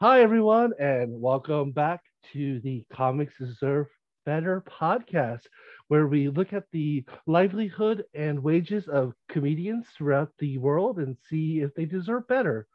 Hi, 0.00 0.20
everyone, 0.20 0.72
and 0.78 1.18
welcome 1.18 1.70
back 1.72 2.02
to 2.34 2.60
the 2.60 2.84
Comics 2.92 3.32
Deserve 3.38 3.86
Better 4.26 4.62
podcast, 4.68 5.40
where 5.88 6.06
we 6.08 6.28
look 6.28 6.52
at 6.52 6.64
the 6.72 7.04
livelihood 7.26 8.04
and 8.12 8.42
wages 8.42 8.86
of 8.86 9.14
comedians 9.30 9.86
throughout 9.96 10.30
the 10.38 10.58
world 10.58 10.98
and 10.98 11.16
see 11.30 11.60
if 11.60 11.72
they 11.74 11.86
deserve 11.86 12.28
better. 12.28 12.66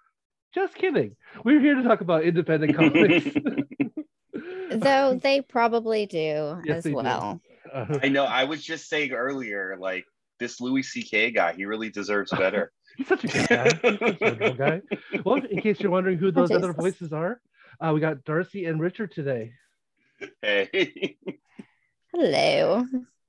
Just 0.55 0.73
kidding. 0.73 1.15
We're 1.43 1.59
here 1.61 1.75
to 1.75 1.83
talk 1.83 2.01
about 2.01 2.23
independent 2.23 2.75
comics. 2.77 3.25
Though 4.71 5.19
they 5.21 5.41
probably 5.41 6.07
do 6.07 6.59
Yes, 6.65 6.77
as 6.77 6.83
they 6.85 6.89
do. 6.89 6.95
well. 6.95 7.41
Uh, 7.71 7.99
I 8.01 8.09
know. 8.09 8.25
I 8.25 8.45
was 8.45 8.63
just 8.63 8.89
saying 8.89 9.11
earlier, 9.11 9.77
like 9.79 10.05
this 10.39 10.59
Louis 10.61 10.83
C.K. 10.83 11.31
guy, 11.31 11.53
he 11.53 11.65
really 11.65 11.89
deserves 11.89 12.31
better. 12.31 12.71
he's 12.97 13.07
such 13.07 13.23
a 13.23 13.27
good 13.27 13.47
guy. 13.49 13.69
A 13.83 13.97
wonderful 14.21 14.53
guy. 14.53 14.81
Well, 15.23 15.35
in 15.35 15.61
case 15.61 15.79
you're 15.79 15.91
wondering 15.91 16.17
who 16.17 16.31
those 16.31 16.51
other 16.51 16.73
voices 16.73 17.13
are, 17.13 17.41
uh, 17.79 17.91
we 17.93 17.99
got 17.99 18.23
Darcy 18.23 18.65
and 18.65 18.79
Richard 18.79 19.11
today. 19.11 19.51
hey, 20.41 21.17
Hello. 22.13 22.85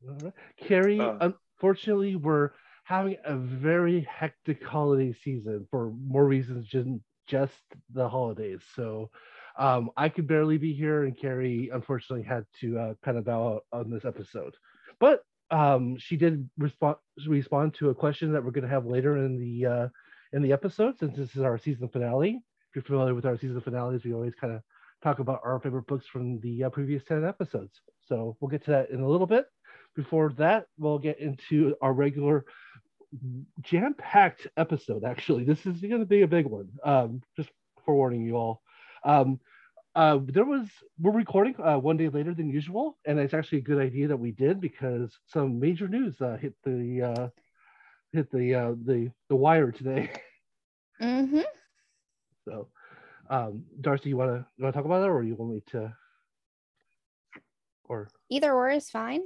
All 0.08 0.18
right. 0.22 0.32
Carrie, 0.58 1.00
Uh. 1.00 1.30
unfortunately, 1.58 2.16
we're 2.16 2.50
having 2.84 3.16
a 3.24 3.36
very 3.36 4.00
hectic 4.08 4.62
holiday 4.64 5.12
season 5.12 5.66
for 5.70 5.92
more 6.06 6.24
reasons 6.26 6.70
than 6.70 7.02
just 7.26 7.54
the 7.92 8.08
holidays. 8.08 8.60
So 8.76 9.10
um, 9.58 9.90
I 9.96 10.08
could 10.08 10.28
barely 10.28 10.58
be 10.58 10.72
here, 10.72 11.02
and 11.04 11.18
Carrie 11.18 11.70
unfortunately 11.72 12.24
had 12.24 12.44
to 12.60 12.78
uh, 12.78 12.94
kind 13.04 13.18
of 13.18 13.24
bow 13.24 13.54
out 13.54 13.64
on 13.72 13.90
this 13.90 14.04
episode. 14.04 14.54
But 15.00 15.22
um, 15.50 15.96
she 15.98 16.16
did 16.16 16.48
respond 16.58 16.96
respond 17.26 17.74
to 17.74 17.90
a 17.90 17.94
question 17.94 18.32
that 18.32 18.44
we're 18.44 18.50
going 18.50 18.64
to 18.64 18.70
have 18.70 18.86
later 18.86 19.16
in 19.18 19.38
the 19.38 19.66
uh, 19.66 19.88
in 20.32 20.42
the 20.42 20.52
episode, 20.52 20.98
since 20.98 21.16
this 21.16 21.34
is 21.36 21.42
our 21.42 21.58
season 21.58 21.88
finale. 21.88 22.40
If 22.70 22.76
you're 22.76 22.82
familiar 22.82 23.14
with 23.14 23.26
our 23.26 23.38
season 23.38 23.60
finales, 23.60 24.04
we 24.04 24.12
always 24.12 24.34
kind 24.34 24.52
of 24.52 24.62
talk 25.02 25.18
about 25.18 25.40
our 25.44 25.60
favorite 25.60 25.86
books 25.86 26.06
from 26.06 26.40
the 26.40 26.64
uh, 26.64 26.70
previous 26.70 27.04
10 27.04 27.24
episodes. 27.24 27.80
So 28.06 28.36
we'll 28.40 28.50
get 28.50 28.64
to 28.64 28.70
that 28.72 28.90
in 28.90 29.00
a 29.00 29.08
little 29.08 29.26
bit. 29.26 29.46
Before 29.94 30.32
that, 30.36 30.66
we'll 30.78 30.98
get 30.98 31.18
into 31.20 31.74
our 31.80 31.92
regular 31.92 32.44
jam-packed 33.62 34.48
episode. 34.56 35.04
Actually, 35.04 35.44
this 35.44 35.64
is 35.64 35.80
going 35.80 36.00
to 36.00 36.06
be 36.06 36.22
a 36.22 36.28
big 36.28 36.46
one. 36.46 36.68
Um, 36.84 37.22
just 37.36 37.50
forewarning 37.84 38.26
you 38.26 38.36
all. 38.36 38.62
Um, 39.04 39.40
uh, 39.96 40.18
there 40.26 40.44
was 40.44 40.68
we're 41.00 41.10
recording 41.10 41.54
uh, 41.58 41.78
one 41.78 41.96
day 41.96 42.10
later 42.10 42.34
than 42.34 42.50
usual, 42.50 42.98
and 43.06 43.18
it's 43.18 43.32
actually 43.32 43.58
a 43.58 43.62
good 43.62 43.78
idea 43.78 44.06
that 44.08 44.18
we 44.18 44.30
did 44.30 44.60
because 44.60 45.18
some 45.26 45.58
major 45.58 45.88
news 45.88 46.20
uh, 46.20 46.36
hit 46.36 46.54
the 46.64 47.02
uh, 47.02 47.28
hit 48.12 48.30
the 48.30 48.54
uh, 48.54 48.72
the 48.84 49.10
the 49.30 49.36
wire 49.36 49.72
today. 49.72 50.10
hmm 51.00 51.40
So, 52.44 52.68
um, 53.30 53.64
Darcy, 53.80 54.10
you 54.10 54.18
want 54.18 54.32
to 54.32 54.46
you 54.58 54.64
want 54.64 54.74
to 54.74 54.78
talk 54.78 54.84
about 54.84 55.00
that, 55.00 55.08
or 55.08 55.22
you 55.22 55.34
want 55.34 55.54
me 55.54 55.62
to? 55.68 55.96
Or 57.84 58.08
Either 58.28 58.52
or 58.52 58.68
is 58.68 58.90
fine. 58.90 59.22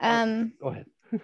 Um, 0.00 0.52
go 0.58 0.68
ahead. 0.68 0.86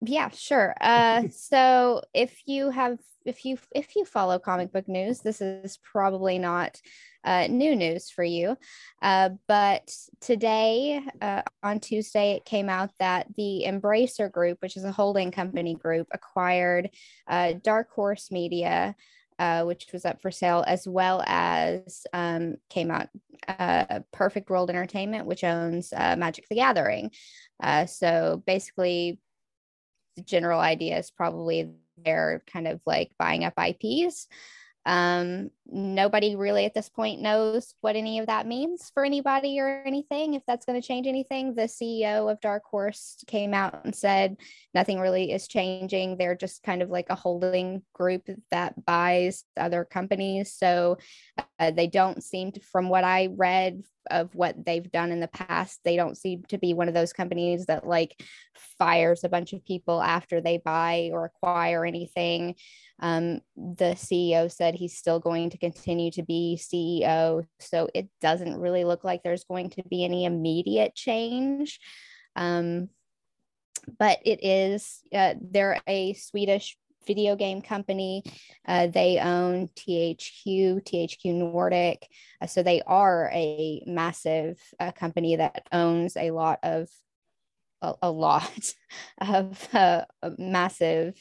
yeah, 0.00 0.30
sure. 0.30 0.74
Uh, 0.80 1.28
so 1.30 2.02
if 2.12 2.42
you 2.46 2.70
have, 2.70 2.98
if 3.24 3.44
you 3.44 3.58
if 3.70 3.94
you 3.94 4.04
follow 4.04 4.40
comic 4.40 4.72
book 4.72 4.88
news, 4.88 5.20
this 5.20 5.40
is 5.40 5.78
probably 5.84 6.40
not 6.40 6.80
uh, 7.24 7.46
new 7.48 7.76
news 7.76 8.10
for 8.10 8.24
you. 8.24 8.56
Uh, 9.02 9.30
but 9.46 9.90
today, 10.20 11.02
uh, 11.20 11.42
on 11.62 11.80
Tuesday, 11.80 12.32
it 12.32 12.44
came 12.44 12.68
out 12.68 12.90
that 12.98 13.26
the 13.36 13.64
Embracer 13.66 14.30
Group, 14.30 14.58
which 14.60 14.76
is 14.76 14.84
a 14.84 14.92
holding 14.92 15.30
company 15.30 15.74
group, 15.74 16.08
acquired 16.12 16.90
uh, 17.28 17.54
Dark 17.62 17.90
Horse 17.90 18.30
Media. 18.30 18.94
Uh, 19.38 19.64
which 19.64 19.86
was 19.90 20.04
up 20.04 20.20
for 20.20 20.30
sale, 20.30 20.62
as 20.66 20.86
well 20.86 21.24
as 21.26 22.06
um, 22.12 22.56
came 22.68 22.90
out 22.90 23.08
uh, 23.48 24.00
Perfect 24.12 24.50
World 24.50 24.68
Entertainment, 24.68 25.24
which 25.24 25.44
owns 25.44 25.92
Magic 25.92 26.46
the 26.50 26.56
Gathering. 26.56 27.10
So 27.86 28.42
basically, 28.46 29.18
the 30.16 30.22
general 30.24 30.60
idea 30.60 30.98
is 30.98 31.10
probably 31.10 31.70
they're 32.04 32.42
kind 32.52 32.68
of 32.68 32.80
like 32.86 33.12
buying 33.18 33.44
up 33.44 33.54
IPs. 33.58 34.28
Um, 34.90 35.52
nobody 35.66 36.34
really 36.34 36.64
at 36.64 36.74
this 36.74 36.88
point 36.88 37.20
knows 37.20 37.76
what 37.80 37.94
any 37.94 38.18
of 38.18 38.26
that 38.26 38.44
means 38.44 38.90
for 38.92 39.04
anybody 39.04 39.60
or 39.60 39.84
anything, 39.86 40.34
if 40.34 40.42
that's 40.48 40.66
going 40.66 40.82
to 40.82 40.86
change 40.86 41.06
anything. 41.06 41.54
The 41.54 41.68
CEO 41.68 42.28
of 42.28 42.40
Dark 42.40 42.64
Horse 42.68 43.22
came 43.28 43.54
out 43.54 43.84
and 43.84 43.94
said 43.94 44.36
nothing 44.74 44.98
really 44.98 45.30
is 45.30 45.46
changing. 45.46 46.16
They're 46.16 46.34
just 46.34 46.64
kind 46.64 46.82
of 46.82 46.90
like 46.90 47.06
a 47.08 47.14
holding 47.14 47.82
group 47.92 48.28
that 48.50 48.84
buys 48.84 49.44
other 49.56 49.84
companies. 49.84 50.52
So 50.52 50.98
uh, 51.60 51.70
they 51.70 51.86
don't 51.86 52.24
seem 52.24 52.50
to, 52.52 52.60
from 52.60 52.88
what 52.88 53.04
I 53.04 53.28
read 53.36 53.84
of 54.10 54.34
what 54.34 54.64
they've 54.64 54.90
done 54.90 55.12
in 55.12 55.20
the 55.20 55.28
past, 55.28 55.78
they 55.84 55.94
don't 55.94 56.16
seem 56.16 56.42
to 56.44 56.56
be 56.56 56.72
one 56.72 56.88
of 56.88 56.94
those 56.94 57.12
companies 57.12 57.66
that 57.66 57.86
like 57.86 58.18
fires 58.78 59.24
a 59.24 59.28
bunch 59.28 59.52
of 59.52 59.64
people 59.66 60.00
after 60.00 60.40
they 60.40 60.56
buy 60.56 61.10
or 61.12 61.26
acquire 61.26 61.84
anything. 61.84 62.54
Um, 62.98 63.40
the 63.56 63.94
CEO 63.94 64.50
said 64.50 64.74
he's 64.74 64.96
still 64.96 65.20
going 65.20 65.50
to 65.50 65.58
continue 65.58 66.10
to 66.12 66.22
be 66.22 66.58
CEO. 66.58 67.44
So 67.58 67.88
it 67.94 68.08
doesn't 68.22 68.58
really 68.58 68.84
look 68.84 69.04
like 69.04 69.22
there's 69.22 69.44
going 69.44 69.68
to 69.70 69.82
be 69.82 70.02
any 70.02 70.24
immediate 70.24 70.94
change. 70.94 71.78
Um, 72.36 72.88
but 73.98 74.18
it 74.24 74.42
is, 74.42 75.02
uh, 75.12 75.34
they're 75.42 75.78
a 75.86 76.14
Swedish 76.14 76.78
video 77.06 77.36
game 77.36 77.62
company. 77.62 78.22
Uh, 78.66 78.86
they 78.86 79.18
own 79.18 79.68
THQ, 79.68 80.84
THQ 80.84 81.34
Nordic. 81.34 82.06
Uh, 82.40 82.46
so 82.46 82.62
they 82.62 82.82
are 82.86 83.30
a 83.32 83.82
massive 83.86 84.60
uh, 84.78 84.92
company 84.92 85.36
that 85.36 85.66
owns 85.72 86.16
a 86.16 86.30
lot 86.30 86.58
of 86.62 86.88
a, 87.82 87.94
a 88.02 88.10
lot 88.10 88.74
of 89.20 89.68
uh, 89.74 90.04
massive 90.38 91.20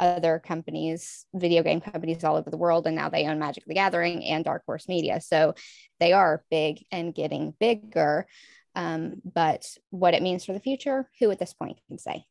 other 0.00 0.38
companies, 0.38 1.26
video 1.34 1.62
game 1.62 1.80
companies 1.80 2.22
all 2.22 2.36
over 2.36 2.50
the 2.50 2.56
world, 2.56 2.86
and 2.86 2.96
now 2.96 3.08
they 3.08 3.26
own 3.26 3.38
Magic 3.38 3.64
the 3.66 3.74
Gathering 3.74 4.24
and 4.24 4.44
Dark 4.44 4.62
Horse 4.64 4.88
Media. 4.88 5.20
So 5.20 5.54
they 5.98 6.12
are 6.12 6.44
big 6.50 6.84
and 6.92 7.14
getting 7.14 7.54
bigger. 7.58 8.26
Um, 8.74 9.14
but 9.24 9.66
what 9.90 10.14
it 10.14 10.22
means 10.22 10.44
for 10.44 10.52
the 10.52 10.60
future, 10.60 11.10
who 11.18 11.30
at 11.30 11.38
this 11.38 11.52
point 11.52 11.78
can 11.88 11.98
say? 11.98 12.24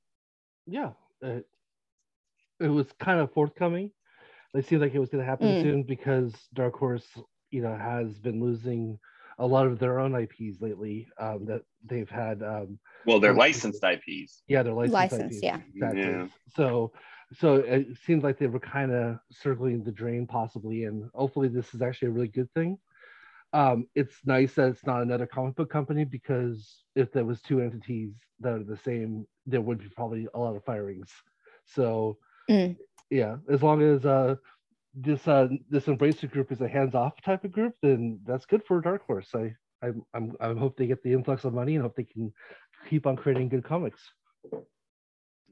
Yeah, 0.65 0.91
it, 1.21 1.45
it 2.59 2.67
was 2.67 2.87
kind 2.99 3.19
of 3.19 3.31
forthcoming. 3.33 3.91
It 4.53 4.65
seemed 4.65 4.81
like 4.81 4.93
it 4.95 4.99
was 4.99 5.09
going 5.09 5.23
to 5.23 5.29
happen 5.29 5.47
Mm. 5.47 5.61
soon 5.61 5.83
because 5.83 6.33
Dark 6.53 6.75
Horse, 6.77 7.05
you 7.51 7.61
know, 7.61 7.75
has 7.75 8.17
been 8.19 8.41
losing 8.41 8.97
a 9.39 9.45
lot 9.45 9.67
of 9.67 9.77
their 9.77 9.99
own 9.99 10.15
IPs 10.15 10.61
lately. 10.61 11.07
Um, 11.19 11.45
that 11.45 11.61
they've 11.85 12.09
had. 12.09 12.41
Um, 12.41 12.79
well, 13.05 13.19
they're 13.19 13.33
licensed 13.33 13.83
IPs. 13.83 14.41
yeah, 14.47 14.63
they're 14.63 14.73
licensed 14.73 14.93
License, 14.93 15.33
IPs. 15.35 15.43
yeah. 15.43 15.59
exactly. 15.73 16.01
Yeah. 16.01 16.27
So, 16.55 16.91
so 17.33 17.55
it 17.55 17.87
seems 18.05 18.23
like 18.23 18.39
they 18.39 18.47
were 18.47 18.59
kind 18.59 18.91
of 18.91 19.19
circling 19.31 19.83
the 19.83 19.91
drain, 19.91 20.25
possibly, 20.25 20.85
and 20.85 21.09
hopefully, 21.13 21.49
this 21.49 21.73
is 21.73 21.81
actually 21.81 22.07
a 22.07 22.11
really 22.11 22.27
good 22.29 22.51
thing. 22.53 22.77
Um, 23.53 23.87
it's 23.95 24.15
nice 24.25 24.53
that 24.55 24.69
it's 24.69 24.85
not 24.85 25.01
another 25.03 25.25
comic 25.27 25.55
book 25.55 25.69
company 25.69 26.03
because 26.03 26.83
if 26.95 27.11
there 27.11 27.23
was 27.25 27.41
two 27.41 27.61
entities 27.61 28.13
that 28.41 28.53
are 28.53 28.63
the 28.63 28.77
same, 28.77 29.25
there 29.45 29.61
would 29.61 29.79
be 29.79 29.89
probably 29.95 30.27
a 30.33 30.39
lot 30.39 30.55
of 30.55 30.65
firings. 30.65 31.09
So, 31.65 32.17
Mm. 32.49 32.77
yeah, 33.09 33.37
as 33.49 33.61
long 33.61 33.81
as 33.81 34.05
uh, 34.05 34.35
this 34.93 35.27
uh, 35.27 35.47
this 35.69 35.85
Embracer 35.85 36.29
group 36.29 36.51
is 36.51 36.61
a 36.61 36.67
hands-off 36.67 37.21
type 37.21 37.43
of 37.43 37.51
group, 37.51 37.73
then 37.81 38.19
that's 38.25 38.45
good 38.45 38.63
for 38.67 38.81
Dark 38.81 39.05
Horse. 39.05 39.29
I 39.35 39.53
I'm 39.81 40.03
I'm 40.13 40.35
I 40.39 40.53
hope 40.53 40.77
they 40.77 40.87
get 40.87 41.03
the 41.03 41.13
influx 41.13 41.43
of 41.43 41.53
money 41.53 41.75
and 41.75 41.83
hope 41.83 41.95
they 41.95 42.03
can 42.03 42.33
keep 42.89 43.05
on 43.05 43.15
creating 43.15 43.49
good 43.49 43.63
comics. 43.63 44.01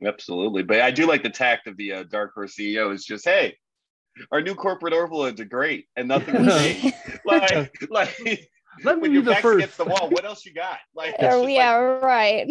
Absolutely, 0.03 0.63
but 0.63 0.81
I 0.81 0.91
do 0.91 1.07
like 1.07 1.23
the 1.23 1.29
tact 1.29 1.67
of 1.67 1.77
the 1.77 1.93
uh, 1.93 2.03
Dark 2.03 2.33
Horse 2.33 2.55
CEO. 2.55 2.93
Is 2.93 3.05
just 3.05 3.25
hey, 3.25 3.55
our 4.31 4.41
new 4.41 4.55
corporate 4.55 4.93
overlords 4.93 5.39
are 5.39 5.45
great, 5.45 5.87
and 5.95 6.07
nothing 6.07 6.35
will 6.35 6.57
change. 6.59 6.93
like, 7.25 7.89
like 7.89 8.49
Let 8.83 8.95
me 8.97 9.01
when 9.03 9.11
be 9.11 9.15
your 9.15 9.23
the 9.23 9.35
first. 9.35 9.57
against 9.57 9.77
the 9.77 9.85
wall, 9.85 10.09
what 10.09 10.25
else 10.25 10.45
you 10.45 10.53
got? 10.53 10.77
Like, 10.95 11.15
it's 11.19 11.33
Oh, 11.33 11.45
yeah, 11.47 11.75
like, 11.77 12.01
right. 12.03 12.47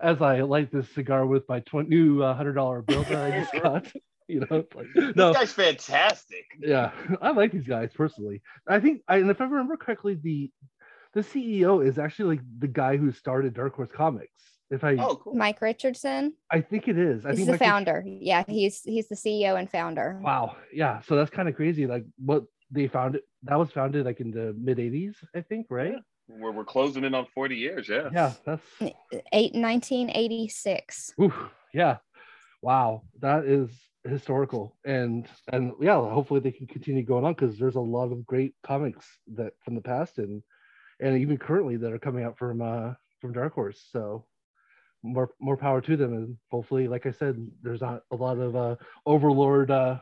As 0.00 0.20
I 0.22 0.40
light 0.42 0.70
this 0.72 0.88
cigar 0.94 1.26
with 1.26 1.48
my 1.48 1.60
tw- 1.60 1.88
new 1.88 2.22
uh, 2.22 2.34
hundred 2.34 2.54
dollar 2.54 2.82
bill 2.82 3.02
that 3.04 3.32
I 3.32 3.40
just 3.40 3.52
got. 3.62 3.86
You 4.28 4.40
know, 4.40 4.46
it's 4.58 4.74
like, 4.74 4.86
this 4.94 5.16
no, 5.16 5.34
guy's 5.34 5.52
fantastic. 5.52 6.44
yeah, 6.58 6.92
I 7.20 7.32
like 7.32 7.52
these 7.52 7.66
guys 7.66 7.90
personally. 7.92 8.40
I 8.66 8.80
think, 8.80 9.02
I, 9.06 9.16
and 9.18 9.28
if 9.28 9.40
I 9.42 9.44
remember 9.44 9.76
correctly, 9.76 10.14
the 10.14 10.50
the 11.12 11.20
CEO 11.20 11.84
is 11.86 11.98
actually 11.98 12.36
like 12.36 12.44
the 12.60 12.68
guy 12.68 12.96
who 12.96 13.12
started 13.12 13.52
Dark 13.52 13.74
Horse 13.74 13.90
Comics. 13.94 14.30
If 14.70 14.84
I, 14.84 14.96
Oh, 14.96 15.16
cool. 15.16 15.34
Mike 15.34 15.60
Richardson. 15.60 16.32
I 16.50 16.62
think 16.62 16.88
it 16.88 16.96
is. 16.96 17.26
I 17.26 17.30
He's 17.30 17.38
think 17.38 17.46
the 17.46 17.52
Mike 17.54 17.60
Rich- 17.60 17.68
founder. 17.68 18.04
Yeah, 18.06 18.44
he's 18.48 18.80
he's 18.84 19.08
the 19.08 19.16
CEO 19.16 19.58
and 19.58 19.68
founder. 19.68 20.18
Wow, 20.22 20.56
yeah. 20.72 21.00
So 21.02 21.16
that's 21.16 21.28
kind 21.30 21.48
of 21.48 21.56
crazy. 21.56 21.86
Like 21.86 22.04
what 22.24 22.44
they 22.72 22.88
found 22.88 23.16
it 23.16 23.22
that 23.44 23.58
was 23.58 23.70
founded 23.70 24.06
like 24.06 24.20
in 24.20 24.30
the 24.30 24.54
mid 24.58 24.78
'80s, 24.78 25.14
I 25.34 25.42
think, 25.42 25.66
right? 25.70 25.94
We're, 26.28 26.52
we're 26.52 26.64
closing 26.64 27.04
in 27.04 27.14
on 27.14 27.26
40 27.34 27.56
years. 27.56 27.88
Yeah. 27.88 28.08
Yeah, 28.12 28.32
that's 28.46 28.62
Eight, 29.32 29.52
1986. 29.54 31.14
oof, 31.20 31.34
yeah. 31.74 31.96
Wow, 32.62 33.02
that 33.20 33.44
is 33.44 33.68
historical, 34.04 34.76
and 34.84 35.26
and 35.52 35.72
yeah, 35.80 35.94
hopefully 35.94 36.40
they 36.40 36.52
can 36.52 36.66
continue 36.68 37.02
going 37.02 37.24
on 37.24 37.34
because 37.34 37.58
there's 37.58 37.74
a 37.74 37.80
lot 37.80 38.12
of 38.12 38.24
great 38.24 38.54
comics 38.62 39.06
that 39.34 39.52
from 39.64 39.74
the 39.74 39.80
past 39.80 40.18
and 40.18 40.42
and 41.00 41.18
even 41.18 41.36
currently 41.38 41.76
that 41.76 41.92
are 41.92 41.98
coming 41.98 42.24
out 42.24 42.38
from 42.38 42.62
uh 42.62 42.94
from 43.20 43.32
Dark 43.32 43.54
Horse. 43.54 43.84
So 43.90 44.26
more 45.02 45.30
more 45.40 45.56
power 45.56 45.80
to 45.80 45.96
them, 45.96 46.12
and 46.14 46.36
hopefully, 46.52 46.86
like 46.86 47.06
I 47.06 47.10
said, 47.10 47.44
there's 47.62 47.80
not 47.80 48.02
a 48.12 48.16
lot 48.16 48.38
of 48.38 48.54
uh 48.54 48.76
overlord 49.06 49.72
uh 49.72 49.98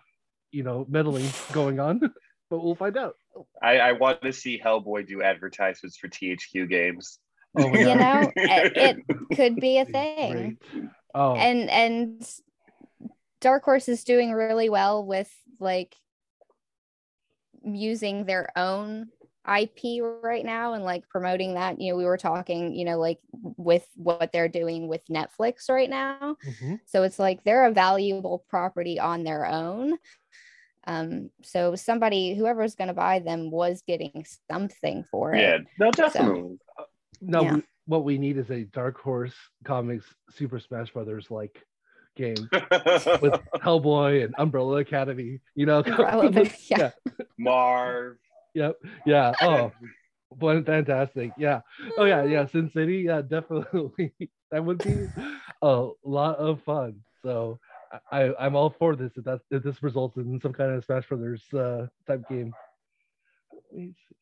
you 0.53 0.63
know 0.63 0.85
meddling 0.89 1.27
going 1.53 1.81
on, 1.81 2.01
but 2.51 2.63
we'll 2.63 2.75
find 2.75 2.97
out. 2.99 3.17
I, 3.63 3.79
I 3.79 3.93
want 3.93 4.21
to 4.23 4.33
see 4.33 4.61
Hellboy 4.63 5.07
do 5.07 5.23
advertisements 5.23 5.97
for 5.97 6.09
THQ 6.09 6.69
games. 6.69 7.19
Oh 7.59 7.67
you 7.75 7.95
know, 7.95 8.31
it, 8.37 8.77
it 8.77 8.97
could 9.37 9.57
be 9.57 9.79
a 9.79 9.85
thing. 9.85 10.59
Great. 10.73 10.85
Oh, 11.15 11.35
and 11.35 11.71
and 11.71 12.31
dark 13.41 13.65
horse 13.65 13.89
is 13.89 14.05
doing 14.05 14.33
really 14.33 14.69
well 14.69 15.05
with 15.05 15.33
like 15.59 15.95
using 17.65 18.25
their 18.25 18.49
own 18.57 19.09
ip 19.59 19.79
right 20.23 20.45
now 20.45 20.75
and 20.75 20.85
like 20.85 21.09
promoting 21.09 21.55
that 21.55 21.81
you 21.81 21.91
know 21.91 21.97
we 21.97 22.05
were 22.05 22.19
talking 22.19 22.75
you 22.75 22.85
know 22.85 22.99
like 22.99 23.19
with 23.33 23.87
what 23.97 24.31
they're 24.33 24.49
doing 24.49 24.87
with 24.87 25.03
netflix 25.11 25.71
right 25.71 25.89
now 25.89 26.37
mhm. 26.47 26.79
so 26.85 27.03
it's 27.03 27.19
like 27.19 27.43
they're 27.43 27.65
a 27.65 27.73
valuable 27.73 28.45
property 28.51 29.01
on 29.01 29.25
their 29.25 29.47
own 29.47 29.97
um 30.91 31.31
so 31.43 31.75
somebody 31.77 32.35
whoever's 32.35 32.75
going 32.75 32.89
to 32.89 32.95
buy 32.95 33.19
them 33.21 33.51
was 33.51 33.83
getting 33.87 34.25
something 34.51 35.05
for 35.11 35.35
it 35.35 35.41
Yeah, 35.41 35.59
no, 35.79 35.91
definitely. 35.91 36.59
no, 37.21 37.43
yeah. 37.43 37.55
we, 37.55 37.63
what 37.87 38.05
we 38.05 38.19
need 38.19 38.37
is 38.37 38.51
a 38.51 38.65
Dark 38.65 38.99
Horse 39.01 39.35
Comics 39.65 40.07
Super 40.31 40.59
Smash 40.59 40.91
Brothers 40.93 41.31
like 41.31 41.65
game 42.17 42.49
with 43.23 43.35
Hellboy 43.57 44.25
and 44.25 44.35
Umbrella 44.39 44.79
Academy. 44.79 45.41
You 45.55 45.67
know, 45.67 45.83
Relevant, 45.99 46.53
yeah. 46.71 46.91
Marv. 47.39 48.17
Yep. 48.55 48.77
Yeah. 49.07 49.33
Oh, 49.41 49.73
one 50.29 50.65
fantastic. 50.65 51.31
Yeah. 51.39 51.61
Oh 51.97 52.05
yeah. 52.05 52.25
Yeah. 52.25 52.47
Sin 52.47 52.71
City. 52.75 53.05
Yeah. 53.07 53.23
Definitely. 53.23 54.13
that 54.51 54.65
would 54.65 54.79
be 54.79 55.07
a 55.63 55.89
lot 56.05 56.37
of 56.37 56.63
fun. 56.65 56.97
So 57.23 57.59
I 58.11 58.33
I'm 58.39 58.57
all 58.57 58.71
for 58.71 58.95
this. 58.97 59.13
If 59.17 59.25
that 59.25 59.41
if 59.51 59.63
this 59.63 59.83
results 59.83 60.17
in 60.17 60.41
some 60.41 60.53
kind 60.53 60.73
of 60.73 60.85
Smash 60.85 61.09
Brothers 61.09 61.43
uh, 61.55 61.87
type 62.07 62.29
game. 62.29 62.53
Let 63.53 63.73
me 63.73 63.95
see. 64.09 64.17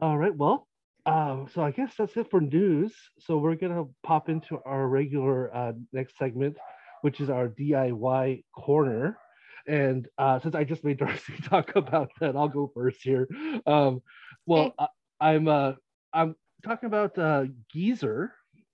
All 0.00 0.18
right. 0.18 0.34
Well. 0.36 0.66
Um, 1.06 1.48
so 1.54 1.62
I 1.62 1.70
guess 1.70 1.94
that's 1.96 2.16
it 2.18 2.30
for 2.30 2.40
news. 2.40 2.92
So 3.18 3.38
we're 3.38 3.54
gonna 3.54 3.84
pop 4.02 4.28
into 4.28 4.58
our 4.66 4.86
regular 4.88 5.54
uh, 5.54 5.72
next 5.92 6.18
segment, 6.18 6.58
which 7.00 7.20
is 7.20 7.30
our 7.30 7.48
DIY 7.48 8.44
corner. 8.54 9.18
And 9.66 10.06
uh, 10.18 10.38
since 10.40 10.54
I 10.54 10.64
just 10.64 10.84
made 10.84 10.98
Darcy 10.98 11.34
talk 11.44 11.76
about 11.76 12.10
that, 12.20 12.36
I'll 12.36 12.48
go 12.48 12.70
first 12.74 12.98
here. 13.02 13.26
Um, 13.66 14.02
well, 14.46 14.66
Okay. 14.66 14.86
I, 15.20 15.30
I'm 15.32 15.48
uh, 15.48 15.72
I'm 16.12 16.36
talking 16.62 16.88
about 16.88 17.16
uh, 17.18 17.44
Geezer, 17.72 18.32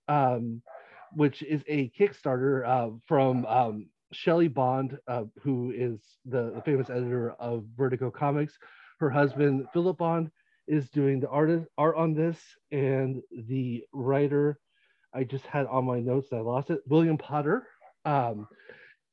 um, 0.09 0.61
which 1.13 1.41
is 1.41 1.63
a 1.67 1.89
Kickstarter 1.97 2.67
uh, 2.67 2.89
from 3.07 3.45
um, 3.45 3.87
Shelly 4.13 4.47
Bond, 4.47 4.97
uh, 5.07 5.23
who 5.41 5.71
is 5.75 6.01
the, 6.25 6.51
the 6.55 6.61
famous 6.61 6.89
editor 6.89 7.31
of 7.33 7.65
Vertigo 7.77 8.11
Comics. 8.11 8.57
Her 8.99 9.09
husband 9.09 9.67
Philip 9.73 9.97
Bond 9.97 10.31
is 10.67 10.89
doing 10.89 11.19
the 11.19 11.29
art 11.29 11.49
art 11.77 11.95
on 11.97 12.13
this, 12.13 12.39
and 12.71 13.21
the 13.47 13.83
writer 13.93 14.59
I 15.13 15.23
just 15.23 15.45
had 15.47 15.65
on 15.67 15.85
my 15.85 15.99
notes. 15.99 16.29
I 16.33 16.39
lost 16.39 16.69
it. 16.69 16.81
William 16.87 17.17
Potter. 17.17 17.67
Um, 18.05 18.47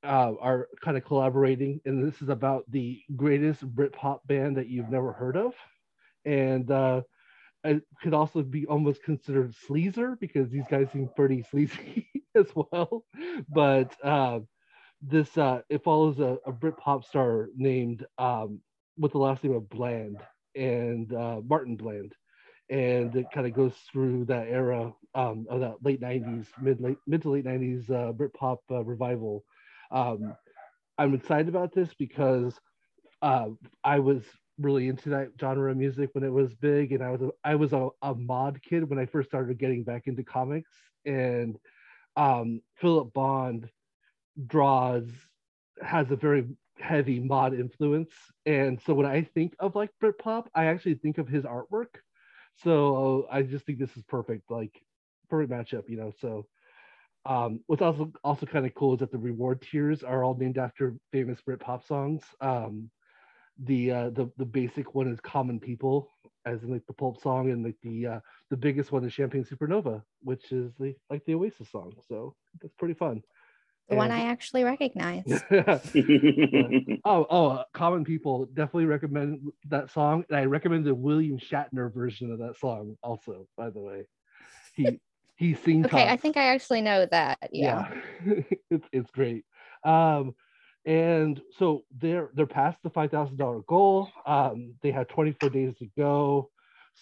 uh, 0.05 0.33
are 0.41 0.69
kind 0.83 0.97
of 0.97 1.05
collaborating, 1.05 1.81
and 1.85 2.07
this 2.07 2.23
is 2.23 2.29
about 2.29 2.65
the 2.71 3.01
greatest 3.17 3.65
Britpop 3.75 4.21
band 4.27 4.57
that 4.57 4.69
you've 4.69 4.91
never 4.91 5.13
heard 5.13 5.37
of, 5.37 5.55
and 6.25 6.71
uh, 6.71 7.03
it 7.65 7.83
could 8.03 8.15
also 8.15 8.43
be 8.43 8.67
almost 8.67 9.03
considered 9.05 9.55
sleazer 9.69 10.19
because 10.21 10.51
these 10.51 10.67
guys 10.71 10.89
seem 10.93 11.09
pretty 11.17 11.43
sleazy 11.43 12.09
as 12.35 12.47
well. 12.55 13.05
But 13.49 13.95
uh, 14.05 14.41
this 15.03 15.37
uh, 15.37 15.63
it 15.69 15.83
follows 15.83 16.21
a, 16.21 16.39
a 16.47 16.53
Britpop 16.53 17.05
star 17.05 17.49
named 17.57 18.07
um, 18.19 18.61
with 18.97 19.13
the 19.13 19.19
last 19.19 19.43
name 19.43 19.55
of 19.55 19.69
Bland 19.69 20.19
and 20.55 21.13
uh, 21.13 21.41
Martin 21.45 21.77
Bland, 21.77 22.15
and 22.71 23.15
it 23.17 23.27
kind 23.35 23.47
of 23.47 23.53
goes 23.53 23.75
through 23.93 24.27
that 24.27 24.47
era 24.47 24.93
um, 25.15 25.47
of 25.51 25.61
that 25.61 25.77
late 25.83 26.01
'90s, 26.01 26.47
mid 26.61 26.81
late 26.81 26.99
mid 27.07 27.23
to 27.23 27.31
late 27.31 27.45
'90s 27.45 27.91
uh, 27.91 28.13
Britpop 28.13 28.59
uh, 28.71 28.85
revival. 28.85 29.45
Um, 29.91 30.37
I'm 30.99 31.15
excited 31.15 31.49
about 31.49 31.75
this 31.75 31.93
because 31.99 32.59
uh, 33.23 33.49
I 33.83 33.99
was 33.99 34.23
really 34.59 34.89
into 34.89 35.09
that 35.11 35.31
genre 35.41 35.71
of 35.71 35.77
music 35.77 36.11
when 36.13 36.23
it 36.23 36.33
was 36.33 36.55
big, 36.55 36.93
and 36.93 37.03
I 37.03 37.11
was 37.11 37.23
a, 37.23 37.31
I 37.45 37.57
was 37.57 37.73
a, 37.73 37.89
a 38.03 38.15
mod 38.15 38.61
kid 38.63 38.89
when 38.89 38.99
I 38.99 39.07
first 39.07 39.29
started 39.31 39.59
getting 39.59 39.83
back 39.83 40.07
into 40.07 40.23
comics, 40.23 40.71
and 41.05 41.57
um, 42.17 42.61
Philip 42.77 43.13
Bond 43.13 43.69
draws 44.47 45.05
has 45.83 46.11
a 46.11 46.17
very 46.17 46.47
heavy 46.79 47.21
mod 47.21 47.55
influence, 47.55 48.13
and 48.47 48.81
so 48.81 48.95
when 48.95 49.07
I 49.07 49.23
think 49.23 49.55
of 49.59 49.75
like 49.75 49.91
Britpop, 50.03 50.47
I 50.55 50.67
actually 50.67 50.95
think 50.95 51.19
of 51.19 51.29
his 51.29 51.45
artwork. 51.45 51.95
So 52.57 53.27
I 53.31 53.43
just 53.43 53.65
think 53.67 53.79
this 53.79 53.97
is 53.97 54.03
perfect, 54.05 54.51
like 54.51 54.83
perfect 55.29 55.51
matchup, 55.51 55.89
you 55.89 55.97
know. 55.97 56.13
So 56.21 56.47
um, 57.25 57.61
what's 57.67 57.83
also 57.83 58.13
also 58.25 58.47
kind 58.47 58.67
of 58.67 58.75
cool 58.75 58.95
is 58.95 59.01
that 59.01 59.13
the 59.13 59.19
reward 59.19 59.63
tiers 59.63 60.03
are 60.03 60.25
all 60.25 60.37
named 60.37 60.59
after 60.59 60.95
famous 61.13 61.41
Britpop 61.41 61.87
songs. 61.87 62.23
Um, 62.41 62.91
the 63.65 63.91
uh, 63.91 64.11
the 64.11 64.31
the 64.39 64.45
basic 64.45 64.95
one 64.95 65.09
is 65.09 65.21
Common 65.21 65.61
People, 65.61 66.09
as 66.47 66.63
in 66.63 66.71
like 66.71 66.87
the 66.87 66.95
Pulp 66.95 67.21
song, 67.21 67.51
and 67.51 67.65
like 67.65 67.77
the 67.83 68.07
uh, 68.07 68.21
the 68.51 68.57
biggest 68.57 68.93
one 68.93 69.05
is 69.05 69.13
Champagne 69.13 69.45
Supernova, 69.45 70.03
which 70.23 70.53
is 70.53 70.73
the 70.79 70.95
like 71.11 71.25
the 71.27 71.35
Oasis 71.35 71.71
song. 71.71 71.93
So 72.09 72.35
that's 72.61 72.75
pretty 72.75 72.95
fun. 72.95 73.23
The 73.89 73.97
one 73.97 74.11
i 74.11 74.27
actually 74.27 74.65
recognize 74.65 75.25
oh 77.05 77.27
oh, 77.31 77.49
uh, 77.49 77.65
Common 77.75 78.05
People 78.05 78.47
definitely 78.47 78.87
recommend 78.87 79.41
that 79.69 79.91
song, 79.91 80.25
and 80.29 80.39
I 80.39 80.45
recommend 80.45 80.85
the 80.85 80.95
William 80.95 81.39
Shatner 81.39 81.93
version 81.93 82.31
of 82.33 82.39
that 82.39 82.57
song 82.59 82.97
also. 83.03 83.47
By 83.57 83.71
the 83.71 83.81
way, 83.81 84.07
he 84.75 85.01
he 85.37 85.55
sings. 85.55 85.87
okay 85.87 86.09
i 86.09 86.17
think 86.17 86.37
i 86.37 86.45
actually 86.55 86.81
know 86.81 87.07
that 87.11 87.39
yeah, 87.53 87.89
it's 88.71 88.87
it's 88.93 89.11
great. 89.11 89.45
Um, 89.85 90.35
and 90.85 91.41
so 91.59 91.85
they're 92.01 92.31
they're 92.35 92.47
past 92.47 92.79
the 92.83 92.91
five 92.91 93.11
thousand 93.11 93.37
dollar 93.37 93.61
goal. 93.69 94.09
Um, 94.27 94.75
they 94.83 94.91
have 94.91 95.09
twenty 95.09 95.33
four 95.33 95.51
days 95.51 95.75
to 95.79 95.87
go, 95.97 96.51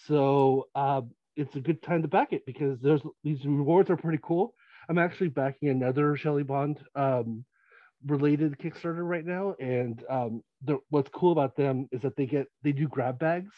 so 0.05 0.67
um, 0.75 1.11
it's 1.35 1.55
a 1.55 1.59
good 1.59 1.81
time 1.81 2.01
to 2.01 2.07
back 2.07 2.33
it 2.33 2.45
because 2.45 2.79
there's 2.81 3.01
these 3.23 3.43
rewards 3.45 3.89
are 3.89 3.97
pretty 3.97 4.19
cool. 4.21 4.53
I'm 4.89 4.97
actually 4.97 5.29
backing 5.29 5.69
another 5.69 6.15
Shelly 6.15 6.43
Bond 6.43 6.79
um, 6.95 7.45
related 8.05 8.57
Kickstarter 8.57 9.07
right 9.07 9.25
now, 9.25 9.55
and 9.59 10.03
um, 10.09 10.43
the, 10.63 10.79
what's 10.89 11.09
cool 11.09 11.31
about 11.31 11.55
them 11.55 11.87
is 11.91 12.01
that 12.01 12.15
they 12.15 12.25
get 12.25 12.47
they 12.63 12.71
do 12.71 12.87
grab 12.87 13.19
bags 13.19 13.53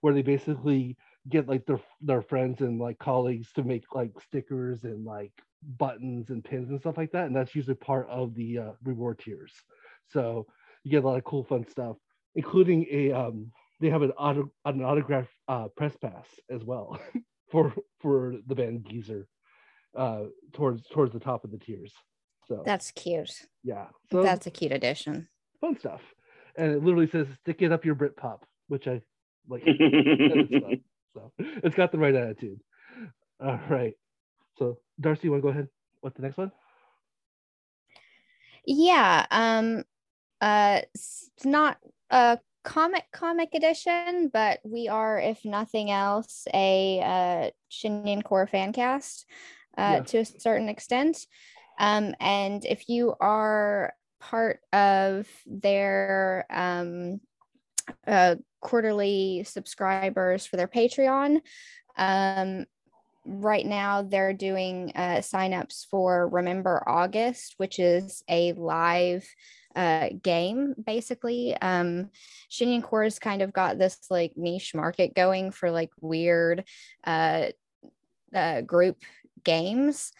where 0.00 0.14
they 0.14 0.22
basically 0.22 0.96
get 1.28 1.48
like 1.48 1.64
their 1.66 1.80
their 2.00 2.22
friends 2.22 2.60
and 2.60 2.78
like 2.78 2.98
colleagues 2.98 3.52
to 3.52 3.62
make 3.62 3.84
like 3.94 4.12
stickers 4.20 4.84
and 4.84 5.04
like 5.04 5.32
buttons 5.78 6.30
and 6.30 6.44
pins 6.44 6.68
and 6.70 6.80
stuff 6.80 6.98
like 6.98 7.10
that 7.12 7.26
and 7.26 7.34
that's 7.34 7.54
usually 7.54 7.74
part 7.74 8.06
of 8.10 8.34
the 8.34 8.58
uh, 8.58 8.72
reward 8.82 9.18
tiers. 9.18 9.52
So 10.08 10.46
you 10.82 10.90
get 10.90 11.04
a 11.04 11.06
lot 11.06 11.16
of 11.16 11.24
cool 11.24 11.44
fun 11.44 11.66
stuff 11.68 11.96
including 12.34 12.86
a 12.90 13.12
um 13.12 13.50
they 13.80 13.90
have 13.90 14.02
an 14.02 14.10
auto 14.12 14.50
an 14.64 14.82
autograph 14.82 15.28
uh 15.48 15.68
press 15.76 15.96
pass 15.96 16.26
as 16.50 16.64
well 16.64 16.98
for 17.50 17.72
for 18.00 18.34
the 18.46 18.54
band 18.54 18.86
geezer 18.88 19.26
uh 19.96 20.24
towards 20.52 20.86
towards 20.88 21.12
the 21.12 21.20
top 21.20 21.44
of 21.44 21.50
the 21.50 21.58
tiers 21.58 21.92
so 22.46 22.62
that's 22.64 22.90
cute 22.90 23.46
yeah 23.62 23.86
so 24.10 24.22
that's 24.22 24.46
a 24.46 24.50
cute 24.50 24.72
addition 24.72 25.28
fun 25.60 25.78
stuff 25.78 26.00
and 26.56 26.72
it 26.72 26.82
literally 26.82 27.08
says 27.08 27.26
stick 27.40 27.62
it 27.62 27.72
up 27.72 27.84
your 27.84 27.94
brit 27.94 28.16
pop 28.16 28.44
which 28.68 28.86
i 28.86 29.00
like 29.48 29.62
it's. 29.66 30.84
So 31.14 31.32
it's 31.38 31.76
got 31.76 31.92
the 31.92 31.98
right 31.98 32.14
attitude. 32.14 32.60
All 33.40 33.60
right. 33.70 33.94
So 34.58 34.78
Darcy, 35.00 35.22
you 35.24 35.30
want 35.30 35.42
to 35.42 35.46
go 35.46 35.50
ahead? 35.50 35.68
What's 36.00 36.16
the 36.16 36.22
next 36.22 36.36
one? 36.36 36.50
Yeah. 38.66 39.26
Um 39.30 39.84
uh 40.40 40.80
it's 40.92 41.30
not 41.44 41.78
a 42.10 42.38
comic 42.64 43.04
comic 43.12 43.50
edition, 43.54 44.30
but 44.32 44.58
we 44.64 44.88
are, 44.88 45.20
if 45.20 45.44
nothing 45.44 45.90
else, 45.90 46.48
a 46.52 47.00
uh 47.00 47.50
Shing 47.68 48.06
Yin 48.06 48.22
Khor 48.22 48.46
fan 48.46 48.72
cast 48.72 49.26
uh 49.76 50.00
Yes. 50.00 50.10
to 50.10 50.18
a 50.18 50.24
certain 50.24 50.68
extent. 50.68 51.26
Um 51.78 52.14
and 52.20 52.64
if 52.64 52.88
you 52.88 53.14
are 53.20 53.94
part 54.20 54.60
of 54.72 55.28
their 55.46 56.46
um 56.50 57.20
uh 58.06 58.36
quarterly 58.60 59.44
subscribers 59.44 60.46
for 60.46 60.56
their 60.56 60.68
Patreon, 60.68 61.40
um 61.96 62.64
right 63.26 63.64
now 63.64 64.02
they're 64.02 64.34
doing 64.34 64.92
uh, 64.94 65.16
signups 65.16 65.86
for 65.86 66.28
Remember 66.28 66.82
August, 66.86 67.54
which 67.56 67.78
is 67.78 68.22
a 68.28 68.52
live 68.52 69.26
uh, 69.74 70.10
game 70.22 70.74
basically. 70.84 71.56
Um, 71.56 72.10
Shing 72.50 72.70
Yin 72.70 72.82
Khor's 72.82 73.18
kind 73.18 73.40
of 73.40 73.52
got 73.52 73.78
this 73.78 73.98
like 74.10 74.32
niche 74.36 74.74
market 74.74 75.14
going 75.14 75.52
for 75.52 75.70
like 75.70 75.90
weird 76.02 76.64
uh, 77.04 77.46
uh, 78.34 78.60
group 78.60 78.98
games 79.44 80.12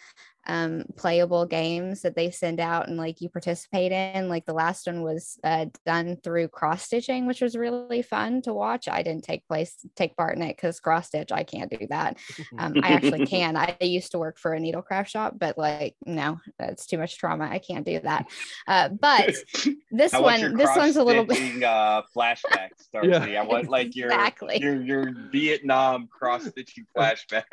um, 0.46 0.84
playable 0.96 1.46
games 1.46 2.02
that 2.02 2.16
they 2.16 2.30
send 2.30 2.60
out 2.60 2.88
and 2.88 2.96
like 2.96 3.20
you 3.20 3.28
participate 3.28 3.92
in. 3.92 4.28
Like 4.28 4.46
the 4.46 4.52
last 4.52 4.86
one 4.86 5.02
was 5.02 5.38
uh, 5.44 5.66
done 5.86 6.16
through 6.22 6.48
cross 6.48 6.82
stitching, 6.82 7.26
which 7.26 7.40
was 7.40 7.56
really 7.56 8.02
fun 8.02 8.42
to 8.42 8.52
watch. 8.52 8.88
I 8.88 9.02
didn't 9.02 9.24
take 9.24 9.46
place 9.46 9.76
take 9.96 10.16
part 10.16 10.36
in 10.36 10.42
it 10.42 10.56
because 10.56 10.80
cross 10.80 11.08
stitch 11.08 11.32
I 11.32 11.44
can't 11.44 11.70
do 11.70 11.86
that. 11.90 12.18
Um, 12.58 12.74
I 12.82 12.88
actually 12.88 13.26
can. 13.34 13.56
I 13.56 13.76
used 13.80 14.12
to 14.12 14.18
work 14.18 14.38
for 14.38 14.54
a 14.54 14.60
needlecraft 14.60 15.08
shop, 15.08 15.34
but 15.38 15.56
like 15.56 15.96
no, 16.04 16.40
that's 16.58 16.86
too 16.86 16.98
much 16.98 17.16
trauma. 17.18 17.48
I 17.50 17.58
can't 17.58 17.86
do 17.86 18.00
that. 18.00 18.26
Uh, 18.66 18.88
but 18.88 19.34
this 19.90 20.12
one, 20.12 20.56
this 20.56 20.70
one's 20.76 20.96
a 20.96 21.04
little 21.04 21.24
bit 21.24 21.62
uh, 21.62 22.02
flashbacks, 22.14 22.90
Darcy. 22.92 23.08
Yeah. 23.08 23.42
I 23.42 23.44
want 23.44 23.68
like 23.68 23.96
your 23.96 24.08
exactly. 24.08 24.58
your 24.60 24.82
your 24.82 25.12
Vietnam 25.30 26.08
cross 26.08 26.44
stitching 26.44 26.86
flashbacks. 26.96 27.44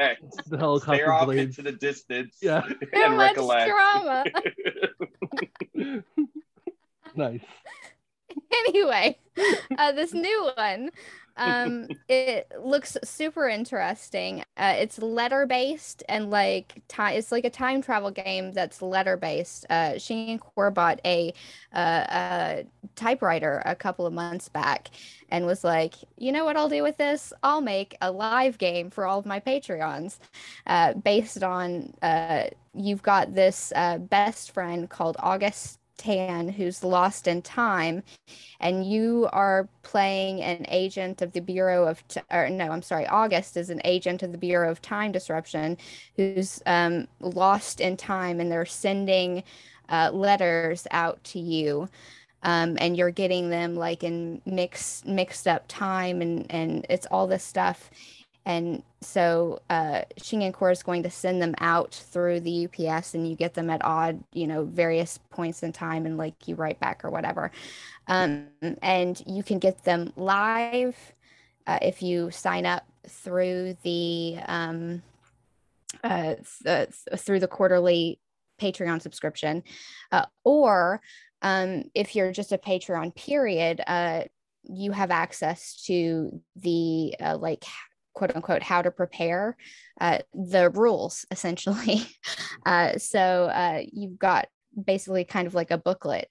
The 0.48 0.58
helicopter 0.58 0.96
Stare 0.98 1.14
off 1.14 1.30
into 1.32 1.62
the 1.62 1.72
distance. 1.72 2.38
Yeah. 2.42 2.68
so 2.94 3.10
much 3.10 3.36
drama. 3.36 4.24
nice. 7.16 7.42
Anyway, 8.52 9.18
uh, 9.78 9.92
this 9.92 10.14
new 10.14 10.52
one 10.56 10.92
um 11.38 11.88
it 12.10 12.52
looks 12.62 12.98
super 13.04 13.48
interesting 13.48 14.44
uh 14.58 14.76
it's 14.78 15.00
letter 15.00 15.46
based 15.46 16.04
and 16.10 16.30
like 16.30 16.82
time 16.88 17.16
it's 17.16 17.32
like 17.32 17.46
a 17.46 17.50
time 17.50 17.82
travel 17.82 18.12
game 18.12 18.52
that's 18.52 18.82
letter 18.82 19.16
based 19.16 19.66
uh 19.70 19.98
Shing 19.98 20.28
Yin 20.28 20.40
Khor 20.40 20.72
bought 20.72 21.00
a 21.06 21.34
uh 21.74 22.06
a 22.10 22.66
typewriter 22.96 23.62
a 23.66 23.76
couple 23.76 24.06
of 24.06 24.14
months 24.14 24.50
back 24.50 24.90
and 25.30 25.46
was 25.46 25.64
like 25.64 25.96
you 26.18 26.32
know 26.32 26.44
what 26.44 26.58
i'll 26.58 26.70
do 26.70 26.84
with 26.84 26.98
this 26.98 27.32
i'll 27.44 27.62
make 27.62 27.96
a 28.02 28.12
live 28.12 28.58
game 28.58 28.90
for 28.90 29.06
all 29.06 29.20
of 29.20 29.26
my 29.26 29.40
patreons 29.40 30.20
uh 30.68 30.94
based 30.94 31.44
on 31.44 31.94
uh 32.02 32.44
you've 32.74 33.04
got 33.04 33.36
this 33.36 33.74
uh 33.76 33.98
best 33.98 34.52
friend 34.52 34.90
called 34.90 35.18
august 35.20 35.80
Tan, 36.02 36.50
who's 36.50 36.84
lost 36.84 37.28
in 37.28 37.44
time, 37.44 38.02
and 38.60 38.84
you 38.84 39.30
are 39.32 39.70
playing 39.84 40.42
an 40.42 40.66
agent 40.68 41.22
of 41.22 41.32
the 41.34 41.42
Bureau 41.42 41.88
of, 41.88 42.06
T- 42.08 42.22
or 42.32 42.50
no, 42.50 42.72
I'm 42.72 42.82
sorry, 42.82 43.06
August 43.06 43.56
is 43.56 43.70
an 43.70 43.82
agent 43.86 44.24
of 44.24 44.32
the 44.32 44.38
Bureau 44.40 44.72
of 44.72 44.82
Time 44.82 45.12
Disruption 45.12 45.78
who's 46.16 46.60
um, 46.66 47.08
lost 47.20 47.82
in 47.82 47.98
time, 47.98 48.40
and 48.40 48.52
they're 48.52 48.66
sending 48.66 49.44
uh, 49.90 50.10
letters 50.12 50.88
out 50.90 51.24
to 51.26 51.40
you. 51.40 51.88
Um, 52.44 52.78
and 52.80 52.98
you're 52.98 53.12
getting 53.12 53.52
them 53.52 53.76
like 53.76 54.04
in 54.04 54.42
mixed 54.48 55.06
mixed 55.06 55.48
up 55.48 55.66
time 55.68 56.24
and 56.24 56.48
and 56.50 56.88
it's 56.90 57.06
all 57.12 57.28
this 57.28 57.44
stuff 57.44 57.92
and 58.46 58.82
so 59.02 59.62
uh, 59.70 60.02
Shing 60.18 60.42
Yin 60.42 60.52
Khor 60.52 60.72
is 60.72 60.84
going 60.84 61.04
to 61.04 61.10
send 61.10 61.42
them 61.42 61.54
out 61.60 61.94
through 61.94 62.40
the 62.40 62.68
UPS, 62.68 63.14
and 63.14 63.28
you 63.28 63.36
get 63.36 63.54
them 63.54 63.70
at 63.70 63.84
odd, 63.84 64.24
you 64.34 64.48
know, 64.48 64.64
various 64.66 65.20
points 65.30 65.64
in 65.64 65.72
time, 65.72 66.06
and 66.06 66.18
like 66.18 66.48
you 66.48 66.56
write 66.56 66.80
back 66.80 67.06
or 67.06 67.12
whatever. 67.12 67.52
Um, 68.08 68.48
and 68.82 69.22
you 69.28 69.44
can 69.44 69.60
get 69.60 69.84
them 69.84 70.12
live 70.16 70.96
uh, 71.68 71.80
if 71.82 72.02
you 72.02 72.32
sign 72.32 72.66
up 72.66 72.84
through 73.08 73.78
the 73.84 74.38
um, 74.48 75.04
uh, 76.04 76.36
th- 76.64 76.90
through 77.18 77.40
the 77.40 77.48
quarterly 77.48 78.20
Patreon 78.60 79.02
subscription, 79.02 79.64
uh, 80.12 80.26
or 80.44 81.00
um, 81.44 81.84
if 81.94 82.16
you're 82.16 82.32
just 82.32 82.52
a 82.52 82.58
Patreon 82.58 83.16
period, 83.16 83.82
uh, 83.86 84.24
you 84.64 84.92
have 84.92 85.12
access 85.12 85.84
to 85.86 86.42
the 86.56 87.16
uh, 87.20 87.38
like 87.38 87.64
quote 88.14 88.36
unquote 88.36 88.64
how 88.64 88.82
to 88.82 88.92
prepare 88.92 89.58
uh, 90.00 90.20
the 90.34 90.70
rules 90.70 91.26
essentially. 91.32 92.06
Uh, 92.66 92.98
so 92.98 93.46
uh, 93.46 93.82
you've 93.92 94.20
got 94.20 94.48
basically 94.86 95.26
kind 95.26 95.48
of 95.48 95.54
like 95.54 95.72
a 95.72 95.78
booklet 95.78 96.30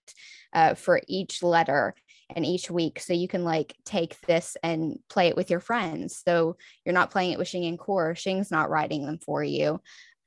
uh, 0.52 0.74
for 0.74 1.00
each 1.08 1.42
letter 1.42 1.94
and 2.34 2.46
each 2.46 2.70
week. 2.70 3.00
So 3.00 3.12
you 3.12 3.28
can 3.28 3.44
like 3.44 3.74
take 3.84 4.18
this 4.22 4.56
and 4.62 4.98
play 5.08 5.28
it 5.28 5.36
with 5.36 5.50
your 5.50 5.60
friends. 5.60 6.22
So 6.24 6.56
you're 6.84 6.94
not 6.94 7.10
playing 7.10 7.32
it 7.32 7.38
with 7.38 7.48
Shing 7.48 7.64
Yin 7.64 7.76
Khor. 7.76 8.14
Shing's 8.14 8.50
not 8.50 8.70
writing 8.70 9.04
them 9.04 9.18
for 9.18 9.42
you 9.42 9.80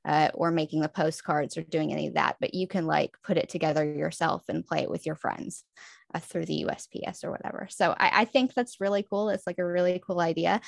uh, 0.04 0.28
or 0.34 0.50
making 0.50 0.80
the 0.80 0.88
postcards 0.88 1.56
or 1.56 1.62
doing 1.62 1.92
any 1.92 2.08
of 2.08 2.14
that 2.14 2.36
but 2.40 2.54
you 2.54 2.66
can 2.66 2.86
like 2.86 3.16
put 3.22 3.36
it 3.36 3.48
together 3.48 3.84
yourself 3.84 4.44
and 4.48 4.66
play 4.66 4.80
it 4.80 4.90
with 4.90 5.06
your 5.06 5.14
friends 5.14 5.64
uh, 6.14 6.20
through 6.20 6.46
the 6.46 6.64
USPS 6.66 7.24
or 7.24 7.30
whatever. 7.30 7.66
So 7.70 7.94
I, 7.98 8.20
I, 8.20 8.24
think 8.24 8.54
that's 8.54 8.80
really 8.80 9.02
cool. 9.02 9.30
It's 9.30 9.46
like 9.46 9.58
a 9.58 9.66
really 9.66 10.00
cool 10.04 10.20
idea. 10.20 10.60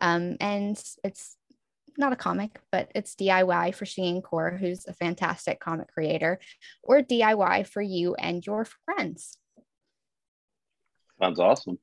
Um, 0.00 0.36
and 0.40 0.80
it's 1.02 1.36
not 1.98 2.12
a 2.12 2.16
comic, 2.16 2.60
but 2.70 2.90
it's 2.94 3.14
DIY 3.16 3.74
for 3.74 3.84
Shing 3.84 4.04
Yin 4.04 4.22
Khor, 4.22 4.52
who's 4.52 4.86
a 4.86 4.94
fantastic 4.94 5.60
comic 5.60 5.92
creator, 5.92 6.38
or 6.82 7.02
DIY 7.02 7.66
for 7.66 7.82
you 7.82 8.14
and 8.14 8.46
your 8.46 8.64
friends. 8.84 9.36
Sounds 11.20 11.38
awesome. 11.38 11.78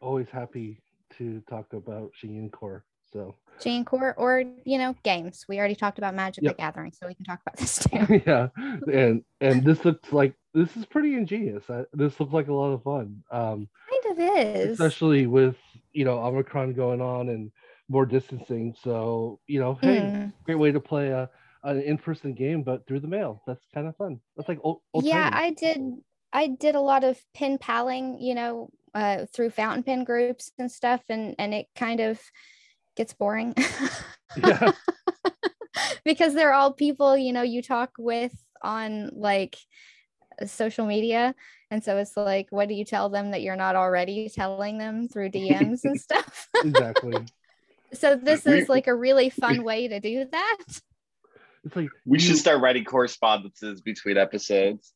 Always 0.00 0.28
happy 0.30 0.82
to 1.16 1.42
talk 1.48 1.72
about 1.72 2.12
Shing 2.14 2.36
Yin 2.36 2.50
Khor. 2.50 2.84
So 3.12 3.34
Shinyan 3.60 3.84
Core 3.84 4.14
or 4.16 4.44
you 4.64 4.78
know 4.78 4.94
games. 5.02 5.44
We 5.48 5.58
already 5.58 5.74
talked 5.74 5.98
about 5.98 6.14
Magic 6.14 6.44
yep. 6.44 6.56
the 6.56 6.62
Gathering, 6.62 6.92
so 6.92 7.06
we 7.06 7.14
can 7.14 7.24
talk 7.24 7.40
about 7.46 7.56
this 7.56 7.78
too. 7.84 8.22
yeah, 8.26 8.48
and 8.92 9.22
and 9.40 9.64
this 9.64 9.84
looks 9.84 10.12
like 10.12 10.34
this 10.54 10.76
is 10.76 10.84
pretty 10.86 11.14
ingenious. 11.14 11.68
I, 11.68 11.84
this 11.92 12.18
looks 12.20 12.32
like 12.32 12.48
a 12.48 12.54
lot 12.54 12.72
of 12.72 12.82
fun. 12.82 13.22
Um, 13.30 13.68
kind 13.90 14.18
of 14.18 14.36
is, 14.38 14.70
especially 14.72 15.26
with 15.26 15.56
you 15.92 16.04
know 16.04 16.18
Omicron 16.18 16.74
going 16.74 17.00
on 17.00 17.28
and 17.28 17.50
more 17.88 18.06
distancing. 18.06 18.74
So 18.82 19.40
you 19.46 19.60
know, 19.60 19.78
hey, 19.80 19.98
mm. 20.00 20.32
great 20.44 20.58
way 20.58 20.72
to 20.72 20.80
play 20.80 21.08
a 21.08 21.28
an 21.64 21.82
in-person 21.82 22.34
game, 22.34 22.62
but 22.62 22.86
through 22.86 23.00
the 23.00 23.08
mail. 23.08 23.42
That's 23.46 23.64
kind 23.74 23.86
of 23.86 23.96
fun. 23.96 24.20
That's 24.36 24.48
like 24.48 24.60
old. 24.62 24.80
old 24.92 25.04
yeah, 25.04 25.30
I 25.32 25.50
did. 25.50 25.80
I 26.32 26.48
did 26.48 26.74
a 26.74 26.80
lot 26.80 27.04
of 27.04 27.18
pen 27.34 27.56
paling, 27.58 28.20
you 28.20 28.34
know, 28.34 28.68
uh, 28.94 29.24
through 29.32 29.50
fountain 29.50 29.82
pen 29.82 30.04
groups 30.04 30.52
and 30.58 30.70
stuff, 30.70 31.02
and 31.08 31.34
and 31.38 31.54
it 31.54 31.66
kind 31.74 32.00
of 32.00 32.20
gets 32.98 33.14
boring. 33.14 33.54
yeah. 34.36 34.72
because 36.04 36.34
they're 36.34 36.52
all 36.52 36.72
people, 36.72 37.16
you 37.16 37.32
know, 37.32 37.42
you 37.42 37.62
talk 37.62 37.92
with 37.96 38.34
on 38.62 39.10
like 39.14 39.56
social 40.44 40.84
media. 40.84 41.34
And 41.70 41.82
so 41.82 41.96
it's 41.96 42.16
like, 42.16 42.48
what 42.50 42.68
do 42.68 42.74
you 42.74 42.84
tell 42.84 43.08
them 43.08 43.30
that 43.30 43.42
you're 43.42 43.56
not 43.56 43.76
already 43.76 44.28
telling 44.28 44.76
them 44.76 45.08
through 45.08 45.30
DMs 45.30 45.80
and 45.84 45.98
stuff? 45.98 46.48
exactly. 46.62 47.24
so 47.94 48.16
this 48.16 48.46
is 48.46 48.68
like 48.68 48.86
a 48.86 48.94
really 48.94 49.30
fun 49.30 49.62
way 49.62 49.88
to 49.88 50.00
do 50.00 50.26
that. 50.30 50.58
It's 51.64 51.76
like 51.76 51.88
we 52.04 52.18
you, 52.18 52.24
should 52.24 52.36
start 52.36 52.60
writing 52.60 52.84
correspondences 52.84 53.80
between 53.80 54.16
episodes. 54.16 54.92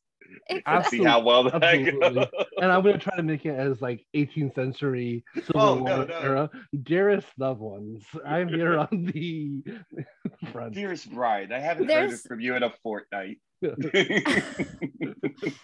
Exactly. 0.49 0.99
See 0.99 1.03
how 1.03 1.21
well 1.21 1.43
that 1.43 1.63
Absolutely. 1.63 2.15
goes. 2.15 2.27
And 2.61 2.71
I'm 2.71 2.83
gonna 2.83 2.97
try 2.97 3.15
to 3.15 3.23
make 3.23 3.45
it 3.45 3.57
as 3.57 3.81
like 3.81 4.05
18th 4.15 4.55
century 4.55 5.23
Civil 5.35 5.61
oh, 5.61 5.75
War 5.75 5.89
no, 5.89 6.03
no. 6.05 6.17
era. 6.19 6.49
Dearest 6.83 7.27
loved 7.37 7.61
ones, 7.61 8.03
I'm 8.25 8.49
here 8.49 8.77
on 8.77 9.11
the 9.13 9.63
front. 10.51 10.73
Dearest 10.73 11.11
bride, 11.11 11.51
I 11.51 11.59
haven't 11.59 11.87
There's... 11.87 12.11
heard 12.11 12.19
it 12.19 12.27
from 12.27 12.39
you 12.39 12.55
in 12.55 12.63
a 12.63 12.73
fortnight. 12.83 13.39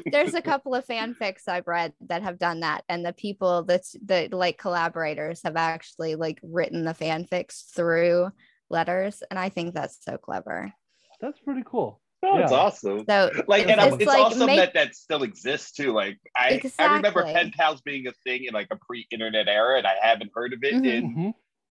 There's 0.05 0.33
a 0.33 0.41
couple 0.41 0.73
of 0.73 0.85
fanfics 0.87 1.49
I've 1.49 1.67
read 1.67 1.93
that 2.07 2.23
have 2.23 2.39
done 2.39 2.61
that, 2.61 2.83
and 2.87 3.05
the 3.05 3.11
people 3.13 3.63
that's 3.63 3.93
the 4.03 4.29
like 4.31 4.57
collaborators 4.57 5.41
have 5.43 5.57
actually 5.57 6.15
like 6.15 6.39
written 6.41 6.85
the 6.85 6.93
fanfics 6.93 7.73
through 7.75 8.29
letters, 8.69 9.21
and 9.29 9.37
I 9.37 9.49
think 9.49 9.73
that's 9.73 9.97
so 10.01 10.17
clever. 10.17 10.73
That's 11.19 11.39
pretty 11.39 11.63
cool. 11.65 11.99
Oh, 12.21 12.37
yeah. 12.37 12.43
it's 12.43 12.51
awesome. 12.51 13.05
So 13.07 13.31
like, 13.47 13.67
and 13.67 13.79
it's, 13.79 13.95
it's 13.95 14.05
like 14.05 14.25
awesome 14.25 14.47
make... 14.47 14.57
that 14.57 14.73
that 14.73 14.95
still 14.95 15.23
exists 15.23 15.71
too. 15.71 15.93
Like, 15.93 16.17
I 16.35 16.49
exactly. 16.49 16.85
I 16.85 16.95
remember 16.95 17.23
pen 17.23 17.51
pals 17.55 17.81
being 17.81 18.07
a 18.07 18.11
thing 18.25 18.45
in 18.45 18.53
like 18.53 18.67
a 18.71 18.75
pre-internet 18.75 19.47
era, 19.47 19.77
and 19.77 19.87
I 19.87 19.95
haven't 20.01 20.31
heard 20.33 20.53
of 20.53 20.59
it 20.63 20.73
mm-hmm. 20.73 20.85
in 20.85 21.09
mm-hmm. 21.09 21.29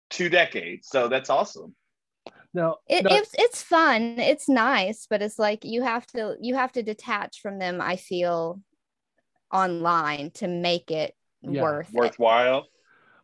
two 0.09 0.29
decades. 0.29 0.87
So 0.87 1.07
that's 1.07 1.29
awesome. 1.29 1.75
No, 2.53 2.77
it, 2.87 3.03
no. 3.03 3.15
it's 3.15 3.31
it's 3.37 3.61
fun. 3.61 4.19
It's 4.19 4.49
nice, 4.49 5.07
but 5.09 5.21
it's 5.21 5.39
like 5.39 5.63
you 5.63 5.83
have 5.83 6.05
to 6.07 6.35
you 6.41 6.55
have 6.55 6.71
to 6.73 6.83
detach 6.83 7.39
from 7.41 7.59
them. 7.59 7.79
I 7.79 7.95
feel 7.95 8.59
online 9.53 10.31
to 10.31 10.47
make 10.47 10.91
it 10.91 11.15
yeah. 11.41 11.61
worth 11.61 11.91
worthwhile. 11.93 12.59
It. 12.59 12.65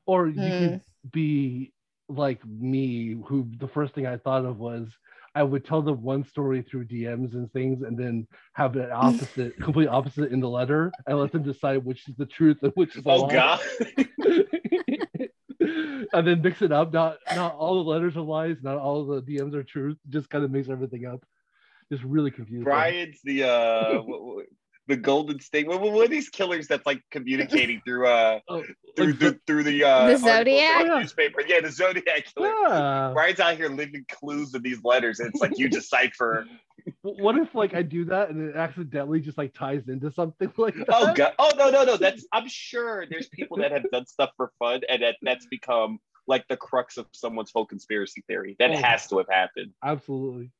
Or 0.05 0.27
you 0.27 0.39
mm. 0.39 0.59
could 0.59 0.81
be 1.11 1.73
like 2.07 2.45
me, 2.45 3.17
who 3.25 3.49
the 3.57 3.67
first 3.67 3.93
thing 3.93 4.05
I 4.05 4.17
thought 4.17 4.45
of 4.45 4.59
was 4.59 4.87
I 5.37 5.43
would 5.43 5.63
tell 5.63 5.83
them 5.83 6.01
one 6.01 6.23
story 6.23 6.63
through 6.63 6.87
DMs 6.87 7.33
and 7.33 7.51
things, 7.53 7.83
and 7.83 7.95
then 7.95 8.27
have 8.53 8.75
it 8.75 8.91
opposite, 9.07 9.55
complete 9.57 9.87
opposite 9.87 10.31
in 10.31 10.39
the 10.39 10.49
letter, 10.49 10.91
and 11.05 11.19
let 11.19 11.31
them 11.31 11.43
decide 11.43 11.85
which 11.85 12.09
is 12.09 12.15
the 12.15 12.25
truth 12.25 12.57
and 12.63 12.71
which 12.73 12.95
is 12.95 13.03
the 13.03 13.11
oh, 13.11 13.21
lie. 13.21 13.33
God. 13.33 13.59
and 16.13 16.27
then 16.27 16.41
mix 16.41 16.63
it 16.63 16.71
up. 16.71 16.91
Not 16.91 17.17
not 17.35 17.53
all 17.53 17.83
the 17.83 17.89
letters 17.89 18.17
are 18.17 18.21
lies, 18.21 18.57
not 18.63 18.77
all 18.77 19.05
the 19.05 19.21
DMs 19.21 19.53
are 19.53 19.63
true. 19.63 19.95
Just 20.09 20.27
kind 20.31 20.43
of 20.43 20.49
mix 20.49 20.69
everything 20.69 21.05
up. 21.05 21.23
Just 21.91 22.03
really 22.03 22.31
confused. 22.31 22.63
Brian's 22.63 23.19
the 23.23 23.43
uh 23.43 24.01
the 24.87 24.95
Golden 24.95 25.39
State. 25.39 25.67
What, 25.67 25.81
what 25.81 26.05
are 26.05 26.07
these 26.07 26.29
killers 26.29 26.67
that's 26.67 26.85
like 26.85 27.01
communicating 27.11 27.81
through 27.85 28.07
uh 28.07 28.39
oh, 28.47 28.63
through 28.95 29.07
like 29.07 29.19
the, 29.19 29.39
through 29.45 29.63
the 29.63 29.83
uh 29.83 30.07
the 30.07 30.17
Zodiac 30.17 30.85
newspaper? 30.85 31.41
Yeah, 31.45 31.61
the 31.61 31.71
Zodiac 31.71 32.33
killer. 32.33 32.53
Yeah. 32.67 33.11
Brian's 33.13 33.39
out 33.39 33.57
here 33.57 33.69
leaving 33.69 34.05
clues 34.09 34.53
in 34.53 34.61
these 34.61 34.83
letters, 34.83 35.19
and 35.19 35.29
it's 35.29 35.41
like 35.41 35.57
you 35.57 35.69
decipher. 35.69 36.45
What 37.01 37.37
if 37.37 37.53
like 37.53 37.73
I 37.73 37.81
do 37.81 38.05
that 38.05 38.29
and 38.29 38.49
it 38.49 38.55
accidentally 38.55 39.19
just 39.19 39.37
like 39.37 39.53
ties 39.53 39.87
into 39.89 40.11
something 40.11 40.51
like 40.57 40.75
that? 40.75 40.87
Oh 40.89 41.13
god! 41.13 41.33
Oh 41.37 41.51
no 41.57 41.69
no 41.69 41.83
no! 41.83 41.97
That's 41.97 42.25
I'm 42.31 42.47
sure 42.47 43.05
there's 43.09 43.27
people 43.27 43.57
that 43.57 43.71
have 43.71 43.89
done 43.91 44.05
stuff 44.05 44.31
for 44.37 44.51
fun 44.57 44.81
and 44.89 45.01
that 45.03 45.15
that's 45.21 45.45
become 45.47 45.99
like 46.27 46.47
the 46.47 46.57
crux 46.57 46.97
of 46.97 47.07
someone's 47.11 47.51
whole 47.53 47.65
conspiracy 47.65 48.23
theory. 48.27 48.55
That 48.59 48.71
oh, 48.71 48.77
has 48.77 49.07
to 49.07 49.17
have 49.17 49.27
happened. 49.29 49.73
Absolutely. 49.83 50.51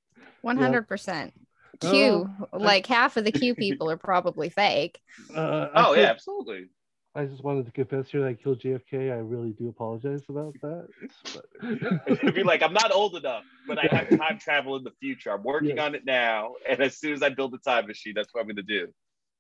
One 0.42 0.58
hundred 0.58 0.88
percent. 0.88 1.34
Q, 1.80 2.30
uh, 2.54 2.58
like 2.58 2.90
I, 2.90 2.94
half 2.94 3.18
of 3.18 3.26
the 3.26 3.32
Q 3.32 3.56
people 3.56 3.90
are 3.90 3.98
probably 3.98 4.50
fake. 4.50 5.00
Uh, 5.34 5.68
oh 5.74 5.94
yeah, 5.94 6.04
absolutely. 6.04 6.68
I 7.16 7.26
just 7.26 7.44
wanted 7.44 7.66
to 7.66 7.72
confess 7.72 8.12
here 8.12 8.22
that 8.22 8.28
I 8.28 8.34
killed 8.36 8.62
JFK. 8.62 9.12
I 9.12 9.18
really 9.18 9.50
do 9.50 9.70
apologize 9.70 10.22
about 10.30 10.54
that. 10.62 10.88
But... 11.34 12.36
be 12.36 12.44
like, 12.44 12.62
I'm 12.62 12.74
not 12.74 12.92
old 12.92 13.16
enough, 13.16 13.44
but 13.68 13.80
I 13.80 13.88
have 13.96 14.10
time 14.20 14.38
travel 14.38 14.76
in 14.76 14.84
the 14.84 14.92
future. 15.00 15.32
I'm 15.32 15.42
working 15.42 15.78
yes. 15.78 15.80
on 15.80 15.96
it 15.96 16.06
now, 16.06 16.54
and 16.70 16.80
as 16.80 16.98
soon 16.98 17.14
as 17.14 17.24
I 17.24 17.30
build 17.30 17.56
a 17.56 17.58
time 17.58 17.88
machine, 17.88 18.14
that's 18.16 18.32
what 18.34 18.42
I'm 18.42 18.48
going 18.48 18.58
to 18.58 18.62
do. 18.62 18.88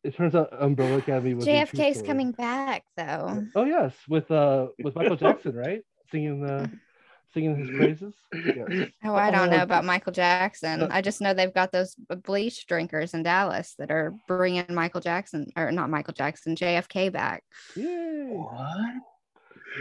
It 0.03 0.15
turns 0.15 0.33
out 0.33 0.49
Umbrella 0.59 0.97
Academy 0.97 1.35
was 1.35 1.45
JFK's 1.45 2.01
coming 2.01 2.31
back 2.31 2.85
though. 2.95 3.45
Oh 3.55 3.65
yes, 3.65 3.93
with 4.07 4.29
uh 4.31 4.67
with 4.83 4.95
Michael 4.95 5.17
Jackson, 5.17 5.55
right? 5.55 5.81
Singing 6.11 6.41
the 6.41 6.71
singing 7.37 7.55
his 7.55 7.69
praises? 7.69 8.15
Yes. 8.33 8.89
Oh, 9.03 9.15
I 9.15 9.29
don't 9.31 9.49
know 9.49 9.61
about 9.61 9.85
Michael 9.85 10.11
Jackson. 10.11 10.83
I 10.91 11.01
just 11.01 11.21
know 11.21 11.33
they've 11.33 11.53
got 11.53 11.71
those 11.71 11.95
bleach 12.23 12.65
drinkers 12.67 13.13
in 13.13 13.23
Dallas 13.23 13.75
that 13.77 13.91
are 13.91 14.15
bringing 14.27 14.65
Michael 14.69 15.01
Jackson 15.01 15.51
or 15.55 15.71
not 15.71 15.89
Michael 15.89 16.13
Jackson, 16.13 16.55
JFK 16.55 17.11
back. 17.11 17.43
Yay. 17.75 18.29
What? 18.29 18.93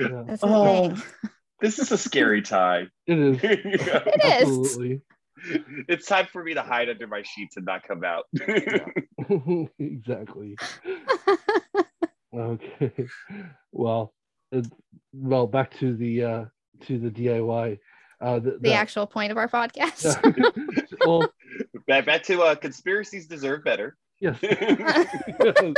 Yeah. 0.01 0.23
That's 0.27 0.45
oh, 0.45 0.95
this 1.61 1.79
is 1.79 1.91
a 1.93 1.99
scary 1.99 2.43
time. 2.43 2.91
It 3.07 3.19
is. 3.19 3.41
it 3.45 4.25
Absolutely. 4.25 5.01
It's 5.89 6.07
time 6.07 6.27
for 6.27 6.43
me 6.43 6.55
to 6.55 6.63
hide 6.63 6.89
under 6.89 7.07
my 7.07 7.23
sheets 7.23 7.57
and 7.57 7.65
not 7.67 7.83
come 7.87 8.03
out. 8.05 8.25
exactly. 9.79 10.57
okay. 12.35 13.07
Well, 13.71 14.13
well, 15.13 15.47
back 15.47 15.79
to 15.79 15.95
the 15.95 16.25
uh, 16.25 16.45
to 16.83 16.99
the 16.99 17.11
DIY. 17.11 17.79
Uh, 18.21 18.39
the, 18.39 18.53
the, 18.53 18.59
the 18.59 18.73
actual 18.73 19.07
point 19.07 19.31
of 19.31 19.37
our 19.37 19.49
podcast. 19.49 20.17
well, 21.07 21.31
back, 21.87 22.07
back 22.07 22.23
to 22.23 22.41
uh, 22.43 22.55
conspiracies 22.55 23.27
deserve 23.27 23.63
better. 23.63 23.97
Yes. 24.21 24.41
that 24.41 25.75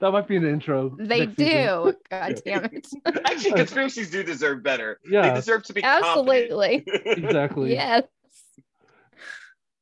might 0.00 0.26
be 0.26 0.36
an 0.36 0.46
intro. 0.46 0.96
They 0.98 1.26
do. 1.26 1.44
Season. 1.44 1.96
God 2.10 2.42
damn 2.44 2.64
it. 2.64 2.86
Actually, 3.26 3.52
conspiracies 3.52 4.10
do 4.10 4.22
deserve 4.22 4.62
better. 4.62 4.98
Yeah. 5.04 5.28
They 5.28 5.34
deserve 5.34 5.64
to 5.64 5.74
be 5.74 5.82
absolutely. 5.82 6.84
exactly. 6.86 7.74
Yes. 7.74 8.04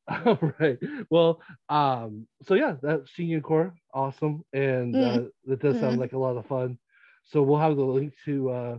All 0.08 0.52
right. 0.58 0.78
Well, 1.08 1.40
um, 1.68 2.26
so 2.42 2.54
yeah, 2.54 2.74
that 2.82 3.08
Shing 3.08 3.28
Yin 3.28 3.40
Khor, 3.40 3.74
awesome. 3.92 4.44
And 4.52 4.94
mm. 4.94 5.26
uh, 5.26 5.28
that 5.46 5.60
does 5.60 5.78
sound 5.78 5.96
mm. 5.96 6.00
like 6.00 6.12
a 6.12 6.18
lot 6.18 6.36
of 6.36 6.46
fun. 6.46 6.78
So 7.26 7.42
we'll 7.42 7.60
have 7.60 7.76
the 7.76 7.84
link 7.84 8.14
to 8.26 8.50
uh 8.50 8.78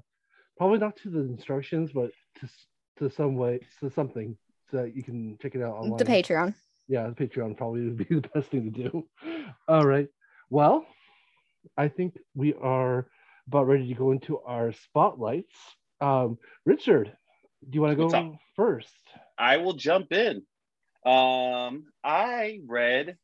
probably 0.57 0.79
not 0.79 0.95
to 0.97 1.09
the 1.09 1.19
instructions, 1.19 1.91
but 1.93 2.11
to 2.39 2.49
to 2.97 3.09
some 3.09 3.35
way 3.35 3.59
to 3.81 3.89
something 3.89 4.37
so 4.71 4.77
that 4.77 4.95
you 4.95 5.03
can 5.03 5.37
check 5.41 5.55
it 5.55 5.61
out 5.61 5.75
online. 5.75 5.97
The 5.97 6.05
Patreon. 6.05 6.53
Yeah, 6.87 7.07
the 7.07 7.27
Patreon 7.27 7.57
probably 7.57 7.85
would 7.85 7.97
be 7.97 8.05
the 8.09 8.29
best 8.33 8.49
thing 8.49 8.71
to 8.71 8.83
do. 8.83 9.07
All 9.67 9.85
right. 9.85 10.07
Well, 10.49 10.85
I 11.77 11.87
think 11.87 12.17
we 12.35 12.53
are 12.53 13.07
about 13.47 13.67
ready 13.67 13.87
to 13.87 13.93
go 13.93 14.11
into 14.11 14.39
our 14.39 14.71
spotlights. 14.71 15.55
Um, 16.01 16.37
Richard, 16.65 17.11
do 17.69 17.75
you 17.75 17.81
want 17.81 17.97
to 17.97 18.07
go 18.07 18.37
first? 18.55 18.93
I 19.37 19.57
will 19.57 19.73
jump 19.73 20.11
in. 20.11 20.43
Um, 21.05 21.85
I 22.03 22.61
read 22.65 23.17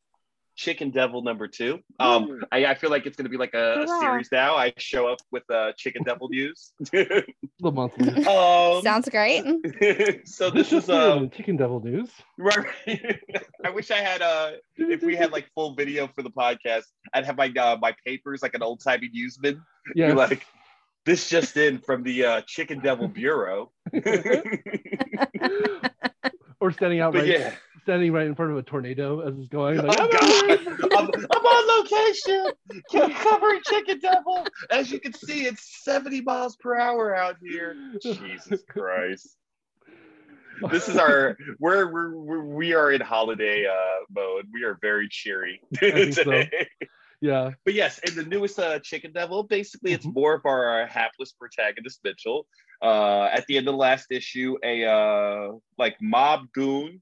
Chicken 0.56 0.92
Devil 0.92 1.22
number 1.24 1.48
two. 1.48 1.80
Um, 2.00 2.28
mm. 2.28 2.40
I, 2.52 2.66
I, 2.66 2.76
feel 2.76 2.90
like 2.90 3.06
it's 3.06 3.16
going 3.16 3.26
to 3.26 3.30
be 3.30 3.38
like 3.38 3.54
a, 3.54 3.84
a, 3.84 3.88
series 4.00 4.30
now. 4.32 4.56
I 4.56 4.74
show 4.78 5.08
up 5.08 5.20
with 5.32 5.44
uh, 5.50 5.72
Chicken 5.78 6.04
Devil 6.04 6.30
news. 6.32 6.74
the 6.92 7.26
monthly. 7.60 8.26
Um, 8.32 8.82
Sounds 8.82 9.10
great. 9.10 9.44
so 10.28 10.50
this, 10.50 10.70
this 10.70 10.84
is 10.84 10.90
uh, 10.90 11.26
Chicken 11.34 11.58
Devil 11.58 11.82
news. 11.84 12.10
Right. 12.38 12.66
I 13.64 13.70
wish 13.70 13.92
I 13.92 13.98
had 13.98 14.22
uh 14.22 14.52
if 14.78 15.02
we 15.04 15.16
had 15.16 15.32
like 15.32 15.50
full 15.54 15.76
video 15.76 16.08
for 16.08 16.24
the 16.24 16.30
podcast, 16.30 16.84
I'd 17.14 17.26
have 17.26 17.38
my 17.38 17.52
uh, 17.58 17.78
my 17.82 17.96
papers 18.06 18.42
like 18.42 18.54
an 18.54 18.64
old 18.64 18.82
timey 18.84 19.10
newsman. 19.14 19.62
Yeah. 19.96 20.14
Like 20.14 20.46
this 21.06 21.30
just 21.30 21.58
in 21.58 21.80
from 21.80 22.04
the 22.04 22.26
uh, 22.26 22.42
Chicken 22.46 22.80
Devil 22.80 23.08
Bureau. 23.08 23.72
or 26.60 26.72
standing 26.72 27.00
out 27.00 27.14
but 27.14 27.24
right. 27.24 27.30
Yeah 27.30 27.54
standing 27.84 28.12
right 28.12 28.28
in 28.28 28.36
front 28.36 28.52
of 28.52 28.58
a 28.58 28.64
tornado 28.64 29.22
as 29.22 29.38
it's 29.38 29.48
going. 29.48 29.78
Like, 29.78 29.98
oh, 30.00 30.10
God. 30.12 30.60
I'm, 30.98 31.10
I'm, 31.32 31.46
on 31.46 31.82
location. 31.82 32.52
Covering 33.16 33.62
Chicken 33.68 34.00
Devil. 34.00 34.46
As 34.70 34.92
you 34.92 35.00
can 35.00 35.14
see, 35.14 35.46
it's 35.46 35.84
70 35.84 36.22
miles 36.22 36.56
per 36.58 36.78
hour 36.78 37.16
out 37.16 37.38
here. 37.42 37.76
Jesus 38.02 38.64
Christ. 38.68 39.38
This 40.70 40.88
is 40.88 40.96
our 40.96 41.38
we're, 41.60 41.92
we're, 41.92 42.16
we're 42.16 42.44
we 42.44 42.74
are 42.76 42.92
in 42.92 43.02
holiday 43.02 43.66
uh 43.66 44.06
mode. 44.16 44.46
We 44.54 44.64
are 44.64 44.78
very 44.80 45.08
cheery 45.10 45.60
today. 45.74 46.12
So. 46.12 46.44
Yeah. 47.20 47.52
But 47.66 47.74
yes, 47.76 48.00
in 48.00 48.16
the 48.16 48.24
newest 48.24 48.60
uh, 48.60 48.80
Chicken 48.80 49.12
Devil, 49.12 49.44
basically 49.44 49.94
it's 49.94 50.06
mm-hmm. 50.06 50.20
more 50.20 50.34
of 50.36 50.46
our 50.46 50.84
uh, 50.84 50.88
hapless 50.88 51.32
protagonist 51.32 52.00
Mitchell. 52.04 52.48
Uh, 52.82 53.26
at 53.26 53.46
the 53.48 53.58
end 53.58 53.68
of 53.68 53.74
the 53.74 53.78
last 53.78 54.08
issue, 54.12 54.58
a 54.64 54.86
uh, 54.86 55.52
like 55.78 55.98
mob 56.02 56.52
goon 56.52 57.02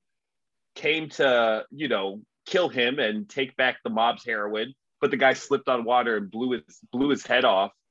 came 0.79 1.09
to, 1.09 1.65
you 1.71 1.89
know, 1.89 2.21
kill 2.45 2.69
him 2.69 2.99
and 2.99 3.27
take 3.27 3.55
back 3.57 3.77
the 3.83 3.89
mob's 3.89 4.25
heroin, 4.25 4.73
but 5.01 5.11
the 5.11 5.17
guy 5.17 5.33
slipped 5.33 5.67
on 5.67 5.83
water 5.83 6.15
and 6.15 6.31
blew 6.31 6.51
his 6.51 6.79
blew 6.91 7.09
his 7.09 7.25
head 7.25 7.45
off. 7.45 7.71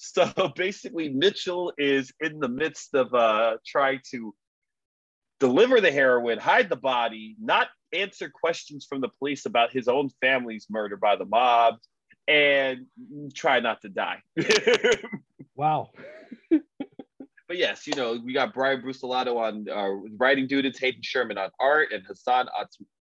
So 0.00 0.30
basically, 0.54 1.08
Mitchell 1.08 1.72
is 1.76 2.12
in 2.20 2.38
the 2.38 2.48
midst 2.48 2.94
of 2.94 3.12
uh, 3.12 3.56
trying 3.66 3.98
to 4.12 4.32
deliver 5.40 5.80
the 5.80 5.90
heroin, 5.90 6.38
hide 6.38 6.68
the 6.68 6.76
body, 6.76 7.34
not 7.40 7.66
answer 7.92 8.30
questions 8.30 8.86
from 8.88 9.00
the 9.00 9.08
police 9.18 9.44
about 9.44 9.72
his 9.72 9.88
own 9.88 10.08
family's 10.20 10.68
murder 10.70 10.96
by 10.96 11.16
the 11.16 11.24
mob, 11.24 11.78
and 12.28 12.86
try 13.34 13.58
not 13.58 13.80
to 13.80 13.88
die. 13.88 14.22
wow 15.56 15.90
but 17.48 17.56
yes, 17.56 17.86
you 17.86 17.94
know, 17.94 18.20
we 18.22 18.34
got 18.34 18.52
Brian 18.52 18.82
Buccellato 18.82 19.36
on 19.36 19.66
uh, 19.68 20.08
writing 20.18 20.46
duties, 20.46 20.78
Hayden 20.78 21.02
Sherman 21.02 21.38
on 21.38 21.50
art, 21.58 21.88
and 21.92 22.04
Hassan 22.06 22.46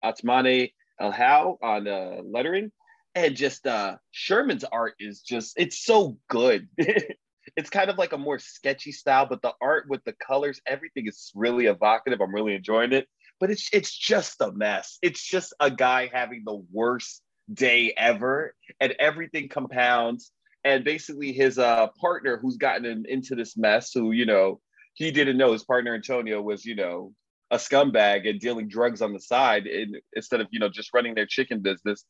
Atmane 0.05 0.73
El 1.01 1.13
How 1.13 1.59
on 1.63 1.87
uh, 1.87 2.17
lettering. 2.25 2.73
And 3.15 3.37
just 3.37 3.67
uh, 3.67 3.97
Sherman's 4.11 4.65
art 4.65 4.95
is 4.99 5.21
just, 5.21 5.55
it's 5.57 5.85
so 5.85 6.19
good. 6.29 6.69
it's 6.77 7.71
kind 7.71 7.89
of 7.89 7.99
like 7.99 8.13
a 8.13 8.19
more 8.19 8.39
sketchy 8.41 8.91
style, 8.91 9.27
but 9.27 9.43
the 9.43 9.53
art 9.61 9.87
with 9.89 10.03
the 10.05 10.15
colors, 10.15 10.61
everything 10.67 11.07
is 11.07 11.31
really 11.35 11.67
evocative. 11.67 12.21
I'm 12.21 12.35
really 12.35 12.55
enjoying 12.55 12.93
it. 12.93 13.07
But 13.39 13.51
it's 13.51 13.69
it's 13.73 13.97
just 13.97 14.41
a 14.41 14.53
mess. 14.53 14.99
It's 15.03 15.21
just 15.21 15.53
a 15.59 15.69
guy 15.69 16.09
having 16.13 16.43
the 16.47 16.63
worst 16.71 17.23
day 17.53 17.93
ever, 17.97 18.55
and 18.79 18.95
everything 19.01 19.49
compounds 19.49 20.31
and 20.65 20.85
basically 20.85 21.33
his 21.33 21.59
uh, 21.59 21.89
partner 22.01 22.37
who's 22.37 22.57
gotten 22.57 22.85
in, 22.85 23.05
into 23.09 23.35
this 23.35 23.57
mess 23.57 23.93
who 23.93 24.13
you 24.13 24.27
know 24.27 24.61
he 24.95 25.11
didn't 25.11 25.37
know 25.37 25.53
his 25.53 25.65
partner 25.65 25.95
antonio 25.95 26.41
was 26.41 26.65
you 26.65 26.75
know 26.75 27.13
a 27.51 27.57
scumbag 27.57 28.29
and 28.29 28.41
dealing 28.41 28.67
drugs 28.67 29.03
on 29.03 29.13
the 29.13 29.21
side 29.21 29.69
instead 30.15 30.41
of 30.41 30.49
you 30.51 30.59
know 30.59 30.69
just 30.69 30.91
running 30.95 31.15
their 31.15 31.27
chicken 31.27 31.61
business. 31.61 32.05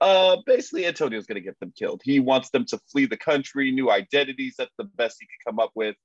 Uh 0.00 0.36
basically 0.46 0.86
antonio's 0.86 1.26
going 1.26 1.34
to 1.34 1.44
get 1.44 1.58
them 1.60 1.72
killed. 1.76 2.00
He 2.04 2.20
wants 2.20 2.50
them 2.50 2.64
to 2.66 2.78
flee 2.90 3.06
the 3.06 3.16
country 3.16 3.70
new 3.70 3.90
identities 3.90 4.54
that's 4.56 4.74
the 4.78 4.84
best 4.84 5.16
he 5.20 5.26
could 5.26 5.50
come 5.50 5.58
up 5.58 5.72
with. 5.74 5.96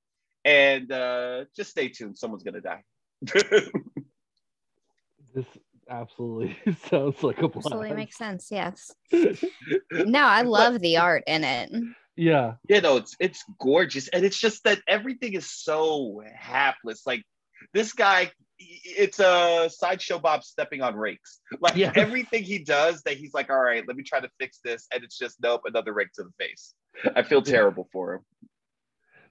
And 0.44 0.90
uh 0.90 1.44
just 1.56 1.70
stay 1.70 1.88
tuned 1.88 2.18
someone's 2.18 2.42
going 2.42 2.54
to 2.54 2.60
die. 2.60 2.82
This 5.34 5.46
absolutely 5.88 6.56
sounds 6.88 7.22
like 7.22 7.38
a 7.38 7.48
plan. 7.48 7.62
Absolutely 7.64 7.92
makes 7.94 8.16
sense. 8.16 8.48
Yes. 8.50 8.94
no, 9.92 10.20
I 10.20 10.42
love 10.42 10.74
but, 10.74 10.82
the 10.82 10.96
art 10.98 11.24
in 11.26 11.44
it. 11.44 11.72
Yeah. 12.16 12.54
You 12.68 12.80
know, 12.80 12.96
it's 12.96 13.16
it's 13.18 13.44
gorgeous, 13.58 14.08
and 14.08 14.24
it's 14.24 14.38
just 14.38 14.64
that 14.64 14.80
everything 14.86 15.34
is 15.34 15.50
so 15.50 16.22
hapless. 16.34 17.02
Like 17.06 17.22
this 17.72 17.92
guy, 17.92 18.30
it's 18.58 19.18
a 19.20 19.68
sideshow 19.72 20.18
Bob 20.18 20.44
stepping 20.44 20.82
on 20.82 20.94
rakes. 20.94 21.40
Like 21.60 21.76
yeah. 21.76 21.92
everything 21.94 22.44
he 22.44 22.58
does, 22.58 23.02
that 23.02 23.16
he's 23.16 23.34
like, 23.34 23.50
all 23.50 23.60
right, 23.60 23.84
let 23.86 23.96
me 23.96 24.02
try 24.02 24.20
to 24.20 24.30
fix 24.38 24.60
this, 24.64 24.86
and 24.92 25.02
it's 25.02 25.18
just 25.18 25.36
nope, 25.42 25.62
another 25.64 25.92
rake 25.92 26.12
to 26.14 26.24
the 26.24 26.32
face. 26.38 26.74
I 27.16 27.22
feel 27.22 27.42
terrible 27.42 27.84
yeah. 27.88 27.92
for 27.92 28.14
him. 28.14 28.20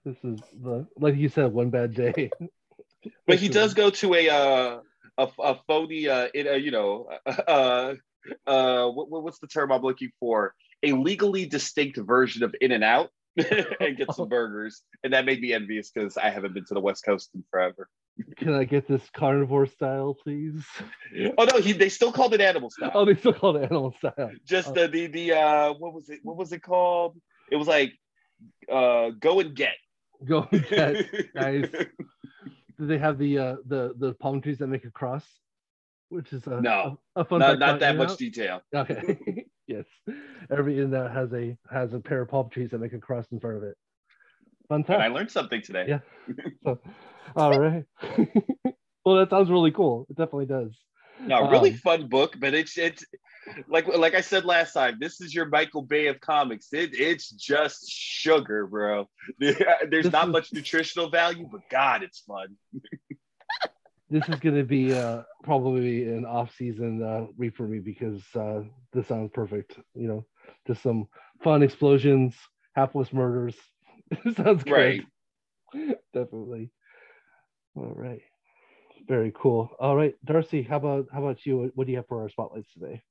this 0.06 0.18
is 0.24 0.40
the 0.62 0.88
like 0.98 1.16
you 1.16 1.30
said, 1.30 1.54
one 1.54 1.70
bad 1.70 1.94
day. 1.94 2.32
but 3.28 3.40
he 3.40 3.50
does 3.50 3.74
go 3.74 3.90
to 3.90 4.14
a 4.16 4.30
uh, 4.30 4.80
a, 5.18 5.28
a 5.40 5.60
phony, 5.68 6.08
uh, 6.08 6.28
in 6.34 6.48
a, 6.48 6.58
you 6.58 6.72
know, 6.72 7.10
uh, 7.26 7.94
uh, 8.48 8.88
what, 8.88 9.24
what's 9.24 9.40
the 9.40 9.48
term 9.48 9.72
I'm 9.72 9.82
looking 9.82 10.12
for? 10.20 10.54
A 10.84 10.94
legally 10.94 11.46
distinct 11.46 11.98
version 11.98 12.44
of 12.44 12.56
In 12.62 12.72
and 12.72 12.84
Out. 12.84 13.10
and 13.80 13.98
get 13.98 14.14
some 14.14 14.30
burgers. 14.30 14.84
And 15.04 15.14
that 15.14 15.26
made 15.26 15.42
me 15.42 15.54
envious 15.54 15.90
because 15.90 16.18
I 16.18 16.30
haven't 16.30 16.54
been 16.54 16.66
to 16.66 16.76
the 16.76 16.80
West 16.80 17.04
Coast 17.04 17.32
in 17.34 17.44
forever. 17.50 17.90
Can 18.38 18.54
I 18.54 18.64
get 18.64 18.88
this 18.88 19.02
carnivore 19.16 19.66
style, 19.66 20.14
please? 20.14 20.64
Oh 21.38 21.46
no, 21.46 21.60
he 21.60 21.74
they 21.74 21.90
still 21.90 22.12
called 22.12 22.34
it 22.34 22.42
animal 22.42 22.72
style. 22.72 22.92
Oh, 22.96 23.06
they 23.06 23.16
still 23.16 23.34
called 23.34 23.58
it 23.58 23.64
animal 23.64 23.94
style. 23.98 24.32
Just 24.46 24.70
oh. 24.70 24.74
the 24.74 24.88
the 24.88 25.08
the 25.08 25.34
uh 25.34 25.74
what 25.74 25.94
was 25.94 26.10
it 26.10 26.20
what 26.24 26.38
was 26.38 26.52
it 26.52 26.64
called? 26.64 27.16
It 27.52 27.56
was 27.56 27.68
like 27.68 27.94
uh 28.72 29.12
go 29.20 29.40
and 29.40 29.56
get. 29.56 29.76
Go 30.26 30.48
and 30.52 30.68
get. 30.68 31.36
nice. 31.36 31.70
Do 32.78 32.88
they 32.88 32.98
have 32.98 33.18
the 33.18 33.38
uh 33.38 33.56
the 33.66 33.94
the 33.98 34.14
palm 34.16 34.42
trees 34.42 34.58
that 34.60 34.68
make 34.68 34.86
a 34.86 34.92
cross? 34.92 35.26
Which 36.10 36.34
is 36.34 36.46
a 36.48 36.62
no 36.62 37.00
a, 37.16 37.22
a 37.22 37.26
fun 37.26 37.40
not, 37.40 37.60
not 37.60 37.80
that 37.80 37.96
much 37.96 38.18
detail. 38.18 38.62
Okay. 38.74 39.46
yes. 39.68 39.86
Every 40.52 40.80
in 40.80 40.92
that 40.92 41.12
has 41.12 41.34
a 41.34 41.58
has 41.72 41.94
a 41.94 42.00
pair 42.00 42.22
of 42.22 42.30
palm 42.30 42.50
trees 42.50 42.72
that 42.72 42.80
make 42.80 42.94
a 42.94 43.00
cross 43.00 43.26
in 43.32 43.40
front 43.40 43.58
of 43.58 43.64
it. 43.64 43.76
Fun 44.70 44.84
time. 44.84 44.96
And 44.96 45.04
I 45.04 45.08
learned 45.08 45.32
something 45.32 45.62
today. 45.62 45.86
Yeah. 45.88 46.00
so, 46.64 46.80
all 47.36 47.60
right. 47.60 47.86
well, 49.06 49.18
that 49.18 49.30
sounds 49.30 49.50
really 49.50 49.72
cool. 49.72 50.06
It 50.10 50.18
definitely 50.18 50.46
does. 50.46 50.72
No, 51.22 51.50
really 51.50 51.72
um, 51.72 51.78
fun 51.78 52.08
book, 52.08 52.36
but 52.40 52.54
it's 52.54 52.78
it's 52.78 53.04
like 53.68 53.88
like 53.88 54.16
I 54.16 54.22
said 54.22 54.46
last 54.46 54.74
time. 54.74 54.98
This 55.00 55.22
is 55.22 55.34
your 55.34 55.46
Michael 55.46 55.82
Bay 55.82 56.08
of 56.08 56.20
comics. 56.20 56.72
It 56.72 56.92
it's 56.94 57.30
just 57.30 57.90
sugar, 57.90 58.68
bro. 58.68 59.10
There's 59.40 60.12
not 60.12 60.30
much 60.30 60.54
nutritional 60.54 61.10
value, 61.10 61.48
but 61.52 61.62
God, 61.70 62.04
it's 62.04 62.20
fun. 62.20 62.56
this 64.10 64.28
is 64.30 64.40
going 64.40 64.56
to 64.56 64.64
be 64.64 64.94
uh, 64.94 65.24
probably 65.44 66.04
an 66.04 66.26
off-season 66.26 67.02
uh, 67.02 67.26
read 67.38 67.56
for 67.56 67.68
me 67.68 67.80
because 67.80 68.22
uh, 68.36 68.62
this 68.94 69.08
sounds 69.08 69.32
perfect. 69.34 69.78
You 69.96 70.08
know, 70.08 70.26
just 70.68 70.82
some 70.84 71.08
fun 71.44 71.64
explosions, 71.64 72.36
hapless 72.76 73.12
murders. 73.12 73.56
sounds 74.36 74.64
great. 74.64 75.06
Right. 75.74 75.98
Definitely. 76.14 76.72
All 77.76 77.94
right. 77.96 78.22
Very 79.08 79.34
cool. 79.36 79.70
All 79.80 79.96
right, 79.96 80.16
Darcy, 80.24 80.62
how 80.62 80.78
about 80.78 81.08
how 81.12 81.20
about 81.20 81.46
you? 81.46 81.72
What 81.76 81.88
do 81.88 81.92
you 81.92 81.98
have 81.98 82.08
for 82.08 82.22
our 82.22 82.30
spotlights 82.30 82.72
today? 82.74 83.02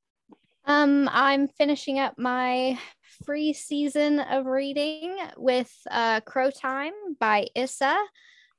Um, 0.64 1.08
I'm 1.12 1.48
finishing 1.48 1.98
up 1.98 2.14
my 2.18 2.78
free 3.24 3.52
season 3.52 4.20
of 4.20 4.46
reading 4.46 5.16
with 5.36 5.72
uh, 5.90 6.20
Crow 6.20 6.50
Time 6.50 6.92
by 7.18 7.48
Issa. 7.54 7.98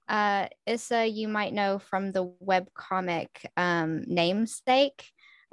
Uh, 0.09 0.47
Issa, 0.67 1.07
you 1.07 1.29
might 1.29 1.53
know 1.53 1.79
from 1.79 2.11
the 2.11 2.33
web 2.39 2.67
comic 2.73 3.49
um, 3.55 4.03
Namesake, 4.05 5.05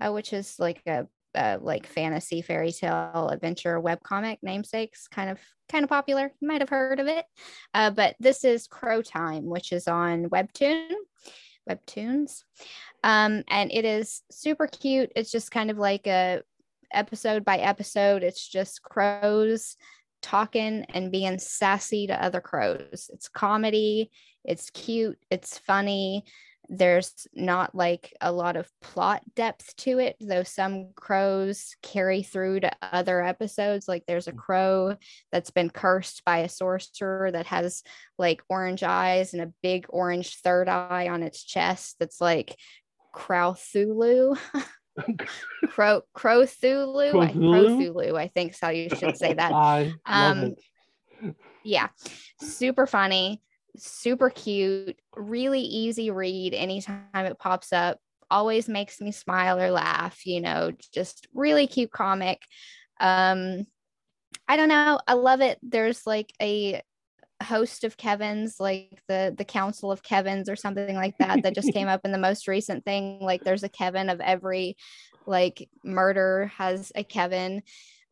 uh, 0.02 0.10
which 0.12 0.32
is 0.32 0.56
like 0.58 0.82
a 0.86 1.06
uh, 1.36 1.58
like 1.60 1.86
fantasy 1.86 2.42
fairy 2.42 2.72
tale 2.72 3.28
adventure 3.32 3.78
web 3.78 4.02
comic. 4.02 4.40
Namesakes 4.42 5.06
kind 5.06 5.30
of 5.30 5.38
kind 5.68 5.84
of 5.84 5.88
popular. 5.88 6.32
You 6.40 6.48
might 6.48 6.60
have 6.62 6.68
heard 6.68 6.98
of 6.98 7.06
it. 7.06 7.24
Uh, 7.72 7.90
but 7.90 8.16
this 8.18 8.44
is 8.44 8.66
crow 8.66 9.02
time 9.02 9.44
which 9.44 9.70
is 9.70 9.86
on 9.86 10.24
webtoon 10.24 10.88
webtoons. 11.68 12.44
Um, 13.02 13.44
and 13.48 13.72
it 13.72 13.84
is 13.84 14.22
super 14.30 14.66
cute. 14.66 15.12
It's 15.16 15.30
just 15.30 15.50
kind 15.50 15.70
of 15.70 15.78
like 15.78 16.06
a 16.06 16.42
episode 16.92 17.44
by 17.44 17.58
episode. 17.58 18.22
It's 18.22 18.46
just 18.46 18.82
crows 18.82 19.76
talking 20.22 20.84
and 20.92 21.12
being 21.12 21.38
sassy 21.38 22.06
to 22.06 22.22
other 22.22 22.40
crows. 22.40 23.10
It's 23.12 23.28
comedy. 23.28 24.10
It's 24.44 24.70
cute. 24.70 25.18
It's 25.30 25.58
funny 25.58 26.24
there's 26.68 27.26
not 27.34 27.74
like 27.74 28.14
a 28.20 28.30
lot 28.30 28.56
of 28.56 28.70
plot 28.80 29.22
depth 29.34 29.74
to 29.76 29.98
it 29.98 30.16
though 30.20 30.44
some 30.44 30.90
crows 30.94 31.74
carry 31.82 32.22
through 32.22 32.60
to 32.60 32.70
other 32.80 33.22
episodes 33.22 33.88
like 33.88 34.04
there's 34.06 34.28
a 34.28 34.32
mm. 34.32 34.38
crow 34.38 34.96
that's 35.32 35.50
been 35.50 35.70
cursed 35.70 36.24
by 36.24 36.38
a 36.38 36.48
sorcerer 36.48 37.30
that 37.30 37.46
has 37.46 37.82
like 38.18 38.42
orange 38.48 38.82
eyes 38.82 39.32
and 39.32 39.42
a 39.42 39.52
big 39.62 39.86
orange 39.88 40.36
third 40.36 40.68
eye 40.68 41.08
on 41.08 41.22
its 41.22 41.42
chest 41.42 41.96
that's 41.98 42.20
like 42.20 42.56
Crowthulu. 43.12 44.38
Crow 45.70 46.02
Crowthulu. 46.16 47.12
Crowthulu, 47.32 48.18
I 48.18 48.28
think 48.28 48.52
is 48.52 48.60
how 48.60 48.70
you 48.70 48.88
should 48.90 49.16
say 49.16 49.34
that. 49.34 49.52
Um, 50.06 50.54
yeah, 51.62 51.88
super 52.40 52.86
funny 52.86 53.42
super 53.76 54.30
cute, 54.30 54.96
really 55.16 55.60
easy 55.60 56.10
read 56.10 56.54
anytime 56.54 57.04
it 57.14 57.38
pops 57.38 57.72
up. 57.72 57.98
Always 58.30 58.68
makes 58.68 59.00
me 59.00 59.12
smile 59.12 59.58
or 59.58 59.70
laugh, 59.70 60.24
you 60.24 60.40
know, 60.40 60.72
just 60.94 61.26
really 61.34 61.66
cute 61.66 61.90
comic. 61.90 62.40
Um, 63.00 63.66
I 64.46 64.56
don't 64.56 64.68
know. 64.68 65.00
I 65.06 65.14
love 65.14 65.40
it. 65.40 65.58
There's 65.62 66.06
like 66.06 66.32
a 66.40 66.82
host 67.42 67.84
of 67.84 67.96
Kevins, 67.96 68.56
like 68.60 69.02
the 69.08 69.34
the 69.36 69.44
Council 69.44 69.90
of 69.90 70.02
Kevins 70.02 70.48
or 70.48 70.56
something 70.56 70.94
like 70.94 71.16
that, 71.18 71.42
that 71.42 71.54
just 71.54 71.72
came 71.72 71.88
up 71.88 72.02
in 72.04 72.12
the 72.12 72.18
most 72.18 72.46
recent 72.48 72.84
thing. 72.84 73.20
Like 73.20 73.42
there's 73.42 73.62
a 73.62 73.68
Kevin 73.68 74.10
of 74.10 74.20
every 74.20 74.76
like 75.26 75.68
murder 75.84 76.52
has 76.56 76.92
a 76.94 77.04
Kevin. 77.04 77.62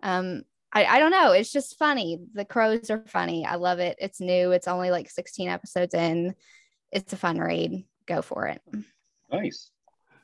Um, 0.03 0.43
I, 0.73 0.85
I 0.85 0.99
don't 0.99 1.11
know. 1.11 1.33
It's 1.33 1.53
just 1.53 1.79
funny. 1.79 2.19
The 2.35 2.45
crows 2.45 2.91
are 2.91 3.03
funny. 3.07 3.47
I 3.47 3.57
love 3.57 3.79
it. 3.79 3.97
It's 4.01 4.21
new. 4.21 4.53
It's 4.53 4.69
only 4.69 4.91
like 4.91 5.11
16 5.11 5.49
episodes 5.49 5.95
in. 5.95 6.35
It's 6.93 7.13
a 7.13 7.17
fun 7.17 7.39
read. 7.39 7.85
Go 8.07 8.23
for 8.23 8.47
it. 8.47 8.61
Nice. 9.33 9.71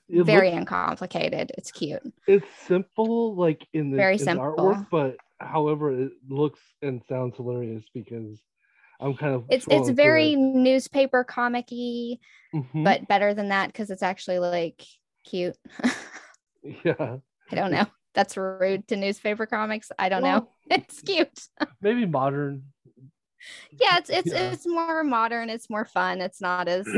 It 0.09 0.24
Very 0.24 0.48
looks, 0.50 0.61
uncomplicated. 0.61 1.52
It's 1.57 1.70
cute. 1.70 2.02
It's 2.26 2.46
simple, 2.66 3.35
like 3.35 3.66
in 3.72 3.90
the, 3.90 3.96
Very 3.96 4.14
in 4.14 4.18
simple. 4.18 4.54
artwork, 4.54 4.87
but 4.90 5.16
however, 5.40 5.90
it 5.98 6.12
looks 6.28 6.61
and 6.83 7.02
sounds 7.09 7.37
hilarious 7.37 7.85
because 7.94 8.38
I'm 9.00 9.16
kind 9.16 9.35
of 9.35 9.44
it's 9.48 9.66
it's 9.70 9.88
very 9.88 10.35
it. 10.35 10.38
newspaper 10.38 11.24
comicky, 11.24 12.18
mm-hmm. 12.54 12.85
but 12.85 13.09
better 13.09 13.33
than 13.33 13.48
that 13.48 13.68
because 13.68 13.90
it's 13.90 14.02
actually 14.02 14.38
like 14.40 14.85
cute. 15.24 15.57
yeah. 16.85 17.16
I 17.50 17.54
don't 17.54 17.70
know 17.70 17.87
that's 18.14 18.37
rude 18.37 18.88
to 18.88 18.96
newspaper 18.96 19.46
comics. 19.46 19.90
I 19.98 20.09
don't 20.09 20.22
well, 20.22 20.40
know. 20.40 20.48
It's 20.70 21.03
cute. 21.03 21.29
maybe 21.83 22.07
modern. 22.07 22.64
Yeah, 23.79 23.98
it's 23.98 24.09
it's 24.09 24.33
yeah. 24.33 24.53
it's 24.53 24.66
more 24.66 25.05
modern. 25.05 25.50
It's 25.50 25.68
more 25.68 25.85
fun. 25.85 26.22
It's 26.22 26.40
not 26.40 26.68
as 26.68 26.88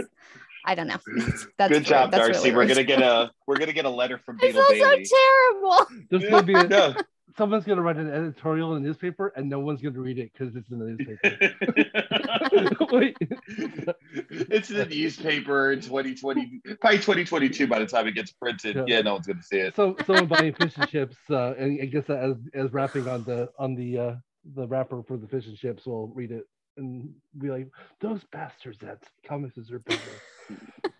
I 0.64 0.74
don't 0.74 0.88
know. 0.88 0.98
That's, 1.16 1.46
that's 1.58 1.72
good 1.72 1.84
job, 1.84 2.10
that's 2.10 2.26
Darcy. 2.26 2.50
Really 2.50 2.56
we're 2.56 2.66
gonna 2.66 2.84
get 2.84 3.00
a 3.00 3.30
we're 3.46 3.56
gonna 3.56 3.72
get 3.72 3.84
a 3.84 3.90
letter 3.90 4.18
from 4.18 4.36
Beetle 4.40 4.62
I 4.62 4.74
feel 4.74 5.04
so 5.04 5.16
terrible. 5.16 5.86
There's 6.10 6.30
gonna 6.30 6.42
be 6.42 6.54
a, 6.54 6.64
no 6.64 6.94
someone's 7.36 7.64
going 7.64 7.76
to 7.76 7.82
write 7.82 7.96
an 7.96 8.10
editorial 8.10 8.74
in 8.74 8.82
the 8.82 8.88
newspaper 8.88 9.32
and 9.36 9.48
no 9.48 9.58
one's 9.58 9.80
going 9.80 9.94
to 9.94 10.00
read 10.00 10.18
it 10.18 10.32
because 10.32 10.54
it's 10.56 10.70
in 10.70 10.78
the 10.78 10.86
newspaper. 10.86 11.54
It's 14.48 14.70
in 14.70 14.78
the 14.78 14.86
newspaper 14.86 15.72
in 15.72 15.80
2020, 15.80 16.60
probably 16.80 16.98
2022 16.98 17.66
by 17.66 17.78
the 17.78 17.86
time 17.86 18.06
it 18.06 18.12
gets 18.12 18.32
printed. 18.32 18.76
Yeah, 18.76 18.84
yeah 18.86 19.00
no 19.02 19.14
one's 19.14 19.26
going 19.26 19.38
to 19.38 19.42
see 19.42 19.58
it. 19.58 19.76
So 19.76 19.96
someone 20.06 20.26
buying 20.26 20.54
fish 20.54 20.72
and 20.76 20.88
chips, 20.88 21.16
uh, 21.30 21.54
and 21.58 21.80
I 21.80 21.86
guess 21.86 22.08
as 22.08 22.36
as 22.54 22.72
wrapping 22.72 23.08
on 23.08 23.24
the 23.24 23.50
on 23.58 23.74
the 23.74 23.98
uh, 23.98 24.14
the 24.54 24.66
wrapper 24.66 25.02
for 25.02 25.16
the 25.16 25.26
fish 25.26 25.46
and 25.46 25.56
chips 25.56 25.86
will 25.86 26.08
read 26.08 26.32
it 26.32 26.44
and 26.76 27.12
be 27.38 27.50
like, 27.50 27.68
those 28.00 28.22
bastards 28.32 28.78
that 28.78 29.02
comics 29.26 29.58
are 29.70 29.78
better 29.80 30.00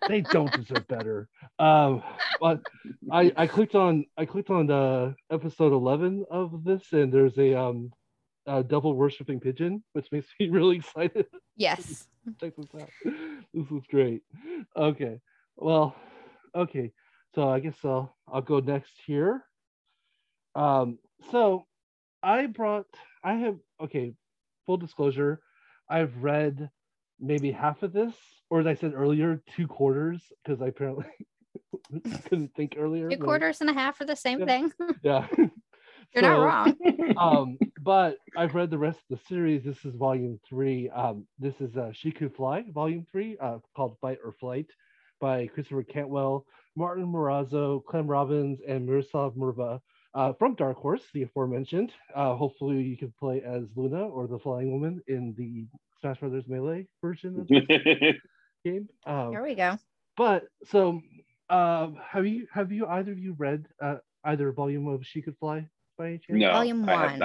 they 0.07 0.21
don't 0.21 0.51
deserve 0.51 0.87
better. 0.87 1.29
Um, 1.59 2.03
but 2.39 2.61
I 3.11 3.31
I 3.35 3.47
clicked 3.47 3.75
on 3.75 4.05
I 4.17 4.25
clicked 4.25 4.49
on 4.49 4.67
the 4.67 5.15
episode 5.31 5.73
eleven 5.73 6.25
of 6.29 6.63
this, 6.63 6.83
and 6.91 7.11
there's 7.11 7.37
a 7.37 7.59
um 7.59 7.91
a 8.45 8.63
devil 8.63 8.93
worshipping 8.93 9.39
pigeon, 9.39 9.83
which 9.93 10.11
makes 10.11 10.27
me 10.39 10.49
really 10.57 10.77
excited. 10.77 11.25
Yes. 11.55 12.07
Check 12.41 12.53
this 12.57 12.81
out. 12.81 12.89
This 13.53 13.71
is 13.71 13.83
great. 13.89 14.21
Okay. 14.75 15.19
Well, 15.55 15.95
okay. 16.55 16.91
So 17.35 17.49
I 17.49 17.59
guess 17.59 17.77
I'll 17.83 18.15
I'll 18.27 18.41
go 18.41 18.59
next 18.59 18.93
here. 19.05 19.43
Um, 20.55 20.97
so 21.31 21.65
I 22.23 22.47
brought 22.47 22.87
I 23.23 23.35
have 23.35 23.57
okay, 23.81 24.13
full 24.65 24.77
disclosure, 24.77 25.41
I've 25.89 26.15
read 26.17 26.69
maybe 27.19 27.51
half 27.51 27.83
of 27.83 27.93
this 27.93 28.13
or 28.49 28.59
as 28.61 28.67
I 28.67 28.75
said 28.75 28.93
earlier, 28.95 29.41
two 29.55 29.67
quarters 29.67 30.21
because 30.43 30.61
I 30.61 30.67
apparently 30.67 31.05
couldn't 32.29 32.53
think 32.55 32.75
earlier. 32.77 33.09
Two 33.09 33.17
quarters 33.17 33.61
and 33.61 33.69
a 33.69 33.73
half 33.73 33.99
are 34.01 34.05
the 34.05 34.15
same 34.15 34.39
yeah. 34.39 34.45
thing. 34.45 34.71
yeah. 35.03 35.27
You're 36.15 36.23
so, 36.23 36.29
not 36.29 36.45
wrong. 36.45 37.17
um, 37.17 37.57
but 37.81 38.17
I've 38.37 38.55
read 38.55 38.69
the 38.69 38.77
rest 38.77 38.99
of 38.99 39.17
the 39.17 39.25
series. 39.27 39.65
This 39.65 39.83
is 39.83 39.93
volume 39.95 40.39
three. 40.47 40.89
Um, 40.89 41.27
this 41.37 41.59
is 41.59 41.75
uh, 41.75 41.91
She 41.91 42.11
Could 42.11 42.33
Fly, 42.33 42.63
volume 42.73 43.05
three, 43.11 43.37
uh, 43.41 43.57
called 43.75 43.97
Fight 43.99 44.19
or 44.23 44.31
Flight 44.39 44.67
by 45.19 45.47
Christopher 45.47 45.83
Cantwell, 45.83 46.45
Martin 46.77 47.05
Morazzo, 47.05 47.83
Clem 47.83 48.07
Robins, 48.07 48.59
and 48.65 48.85
Miroslav 48.85 49.33
Mrva. 49.33 49.81
uh, 50.13 50.31
from 50.39 50.55
Dark 50.55 50.77
Horse, 50.77 51.03
the 51.13 51.23
aforementioned. 51.23 51.91
Uh, 52.15 52.35
hopefully, 52.35 52.81
you 52.81 52.95
can 52.95 53.13
play 53.19 53.41
as 53.41 53.63
Luna 53.75 54.07
or 54.07 54.27
the 54.27 54.39
Flying 54.39 54.71
Woman 54.71 55.01
in 55.07 55.35
the 55.37 55.65
Smash 56.01 56.19
Brothers 56.19 56.45
Melee 56.47 56.87
version 57.01 57.39
of 57.39 57.47
the 57.47 58.13
game. 58.65 58.87
Um, 59.05 59.31
there 59.31 59.43
we 59.43 59.55
go. 59.55 59.77
But 60.15 60.43
so, 60.65 61.01
uh, 61.49 61.89
have 62.09 62.25
you 62.25 62.47
have 62.51 62.71
you 62.71 62.87
either 62.87 63.11
of 63.11 63.19
you 63.19 63.35
read 63.37 63.65
uh, 63.81 63.97
either 64.25 64.51
volume 64.51 64.87
of 64.87 65.05
She 65.05 65.21
Could 65.21 65.37
Fly 65.37 65.67
by 65.97 66.07
any 66.07 66.17
chance? 66.17 66.39
No, 66.39 66.51
volume 66.51 66.85
one. 66.85 67.21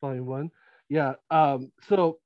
Volume 0.00 0.26
one. 0.26 0.50
Yeah. 0.88 1.14
Um, 1.30 1.72
so 1.88 2.18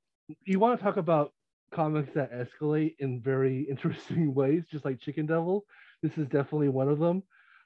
you 0.45 0.59
want 0.59 0.79
to 0.79 0.83
talk 0.83 0.97
about 0.97 1.33
comics 1.73 2.13
that 2.13 2.31
escalate 2.31 2.95
in 2.99 3.19
very 3.21 3.61
interesting 3.69 4.33
ways, 4.33 4.63
just 4.71 4.85
like 4.85 4.99
Chicken 4.99 5.25
Devil. 5.25 5.65
This 6.01 6.17
is 6.17 6.27
definitely 6.27 6.69
one 6.69 6.89
of 6.89 6.99
them. 6.99 7.23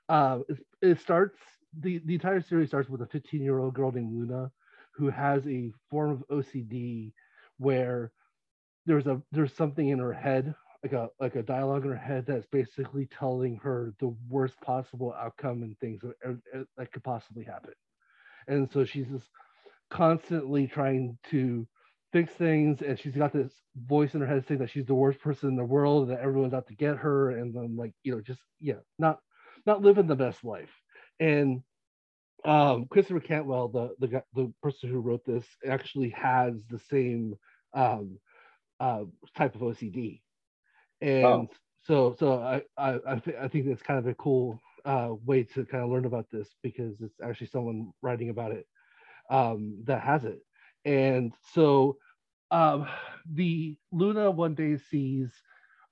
Uh, 0.10 0.40
it, 0.48 0.58
it 0.82 1.00
starts 1.02 1.38
the 1.82 2.02
the 2.06 2.14
entire 2.14 2.42
series 2.42 2.70
starts 2.70 2.90
with 2.90 3.02
a 3.02 3.08
15 3.08 3.42
year 3.42 3.60
old 3.60 3.74
girl 3.74 3.92
named 3.92 4.14
Luna 4.14 4.52
who 4.94 5.10
has 5.10 5.46
a 5.48 5.72
form 5.92 6.12
of 6.12 6.24
OCD 6.30 7.12
where 7.60 8.12
there's 8.88 9.06
a 9.06 9.22
there's 9.32 9.54
something 9.54 9.90
in 9.90 10.00
her 10.00 10.14
head 10.14 10.56
like 10.84 10.94
a 10.94 11.10
like 11.20 11.36
a 11.36 11.44
dialogue 11.44 11.84
in 11.84 11.92
her 11.92 11.98
head 11.98 12.26
that's 12.28 12.48
basically 12.48 13.08
telling 13.08 13.58
her 13.58 13.94
the 14.00 14.16
worst 14.30 14.60
possible 14.62 15.14
outcome 15.20 15.64
and 15.64 15.78
things 15.80 16.02
that, 16.02 16.66
that 16.78 16.92
could 16.92 17.04
possibly 17.04 17.44
happen. 17.44 17.74
And 18.48 18.70
so 18.72 18.86
she's 18.86 19.08
just 19.08 19.28
constantly 19.90 20.68
trying 20.68 21.18
to 21.32 21.68
fix 22.14 22.34
things 22.34 22.82
and 22.82 22.98
she's 22.98 23.16
got 23.16 23.34
this 23.34 23.52
voice 23.76 24.14
in 24.14 24.22
her 24.22 24.28
head 24.28 24.46
saying 24.48 24.60
that 24.60 24.70
she's 24.70 24.86
the 24.86 24.94
worst 24.96 25.20
person 25.20 25.50
in 25.50 25.56
the 25.58 25.64
world 25.64 26.10
that 26.10 26.22
everyone's 26.22 26.54
out 26.54 26.68
to 26.68 26.76
get 26.76 26.96
her 26.96 27.32
and 27.32 27.54
then 27.54 27.76
like 27.76 27.92
you 28.04 28.14
know 28.14 28.22
just 28.22 28.40
yeah 28.62 28.76
not 28.98 29.20
not 29.66 29.82
living 29.82 30.08
the 30.08 30.16
best 30.16 30.44
life. 30.44 30.72
And 31.20 31.62
um, 32.46 32.86
Christopher 32.90 33.20
Cantwell, 33.20 33.68
the 33.68 33.90
the 34.00 34.24
the 34.34 34.54
person 34.64 34.90
who 34.90 35.00
wrote 35.00 35.26
this, 35.26 35.46
actually 35.68 36.10
has 36.12 36.54
the 36.70 36.80
same 36.90 37.36
um, 37.74 38.18
uh, 38.80 39.04
type 39.36 39.56
of 39.56 39.62
OCD, 39.62 40.22
and 41.02 41.26
oh. 41.26 41.50
so 41.86 42.16
so 42.20 42.42
I 42.42 42.62
I 42.78 43.00
I, 43.08 43.16
th- 43.20 43.38
I, 43.42 43.48
think 43.48 43.68
that's 43.68 43.82
kind 43.82 44.00
of 44.00 44.08
a 44.08 44.14
cool 44.16 44.60
uh, 44.86 45.10
way 45.26 45.44
to 45.44 45.66
kind 45.66 45.84
of 45.84 45.90
learn 45.90 46.06
about 46.06 46.28
this 46.32 46.48
because 46.64 46.96
it's 47.02 47.20
actually 47.24 47.48
someone 47.48 47.92
writing 48.02 48.30
about 48.30 48.52
it 48.52 48.68
um, 49.30 49.78
that 49.86 50.02
has 50.02 50.26
it, 50.26 50.40
and 50.86 51.34
so 51.54 51.98
um, 52.52 52.88
the 53.34 53.78
Luna 53.92 54.32
one 54.32 54.56
day 54.56 54.78
sees 54.78 55.32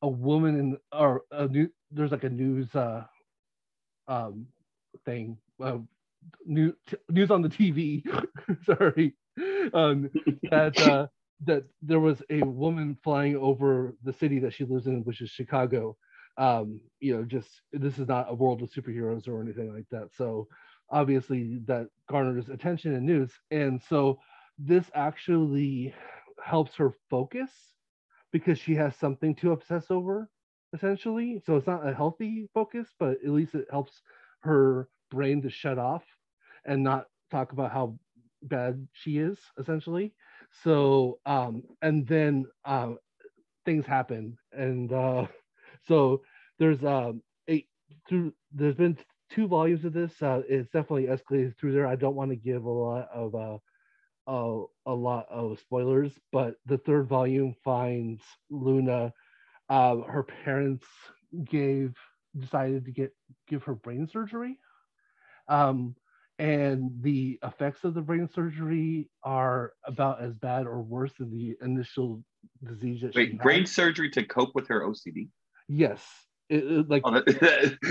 a 0.02 0.08
woman 0.08 0.60
in 0.60 0.78
or 0.92 1.24
a 1.32 1.48
new 1.48 1.70
there's 1.92 2.12
like 2.12 2.24
a 2.24 2.30
news 2.30 2.74
uh, 2.76 3.04
um, 4.08 4.48
thing 5.06 5.38
uh, 5.62 5.78
new, 6.46 6.74
t- 6.88 6.98
news 7.10 7.32
on 7.32 7.42
the 7.42 7.50
TV. 7.50 8.04
sorry, 8.66 9.14
um, 9.74 10.10
that 10.50 10.78
uh, 10.80 11.08
that 11.44 11.64
there 11.82 12.00
was 12.00 12.22
a 12.30 12.42
woman 12.44 12.98
flying 13.04 13.36
over 13.36 13.96
the 14.04 14.14
city 14.14 14.40
that 14.40 14.54
she 14.54 14.66
lives 14.66 14.88
in, 14.88 15.04
which 15.04 15.22
is 15.22 15.30
Chicago. 15.30 15.98
Um, 16.38 16.82
you 17.00 17.16
know, 17.16 17.24
just 17.24 17.62
this 17.72 17.98
is 18.00 18.08
not 18.08 18.28
a 18.30 18.34
world 18.36 18.62
of 18.62 18.72
superheroes 18.72 19.28
or 19.28 19.42
anything 19.42 19.74
like 19.74 19.86
that. 19.92 20.10
So 20.14 20.48
obviously 20.90 21.60
that 21.66 21.88
garners 22.10 22.50
attention 22.50 22.94
and 22.96 23.06
news, 23.06 23.32
and 23.52 23.82
so 23.82 24.20
this 24.58 24.90
actually 24.94 25.94
helps 26.44 26.76
her 26.76 26.92
focus 27.10 27.52
because 28.32 28.60
she 28.60 28.76
has 28.76 28.96
something 28.96 29.36
to 29.36 29.52
obsess 29.52 29.90
over 29.90 30.30
essentially 30.74 31.42
so 31.46 31.56
it's 31.56 31.68
not 31.68 31.88
a 31.88 31.94
healthy 31.94 32.50
focus 32.54 32.90
but 33.00 33.12
at 33.24 33.30
least 33.30 33.56
it 33.56 33.66
helps 33.72 34.02
her 34.42 34.90
brain 35.12 35.42
to 35.42 35.50
shut 35.50 35.78
off 35.80 36.04
and 36.66 36.84
not 36.84 37.06
talk 37.32 37.52
about 37.54 37.72
how 37.72 37.98
bad 38.44 38.88
she 38.94 39.18
is 39.18 39.40
essentially 39.60 40.14
so 40.64 41.20
um 41.26 41.64
and 41.82 42.08
then 42.08 42.46
um 42.66 42.98
things 43.66 43.86
happen. 43.86 44.38
And 44.52 44.92
uh 44.94 45.28
so 45.88 46.24
there's 46.60 46.84
um 46.84 47.22
eight 47.48 47.68
through 48.08 48.34
there's 48.54 48.76
been 48.76 48.98
two 49.32 49.48
volumes 49.48 49.86
of 49.86 49.94
this 49.94 50.22
uh 50.22 50.42
it's 50.48 50.70
definitely 50.72 51.08
escalated 51.08 51.58
through 51.58 51.74
there. 51.74 51.88
I 51.88 51.96
don't 51.96 52.16
want 52.16 52.32
to 52.32 52.38
give 52.38 52.66
a 52.66 52.70
lot 52.70 53.10
of 53.14 53.36
uh 53.36 53.58
a, 54.28 54.64
a 54.88 54.94
lot 54.94 55.28
of 55.30 55.60
spoilers 55.60 56.14
but 56.32 56.56
the 56.66 56.78
third 56.80 57.08
volume 57.08 57.56
finds 57.64 58.24
luna 58.50 59.14
uh, 59.70 59.98
her 59.98 60.24
parents 60.24 60.86
gave 61.46 61.96
decided 62.38 62.86
to 62.86 62.92
get 62.92 63.14
give 63.48 63.64
her 63.64 63.76
brain 63.76 64.08
surgery. 64.08 64.60
Um, 65.48 65.96
and 66.38 66.92
the 67.02 67.40
effects 67.44 67.84
of 67.84 67.94
the 67.94 68.02
brain 68.02 68.30
surgery 68.34 69.10
are 69.24 69.74
about 69.86 70.22
as 70.22 70.34
bad 70.34 70.66
or 70.66 70.82
worse 70.82 71.14
than 71.18 71.32
the 71.32 71.56
initial 71.62 72.24
disease 72.64 73.02
that 73.02 73.16
Wait, 73.16 73.40
brain 73.40 73.66
surgery 73.66 74.10
to 74.12 74.24
cope 74.24 74.54
with 74.54 74.68
her 74.68 74.82
OCD? 74.82 75.30
Yes. 75.68 76.02
It, 76.50 76.64
it, 76.64 76.90
like 76.90 77.02
oh, 77.06 77.24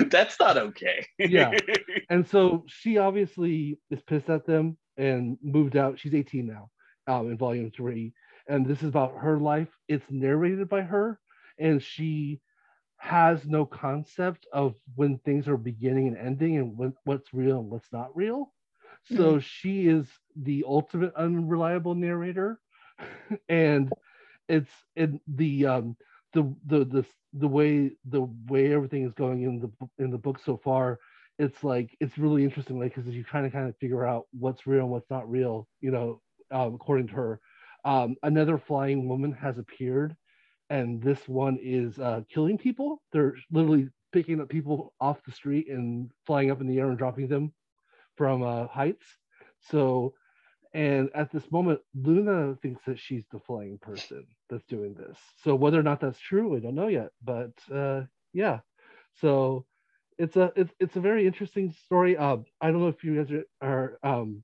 that's 0.10 0.38
not 0.38 0.56
okay. 0.56 1.06
yeah. 1.18 1.52
And 2.10 2.28
so 2.28 2.64
she 2.68 2.98
obviously 2.98 3.78
is 3.90 4.02
pissed 4.02 4.28
at 4.28 4.46
them 4.46 4.76
and 4.96 5.38
moved 5.42 5.76
out. 5.76 5.98
She's 5.98 6.14
18 6.14 6.46
now, 6.46 6.70
um, 7.06 7.30
in 7.30 7.38
volume 7.38 7.72
three. 7.74 8.12
And 8.46 8.66
this 8.66 8.82
is 8.82 8.88
about 8.88 9.16
her 9.16 9.38
life. 9.38 9.68
It's 9.88 10.04
narrated 10.10 10.68
by 10.68 10.82
her, 10.82 11.18
and 11.58 11.82
she 11.82 12.40
has 13.04 13.44
no 13.44 13.66
concept 13.66 14.46
of 14.50 14.74
when 14.94 15.18
things 15.18 15.46
are 15.46 15.58
beginning 15.58 16.08
and 16.08 16.16
ending 16.16 16.56
and 16.56 16.74
when, 16.78 16.94
what's 17.04 17.34
real 17.34 17.58
and 17.58 17.68
what's 17.68 17.92
not 17.92 18.16
real. 18.16 18.50
So 19.04 19.32
mm-hmm. 19.32 19.38
she 19.40 19.88
is 19.88 20.06
the 20.34 20.64
ultimate 20.66 21.14
unreliable 21.14 21.94
narrator, 21.94 22.58
and 23.50 23.92
it's 24.48 24.70
in 24.96 25.20
the 25.28 25.66
um 25.66 25.96
the 26.32 26.44
the 26.64 26.86
the 26.86 27.04
the 27.34 27.48
way 27.48 27.90
the 28.06 28.22
way 28.48 28.72
everything 28.72 29.04
is 29.06 29.12
going 29.12 29.42
in 29.42 29.60
the 29.60 30.02
in 30.02 30.10
the 30.10 30.16
book 30.16 30.38
so 30.42 30.56
far. 30.56 30.98
It's 31.38 31.62
like 31.62 31.94
it's 32.00 32.16
really 32.16 32.42
interesting, 32.42 32.80
like 32.80 32.94
because 32.94 33.12
you're 33.12 33.24
trying 33.24 33.44
to 33.44 33.50
kind 33.50 33.68
of 33.68 33.76
figure 33.76 34.06
out 34.06 34.24
what's 34.32 34.66
real 34.66 34.84
and 34.84 34.90
what's 34.90 35.10
not 35.10 35.30
real, 35.30 35.68
you 35.82 35.90
know, 35.90 36.22
um, 36.50 36.74
according 36.74 37.08
to 37.08 37.14
her. 37.14 37.40
Um, 37.84 38.16
another 38.22 38.56
flying 38.56 39.06
woman 39.10 39.32
has 39.32 39.58
appeared 39.58 40.16
and 40.70 41.02
this 41.02 41.28
one 41.28 41.58
is 41.62 41.98
uh, 41.98 42.22
killing 42.32 42.58
people. 42.58 43.02
They're 43.12 43.34
literally 43.50 43.88
picking 44.12 44.40
up 44.40 44.48
people 44.48 44.94
off 45.00 45.22
the 45.24 45.32
street 45.32 45.68
and 45.68 46.10
flying 46.26 46.50
up 46.50 46.60
in 46.60 46.66
the 46.66 46.78
air 46.78 46.88
and 46.88 46.98
dropping 46.98 47.28
them 47.28 47.52
from 48.16 48.42
uh, 48.42 48.66
heights. 48.68 49.04
So, 49.70 50.14
and 50.72 51.10
at 51.14 51.30
this 51.32 51.50
moment, 51.50 51.80
Luna 51.94 52.56
thinks 52.62 52.82
that 52.86 52.98
she's 52.98 53.24
the 53.30 53.40
flying 53.40 53.78
person 53.78 54.26
that's 54.48 54.64
doing 54.66 54.94
this. 54.94 55.18
So 55.42 55.54
whether 55.54 55.78
or 55.78 55.82
not 55.82 56.00
that's 56.00 56.18
true, 56.18 56.56
I 56.56 56.60
don't 56.60 56.74
know 56.74 56.88
yet. 56.88 57.10
But 57.22 57.52
uh, 57.72 58.02
yeah, 58.32 58.60
so 59.20 59.66
it's 60.18 60.36
a 60.36 60.52
it's, 60.56 60.72
it's 60.80 60.96
a 60.96 61.00
very 61.00 61.26
interesting 61.26 61.74
story. 61.84 62.16
Uh, 62.16 62.38
I 62.60 62.70
don't 62.70 62.80
know 62.80 62.88
if 62.88 63.04
you 63.04 63.22
guys 63.22 63.32
are, 63.32 63.44
are 63.60 63.98
um, 64.02 64.42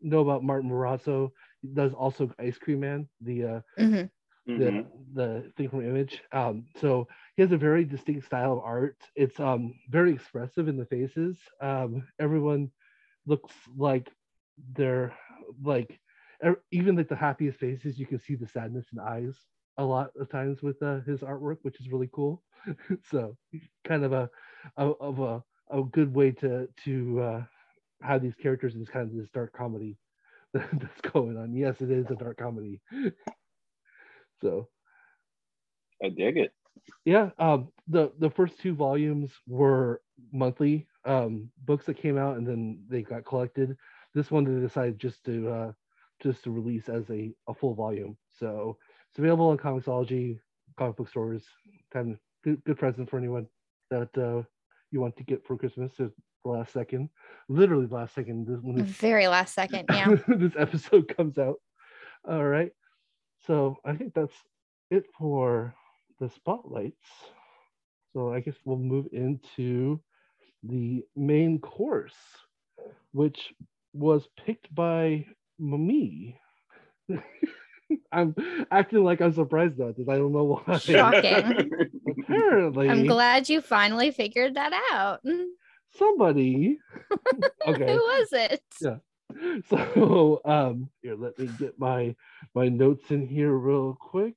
know 0.00 0.20
about 0.20 0.44
Martin 0.44 0.70
Morazzo. 0.70 1.30
He 1.62 1.68
does 1.68 1.92
also 1.92 2.30
Ice 2.38 2.58
Cream 2.58 2.80
Man, 2.80 3.08
the 3.20 3.44
uh, 3.44 3.60
mm-hmm 3.78 4.04
mm-hmm. 4.48 4.58
the 4.58 4.86
the 5.14 5.52
thing 5.56 5.68
from 5.68 5.86
Image. 5.86 6.22
Um, 6.32 6.66
so 6.80 7.08
he 7.36 7.42
has 7.42 7.52
a 7.52 7.56
very 7.56 7.84
distinct 7.84 8.26
style 8.26 8.52
of 8.54 8.60
art. 8.60 8.96
It's 9.14 9.38
um, 9.40 9.74
very 9.88 10.12
expressive 10.12 10.68
in 10.68 10.76
the 10.76 10.86
faces. 10.86 11.36
Um, 11.60 12.06
everyone 12.18 12.70
looks 13.26 13.54
like 13.76 14.10
they're 14.74 15.12
like 15.62 16.00
even 16.70 16.96
like 16.96 17.08
the 17.08 17.16
happiest 17.16 17.58
faces. 17.58 17.98
You 17.98 18.06
can 18.06 18.20
see 18.20 18.34
the 18.34 18.48
sadness 18.48 18.86
in 18.92 18.98
eyes 18.98 19.36
a 19.78 19.84
lot 19.84 20.10
of 20.18 20.30
times 20.30 20.62
with 20.62 20.82
uh, 20.82 21.00
his 21.00 21.20
artwork, 21.20 21.58
which 21.62 21.80
is 21.80 21.90
really 21.90 22.08
cool. 22.12 22.42
so 23.10 23.36
kind 23.86 24.04
of 24.04 24.12
a, 24.12 24.30
a 24.76 24.86
of 24.86 25.20
a 25.20 25.42
a 25.70 25.82
good 25.82 26.14
way 26.14 26.30
to 26.30 26.68
to 26.84 27.20
uh, 27.20 27.42
have 28.02 28.22
these 28.22 28.34
characters 28.34 28.74
in 28.74 28.80
this 28.80 28.88
kind 28.88 29.10
of 29.10 29.16
this 29.16 29.30
dark 29.30 29.52
comedy 29.52 29.96
that's 30.52 31.00
going 31.12 31.36
on. 31.36 31.54
Yes, 31.54 31.80
it 31.80 31.90
is 31.90 32.10
a 32.10 32.14
dark 32.14 32.38
comedy. 32.38 32.80
So 34.40 34.68
I 36.02 36.08
dig 36.08 36.36
it. 36.36 36.52
Yeah, 37.04 37.30
um, 37.38 37.68
the 37.88 38.12
the 38.18 38.30
first 38.30 38.60
two 38.60 38.74
volumes 38.74 39.32
were 39.46 40.00
monthly 40.32 40.86
um, 41.04 41.50
books 41.64 41.86
that 41.86 42.00
came 42.00 42.18
out, 42.18 42.36
and 42.36 42.46
then 42.46 42.82
they 42.88 43.02
got 43.02 43.24
collected. 43.24 43.76
This 44.14 44.30
one 44.30 44.44
they 44.44 44.60
decided 44.60 44.98
just 44.98 45.24
to 45.24 45.48
uh, 45.48 45.72
just 46.22 46.44
to 46.44 46.50
release 46.50 46.88
as 46.88 47.08
a, 47.10 47.32
a 47.48 47.54
full 47.54 47.74
volume. 47.74 48.16
So 48.38 48.76
it's 49.10 49.18
available 49.18 49.48
on 49.48 49.58
Comixology, 49.58 50.38
comic 50.78 50.96
book 50.96 51.08
stores. 51.08 51.42
Kind 51.92 52.12
of 52.12 52.18
good, 52.44 52.62
good 52.64 52.78
present 52.78 53.08
for 53.10 53.18
anyone 53.18 53.46
that 53.90 54.16
uh, 54.16 54.42
you 54.90 55.00
want 55.00 55.16
to 55.16 55.24
get 55.24 55.46
for 55.46 55.56
Christmas. 55.56 55.92
the 55.96 56.10
last 56.44 56.72
second, 56.72 57.08
literally 57.48 57.86
the 57.86 57.94
last 57.94 58.14
second. 58.14 58.46
This, 58.46 58.58
when 58.62 58.76
this, 58.76 58.88
Very 58.96 59.28
last 59.28 59.54
second, 59.54 59.84
yeah. 59.90 60.14
this 60.28 60.52
episode 60.58 61.12
comes 61.16 61.38
out. 61.38 61.56
All 62.28 62.44
right. 62.44 62.70
So 63.46 63.76
I 63.84 63.94
think 63.94 64.14
that's 64.14 64.34
it 64.90 65.04
for 65.18 65.74
the 66.20 66.30
spotlights. 66.30 67.06
So 68.12 68.32
I 68.32 68.40
guess 68.40 68.56
we'll 68.64 68.78
move 68.78 69.06
into 69.12 70.00
the 70.62 71.04
main 71.14 71.58
course. 71.60 72.14
which 73.12 73.52
was 73.92 74.28
picked 74.44 74.72
by 74.74 75.24
me. 75.58 76.38
I'm 78.12 78.34
acting 78.70 79.04
like 79.04 79.20
I'm 79.20 79.32
surprised 79.32 79.78
about 79.78 79.96
this. 79.96 80.08
I 80.08 80.16
don't 80.16 80.32
know 80.32 80.60
why. 80.66 80.78
Shocking. 80.78 81.70
Apparently. 82.24 82.90
I'm 82.90 83.06
glad 83.06 83.48
you 83.48 83.60
finally 83.60 84.10
figured 84.10 84.54
that 84.54 84.72
out. 84.92 85.20
Somebody. 85.96 86.78
okay. 87.66 87.92
Who 87.92 87.98
was 87.98 88.28
it? 88.32 88.62
Yeah. 88.80 88.96
So 89.68 90.40
um 90.44 90.90
here, 91.02 91.16
let 91.16 91.38
me 91.38 91.48
get 91.58 91.78
my 91.78 92.14
my 92.54 92.68
notes 92.68 93.10
in 93.10 93.26
here 93.26 93.52
real 93.52 93.94
quick. 94.00 94.36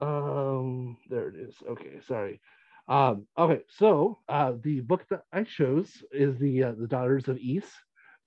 Um, 0.00 0.96
there 1.10 1.28
it 1.28 1.36
is. 1.36 1.54
Okay, 1.68 2.00
sorry. 2.06 2.40
Um, 2.88 3.26
okay, 3.36 3.62
so 3.68 4.18
uh, 4.28 4.52
the 4.62 4.80
book 4.80 5.04
that 5.10 5.22
I 5.32 5.44
chose 5.44 6.02
is 6.12 6.38
the 6.38 6.64
uh, 6.64 6.72
the 6.78 6.86
Daughters 6.86 7.28
of 7.28 7.38
Ys 7.38 7.64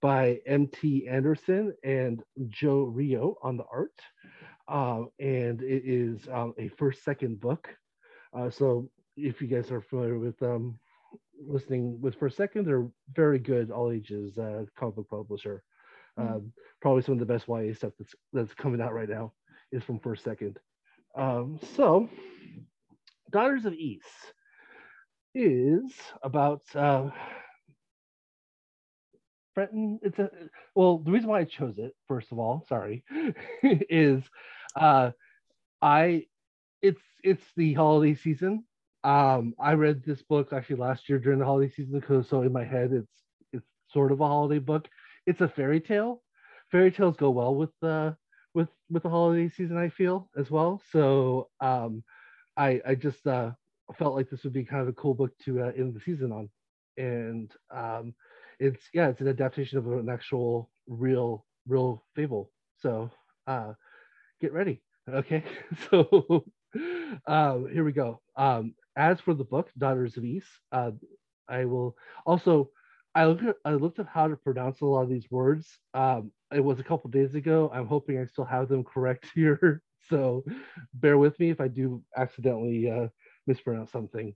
by 0.01 0.39
M.T. 0.45 1.07
Anderson 1.07 1.73
and 1.83 2.23
Jo 2.49 2.85
Rioux 2.95 3.35
on 3.41 3.57
the 3.57 3.65
art, 3.71 3.99
uh, 4.67 5.03
and 5.19 5.61
it 5.61 5.83
is 5.85 6.27
um, 6.31 6.53
a 6.57 6.69
first 6.69 7.03
second 7.03 7.39
book. 7.39 7.69
Uh, 8.33 8.49
so 8.49 8.89
if 9.17 9.41
you 9.41 9.47
guys 9.47 9.71
are 9.71 9.81
familiar 9.81 10.19
with 10.19 10.41
um, 10.43 10.79
listening 11.47 11.99
with 12.01 12.15
First 12.15 12.37
Second, 12.37 12.65
they're 12.65 12.87
very 13.13 13.39
good 13.39 13.71
all 13.71 13.91
ages 13.91 14.37
uh, 14.37 14.65
comic 14.77 14.95
book 14.95 15.09
publisher. 15.09 15.63
Mm-hmm. 16.19 16.33
Um, 16.33 16.53
probably 16.81 17.03
some 17.03 17.13
of 17.13 17.19
the 17.19 17.25
best 17.25 17.47
YA 17.47 17.73
stuff 17.73 17.93
that's 17.97 18.15
that's 18.33 18.53
coming 18.53 18.81
out 18.81 18.93
right 18.93 19.09
now 19.09 19.33
is 19.71 19.83
from 19.83 19.99
First 19.99 20.23
Second. 20.23 20.59
Um, 21.15 21.59
so, 21.75 22.09
Daughters 23.31 23.65
of 23.65 23.73
Ys 23.73 24.01
is 25.33 25.91
about 26.23 26.61
uh. 26.75 27.09
It's 29.57 30.17
a 30.17 30.29
well. 30.75 30.99
The 30.99 31.11
reason 31.11 31.29
why 31.29 31.41
I 31.41 31.43
chose 31.43 31.77
it, 31.77 31.93
first 32.07 32.31
of 32.31 32.39
all, 32.39 32.65
sorry, 32.67 33.03
is 33.63 34.23
uh, 34.75 35.11
I. 35.81 36.25
It's 36.81 37.01
it's 37.23 37.43
the 37.55 37.73
holiday 37.73 38.15
season. 38.15 38.63
Um, 39.03 39.55
I 39.59 39.73
read 39.73 40.03
this 40.03 40.21
book 40.21 40.53
actually 40.53 40.75
last 40.77 41.09
year 41.09 41.19
during 41.19 41.39
the 41.39 41.45
holiday 41.45 41.71
season 41.73 41.99
because 41.99 42.29
so 42.29 42.43
in 42.43 42.51
my 42.53 42.63
head 42.63 42.91
it's 42.93 43.23
it's 43.51 43.67
sort 43.91 44.11
of 44.11 44.21
a 44.21 44.27
holiday 44.27 44.59
book. 44.59 44.87
It's 45.25 45.41
a 45.41 45.47
fairy 45.49 45.81
tale. 45.81 46.21
Fairy 46.71 46.91
tales 46.91 47.17
go 47.17 47.29
well 47.31 47.55
with 47.55 47.71
the 47.81 48.15
with 48.53 48.69
with 48.89 49.03
the 49.03 49.09
holiday 49.09 49.49
season. 49.49 49.77
I 49.77 49.89
feel 49.89 50.29
as 50.37 50.51
well. 50.51 50.81
So 50.91 51.49
um, 51.61 52.03
I 52.57 52.81
I 52.85 52.95
just 52.95 53.25
uh, 53.27 53.51
felt 53.97 54.15
like 54.15 54.29
this 54.29 54.43
would 54.43 54.53
be 54.53 54.65
kind 54.65 54.81
of 54.81 54.87
a 54.89 54.93
cool 54.93 55.13
book 55.15 55.31
to 55.45 55.61
uh, 55.63 55.71
end 55.77 55.95
the 55.95 56.01
season 56.01 56.31
on, 56.31 56.49
and 56.97 57.51
um, 57.71 58.13
it's 58.59 58.81
yeah, 58.93 59.09
it's 59.09 59.21
an 59.21 59.27
adaptation 59.27 59.77
of 59.79 59.87
an 59.87 60.09
actual 60.09 60.69
real 60.87 61.45
real 61.67 62.03
fable. 62.15 62.51
So 62.77 63.09
uh, 63.47 63.73
get 64.41 64.53
ready, 64.53 64.81
okay? 65.09 65.43
so 65.89 66.45
um, 67.27 67.69
here 67.71 67.83
we 67.83 67.91
go. 67.91 68.21
Um, 68.35 68.73
as 69.01 69.19
for 69.19 69.33
the 69.33 69.43
book, 69.43 69.71
Daughters 69.77 70.15
of 70.15 70.23
Ys, 70.23 70.45
uh, 70.71 70.91
I 71.49 71.65
will 71.65 71.97
also 72.25 72.69
I 73.15 73.25
looked 73.25 73.43
at, 73.43 73.55
I 73.65 73.73
looked 73.73 73.99
at 73.99 74.05
how 74.07 74.27
to 74.27 74.37
pronounce 74.37 74.81
a 74.81 74.85
lot 74.85 75.01
of 75.01 75.09
these 75.09 75.29
words. 75.31 75.67
Um, 75.93 76.31
it 76.53 76.63
was 76.63 76.79
a 76.79 76.83
couple 76.83 77.09
days 77.09 77.33
ago. 77.35 77.69
I'm 77.73 77.87
hoping 77.87 78.19
I 78.19 78.25
still 78.25 78.45
have 78.45 78.69
them 78.69 78.83
correct 78.93 79.25
here. 79.33 79.81
So 80.09 80.43
bear 80.93 81.17
with 81.17 81.39
me 81.39 81.49
if 81.49 81.59
I 81.59 81.67
do 81.67 82.03
accidentally 82.15 82.89
uh, 82.89 83.07
mispronounce 83.47 83.91
something. 83.91 84.33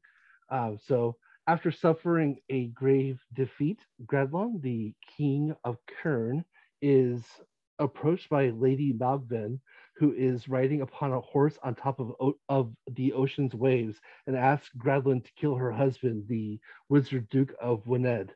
Um, 0.49 0.77
so 0.83 1.15
after 1.47 1.71
suffering 1.71 2.37
a 2.49 2.67
grave 2.67 3.19
defeat, 3.33 3.79
Gradlon, 4.05 4.61
the 4.61 4.93
king 5.15 5.55
of 5.63 5.77
Kern, 6.01 6.43
is 6.81 7.23
approached 7.79 8.29
by 8.29 8.49
Lady 8.49 8.93
Malgven, 8.93 9.59
who 9.97 10.13
is 10.13 10.49
riding 10.49 10.81
upon 10.81 11.13
a 11.13 11.21
horse 11.21 11.57
on 11.63 11.73
top 11.75 11.99
of, 11.99 12.33
of 12.49 12.73
the 12.91 13.13
ocean's 13.13 13.53
waves, 13.53 13.99
and 14.27 14.35
asks 14.35 14.69
Gradlon 14.77 15.23
to 15.23 15.31
kill 15.37 15.55
her 15.55 15.71
husband, 15.71 16.25
the 16.27 16.59
Wizard 16.89 17.29
Duke 17.29 17.53
of 17.61 17.85
Wened. 17.85 18.29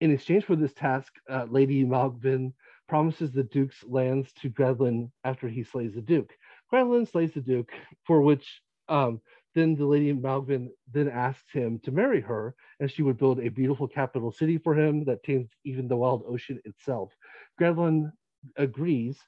In 0.00 0.10
exchange 0.10 0.44
for 0.44 0.56
this 0.56 0.72
task, 0.72 1.12
uh, 1.30 1.46
Lady 1.48 1.84
Malgven 1.84 2.52
promises 2.88 3.32
the 3.32 3.44
Duke's 3.44 3.84
lands 3.84 4.32
to 4.40 4.50
Gradlon 4.50 5.10
after 5.24 5.48
he 5.48 5.62
slays 5.62 5.94
the 5.94 6.02
Duke. 6.02 6.32
Gradlon 6.72 7.10
slays 7.10 7.32
the 7.32 7.40
Duke, 7.40 7.72
for 8.06 8.20
which 8.20 8.62
um, 8.88 9.20
then 9.54 9.76
the 9.76 9.86
Lady 9.86 10.12
Malgven 10.12 10.68
then 10.92 11.08
asks 11.08 11.52
him 11.52 11.78
to 11.80 11.92
marry 11.92 12.20
her, 12.20 12.54
and 12.80 12.90
she 12.90 13.02
would 13.02 13.18
build 13.18 13.40
a 13.40 13.48
beautiful 13.48 13.86
capital 13.86 14.32
city 14.32 14.58
for 14.58 14.74
him 14.74 15.04
that 15.04 15.22
tames 15.22 15.48
even 15.64 15.86
the 15.86 15.96
wild 15.96 16.24
ocean 16.26 16.60
itself. 16.64 17.12
Gradlon 17.60 18.10
agrees 18.56 19.18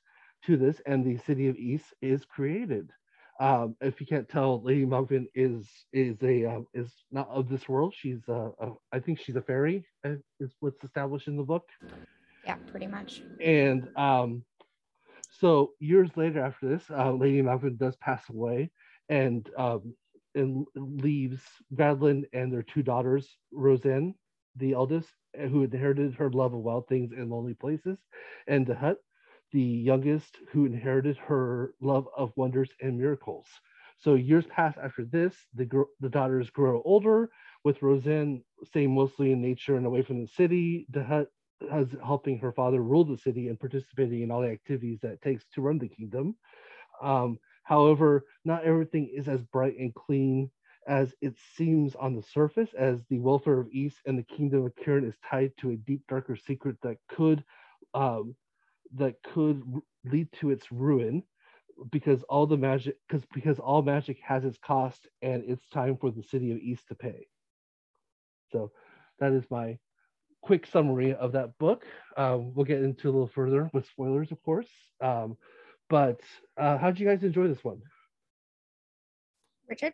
to 0.47 0.57
this, 0.57 0.81
and 0.87 1.05
the 1.05 1.17
city 1.19 1.49
of 1.49 1.57
Ys 1.57 1.83
is 2.03 2.25
created. 2.25 2.91
Um, 3.41 3.77
if 3.81 4.01
you 4.01 4.07
can't 4.07 4.29
tell, 4.29 4.63
Lady 4.63 4.87
Malgven 4.87 5.27
is 5.35 5.69
is 5.93 6.23
a 6.23 6.45
uh, 6.47 6.61
is 6.75 6.93
not 7.11 7.29
of 7.29 7.49
this 7.49 7.69
world. 7.69 7.95
She's 7.97 8.23
uh, 8.29 8.51
a, 8.61 8.71
I 8.93 9.01
think 9.01 9.21
she's 9.21 9.37
a 9.37 9.43
fairy, 9.43 9.87
uh, 10.07 10.17
is 10.41 10.55
what's 10.61 10.83
established 10.85 11.29
in 11.29 11.37
the 11.37 11.43
book. 11.43 11.65
Yeah, 12.45 12.57
pretty 12.71 12.87
much. 12.87 13.23
And 13.41 13.89
um, 13.97 14.45
so 15.31 15.73
years 15.81 16.11
later, 16.17 16.41
after 16.41 16.69
this, 16.69 16.85
uh, 16.91 17.13
Lady 17.13 17.43
Malgven 17.43 17.79
does 17.79 17.97
pass 17.97 18.29
away, 18.31 18.71
and 19.09 19.49
um, 19.59 19.95
and 20.35 20.67
leaves 20.75 21.43
Gradlon 21.75 22.25
and 22.33 22.53
their 22.53 22.63
two 22.63 22.83
daughters, 22.83 23.37
Rozenn, 23.55 24.15
the 24.57 24.73
eldest, 24.73 25.09
who 25.37 25.63
inherited 25.65 26.15
her 26.15 26.31
love 26.31 26.55
of 26.55 26.61
wild 26.61 26.89
things 26.89 27.13
and 27.13 27.31
lonely 27.31 27.55
places, 27.55 27.99
and 28.47 28.67
Dahut, 28.67 28.97
the 29.57 29.63
youngest, 29.63 30.37
who 30.53 30.67
inherited 30.67 31.17
her 31.17 31.73
love 31.81 32.07
of 32.15 32.31
wonders 32.37 32.69
and 32.83 32.99
miracles. 32.99 33.47
So 33.97 34.13
years 34.13 34.45
pass 34.49 34.75
after 34.77 35.07
this. 35.07 35.35
The, 35.55 35.67
the 35.99 36.11
daughters 36.11 36.51
grow 36.51 36.83
older, 36.85 37.31
with 37.65 37.81
Rozenn 37.81 38.43
staying 38.65 38.95
mostly 38.95 39.33
in 39.33 39.41
nature 39.41 39.77
and 39.77 39.87
away 39.87 40.03
from 40.03 40.21
the 40.21 40.29
city. 40.29 40.87
Dahut 40.93 41.29
has 41.71 41.89
helping 42.05 42.39
her 42.41 42.53
father 42.53 42.83
rule 42.83 43.07
the 43.07 43.17
city 43.17 43.49
and 43.49 43.59
participating 43.59 44.21
in 44.21 44.31
all 44.31 44.43
the 44.43 44.51
activities 44.51 44.99
that 45.01 45.13
it 45.13 45.23
takes 45.23 45.47
to 45.55 45.63
run 45.63 45.79
the 45.79 45.89
kingdom. 45.89 46.37
Um, 47.03 47.39
however, 47.63 48.27
not 48.45 48.65
everything 48.65 49.09
is 49.11 49.27
as 49.27 49.43
bright 49.43 49.79
and 49.79 49.95
clean 49.95 50.51
as 50.87 51.15
it 51.23 51.35
seems 51.57 51.95
on 51.95 52.15
the 52.15 52.23
surface, 52.23 52.75
as 52.79 53.01
the 53.09 53.21
welfare 53.21 53.59
of 53.59 53.73
Ys 53.73 53.95
and 54.05 54.19
the 54.19 54.35
kingdom 54.37 54.67
of 54.67 54.77
Kern 54.85 55.07
is 55.07 55.17
tied 55.31 55.53
to 55.61 55.71
a 55.71 55.77
deep, 55.77 56.03
darker 56.09 56.37
secret 56.37 56.77
that 56.83 56.99
could 57.09 57.43
um, 57.95 58.37
that 58.95 59.23
could 59.23 59.63
lead 60.05 60.29
to 60.41 60.51
its 60.51 60.71
ruin 60.71 61.23
because 61.91 62.23
all 62.25 62.47
the 62.47 62.57
magic 62.57 62.97
because 63.09 63.27
because 63.35 63.59
all 63.59 63.83
magic 63.83 64.19
has 64.23 64.45
its 64.45 64.59
cost 64.59 65.07
and 65.23 65.45
it's 65.47 65.67
time 65.69 65.97
for 65.97 66.11
the 66.11 66.23
city 66.23 66.53
of 66.53 66.59
Ys 66.59 66.83
to 66.89 66.95
pay. 66.95 67.27
So 68.53 68.73
that 69.19 69.33
is 69.33 69.45
my 69.51 69.79
quick 70.43 70.67
summary 70.67 71.15
of 71.15 71.33
that 71.33 71.59
book. 71.59 71.85
Um, 72.17 72.55
we'll 72.55 72.65
get 72.65 72.83
into 72.83 73.09
a 73.09 73.13
little 73.13 73.27
further 73.27 73.71
with 73.73 73.87
spoilers 73.87 74.33
of 74.33 74.43
course. 74.43 74.69
Um, 75.03 75.37
but 75.89 76.21
uh, 76.57 76.79
how 76.79 76.91
did 76.91 77.01
you 77.01 77.07
guys 77.07 77.23
enjoy 77.23 77.49
this 77.49 77.63
one? 77.63 77.83
Richard? 79.69 79.93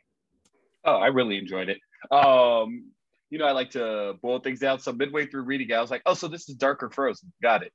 Oh 0.85 0.97
i 0.97 1.07
really 1.07 1.39
enjoyed 1.39 1.69
it. 1.69 1.79
Um, 2.11 2.91
you 3.31 3.39
know 3.39 3.47
i 3.47 3.53
like 3.53 3.71
to 3.71 4.15
boil 4.23 4.41
things 4.41 4.61
down. 4.61 4.79
So 4.79 4.93
midway 4.93 5.27
through 5.27 5.43
reading 5.43 5.73
i 5.73 5.81
was 5.81 5.91
like 5.91 6.03
oh 6.07 6.15
so 6.15 6.29
this 6.29 6.49
is 6.49 6.55
darker 6.55 6.91
frozen. 6.91 7.33
Got 7.43 7.63
it 7.63 7.73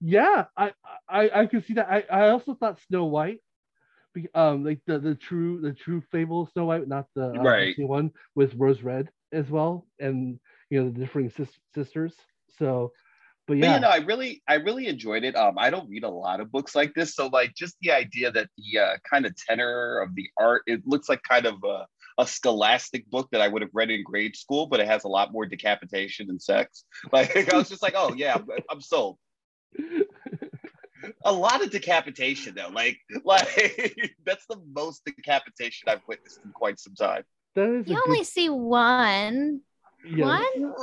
yeah, 0.00 0.44
I, 0.56 0.72
I 1.08 1.30
I 1.30 1.46
can 1.46 1.62
see 1.62 1.74
that. 1.74 1.88
I, 1.90 2.04
I 2.10 2.28
also 2.30 2.54
thought 2.54 2.80
Snow 2.88 3.04
White, 3.06 3.40
um, 4.34 4.64
like 4.64 4.80
the, 4.86 4.98
the 4.98 5.14
true 5.14 5.60
the 5.60 5.72
true 5.72 6.02
fable 6.12 6.46
Snow 6.52 6.66
White, 6.66 6.88
not 6.88 7.06
the 7.14 7.30
uh, 7.30 7.42
right 7.42 7.74
one 7.78 8.10
with 8.34 8.54
Rose 8.54 8.82
Red 8.82 9.10
as 9.32 9.50
well, 9.50 9.86
and 9.98 10.38
you 10.70 10.82
know 10.82 10.90
the 10.90 11.00
differing 11.00 11.30
sis- 11.30 11.58
sisters. 11.74 12.14
So, 12.58 12.92
but 13.46 13.56
yeah, 13.56 13.66
but, 13.66 13.74
you 13.74 13.80
know, 13.80 13.88
I 13.88 13.96
really 13.98 14.42
I 14.46 14.54
really 14.54 14.88
enjoyed 14.88 15.24
it. 15.24 15.36
Um, 15.36 15.56
I 15.58 15.70
don't 15.70 15.88
read 15.88 16.04
a 16.04 16.08
lot 16.08 16.40
of 16.40 16.52
books 16.52 16.74
like 16.74 16.94
this, 16.94 17.14
so 17.14 17.28
like 17.28 17.54
just 17.54 17.76
the 17.80 17.92
idea 17.92 18.30
that 18.30 18.48
the 18.56 18.78
uh, 18.78 18.96
kind 19.08 19.26
of 19.26 19.34
tenor 19.36 20.00
of 20.00 20.14
the 20.14 20.28
art, 20.38 20.62
it 20.66 20.82
looks 20.86 21.08
like 21.08 21.22
kind 21.22 21.46
of 21.46 21.62
a 21.64 21.86
a 22.18 22.26
scholastic 22.26 23.08
book 23.10 23.28
that 23.32 23.40
I 23.40 23.48
would 23.48 23.62
have 23.62 23.72
read 23.72 23.90
in 23.90 24.02
grade 24.04 24.36
school, 24.36 24.66
but 24.66 24.80
it 24.80 24.86
has 24.86 25.04
a 25.04 25.08
lot 25.08 25.32
more 25.32 25.46
decapitation 25.46 26.30
and 26.30 26.40
sex. 26.40 26.84
Like 27.12 27.52
I 27.52 27.56
was 27.56 27.68
just 27.68 27.82
like, 27.82 27.94
oh 27.96 28.14
yeah, 28.14 28.34
I'm, 28.34 28.46
I'm 28.70 28.80
sold. 28.80 29.18
a 31.24 31.32
lot 31.32 31.62
of 31.62 31.70
decapitation 31.70 32.54
though. 32.54 32.68
Like 32.68 32.98
like 33.24 33.96
that's 34.24 34.46
the 34.46 34.60
most 34.72 35.04
decapitation 35.04 35.88
I've 35.88 36.02
witnessed 36.06 36.40
in 36.44 36.52
quite 36.52 36.78
some 36.78 36.94
time. 36.94 37.24
That 37.54 37.68
is 37.68 37.88
you 37.88 38.00
only 38.06 38.20
good... 38.20 38.26
see 38.26 38.48
one. 38.48 39.60
Yeah. 40.06 40.26
One? 40.26 40.74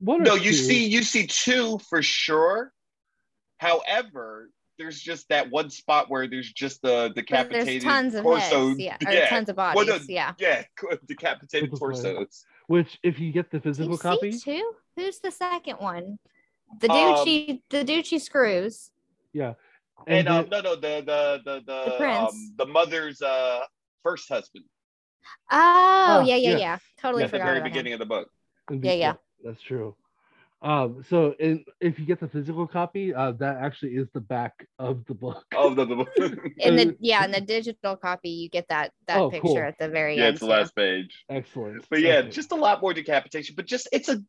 One 0.00 0.22
no, 0.22 0.34
you 0.34 0.50
two. 0.50 0.56
see 0.56 0.86
you 0.86 1.02
see 1.02 1.26
two 1.26 1.78
for 1.88 2.02
sure. 2.02 2.72
However, 3.58 4.50
there's 4.78 5.00
just 5.00 5.28
that 5.28 5.50
one 5.50 5.70
spot 5.70 6.08
where 6.08 6.26
there's 6.26 6.50
just 6.52 6.82
the 6.82 7.12
decapitated 7.14 7.66
there's 7.66 7.84
tons 7.84 8.14
of 8.14 8.22
torso. 8.22 8.68
Heads, 8.68 8.80
yeah, 8.80 8.96
or 9.04 9.12
yeah. 9.12 9.28
tons 9.28 9.48
of 9.48 9.56
bodies. 9.56 9.76
Well, 9.76 9.98
no, 9.98 10.04
yeah, 10.08 10.34
yeah, 10.38 10.64
decapitated 11.06 11.76
torsos. 11.76 12.44
Which, 12.68 12.98
if 13.02 13.18
you 13.18 13.32
get 13.32 13.50
the 13.50 13.60
physical 13.60 13.92
you 13.92 13.98
copy, 13.98 14.32
two. 14.32 14.72
Who's 14.96 15.20
the 15.20 15.30
second 15.30 15.76
one? 15.76 16.18
The 16.80 16.88
dude 16.88 17.52
um, 17.52 17.60
the 17.70 17.84
dude 17.84 18.06
she 18.06 18.18
screws. 18.18 18.90
Yeah, 19.32 19.54
and, 20.06 20.26
and 20.26 20.28
um, 20.28 20.48
no, 20.50 20.60
no, 20.60 20.74
the 20.76 21.02
the 21.04 21.40
the 21.44 21.62
the, 21.66 21.84
the 21.84 21.94
prince, 21.96 22.32
um, 22.32 22.54
the 22.56 22.66
mother's 22.66 23.22
uh 23.22 23.60
first 24.02 24.28
husband. 24.28 24.64
Oh, 25.50 26.18
oh 26.20 26.24
yeah, 26.26 26.36
yeah, 26.36 26.50
yeah, 26.50 26.58
yeah. 26.58 26.78
Totally 27.00 27.24
At 27.24 27.30
the 27.30 27.38
very 27.38 27.60
beginning 27.60 27.92
him. 27.92 28.00
of 28.00 28.08
the 28.08 28.14
book. 28.14 28.30
Yeah, 28.70 28.92
yeah. 28.92 29.12
That's 29.44 29.62
true. 29.62 29.94
Um, 30.60 31.04
so 31.08 31.34
in, 31.38 31.64
if 31.80 31.98
you 31.98 32.04
get 32.04 32.18
the 32.18 32.28
physical 32.28 32.66
copy, 32.66 33.14
uh, 33.14 33.32
that 33.32 33.58
actually 33.58 33.92
is 33.92 34.08
the 34.12 34.20
back 34.20 34.66
of 34.78 35.04
the 35.06 35.14
book. 35.14 35.44
Of 35.56 35.76
the, 35.76 35.84
the 35.84 35.96
book. 35.96 36.08
in 36.58 36.76
the 36.76 36.96
yeah, 36.98 37.24
in 37.24 37.30
the 37.30 37.40
digital 37.46 37.96
copy, 37.96 38.30
you 38.30 38.48
get 38.48 38.66
that 38.68 38.92
that 39.06 39.18
oh, 39.18 39.30
picture 39.30 39.46
cool. 39.46 39.58
at 39.58 39.78
the 39.78 39.88
very 39.88 40.16
yeah, 40.16 40.24
end. 40.24 40.34
it's 40.34 40.40
the 40.40 40.46
last 40.46 40.74
page. 40.74 41.24
Excellent. 41.28 41.86
But 41.88 42.00
yeah, 42.00 42.22
just 42.22 42.50
a 42.52 42.56
lot 42.56 42.82
more 42.82 42.92
decapitation. 42.92 43.54
But 43.54 43.66
just 43.66 43.88
it's 43.92 44.08
a 44.08 44.20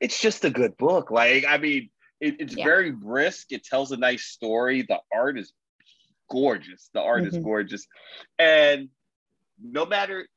it's 0.00 0.20
just 0.20 0.44
a 0.44 0.50
good 0.50 0.76
book. 0.76 1.10
Like 1.10 1.46
I 1.48 1.56
mean, 1.56 1.88
it, 2.20 2.36
it's 2.40 2.56
yeah. 2.56 2.64
very 2.64 2.90
brisk. 2.90 3.50
It 3.50 3.64
tells 3.64 3.90
a 3.90 3.96
nice 3.96 4.24
story. 4.24 4.82
The 4.82 4.98
art 5.14 5.38
is 5.38 5.52
gorgeous. 6.30 6.90
The 6.92 7.00
art 7.00 7.22
mm-hmm. 7.22 7.36
is 7.36 7.42
gorgeous, 7.42 7.86
and 8.38 8.90
no 9.62 9.86
matter 9.86 10.28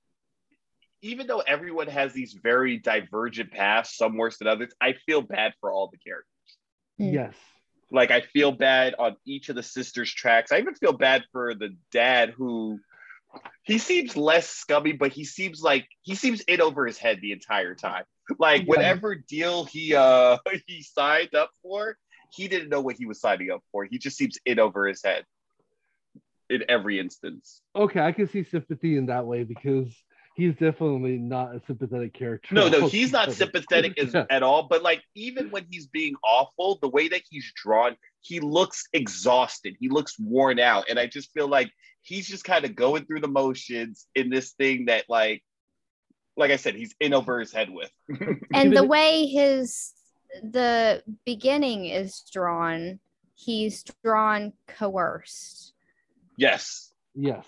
even 1.02 1.28
though 1.28 1.39
everyone 1.39 1.88
has 1.88 2.14
these 2.14 2.34
very 2.34 2.78
divergent 2.78 3.52
paths, 3.52 3.95
some 3.98 4.18
worse 4.18 4.38
than 4.38 4.48
others, 4.48 4.74
I 4.82 4.93
feel 5.06 5.22
bad 5.22 5.54
for 5.60 5.72
all 5.72 5.89
the 5.91 5.98
characters. 5.98 6.58
Hmm. 6.98 7.14
Yes. 7.14 7.36
Like 7.91 8.12
I 8.12 8.22
feel 8.22 8.52
bad 8.52 8.95
on 9.00 9.16
each 9.26 9.50
of 9.50 9.56
the 9.56 9.64
sisters' 9.64 10.12
tracks. 10.12 10.52
I 10.52 10.58
even 10.60 10.76
feel 10.76 10.93
bad 10.93 11.24
for 11.32 11.54
the 11.54 11.76
dad 11.91 12.34
who 12.36 12.80
he 13.64 13.78
seems 13.78 14.18
less 14.18 14.50
scummy, 14.50 14.93
but 14.93 15.12
he 15.12 15.24
seems 15.24 15.62
like 15.62 15.88
he 16.02 16.16
seems 16.16 16.41
in 16.41 16.62
over 16.62 16.86
his 16.86 16.98
head 16.98 17.20
the 17.22 17.32
entire 17.32 17.76
time. 17.76 18.04
Like 18.39 18.62
yeah. 18.62 18.68
whatever 18.68 19.16
deal 19.16 19.66
he 19.66 19.95
uh 19.95 20.38
he 20.68 20.84
signed 20.84 21.34
up 21.34 21.52
for, 21.62 21.98
he 22.34 22.48
didn't 22.48 22.70
know 22.70 22.82
what 22.82 22.98
he 22.98 23.06
was 23.06 23.22
signing 23.22 23.52
up 23.52 23.62
for. 23.72 23.86
He 23.86 24.00
just 24.00 24.18
seems 24.18 24.38
in 24.45 24.60
over 24.60 24.86
his 24.88 25.02
head 25.02 25.24
in 26.50 26.64
every 26.68 27.00
instance. 27.00 27.62
Okay, 27.76 28.02
I 28.02 28.12
can 28.12 28.28
see 28.28 28.43
sympathy 28.43 28.98
in 28.98 29.06
that 29.08 29.26
way 29.26 29.43
because 29.43 29.95
he's 30.38 30.54
definitely 30.54 31.18
not 31.18 31.56
a 31.56 31.62
sympathetic 31.66 32.14
character. 32.14 32.54
No, 32.54 32.70
no, 32.70 32.88
he's 32.88 33.12
not 33.12 33.32
sympathetic 33.34 33.98
as, 33.98 34.14
at 34.16 34.44
all. 34.44 34.68
But 34.70 34.84
like, 34.84 35.02
even 35.16 35.50
when 35.50 35.66
he's 35.70 35.88
being 35.88 36.14
awful, 36.24 36.78
the 36.80 36.88
way 36.88 37.08
that 37.08 37.24
he's 37.30 37.52
drawn, 37.56 37.98
he 38.22 38.40
looks 38.40 38.86
exhausted. 38.94 39.76
He 39.80 39.90
looks 39.90 40.18
worn 40.20 40.60
out, 40.60 40.86
and 40.90 41.00
I 41.00 41.08
just 41.08 41.34
feel 41.34 41.48
like 41.48 41.72
he's 42.04 42.28
just 42.28 42.44
kind 42.44 42.64
of 42.66 42.76
going 42.76 43.06
through 43.06 43.22
the 43.22 43.28
motions 43.28 44.06
in 44.16 44.30
this 44.30 44.52
thing 44.52 44.86
that, 44.86 45.06
like, 45.10 45.44
like 46.38 46.52
I 46.52 46.58
said, 46.58 46.76
he's 46.76 46.96
in 47.00 47.16
over 47.16 47.40
his 47.40 47.52
head 47.52 47.70
with. 47.72 47.92
and 48.54 48.78
the 48.78 48.84
way 48.84 49.26
his 49.26 49.92
the 50.44 51.02
beginning 51.26 51.86
is 51.86 52.24
drawn, 52.32 53.00
he's 53.34 53.84
drawn 54.04 54.54
coerced. 54.68 55.74
Yes. 56.38 56.94
Yes. 57.16 57.46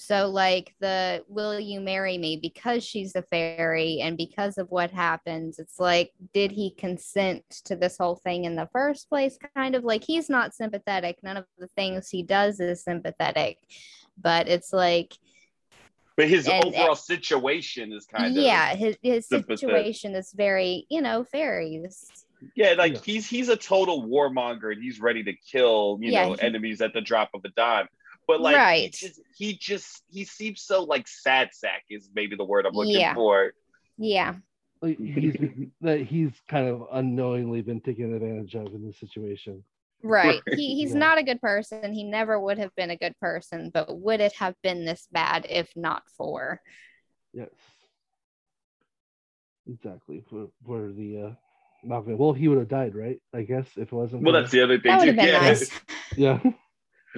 So, 0.00 0.28
like 0.28 0.74
the 0.78 1.24
will 1.26 1.58
you 1.58 1.80
marry 1.80 2.18
me 2.18 2.38
because 2.40 2.84
she's 2.84 3.16
a 3.16 3.22
fairy 3.22 4.00
and 4.00 4.16
because 4.16 4.56
of 4.56 4.70
what 4.70 4.92
happens, 4.92 5.58
it's 5.58 5.80
like, 5.80 6.12
did 6.32 6.52
he 6.52 6.70
consent 6.70 7.42
to 7.64 7.74
this 7.74 7.98
whole 7.98 8.14
thing 8.14 8.44
in 8.44 8.54
the 8.54 8.68
first 8.72 9.08
place? 9.08 9.36
Kind 9.56 9.74
of 9.74 9.82
like 9.82 10.04
he's 10.04 10.30
not 10.30 10.54
sympathetic. 10.54 11.18
None 11.24 11.36
of 11.36 11.46
the 11.58 11.66
things 11.76 12.08
he 12.08 12.22
does 12.22 12.60
is 12.60 12.84
sympathetic, 12.84 13.58
but 14.16 14.48
it's 14.48 14.72
like, 14.72 15.14
but 16.16 16.28
his 16.28 16.46
and, 16.46 16.64
uh, 16.64 16.68
overall 16.68 16.90
and, 16.90 16.98
situation 16.98 17.92
is 17.92 18.06
kind 18.06 18.26
of 18.26 18.32
yeah, 18.42 18.76
his, 18.76 18.96
his 19.02 19.26
situation 19.26 20.14
is 20.14 20.32
very, 20.32 20.86
you 20.88 21.02
know, 21.02 21.24
fairies. 21.24 22.08
Yeah, 22.54 22.74
like 22.78 22.94
yeah. 22.94 23.00
he's 23.04 23.28
he's 23.28 23.48
a 23.48 23.56
total 23.56 24.06
warmonger 24.06 24.70
and 24.72 24.80
he's 24.80 25.00
ready 25.00 25.24
to 25.24 25.32
kill, 25.32 25.98
you 26.00 26.12
yeah, 26.12 26.28
know, 26.28 26.34
he, 26.34 26.42
enemies 26.42 26.80
at 26.80 26.94
the 26.94 27.00
drop 27.00 27.30
of 27.34 27.40
a 27.44 27.48
dime 27.48 27.88
but 28.28 28.42
like 28.42 28.54
right. 28.54 28.94
he 28.94 29.08
just 29.08 29.20
he 29.34 29.54
just 29.54 30.02
he 30.10 30.24
seems 30.24 30.62
so 30.62 30.84
like 30.84 31.08
sad 31.08 31.48
sack 31.52 31.82
is 31.90 32.10
maybe 32.14 32.36
the 32.36 32.44
word 32.44 32.66
I'm 32.66 32.74
looking 32.74 33.00
yeah. 33.00 33.14
for. 33.14 33.54
Yeah. 33.96 34.34
He's 34.82 35.34
that 35.80 36.02
he's 36.02 36.30
kind 36.46 36.68
of 36.68 36.84
unknowingly 36.92 37.62
been 37.62 37.80
taken 37.80 38.14
advantage 38.14 38.54
of 38.54 38.66
in 38.66 38.86
this 38.86 39.00
situation. 39.00 39.64
Right. 40.00 40.40
He 40.54 40.76
he's 40.76 40.92
yeah. 40.92 40.98
not 40.98 41.18
a 41.18 41.24
good 41.24 41.40
person. 41.40 41.92
He 41.92 42.04
never 42.04 42.38
would 42.38 42.56
have 42.58 42.72
been 42.76 42.90
a 42.90 42.96
good 42.96 43.18
person, 43.20 43.72
but 43.74 43.98
would 43.98 44.20
it 44.20 44.32
have 44.34 44.54
been 44.62 44.84
this 44.84 45.08
bad 45.10 45.44
if 45.50 45.72
not 45.74 46.04
for? 46.16 46.60
Yes. 47.32 47.48
Exactly. 49.68 50.22
For 50.30 50.50
for 50.64 50.92
the 50.92 51.18
uh 51.20 51.30
Malcolm. 51.82 52.16
Well, 52.16 52.32
he 52.32 52.46
would 52.46 52.58
have 52.58 52.68
died, 52.68 52.94
right? 52.94 53.20
I 53.34 53.42
guess 53.42 53.66
if 53.76 53.88
it 53.88 53.92
wasn't. 53.92 54.22
Well, 54.22 54.34
that's 54.34 54.52
the 54.52 54.62
other 54.62 54.78
thing. 54.78 54.92
That 54.92 54.98
would 55.00 55.08
have 55.08 55.16
been 55.16 55.26
yeah. 55.26 55.40
nice. 55.40 55.70
yeah. 56.16 56.38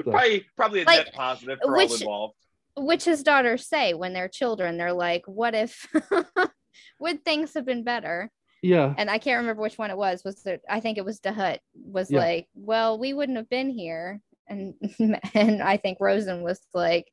So. 0.05 0.11
Probably, 0.11 0.47
probably 0.57 0.83
a 0.83 0.85
like, 0.85 1.07
net 1.07 1.15
positive 1.15 1.59
for 1.63 1.77
which, 1.77 1.91
all 1.91 1.97
involved. 1.97 2.35
Which 2.77 3.05
his 3.05 3.23
daughters 3.23 3.69
say 3.69 3.95
when 3.95 4.13
they're 4.13 4.29
children, 4.29 4.77
they're 4.77 4.93
like, 4.93 5.23
"What 5.27 5.55
if? 5.55 5.87
would 7.01 7.25
things 7.25 7.55
have 7.55 7.67
been 7.67 7.85
better?" 7.85 8.31
Yeah. 8.63 8.95
And 8.97 9.11
I 9.11 9.19
can't 9.19 9.39
remember 9.39 9.63
which 9.63 9.79
one 9.79 9.91
it 9.91 9.97
was. 9.97 10.23
Was 10.25 10.43
there? 10.43 10.59
I 10.69 10.81
think 10.81 10.99
it 10.99 11.05
was 11.05 11.21
Dahut. 11.21 11.59
Was 11.75 12.11
yeah. 12.11 12.19
like, 12.19 12.47
"Well, 12.55 12.99
we 12.99 13.13
wouldn't 13.13 13.39
have 13.39 13.49
been 13.49 13.71
here," 13.71 14.21
and 14.49 14.75
and 15.35 15.63
I 15.63 15.77
think 15.77 15.99
Rozenn 15.99 16.43
was 16.43 16.61
like, 16.75 17.07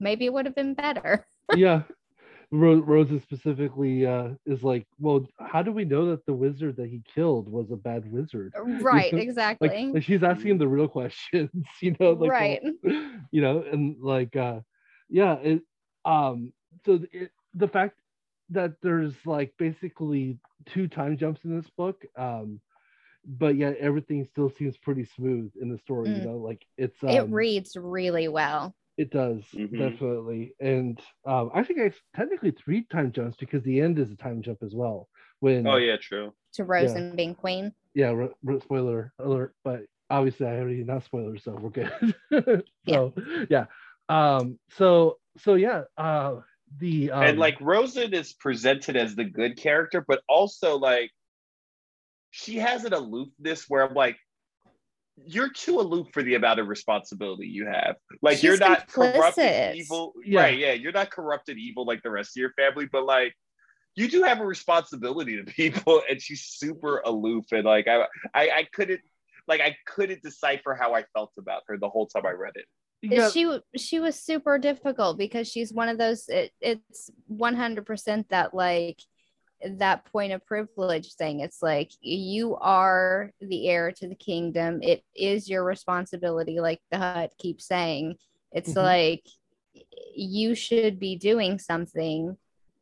"Maybe 0.00 0.26
it 0.26 0.32
would 0.32 0.46
have 0.46 0.56
been 0.56 0.74
better." 0.74 1.26
yeah. 1.54 1.82
Rozenn 2.52 3.20
specifically 3.22 4.06
uh, 4.06 4.30
is 4.46 4.62
like, 4.62 4.86
well, 4.98 5.26
how 5.38 5.62
do 5.62 5.70
we 5.70 5.84
know 5.84 6.06
that 6.10 6.24
the 6.24 6.32
wizard 6.32 6.76
that 6.76 6.88
he 6.88 7.02
killed 7.14 7.48
was 7.50 7.70
a 7.70 7.76
bad 7.76 8.10
wizard? 8.10 8.54
Right, 8.80 9.12
exactly. 9.12 9.68
Like, 9.68 9.94
like, 9.94 10.02
she's 10.02 10.22
asking 10.22 10.52
him 10.52 10.58
the 10.58 10.68
real 10.68 10.88
questions, 10.88 11.50
you 11.82 11.94
know, 12.00 12.12
like, 12.12 12.30
right. 12.30 12.60
Well, 12.82 13.10
you 13.30 13.42
know, 13.42 13.64
and 13.70 13.96
like, 14.00 14.34
uh, 14.36 14.60
yeah, 15.10 15.34
it, 15.34 15.62
um, 16.04 16.52
so 16.86 17.00
it, 17.12 17.30
the 17.54 17.68
fact 17.68 17.98
that 18.50 18.74
there's 18.82 19.14
like 19.26 19.52
basically 19.58 20.38
two 20.66 20.88
time 20.88 21.16
jumps 21.18 21.44
in 21.44 21.54
this 21.54 21.68
book, 21.76 22.04
um, 22.16 22.60
but 23.26 23.56
yet 23.56 23.76
everything 23.78 24.26
still 24.30 24.50
seems 24.58 24.76
pretty 24.78 25.04
smooth 25.04 25.50
in 25.60 25.68
the 25.68 25.78
story, 25.78 26.08
mm. 26.08 26.18
you 26.18 26.24
know, 26.24 26.36
like 26.36 26.64
it's 26.78 27.02
um, 27.02 27.10
it 27.10 27.28
reads 27.28 27.76
really 27.76 28.28
well. 28.28 28.74
It 28.98 29.12
does 29.12 29.44
mm-hmm. 29.54 29.78
definitely, 29.78 30.54
and 30.60 31.00
um, 31.24 31.50
I 31.54 31.62
think 31.62 31.78
I 31.80 31.92
technically 32.16 32.50
three 32.50 32.82
time 32.82 33.12
jumps 33.12 33.36
because 33.38 33.62
the 33.62 33.80
end 33.80 33.98
is 34.00 34.10
a 34.10 34.16
time 34.16 34.42
jump 34.42 34.58
as 34.62 34.74
well. 34.74 35.08
When 35.38 35.68
oh 35.68 35.76
yeah, 35.76 35.96
true. 35.96 36.34
To 36.54 36.64
Rozenn 36.64 37.10
yeah. 37.10 37.14
being 37.14 37.34
queen. 37.36 37.72
Yeah, 37.94 38.26
spoiler 38.60 39.12
alert, 39.20 39.54
but 39.62 39.82
obviously 40.10 40.46
I 40.46 40.58
already 40.58 40.82
not 40.82 41.04
spoilers, 41.04 41.44
so 41.44 41.52
we're 41.52 41.70
good. 41.70 41.92
so 42.88 43.14
yeah. 43.16 43.44
yeah, 43.48 43.64
um, 44.08 44.58
so 44.70 45.18
so 45.36 45.54
yeah, 45.54 45.82
uh, 45.96 46.40
the 46.78 47.12
um, 47.12 47.22
and 47.22 47.38
like 47.38 47.60
Rozenn 47.60 48.12
is 48.12 48.32
presented 48.32 48.96
as 48.96 49.14
the 49.14 49.24
good 49.24 49.56
character, 49.56 50.04
but 50.06 50.22
also 50.28 50.76
like 50.76 51.12
she 52.30 52.56
has 52.56 52.84
an 52.84 52.94
aloofness 52.94 53.66
where 53.68 53.86
I'm 53.86 53.94
like, 53.94 54.16
you're 55.26 55.50
too 55.50 55.80
aloof 55.80 56.08
for 56.12 56.22
the 56.22 56.34
amount 56.34 56.60
of 56.60 56.68
responsibility 56.68 57.46
you 57.46 57.66
have. 57.66 57.96
Like 58.22 58.36
She's 58.36 58.44
you're 58.44 58.56
not 58.58 58.88
complicit. 58.88 59.14
corrupted 59.14 59.76
evil, 59.76 60.12
yeah. 60.24 60.40
right? 60.40 60.58
Yeah, 60.58 60.72
you're 60.72 60.92
not 60.92 61.10
corrupted 61.10 61.58
evil 61.58 61.84
like 61.84 62.02
the 62.02 62.10
rest 62.10 62.36
of 62.36 62.40
your 62.40 62.52
family, 62.52 62.86
but 62.90 63.04
like 63.04 63.34
you 63.94 64.08
do 64.08 64.22
have 64.22 64.40
a 64.40 64.46
responsibility 64.46 65.36
to 65.36 65.44
people, 65.52 66.02
and 66.08 66.20
she's 66.20 66.42
super 66.42 67.02
aloof. 67.04 67.46
And 67.52 67.64
like 67.64 67.88
I, 67.88 68.04
I, 68.34 68.50
I 68.50 68.68
couldn't, 68.72 69.00
like 69.46 69.60
I 69.60 69.76
couldn't 69.86 70.22
decipher 70.22 70.74
how 70.74 70.94
I 70.94 71.04
felt 71.14 71.32
about 71.38 71.62
her 71.68 71.78
the 71.78 71.88
whole 71.88 72.06
time 72.06 72.26
I 72.26 72.30
read 72.30 72.52
it. 72.54 72.66
Yeah. 73.00 73.30
She 73.30 73.58
she 73.76 74.00
was 74.00 74.16
super 74.16 74.58
difficult 74.58 75.18
because 75.18 75.48
she's 75.48 75.72
one 75.72 75.88
of 75.88 75.98
those. 75.98 76.28
It, 76.28 76.52
it's 76.60 77.10
one 77.26 77.54
hundred 77.54 77.86
percent 77.86 78.28
that 78.30 78.54
like 78.54 79.00
that 79.64 80.04
point 80.06 80.32
of 80.32 80.44
privilege 80.46 81.14
thing. 81.14 81.40
It's 81.40 81.62
like 81.62 81.90
you 82.00 82.56
are 82.56 83.32
the 83.40 83.68
heir 83.68 83.92
to 83.92 84.08
the 84.08 84.14
kingdom. 84.14 84.80
It 84.82 85.04
is 85.14 85.48
your 85.48 85.64
responsibility, 85.64 86.60
like 86.60 86.80
Dahut 86.92 87.30
keeps 87.38 87.66
saying. 87.66 88.16
It's 88.52 88.70
mm-hmm. 88.70 88.78
like 88.78 89.26
you 90.14 90.54
should 90.54 90.98
be 90.98 91.16
doing 91.16 91.58
something. 91.58 92.36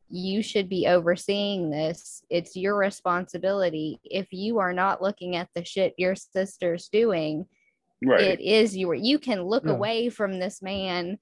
You 0.09 0.41
should 0.41 0.69
be 0.69 0.87
overseeing 0.87 1.69
this. 1.69 2.23
It's 2.29 2.55
your 2.55 2.75
responsibility. 2.77 3.99
If 4.03 4.31
you 4.31 4.59
are 4.59 4.73
not 4.73 5.01
looking 5.01 5.35
at 5.35 5.49
the 5.53 5.65
shit 5.65 5.93
your 5.97 6.15
sister's 6.15 6.87
doing, 6.89 7.45
right. 8.05 8.21
it 8.21 8.39
is 8.39 8.77
your 8.77 8.93
you 8.93 9.19
can 9.19 9.41
look 9.41 9.65
yeah. 9.65 9.71
away 9.71 10.09
from 10.09 10.39
this 10.39 10.61
man 10.61 11.17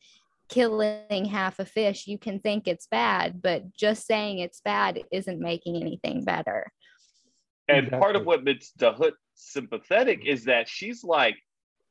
killing 0.50 1.26
half 1.26 1.60
a 1.60 1.66
fish, 1.66 2.08
you 2.08 2.18
can 2.18 2.40
think 2.40 2.68
it's 2.68 2.88
bad, 2.88 3.42
but 3.42 3.74
just 3.74 4.06
saying 4.06 4.40
it's 4.40 4.62
bad 4.62 5.02
isn't 5.12 5.40
making 5.40 5.82
anything 5.82 6.24
better. 6.24 6.72
And 7.68 7.88
exactly. 7.88 8.00
part 8.00 8.16
of 8.16 8.26
what 8.26 8.44
makes 8.44 8.72
Dahut 8.78 9.14
sympathetic 9.34 10.22
is 10.26 10.46
that 10.46 10.68
she's 10.68 11.04
like, 11.04 11.36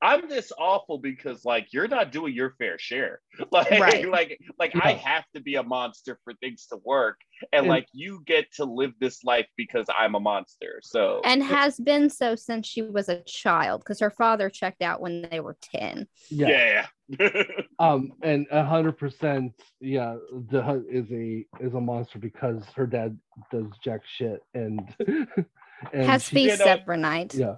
I'm 0.03 0.29
this 0.29 0.53
awful 0.59 0.99
because 0.99 1.45
like 1.45 1.69
you're 1.73 1.89
not 1.89 2.13
doing 2.13 2.35
your 2.35 2.55
fair 2.59 2.79
share. 2.79 3.21
Like 3.51 3.71
right. 3.71 4.09
like 4.09 4.39
like 4.59 4.73
I 4.81 4.93
have 4.93 5.25
to 5.35 5.41
be 5.41 5.57
a 5.57 5.63
monster 5.63 6.19
for 6.25 6.35
things 6.35 6.67
to 6.67 6.79
work. 6.85 7.21
And, 7.53 7.61
and 7.61 7.69
like 7.69 7.87
you 7.93 8.23
get 8.27 8.53
to 8.55 8.65
live 8.65 8.93
this 9.01 9.23
life 9.23 9.47
because 9.57 9.87
I'm 9.97 10.15
a 10.15 10.21
monster. 10.21 10.81
So 10.83 11.21
and 11.25 11.43
has 11.43 11.79
been 11.79 12.11
so 12.11 12.35
since 12.37 12.67
she 12.67 12.83
was 12.83 13.09
a 13.09 13.23
child 13.23 13.81
because 13.81 14.01
her 14.01 14.11
father 14.11 14.51
checked 14.51 14.83
out 14.83 15.01
when 15.01 15.29
they 15.31 15.41
were 15.41 15.57
10. 15.61 16.07
Yeah. 16.31 16.87
yeah. 17.09 17.43
um 17.79 18.13
and 18.23 18.47
a 18.51 18.65
hundred 18.65 18.97
percent 18.97 19.53
yeah 19.79 20.17
the 20.51 20.85
is 20.91 21.11
a 21.13 21.45
is 21.61 21.75
a 21.75 21.81
monster 21.81 22.19
because 22.19 22.65
her 22.75 22.87
dad 22.87 23.19
does 23.53 23.67
jack 23.83 24.01
shit 24.07 24.43
and 24.55 24.95
and 25.93 26.07
has 26.07 26.29
feast 26.29 26.61
every 26.61 26.97
night. 26.97 27.35
Yeah. 27.35 27.57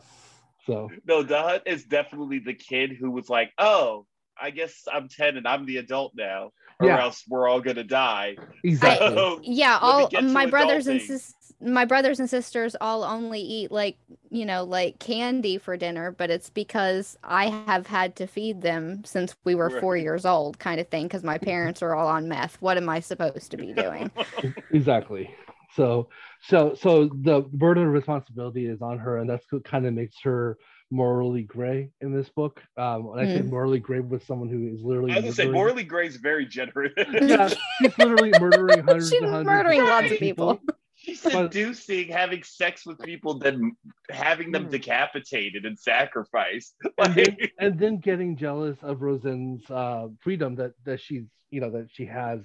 So 0.66 0.90
no, 1.06 1.24
Dahut 1.24 1.62
is 1.66 1.84
definitely 1.84 2.40
the 2.40 2.54
kid 2.54 2.92
who 2.92 3.10
was 3.10 3.28
like, 3.28 3.52
"Oh, 3.56 4.06
I 4.40 4.50
guess 4.50 4.84
I'm 4.92 5.08
10 5.08 5.36
and 5.36 5.46
I'm 5.46 5.64
the 5.64 5.76
adult 5.76 6.12
now, 6.16 6.50
or 6.80 6.88
yeah. 6.88 7.00
else 7.00 7.22
we're 7.28 7.48
all 7.48 7.60
gonna 7.60 7.84
die." 7.84 8.36
Exactly. 8.64 9.08
So, 9.08 9.40
yeah, 9.42 9.78
all 9.80 10.10
my 10.22 10.46
brothers 10.46 10.88
and 10.88 11.00
sis- 11.00 11.34
my 11.60 11.84
brothers 11.84 12.20
and 12.20 12.28
sisters 12.28 12.76
all 12.80 13.02
only 13.02 13.40
eat 13.40 13.70
like 13.70 13.96
you 14.28 14.44
know 14.44 14.64
like 14.64 14.98
candy 14.98 15.56
for 15.56 15.76
dinner, 15.76 16.10
but 16.10 16.30
it's 16.30 16.50
because 16.50 17.16
I 17.22 17.48
have 17.48 17.86
had 17.86 18.16
to 18.16 18.26
feed 18.26 18.60
them 18.60 19.04
since 19.04 19.36
we 19.44 19.54
were 19.54 19.80
four 19.80 19.96
years 19.96 20.26
old, 20.26 20.58
kind 20.58 20.80
of 20.80 20.88
thing. 20.88 21.04
Because 21.04 21.22
my 21.22 21.38
parents 21.52 21.80
are 21.80 21.94
all 21.94 22.08
on 22.08 22.28
meth. 22.28 22.60
What 22.60 22.76
am 22.76 22.88
I 22.88 22.98
supposed 23.00 23.52
to 23.52 23.56
be 23.56 23.72
doing? 23.72 24.10
exactly. 24.72 25.32
So 25.76 26.08
so 26.48 26.74
so 26.74 27.10
the 27.22 27.40
burden 27.52 27.86
of 27.86 27.92
responsibility 27.92 28.66
is 28.66 28.82
on 28.82 28.98
her, 28.98 29.18
and 29.18 29.28
that's 29.28 29.44
what 29.50 29.64
kind 29.64 29.86
of 29.86 29.94
makes 29.94 30.16
her 30.22 30.56
morally 30.90 31.42
gray 31.42 31.90
in 32.00 32.12
this 32.12 32.28
book. 32.30 32.62
Um, 32.76 33.04
when 33.04 33.18
I 33.18 33.26
say 33.26 33.40
hmm. 33.40 33.50
morally 33.50 33.78
gray 33.78 34.00
with 34.00 34.24
someone 34.24 34.48
who 34.48 34.74
is 34.74 34.82
literally 34.82 35.12
I 35.12 35.16
was 35.16 35.24
gonna 35.24 35.34
say 35.34 35.48
morally 35.48 35.84
gray 35.84 36.06
is 36.06 36.16
very 36.16 36.46
generous. 36.46 36.92
yeah, 37.12 37.48
she's 37.48 37.98
literally 37.98 38.32
murdering 38.40 38.84
hundreds 38.84 39.10
she's 39.10 39.20
and 39.20 39.30
hundreds 39.30 39.46
murdering 39.46 39.84
lots 39.84 40.12
of 40.12 40.18
people. 40.18 40.56
people. 40.56 40.74
She's 40.98 41.20
seducing, 41.20 42.08
having 42.08 42.42
sex 42.42 42.86
with 42.86 42.98
people, 43.00 43.38
then 43.38 43.76
having 44.08 44.50
them 44.50 44.64
hmm. 44.64 44.70
decapitated 44.70 45.66
and 45.66 45.78
sacrificed. 45.78 46.74
And, 46.98 47.14
then, 47.14 47.36
and 47.58 47.78
then 47.78 47.98
getting 47.98 48.36
jealous 48.36 48.78
of 48.82 49.02
Rozenn's 49.02 49.70
uh, 49.70 50.08
freedom 50.20 50.54
that 50.56 50.72
that 50.84 51.00
she's 51.00 51.24
you 51.50 51.60
know 51.60 51.70
that 51.70 51.88
she 51.92 52.06
has 52.06 52.40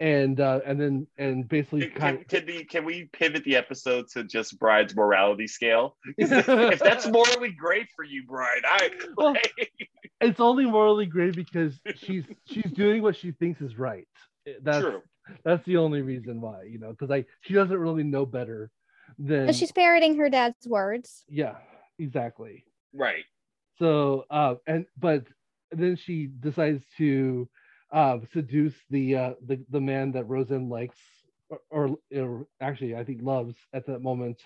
and 0.00 0.40
uh, 0.40 0.60
and 0.66 0.80
then 0.80 1.06
and 1.18 1.48
basically 1.48 1.88
can, 1.88 2.00
kind 2.00 2.18
of, 2.18 2.28
can, 2.28 2.46
the, 2.46 2.64
can 2.64 2.84
we 2.84 3.08
pivot 3.12 3.44
the 3.44 3.56
episode 3.56 4.08
to 4.08 4.24
just 4.24 4.58
Bride's 4.58 4.96
morality 4.96 5.46
scale? 5.46 5.96
if 6.18 6.80
that's 6.80 7.06
morally 7.06 7.52
great 7.52 7.88
for 7.94 8.04
you, 8.04 8.24
Bride, 8.26 8.62
I 8.64 8.90
well, 9.16 9.34
it's 10.20 10.40
only 10.40 10.64
morally 10.64 11.06
great 11.06 11.34
because 11.36 11.78
she's 11.96 12.24
she's 12.46 12.70
doing 12.72 13.02
what 13.02 13.16
she 13.16 13.32
thinks 13.32 13.60
is 13.60 13.78
right. 13.78 14.06
That's 14.62 14.84
True. 14.84 15.02
that's 15.44 15.64
the 15.66 15.76
only 15.76 16.02
reason 16.02 16.40
why, 16.40 16.64
you 16.64 16.78
know, 16.78 16.90
because 16.90 17.10
like 17.10 17.26
she 17.42 17.54
doesn't 17.54 17.76
really 17.76 18.04
know 18.04 18.26
better 18.26 18.70
than 19.18 19.46
but 19.46 19.54
she's 19.54 19.72
parroting 19.72 20.16
her 20.16 20.28
dad's 20.28 20.66
words. 20.66 21.24
Yeah, 21.28 21.56
exactly. 21.98 22.64
Right. 22.92 23.24
So 23.78 24.24
uh 24.30 24.56
and 24.66 24.86
but 24.98 25.26
then 25.70 25.96
she 25.96 26.26
decides 26.26 26.84
to 26.98 27.48
uh, 27.92 28.18
seduce 28.32 28.74
the 28.90 29.16
uh, 29.16 29.32
the 29.46 29.62
the 29.70 29.80
man 29.80 30.12
that 30.12 30.28
Rozenn 30.28 30.70
likes, 30.70 30.96
or, 31.50 31.60
or, 31.70 31.96
or, 32.16 32.46
actually 32.60 32.96
I 32.96 33.04
think 33.04 33.20
loves 33.22 33.54
at 33.72 33.86
that 33.86 34.00
moment, 34.00 34.40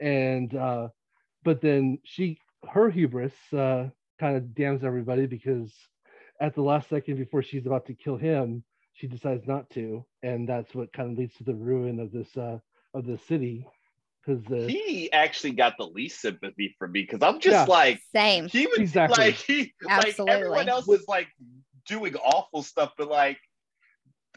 and 0.00 0.54
uh, 0.54 0.88
but 1.42 1.60
then 1.60 1.98
she 2.04 2.38
her 2.68 2.88
hubris 2.88 3.34
uh, 3.52 3.88
kind 4.18 4.36
of 4.36 4.54
damns 4.54 4.84
everybody 4.84 5.26
because 5.26 5.72
at 6.40 6.54
the 6.54 6.62
last 6.62 6.88
second 6.88 7.16
before 7.16 7.42
she's 7.42 7.66
about 7.66 7.86
to 7.86 7.94
kill 7.94 8.16
him, 8.16 8.64
she 8.92 9.06
decides 9.06 9.46
not 9.46 9.68
to, 9.70 10.04
and 10.22 10.48
that's 10.48 10.74
what 10.74 10.92
kind 10.92 11.12
of 11.12 11.18
leads 11.18 11.34
to 11.36 11.44
the 11.44 11.54
ruin 11.54 11.98
of 11.98 12.12
this 12.12 12.36
uh, 12.36 12.58
of 12.94 13.06
the 13.06 13.18
city. 13.18 13.66
Because 14.24 14.46
uh, 14.50 14.66
he 14.66 15.12
actually 15.12 15.50
got 15.50 15.76
the 15.76 15.86
least 15.86 16.20
sympathy 16.20 16.74
from 16.78 16.92
me 16.92 17.02
because 17.02 17.22
I'm 17.22 17.40
just 17.40 17.68
yeah. 17.68 17.74
like 17.74 18.00
same. 18.14 18.48
He 18.48 18.66
was 18.66 18.78
exactly. 18.78 19.24
like 19.24 19.34
he 19.34 19.74
Absolutely. 19.88 20.24
like 20.24 20.34
everyone 20.34 20.68
else 20.68 20.86
was 20.86 21.04
like 21.08 21.28
doing 21.86 22.14
awful 22.16 22.62
stuff, 22.62 22.92
but 22.96 23.08
like 23.08 23.38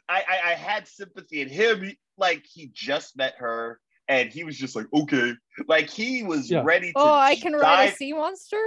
I, 0.10 0.24
I, 0.28 0.52
I 0.52 0.54
had 0.54 0.88
sympathy 0.88 1.42
in 1.42 1.50
him. 1.50 1.92
Like 2.18 2.46
he 2.46 2.72
just 2.74 3.18
met 3.18 3.36
her 3.38 3.80
and 4.08 4.32
he 4.32 4.44
was 4.44 4.58
just 4.58 4.76
like, 4.76 4.88
okay, 4.94 5.34
like 5.68 5.90
he 5.90 6.24
was 6.24 6.50
yeah. 6.50 6.62
ready 6.64 6.88
to. 6.88 7.00
Oh, 7.00 7.14
I 7.14 7.36
can 7.36 7.54
ride 7.54 7.90
a 7.90 7.96
sea 7.96 8.14
monster. 8.14 8.62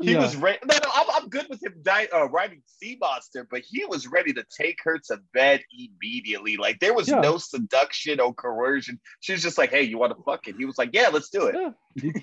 He 0.00 0.12
yeah. 0.12 0.20
was 0.20 0.36
ready. 0.36 0.58
No, 0.66 0.74
no, 0.74 0.90
I'm, 0.92 1.06
I'm 1.10 1.28
good 1.30 1.46
with 1.48 1.62
him 1.62 1.74
die, 1.82 2.06
uh, 2.14 2.28
riding 2.28 2.60
Sea 2.66 2.98
Monster, 3.00 3.46
but 3.50 3.62
he 3.62 3.84
was 3.86 4.06
ready 4.06 4.34
to 4.34 4.44
take 4.54 4.78
her 4.84 4.98
to 5.08 5.18
bed 5.32 5.62
immediately. 5.70 6.58
Like 6.58 6.80
there 6.80 6.92
was 6.92 7.08
yeah. 7.08 7.20
no 7.20 7.38
seduction 7.38 8.20
or 8.20 8.34
coercion. 8.34 9.00
She 9.20 9.32
was 9.32 9.42
just 9.42 9.56
like, 9.56 9.70
"Hey, 9.70 9.82
you 9.82 9.96
want 9.96 10.14
to 10.14 10.22
fuck 10.22 10.48
it?" 10.48 10.56
He 10.58 10.66
was 10.66 10.76
like, 10.76 10.90
"Yeah, 10.92 11.08
let's 11.10 11.30
do 11.30 11.46
it." 11.46 11.54
Yeah. 11.54 11.70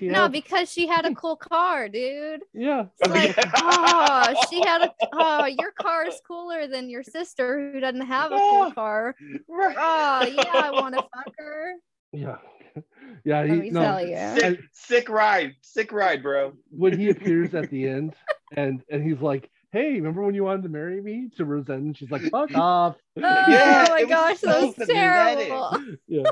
no, 0.00 0.28
because 0.28 0.70
she 0.70 0.86
had 0.86 1.04
a 1.04 1.14
cool 1.14 1.36
car, 1.36 1.88
dude. 1.88 2.42
Yeah. 2.52 2.86
Like, 3.08 3.34
oh, 3.56 4.34
she 4.50 4.60
had 4.60 4.82
a. 4.82 4.94
Oh, 5.12 5.46
your 5.46 5.72
car 5.72 6.06
is 6.06 6.20
cooler 6.26 6.68
than 6.68 6.88
your 6.88 7.02
sister 7.02 7.72
who 7.72 7.80
doesn't 7.80 8.06
have 8.06 8.30
a 8.30 8.36
cool 8.36 8.72
car. 8.72 9.16
Oh, 9.20 10.26
yeah, 10.32 10.44
I 10.52 10.70
want 10.72 10.94
to 10.94 11.02
fuck 11.14 11.34
her. 11.38 11.74
Yeah. 12.12 12.36
yeah, 13.24 13.44
he, 13.44 13.70
no, 13.70 13.98
sick, 14.38 14.60
sick 14.72 15.08
ride, 15.08 15.54
sick 15.62 15.92
ride, 15.92 16.22
bro. 16.22 16.52
When 16.70 16.98
he 16.98 17.10
appears 17.10 17.54
at 17.54 17.70
the 17.70 17.88
end, 17.88 18.14
and 18.56 18.82
and 18.90 19.02
he's 19.02 19.20
like, 19.20 19.50
"Hey, 19.72 19.94
remember 19.94 20.22
when 20.22 20.34
you 20.34 20.44
wanted 20.44 20.62
to 20.64 20.68
marry 20.68 21.00
me?" 21.00 21.30
to 21.36 21.44
Rozenn, 21.44 21.96
she's 21.96 22.10
like, 22.10 22.22
"Fuck 22.22 22.50
off." 22.54 22.96
Oh, 23.16 23.20
yeah, 23.20 23.86
my 23.90 24.04
gosh, 24.04 24.38
so 24.38 24.48
that 24.48 24.78
was 24.78 24.88
terrible. 24.88 25.78
yeah. 26.06 26.30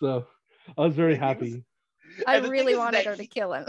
So 0.00 0.26
I 0.76 0.82
was 0.82 0.94
very 0.94 1.16
happy. 1.16 1.64
I 2.26 2.38
really 2.38 2.76
wanted 2.76 3.06
her 3.06 3.16
to 3.16 3.26
kill 3.26 3.52
him. 3.52 3.66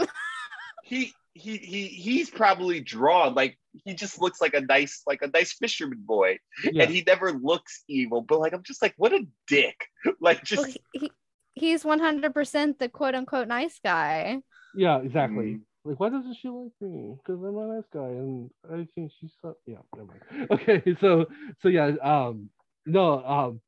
he 0.84 1.12
he 1.34 1.56
he 1.56 1.86
he's 1.86 2.30
probably 2.30 2.80
drawn 2.80 3.34
like 3.34 3.56
he 3.84 3.94
just 3.94 4.20
looks 4.20 4.40
like 4.40 4.54
a 4.54 4.60
nice 4.60 5.02
like 5.06 5.22
a 5.22 5.28
nice 5.28 5.52
fisherman 5.52 6.00
boy 6.04 6.36
yeah. 6.64 6.82
and 6.82 6.92
he 6.92 7.04
never 7.06 7.32
looks 7.32 7.84
evil 7.88 8.20
but 8.22 8.40
like 8.40 8.52
i'm 8.52 8.62
just 8.64 8.82
like 8.82 8.94
what 8.96 9.12
a 9.12 9.24
dick 9.46 9.86
like 10.20 10.42
just 10.42 10.62
well, 10.62 10.72
he, 10.94 11.12
he's 11.60 11.84
100% 11.84 12.78
the 12.78 12.88
quote 12.88 13.14
unquote 13.14 13.48
nice 13.48 13.78
guy 13.82 14.38
yeah 14.74 14.98
exactly 14.98 15.54
mm. 15.54 15.60
like 15.84 15.98
why 16.00 16.08
doesn't 16.08 16.34
she 16.34 16.48
like 16.48 16.72
me 16.80 17.16
because 17.18 17.42
i'm 17.42 17.56
a 17.56 17.74
nice 17.74 17.88
guy 17.92 18.00
and 18.00 18.50
i 18.72 18.86
think 18.94 19.10
she's 19.18 19.32
so 19.40 19.54
yeah 19.66 19.76
never 19.96 20.08
mind. 20.08 20.48
okay 20.50 20.82
so 21.00 21.26
so 21.60 21.68
yeah 21.68 21.92
um 22.02 22.50
no 22.86 23.24
um 23.24 23.60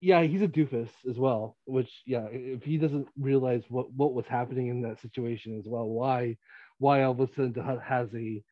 yeah 0.00 0.22
he's 0.22 0.42
a 0.42 0.48
doofus 0.48 0.90
as 1.08 1.16
well 1.16 1.56
which 1.64 2.02
yeah 2.06 2.26
if 2.30 2.62
he 2.62 2.76
doesn't 2.76 3.06
realize 3.18 3.62
what 3.68 3.92
what 3.92 4.14
was 4.14 4.26
happening 4.26 4.66
in 4.66 4.82
that 4.82 5.00
situation 5.00 5.58
as 5.58 5.64
well 5.66 5.86
why 5.86 6.36
why 6.78 7.02
all 7.02 7.12
of 7.12 7.20
a 7.20 7.28
sudden 7.34 7.80
has 7.80 8.08
a 8.14 8.42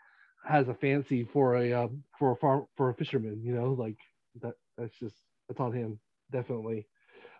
has 0.47 0.69
a 0.69 0.75
fancy 0.75 1.29
for 1.33 1.57
a 1.57 1.73
uh, 1.73 1.89
for 2.19 2.33
a 2.33 2.37
farm 2.37 2.65
for 2.77 2.89
a 2.89 2.95
fisherman 2.95 3.43
you 3.43 3.53
know 3.53 3.73
like 3.73 3.97
that 4.41 4.55
that's 4.79 4.97
just 4.99 5.17
that's 5.49 5.61
on 5.61 5.73
him 5.73 5.99
definitely 6.31 6.87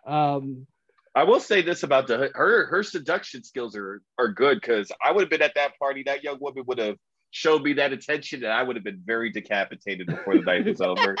um 0.05 0.67
I 1.13 1.23
will 1.23 1.39
say 1.39 1.61
this 1.61 1.83
about 1.83 2.07
the 2.07 2.31
her 2.33 2.65
her 2.67 2.83
seduction 2.83 3.43
skills 3.43 3.75
are 3.75 4.01
are 4.17 4.29
good 4.29 4.61
because 4.61 4.91
I 5.03 5.11
would 5.11 5.21
have 5.21 5.29
been 5.29 5.41
at 5.41 5.55
that 5.55 5.77
party. 5.77 6.03
That 6.05 6.23
young 6.23 6.37
woman 6.39 6.63
would 6.67 6.77
have 6.79 6.95
showed 7.31 7.63
me 7.63 7.73
that 7.73 7.91
attention, 7.91 8.43
and 8.43 8.53
I 8.53 8.63
would 8.63 8.75
have 8.75 8.85
been 8.85 9.01
very 9.05 9.31
decapitated 9.31 10.07
before 10.07 10.35
the 10.35 10.41
night 10.41 10.65
was 10.65 10.81
over. 10.81 11.15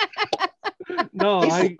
no, 1.13 1.41
I 1.51 1.77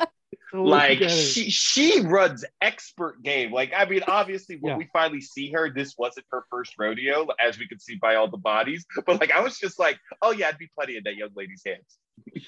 like 0.53 1.09
she 1.09 1.49
she 1.49 2.01
runs 2.01 2.43
expert 2.61 3.23
game. 3.23 3.51
Like 3.51 3.71
I 3.75 3.85
mean, 3.85 4.01
obviously 4.07 4.57
when 4.59 4.71
yeah. 4.71 4.77
we 4.77 4.89
finally 4.91 5.21
see 5.21 5.51
her, 5.51 5.69
this 5.69 5.95
wasn't 5.97 6.25
her 6.31 6.43
first 6.49 6.73
rodeo, 6.77 7.27
as 7.39 7.57
we 7.57 7.67
can 7.67 7.79
see 7.79 7.95
by 7.95 8.15
all 8.15 8.29
the 8.29 8.37
bodies. 8.37 8.85
But 9.05 9.21
like 9.21 9.31
I 9.31 9.41
was 9.41 9.57
just 9.57 9.79
like, 9.79 9.97
oh 10.21 10.31
yeah, 10.31 10.49
I'd 10.49 10.57
be 10.57 10.69
plenty 10.75 10.97
in 10.97 11.03
that 11.05 11.15
young 11.15 11.29
lady's 11.35 11.63
hands. 11.65 11.97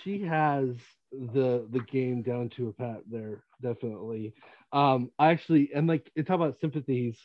she 0.03 0.23
has 0.23 0.75
the 1.11 1.65
the 1.71 1.79
game 1.79 2.21
down 2.21 2.49
to 2.57 2.69
a 2.69 2.73
pat 2.73 3.01
there, 3.09 3.43
definitely. 3.61 4.33
Um, 4.73 5.11
I 5.19 5.29
actually 5.31 5.71
and 5.73 5.87
like 5.87 6.11
in 6.15 6.25
talk 6.25 6.35
about 6.35 6.59
sympathies, 6.59 7.17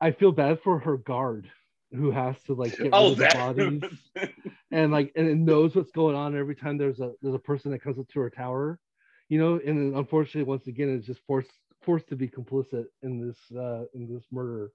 I 0.00 0.10
feel 0.10 0.32
bad 0.32 0.60
for 0.62 0.78
her 0.80 0.96
guard 0.98 1.50
who 1.92 2.10
has 2.10 2.36
to 2.46 2.54
like 2.54 2.76
get 2.76 2.90
oh, 2.92 3.10
rid 3.10 3.12
of 3.12 3.18
the 3.18 3.82
bodies 4.14 4.30
and 4.72 4.90
like 4.90 5.12
and 5.14 5.28
it 5.28 5.36
knows 5.36 5.76
what's 5.76 5.92
going 5.92 6.16
on 6.16 6.36
every 6.36 6.56
time 6.56 6.76
there's 6.76 6.98
a 6.98 7.12
there's 7.22 7.36
a 7.36 7.38
person 7.38 7.70
that 7.70 7.82
comes 7.82 7.98
up 7.98 8.08
to 8.08 8.20
her 8.20 8.30
tower 8.30 8.80
you 9.28 9.38
know, 9.38 9.60
and 9.64 9.96
unfortunately, 9.96 10.44
once 10.44 10.66
again, 10.66 10.94
it's 10.94 11.06
just 11.06 11.20
forced 11.26 11.50
forced 11.82 12.08
to 12.08 12.16
be 12.16 12.28
complicit 12.28 12.86
in 13.02 13.26
this 13.26 13.38
uh, 13.56 13.84
in 13.94 14.12
this 14.12 14.24
murder, 14.30 14.70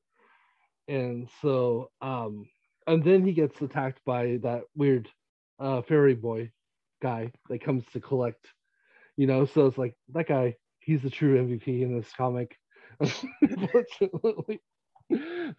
and 0.87 1.29
so 1.41 1.91
um, 2.01 2.47
and 2.87 3.03
then 3.03 3.25
he 3.25 3.33
gets 3.33 3.61
attacked 3.61 4.03
by 4.05 4.37
that 4.43 4.63
weird 4.75 5.07
uh, 5.59 5.81
fairy 5.83 6.15
boy 6.15 6.51
guy 7.01 7.31
that 7.49 7.63
comes 7.63 7.83
to 7.93 7.99
collect, 7.99 8.47
you 9.17 9.27
know. 9.27 9.45
So 9.45 9.67
it's 9.67 9.77
like 9.77 9.95
that 10.13 10.27
guy, 10.27 10.55
he's 10.89 11.03
the 11.03 11.09
true 11.09 11.37
MVP 11.37 11.81
in 11.83 11.95
this 11.95 12.11
comic, 12.17 12.57
unfortunately. 13.41 14.59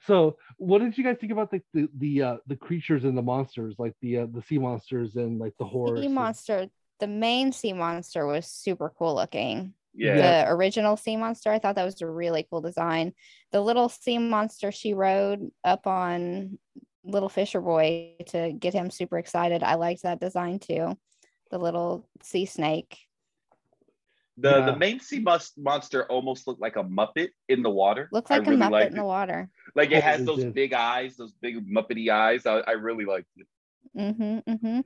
so 0.06 0.36
what 0.58 0.80
did 0.80 0.96
you 0.96 1.04
guys 1.04 1.16
think 1.20 1.32
about 1.32 1.50
the 1.50 1.60
the 1.72 1.88
the, 1.98 2.22
uh, 2.22 2.36
the 2.46 2.56
creatures 2.56 3.04
and 3.04 3.16
the 3.16 3.22
monsters 3.22 3.74
like 3.78 3.94
the 4.00 4.18
uh, 4.18 4.26
the 4.32 4.42
sea 4.42 4.58
monsters 4.58 5.16
and 5.16 5.38
like 5.38 5.54
the 5.58 5.64
horror 5.64 6.00
sea 6.00 6.08
monster 6.08 6.68
the 7.00 7.06
main 7.06 7.50
sea 7.50 7.72
monster 7.72 8.26
was 8.26 8.46
super 8.46 8.92
cool 8.96 9.14
looking. 9.14 9.72
Yeah. 9.94 10.44
The 10.44 10.50
original 10.52 10.96
sea 10.96 11.16
monster 11.16 11.50
i 11.50 11.58
thought 11.58 11.74
that 11.76 11.84
was 11.84 12.00
a 12.02 12.06
really 12.06 12.46
cool 12.50 12.60
design. 12.60 13.12
The 13.52 13.60
little 13.60 13.88
sea 13.88 14.18
monster 14.18 14.70
she 14.70 14.94
rode 14.94 15.50
up 15.64 15.86
on 15.86 16.58
little 17.02 17.28
fisher 17.28 17.60
boy 17.60 18.14
to 18.26 18.52
get 18.52 18.74
him 18.74 18.90
super 18.90 19.16
excited 19.16 19.62
i 19.62 19.76
liked 19.76 20.02
that 20.02 20.20
design 20.20 20.58
too. 20.58 20.96
The 21.50 21.58
little 21.58 22.08
sea 22.22 22.46
snake 22.46 22.98
the 24.40 24.50
yeah. 24.50 24.66
the 24.66 24.76
main 24.76 25.00
sea 25.00 25.20
must 25.20 25.58
monster 25.58 26.04
almost 26.06 26.46
looked 26.46 26.60
like 26.60 26.76
a 26.76 26.84
muppet 26.84 27.28
in 27.48 27.62
the 27.62 27.70
water. 27.70 28.08
Looks 28.12 28.30
like 28.30 28.42
I 28.42 28.44
a 28.44 28.56
really 28.56 28.62
muppet 28.62 28.88
in 28.88 28.96
the 28.96 29.04
water. 29.04 29.50
Like 29.74 29.92
it 29.92 30.02
has 30.02 30.24
those 30.24 30.44
big 30.44 30.72
eyes 30.72 31.16
those 31.16 31.32
big 31.40 31.66
muppety 31.68 32.10
eyes. 32.10 32.46
I, 32.46 32.58
I 32.66 32.72
really 32.72 33.04
liked 33.04 33.28
it. 33.36 33.46
Mm-hmm, 33.96 34.50
mm-hmm. 34.50 34.80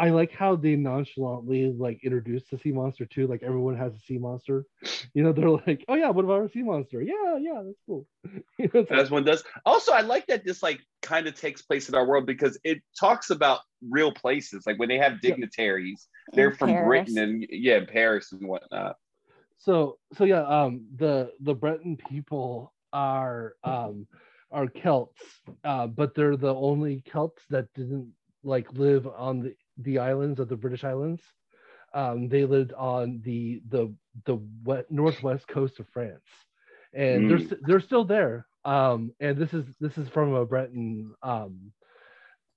I 0.00 0.10
like 0.10 0.30
how 0.30 0.54
they 0.54 0.76
nonchalantly 0.76 1.74
like 1.76 2.04
introduce 2.04 2.44
the 2.48 2.58
sea 2.58 2.70
monster 2.70 3.04
too. 3.04 3.26
Like 3.26 3.42
everyone 3.42 3.76
has 3.76 3.94
a 3.94 3.98
sea 3.98 4.18
monster. 4.18 4.64
You 5.12 5.24
know, 5.24 5.32
they're 5.32 5.50
like, 5.50 5.84
oh 5.88 5.96
yeah, 5.96 6.10
what 6.10 6.24
about 6.24 6.40
our 6.40 6.48
sea 6.48 6.62
monster? 6.62 7.02
Yeah, 7.02 7.36
yeah, 7.40 7.62
that's 7.64 7.80
cool. 7.84 8.06
you 8.58 8.70
know, 8.72 8.86
As 8.90 9.10
one 9.10 9.24
does. 9.24 9.42
Also, 9.66 9.92
I 9.92 10.02
like 10.02 10.26
that 10.28 10.44
this 10.44 10.62
like 10.62 10.80
kind 11.02 11.26
of 11.26 11.34
takes 11.34 11.62
place 11.62 11.88
in 11.88 11.96
our 11.96 12.06
world 12.06 12.26
because 12.26 12.58
it 12.62 12.80
talks 12.98 13.30
about 13.30 13.60
real 13.88 14.12
places. 14.12 14.64
Like 14.66 14.78
when 14.78 14.88
they 14.88 14.98
have 14.98 15.20
dignitaries, 15.20 16.06
yeah. 16.30 16.36
they're 16.36 16.50
in 16.50 16.56
from 16.56 16.70
Paris. 16.70 16.86
Britain 16.86 17.18
and 17.18 17.46
yeah, 17.50 17.80
Paris 17.84 18.32
and 18.32 18.46
whatnot. 18.46 18.96
So 19.58 19.98
so 20.14 20.24
yeah, 20.24 20.42
um 20.42 20.86
the 20.96 21.32
the 21.40 21.54
Breton 21.54 21.96
people 22.08 22.72
are 22.92 23.54
um 23.64 24.06
are 24.50 24.68
Celts, 24.68 25.20
uh, 25.64 25.86
but 25.88 26.14
they're 26.14 26.36
the 26.36 26.54
only 26.54 27.02
Celts 27.10 27.42
that 27.50 27.66
didn't 27.74 28.12
like 28.44 28.72
live 28.72 29.06
on 29.06 29.40
the 29.40 29.54
the 29.78 29.98
islands 29.98 30.40
of 30.40 30.48
the 30.48 30.56
British 30.56 30.84
Islands. 30.84 31.22
Um, 31.94 32.28
they 32.28 32.44
lived 32.44 32.72
on 32.74 33.22
the 33.24 33.62
the 33.68 33.94
the 34.26 34.38
west, 34.64 34.90
northwest 34.90 35.48
coast 35.48 35.80
of 35.80 35.88
France, 35.88 36.24
and 36.92 37.30
mm. 37.30 37.48
they're 37.48 37.58
they're 37.62 37.80
still 37.80 38.04
there. 38.04 38.46
Um, 38.64 39.12
and 39.20 39.38
this 39.38 39.54
is 39.54 39.64
this 39.80 39.96
is 39.96 40.08
from 40.08 40.34
a 40.34 40.44
Breton 40.44 41.14
um, 41.22 41.72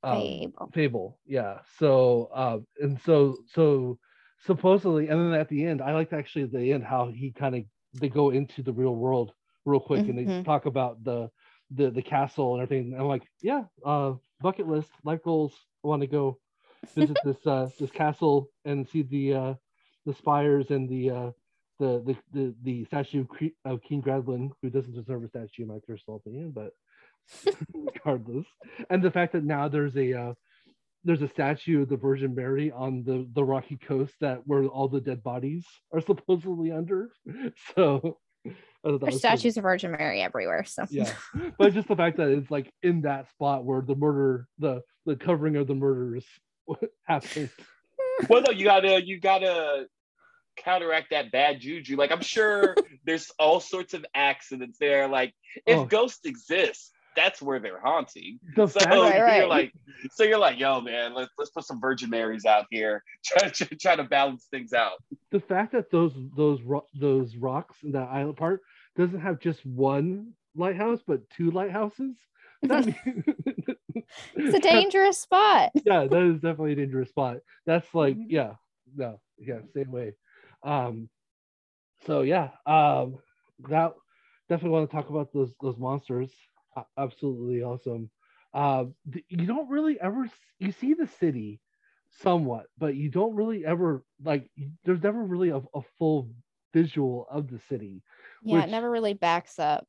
um, 0.03 0.17
fable. 0.17 0.71
fable. 0.73 1.19
Yeah. 1.25 1.59
So 1.79 2.29
uh, 2.33 2.57
and 2.79 2.99
so 3.05 3.37
so 3.53 3.99
supposedly, 4.45 5.07
and 5.07 5.19
then 5.19 5.39
at 5.39 5.49
the 5.49 5.65
end, 5.65 5.81
I 5.81 5.93
liked 5.93 6.13
actually 6.13 6.43
at 6.43 6.51
the 6.51 6.73
end 6.73 6.83
how 6.83 7.07
he 7.07 7.31
kind 7.31 7.55
of 7.55 7.63
they 7.93 8.09
go 8.09 8.31
into 8.31 8.63
the 8.63 8.73
real 8.73 8.95
world 8.95 9.31
real 9.65 9.79
quick 9.79 10.01
mm-hmm. 10.01 10.09
and 10.09 10.19
they 10.19 10.31
mm-hmm. 10.31 10.43
talk 10.43 10.65
about 10.65 11.03
the 11.03 11.29
the 11.71 11.91
the 11.91 12.01
castle 12.01 12.53
and 12.55 12.63
everything. 12.63 12.93
And 12.93 13.01
I'm 13.01 13.07
like, 13.07 13.23
yeah, 13.41 13.63
uh, 13.85 14.13
bucket 14.41 14.67
list, 14.67 14.89
life 15.03 15.23
goals. 15.23 15.53
I 15.83 15.87
want 15.87 16.01
to 16.01 16.07
go 16.07 16.37
visit 16.95 17.17
this 17.23 17.45
uh, 17.45 17.69
this 17.79 17.91
castle 17.91 18.49
and 18.65 18.87
see 18.87 19.03
the 19.03 19.33
uh, 19.33 19.53
the 20.05 20.13
spires 20.13 20.71
and 20.71 20.89
the 20.89 21.09
uh, 21.09 21.31
the, 21.79 22.01
the 22.05 22.17
the 22.33 22.55
the 22.63 22.85
statue 22.85 23.25
of 23.65 23.81
King 23.81 24.01
Gradlon, 24.01 24.51
who 24.61 24.69
doesn't 24.69 24.95
deserve 24.95 25.23
a 25.23 25.29
statue 25.29 25.63
in 25.63 25.67
my 25.67 25.79
personal 25.87 26.17
opinion, 26.17 26.51
but 26.51 26.71
regardless, 27.73 28.45
and 28.89 29.01
the 29.01 29.11
fact 29.11 29.33
that 29.33 29.43
now 29.43 29.67
there's 29.67 29.95
a 29.95 30.13
uh, 30.13 30.33
there's 31.03 31.21
a 31.21 31.29
statue 31.29 31.83
of 31.83 31.89
the 31.89 31.97
Virgin 31.97 32.35
Mary 32.35 32.71
on 32.71 33.03
the 33.03 33.27
the 33.33 33.43
rocky 33.43 33.77
coast 33.77 34.13
that 34.21 34.41
where 34.45 34.65
all 34.65 34.87
the 34.87 35.01
dead 35.01 35.23
bodies 35.23 35.65
are 35.93 36.01
supposedly 36.05 36.71
under. 36.71 37.09
So 37.75 38.17
there's 38.83 39.19
statues 39.19 39.57
of 39.57 39.63
Virgin 39.63 39.91
Mary 39.91 40.21
everywhere. 40.21 40.63
So 40.65 40.85
yeah, 40.89 41.11
but 41.57 41.73
just 41.73 41.87
the 41.87 41.95
fact 41.95 42.17
that 42.17 42.29
it's 42.29 42.49
like 42.49 42.71
in 42.81 43.01
that 43.01 43.29
spot 43.29 43.65
where 43.65 43.81
the 43.81 43.95
murder, 43.95 44.47
the 44.57 44.81
the 45.05 45.15
covering 45.15 45.55
of 45.55 45.67
the 45.67 45.75
murders 45.75 46.25
happened. 47.03 47.49
Well, 48.29 48.41
no, 48.41 48.51
you 48.51 48.65
gotta 48.65 49.05
you 49.05 49.19
gotta 49.19 49.85
counteract 50.57 51.11
that 51.11 51.31
bad 51.31 51.59
juju. 51.59 51.95
Like 51.95 52.11
I'm 52.11 52.21
sure 52.21 52.75
there's 53.05 53.31
all 53.39 53.59
sorts 53.59 53.93
of 53.93 54.05
accidents 54.13 54.77
there. 54.79 55.07
Like 55.07 55.33
if 55.65 55.77
oh. 55.77 55.85
ghosts 55.85 56.25
exist, 56.25 56.91
that's 57.15 57.41
where 57.41 57.59
they're 57.59 57.79
haunting. 57.79 58.39
The 58.55 58.67
so 58.67 58.79
right, 58.85 59.21
right. 59.21 59.37
you're 59.37 59.47
like, 59.47 59.73
so 60.11 60.23
you're 60.23 60.37
like, 60.37 60.59
yo, 60.59 60.81
man, 60.81 61.13
let's 61.13 61.31
let's 61.37 61.51
put 61.51 61.65
some 61.65 61.81
Virgin 61.81 62.09
Marys 62.09 62.45
out 62.45 62.65
here, 62.69 63.03
try, 63.25 63.49
try, 63.49 63.67
try 63.79 63.95
to 63.95 64.03
balance 64.03 64.47
things 64.51 64.73
out. 64.73 65.03
The 65.31 65.39
fact 65.39 65.73
that 65.73 65.91
those 65.91 66.13
those 66.35 66.59
those 66.99 67.35
rocks 67.35 67.77
in 67.83 67.91
that 67.93 68.09
island 68.09 68.37
part 68.37 68.61
doesn't 68.95 69.19
have 69.19 69.39
just 69.39 69.65
one 69.65 70.33
lighthouse, 70.55 70.99
but 71.05 71.29
two 71.29 71.51
lighthouses. 71.51 72.15
That 72.63 72.85
means, 72.85 73.25
it's 74.35 74.55
a 74.55 74.59
dangerous 74.59 75.19
spot. 75.19 75.71
Yeah, 75.85 76.05
that 76.05 76.21
is 76.21 76.35
definitely 76.35 76.73
a 76.73 76.75
dangerous 76.75 77.09
spot. 77.09 77.37
That's 77.65 77.87
like, 77.93 78.15
mm-hmm. 78.15 78.29
yeah, 78.29 78.53
no, 78.95 79.19
yeah, 79.37 79.59
same 79.73 79.91
way. 79.91 80.13
Um, 80.63 81.09
so 82.05 82.21
yeah, 82.21 82.49
um, 82.65 83.17
that 83.69 83.93
definitely 84.49 84.71
want 84.71 84.89
to 84.89 84.95
talk 84.95 85.09
about 85.09 85.33
those 85.33 85.51
those 85.61 85.77
monsters. 85.77 86.31
Uh, 86.75 86.83
absolutely 86.97 87.63
awesome. 87.63 88.09
Uh, 88.53 88.85
you 89.29 89.45
don't 89.45 89.69
really 89.69 89.99
ever 89.99 90.29
you 90.59 90.71
see 90.71 90.93
the 90.93 91.07
city 91.19 91.59
somewhat, 92.21 92.65
but 92.77 92.95
you 92.95 93.09
don't 93.09 93.35
really 93.35 93.65
ever 93.65 94.03
like. 94.23 94.49
There's 94.83 95.03
never 95.03 95.23
really 95.23 95.49
a, 95.49 95.61
a 95.73 95.81
full 95.97 96.29
visual 96.73 97.27
of 97.29 97.49
the 97.49 97.59
city. 97.69 98.03
Yeah, 98.43 98.57
which, 98.57 98.65
it 98.65 98.71
never 98.71 98.89
really 98.89 99.13
backs 99.13 99.59
up. 99.59 99.87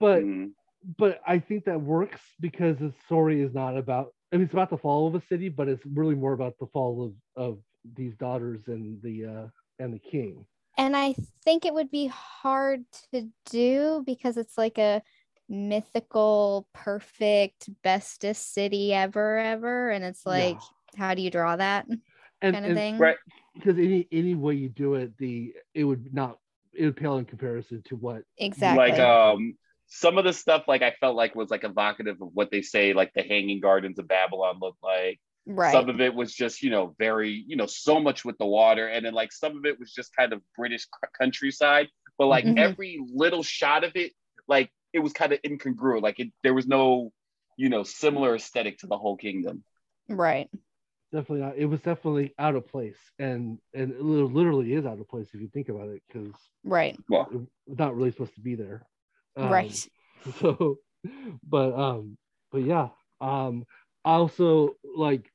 But 0.00 0.22
mm 0.22 0.50
but 0.98 1.20
I 1.26 1.38
think 1.38 1.64
that 1.64 1.80
works 1.80 2.20
because 2.40 2.78
the 2.78 2.92
story 3.06 3.42
is 3.42 3.54
not 3.54 3.76
about. 3.76 4.12
I 4.32 4.36
mean, 4.36 4.44
it's 4.44 4.52
about 4.52 4.70
the 4.70 4.78
fall 4.78 5.06
of 5.06 5.14
a 5.14 5.22
city, 5.28 5.48
but 5.48 5.68
it's 5.68 5.84
really 5.86 6.14
more 6.14 6.32
about 6.32 6.58
the 6.58 6.66
fall 6.66 7.04
of 7.04 7.42
of 7.42 7.58
these 7.96 8.16
daughters 8.16 8.62
and 8.66 9.00
the 9.02 9.26
uh, 9.26 9.46
and 9.78 9.94
the 9.94 9.98
king. 9.98 10.44
And 10.76 10.96
I 10.96 11.14
think 11.44 11.64
it 11.64 11.74
would 11.74 11.90
be 11.90 12.08
hard 12.08 12.84
to 13.12 13.28
do 13.50 14.02
because 14.04 14.36
it's 14.36 14.58
like 14.58 14.78
a 14.78 15.02
mythical, 15.48 16.66
perfect, 16.72 17.70
bestest 17.82 18.52
city 18.52 18.92
ever, 18.92 19.38
ever, 19.38 19.90
and 19.90 20.04
it's 20.04 20.26
like, 20.26 20.56
yeah. 20.56 20.98
how 20.98 21.14
do 21.14 21.22
you 21.22 21.30
draw 21.30 21.54
that 21.54 21.86
and, 21.86 22.00
kind 22.54 22.64
of 22.64 22.70
and, 22.70 22.76
thing? 22.76 22.98
Right, 22.98 23.16
because 23.54 23.78
any 23.78 24.08
any 24.10 24.34
way 24.34 24.54
you 24.54 24.68
do 24.68 24.94
it, 24.94 25.16
the 25.18 25.54
it 25.74 25.84
would 25.84 26.12
not 26.12 26.38
it 26.72 26.84
would 26.86 26.96
pale 26.96 27.18
in 27.18 27.24
comparison 27.24 27.82
to 27.86 27.96
what 27.96 28.22
exactly 28.38 28.90
like 28.90 28.98
um 28.98 29.54
some 29.96 30.18
of 30.18 30.24
the 30.24 30.32
stuff 30.32 30.64
like 30.66 30.82
I 30.82 30.92
felt 30.98 31.14
like 31.14 31.36
was 31.36 31.50
like 31.50 31.62
evocative 31.62 32.20
of 32.20 32.30
what 32.34 32.50
they 32.50 32.62
say 32.62 32.94
like 32.94 33.12
the 33.14 33.22
hanging 33.22 33.60
gardens 33.60 34.00
of 34.00 34.08
Babylon 34.08 34.58
looked 34.60 34.82
like. 34.82 35.20
Right. 35.46 35.72
Some 35.72 35.88
of 35.88 36.00
it 36.00 36.12
was 36.12 36.34
just, 36.34 36.64
you 36.64 36.70
know, 36.70 36.96
very, 36.98 37.44
you 37.46 37.54
know, 37.54 37.66
so 37.66 38.00
much 38.00 38.24
with 38.24 38.36
the 38.38 38.46
water. 38.46 38.88
And 38.88 39.06
then 39.06 39.14
like 39.14 39.30
some 39.30 39.56
of 39.56 39.64
it 39.64 39.78
was 39.78 39.92
just 39.92 40.16
kind 40.16 40.32
of 40.32 40.42
British 40.58 40.88
countryside. 41.16 41.86
But 42.18 42.26
like 42.26 42.44
mm-hmm. 42.44 42.58
every 42.58 42.98
little 43.14 43.44
shot 43.44 43.84
of 43.84 43.92
it, 43.94 44.12
like 44.48 44.68
it 44.92 44.98
was 44.98 45.12
kind 45.12 45.32
of 45.32 45.40
incongruent. 45.42 46.02
Like 46.02 46.18
it, 46.18 46.32
there 46.42 46.54
was 46.54 46.66
no, 46.66 47.12
you 47.56 47.68
know, 47.68 47.84
similar 47.84 48.34
aesthetic 48.34 48.78
to 48.78 48.88
the 48.88 48.98
whole 48.98 49.16
kingdom. 49.16 49.62
Right. 50.08 50.50
Definitely 51.12 51.44
not. 51.44 51.56
It 51.56 51.66
was 51.66 51.80
definitely 51.82 52.34
out 52.36 52.56
of 52.56 52.66
place. 52.66 52.98
And 53.20 53.58
and 53.72 53.92
it 53.92 54.02
literally 54.02 54.72
is 54.72 54.86
out 54.86 54.98
of 54.98 55.08
place 55.08 55.28
if 55.32 55.40
you 55.40 55.48
think 55.54 55.68
about 55.68 55.88
it, 55.88 56.02
because 56.08 56.34
right. 56.64 56.98
Well, 57.08 57.28
it's 57.68 57.78
not 57.78 57.94
really 57.94 58.10
supposed 58.10 58.34
to 58.34 58.40
be 58.40 58.56
there. 58.56 58.84
Um, 59.36 59.50
right. 59.50 59.88
So, 60.40 60.78
but 61.46 61.78
um, 61.78 62.16
but 62.50 62.62
yeah. 62.62 62.88
Um, 63.20 63.66
also 64.06 64.76
like 64.96 65.30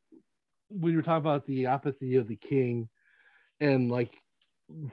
when 0.69 0.93
you're 0.93 1.03
talking 1.03 1.17
about 1.17 1.45
the 1.45 1.67
apathy 1.67 2.15
of 2.15 2.27
the 2.27 2.35
king, 2.35 2.89
and 3.59 3.91
like 3.91 4.11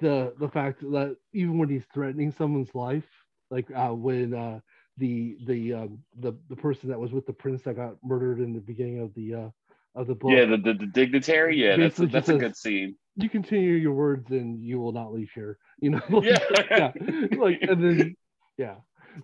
the 0.01 0.35
the 0.39 0.49
fact 0.49 0.81
that 0.81 1.17
even 1.33 1.57
when 1.57 1.71
he's 1.71 1.87
threatening 1.95 2.31
someone's 2.31 2.75
life, 2.75 3.09
like 3.51 3.71
uh, 3.75 3.89
when 3.89 4.35
uh, 4.35 4.61
the 4.99 5.37
the 5.47 5.75
um, 5.75 5.99
the 6.19 6.35
the 6.49 6.57
person 6.57 6.89
that 6.91 7.01
was 7.01 7.13
with 7.13 7.27
the 7.27 7.33
prince 7.33 7.63
that 7.63 7.77
got 7.77 7.97
murdered 8.03 8.41
in 8.41 8.53
the 8.53 8.61
beginning 8.61 9.01
of 9.01 9.15
the 9.15 9.35
uh, 9.35 9.49
of 9.95 10.07
the 10.07 10.15
book. 10.15 10.31
Yeah, 10.33 10.45
the, 10.45 10.57
the, 10.59 10.75
the 10.75 10.87
dignitary. 10.87 11.63
Yeah, 11.63 11.77
that's 11.77 11.99
a, 11.99 12.07
that's 12.07 12.29
a 12.29 12.39
good 12.39 12.57
scene. 12.57 12.97
You 13.17 13.29
continue 13.29 13.73
your 13.73 13.95
words, 13.95 14.31
and 14.31 14.63
you 14.63 14.79
will 14.79 14.93
not 14.93 15.13
leave 15.13 15.31
here. 15.35 15.59
You 15.81 15.91
know. 15.91 16.03
like, 16.09 16.25
yeah. 16.71 16.93
yeah. 16.93 16.93
Like 17.39 17.63
and 17.63 17.83
then 17.83 18.17
yeah. 18.59 18.77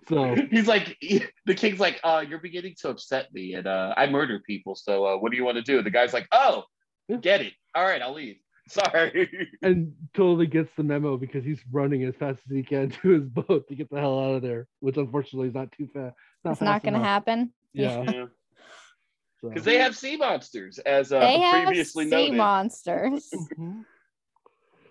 So 0.07 0.35
he's 0.51 0.67
like, 0.67 0.97
the 1.45 1.55
king's 1.55 1.79
like, 1.79 1.99
uh, 2.03 2.23
you're 2.27 2.39
beginning 2.39 2.75
to 2.81 2.89
upset 2.89 3.33
me, 3.33 3.53
and 3.53 3.67
uh, 3.67 3.93
I 3.95 4.07
murder 4.07 4.41
people. 4.45 4.75
So 4.75 5.05
uh, 5.05 5.17
what 5.17 5.31
do 5.31 5.37
you 5.37 5.45
want 5.45 5.57
to 5.57 5.63
do? 5.63 5.81
The 5.81 5.91
guy's 5.91 6.13
like, 6.13 6.27
oh, 6.31 6.63
get 7.21 7.41
it. 7.41 7.53
All 7.75 7.83
right, 7.83 8.01
I'll 8.01 8.13
leave. 8.13 8.37
Sorry. 8.69 9.29
And 9.61 9.93
totally 10.13 10.47
gets 10.47 10.69
the 10.77 10.83
memo 10.83 11.17
because 11.17 11.43
he's 11.43 11.59
running 11.71 12.03
as 12.03 12.15
fast 12.15 12.39
as 12.49 12.55
he 12.55 12.63
can 12.63 12.89
to 13.01 13.09
his 13.09 13.27
boat 13.27 13.67
to 13.67 13.75
get 13.75 13.89
the 13.89 13.99
hell 13.99 14.19
out 14.19 14.35
of 14.35 14.41
there, 14.41 14.67
which 14.79 14.97
unfortunately 14.97 15.49
is 15.49 15.53
not 15.53 15.71
too 15.71 15.87
fast. 15.93 16.15
Not 16.45 16.51
it's 16.53 16.61
not 16.61 16.83
going 16.83 16.93
to 16.93 16.99
happen. 16.99 17.51
Yeah. 17.73 18.25
Because 19.41 19.63
so. 19.63 19.69
they 19.69 19.79
have 19.79 19.97
sea 19.97 20.15
monsters, 20.15 20.79
as 20.79 21.11
uh, 21.11 21.19
they 21.19 21.63
previously 21.65 22.05
have 22.05 22.11
sea 22.11 22.25
noted. 22.27 22.37
monsters. 22.37 23.29
Mm-hmm. 23.33 23.81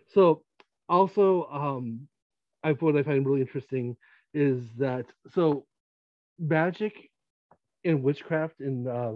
So, 0.09 0.43
also, 0.91 1.49
um, 1.51 2.09
I 2.63 2.73
what 2.73 2.97
I 2.97 3.03
find 3.03 3.27
really 3.27 3.41
interesting 3.41 3.97
is 4.35 4.63
that 4.79 5.07
so 5.35 5.67
magic 6.39 7.11
and 7.85 8.03
witchcraft 8.03 8.61
in 8.61 8.87
uh, 8.87 9.13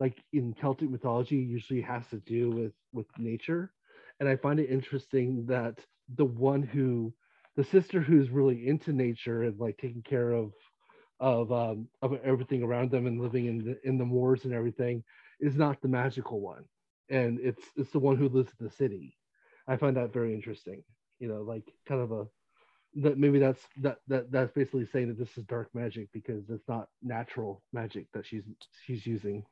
like 0.00 0.16
in 0.32 0.54
Celtic 0.60 0.90
mythology 0.90 1.36
usually 1.36 1.80
has 1.82 2.06
to 2.08 2.18
do 2.20 2.50
with 2.50 2.72
with 2.92 3.06
nature, 3.18 3.72
and 4.20 4.28
I 4.28 4.36
find 4.36 4.60
it 4.60 4.70
interesting 4.70 5.46
that 5.46 5.78
the 6.16 6.24
one 6.24 6.62
who 6.62 7.12
the 7.56 7.64
sister 7.64 8.00
who's 8.00 8.30
really 8.30 8.66
into 8.68 8.92
nature 8.92 9.42
and 9.42 9.58
like 9.58 9.76
taking 9.78 10.02
care 10.02 10.32
of 10.32 10.52
of 11.20 11.52
um, 11.52 11.88
of 12.02 12.14
everything 12.24 12.62
around 12.62 12.90
them 12.90 13.06
and 13.06 13.20
living 13.20 13.46
in 13.46 13.58
the 13.64 13.78
in 13.84 13.98
the 13.98 14.04
moors 14.04 14.44
and 14.44 14.54
everything 14.54 15.02
is 15.40 15.56
not 15.56 15.80
the 15.80 15.88
magical 15.88 16.40
one, 16.40 16.64
and 17.10 17.38
it's 17.40 17.62
it's 17.76 17.90
the 17.90 17.98
one 17.98 18.16
who 18.16 18.28
lives 18.28 18.52
in 18.58 18.66
the 18.66 18.72
city. 18.72 19.16
I 19.68 19.76
find 19.76 19.96
that 19.96 20.12
very 20.12 20.34
interesting. 20.34 20.82
You 21.18 21.28
know, 21.28 21.42
like 21.42 21.64
kind 21.86 22.00
of 22.00 22.12
a 22.12 22.26
that 22.96 23.18
maybe 23.18 23.38
that's 23.38 23.62
that 23.78 23.98
that 24.08 24.30
that's 24.32 24.52
basically 24.52 24.86
saying 24.86 25.08
that 25.08 25.18
this 25.18 25.36
is 25.36 25.44
dark 25.44 25.68
magic 25.74 26.08
because 26.12 26.48
it's 26.50 26.68
not 26.68 26.88
natural 27.02 27.62
magic 27.72 28.06
that 28.12 28.26
she's 28.26 28.42
she's 28.84 29.06
using. 29.06 29.44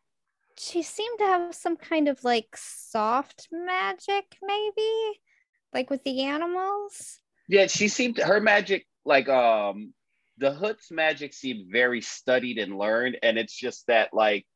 She 0.58 0.82
seemed 0.82 1.20
to 1.20 1.24
have 1.24 1.54
some 1.54 1.76
kind 1.76 2.08
of 2.08 2.22
like 2.24 2.56
soft 2.56 3.48
magic 3.52 4.36
maybe? 4.42 5.20
Like 5.72 5.90
with 5.90 6.02
the 6.04 6.22
animals? 6.22 7.20
Yeah 7.48 7.66
she 7.66 7.88
seemed 7.88 8.18
her 8.18 8.40
magic 8.40 8.86
like 9.04 9.28
um 9.28 9.92
Dahut's 10.40 10.90
magic 10.90 11.34
seemed 11.34 11.72
very 11.72 12.00
studied 12.00 12.58
and 12.58 12.76
learned 12.78 13.18
and 13.22 13.38
it's 13.38 13.54
just 13.56 13.86
that 13.86 14.12
like 14.12 14.46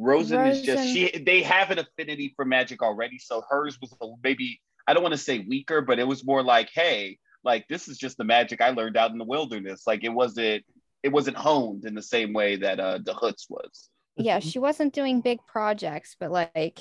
Rozenn, 0.00 0.38
Rozenn. 0.38 0.50
is 0.50 0.62
just 0.62 0.88
she 0.88 1.10
they 1.24 1.42
have 1.42 1.70
an 1.70 1.78
affinity 1.78 2.32
for 2.36 2.44
magic 2.44 2.82
already 2.82 3.18
so 3.18 3.42
hers 3.48 3.78
was 3.80 3.94
maybe 4.24 4.60
i 4.88 4.94
don't 4.94 5.02
want 5.02 5.12
to 5.12 5.18
say 5.18 5.40
weaker 5.40 5.80
but 5.80 5.98
it 5.98 6.06
was 6.06 6.24
more 6.24 6.42
like 6.42 6.70
hey 6.72 7.18
like 7.44 7.66
this 7.68 7.88
is 7.88 7.98
just 7.98 8.16
the 8.16 8.24
magic 8.24 8.60
I 8.60 8.70
learned 8.70 8.96
out 8.96 9.10
in 9.10 9.18
the 9.18 9.24
wilderness. 9.24 9.82
Like 9.86 10.04
it 10.04 10.10
wasn't 10.10 10.64
it 11.02 11.10
wasn't 11.10 11.36
honed 11.36 11.84
in 11.84 11.94
the 11.94 12.02
same 12.02 12.32
way 12.32 12.56
that 12.56 12.80
uh 12.80 12.98
Dahut's 12.98 13.46
was. 13.48 13.88
Yeah, 14.16 14.40
she 14.40 14.58
wasn't 14.58 14.92
doing 14.92 15.20
big 15.20 15.38
projects, 15.46 16.16
but 16.18 16.30
like 16.30 16.80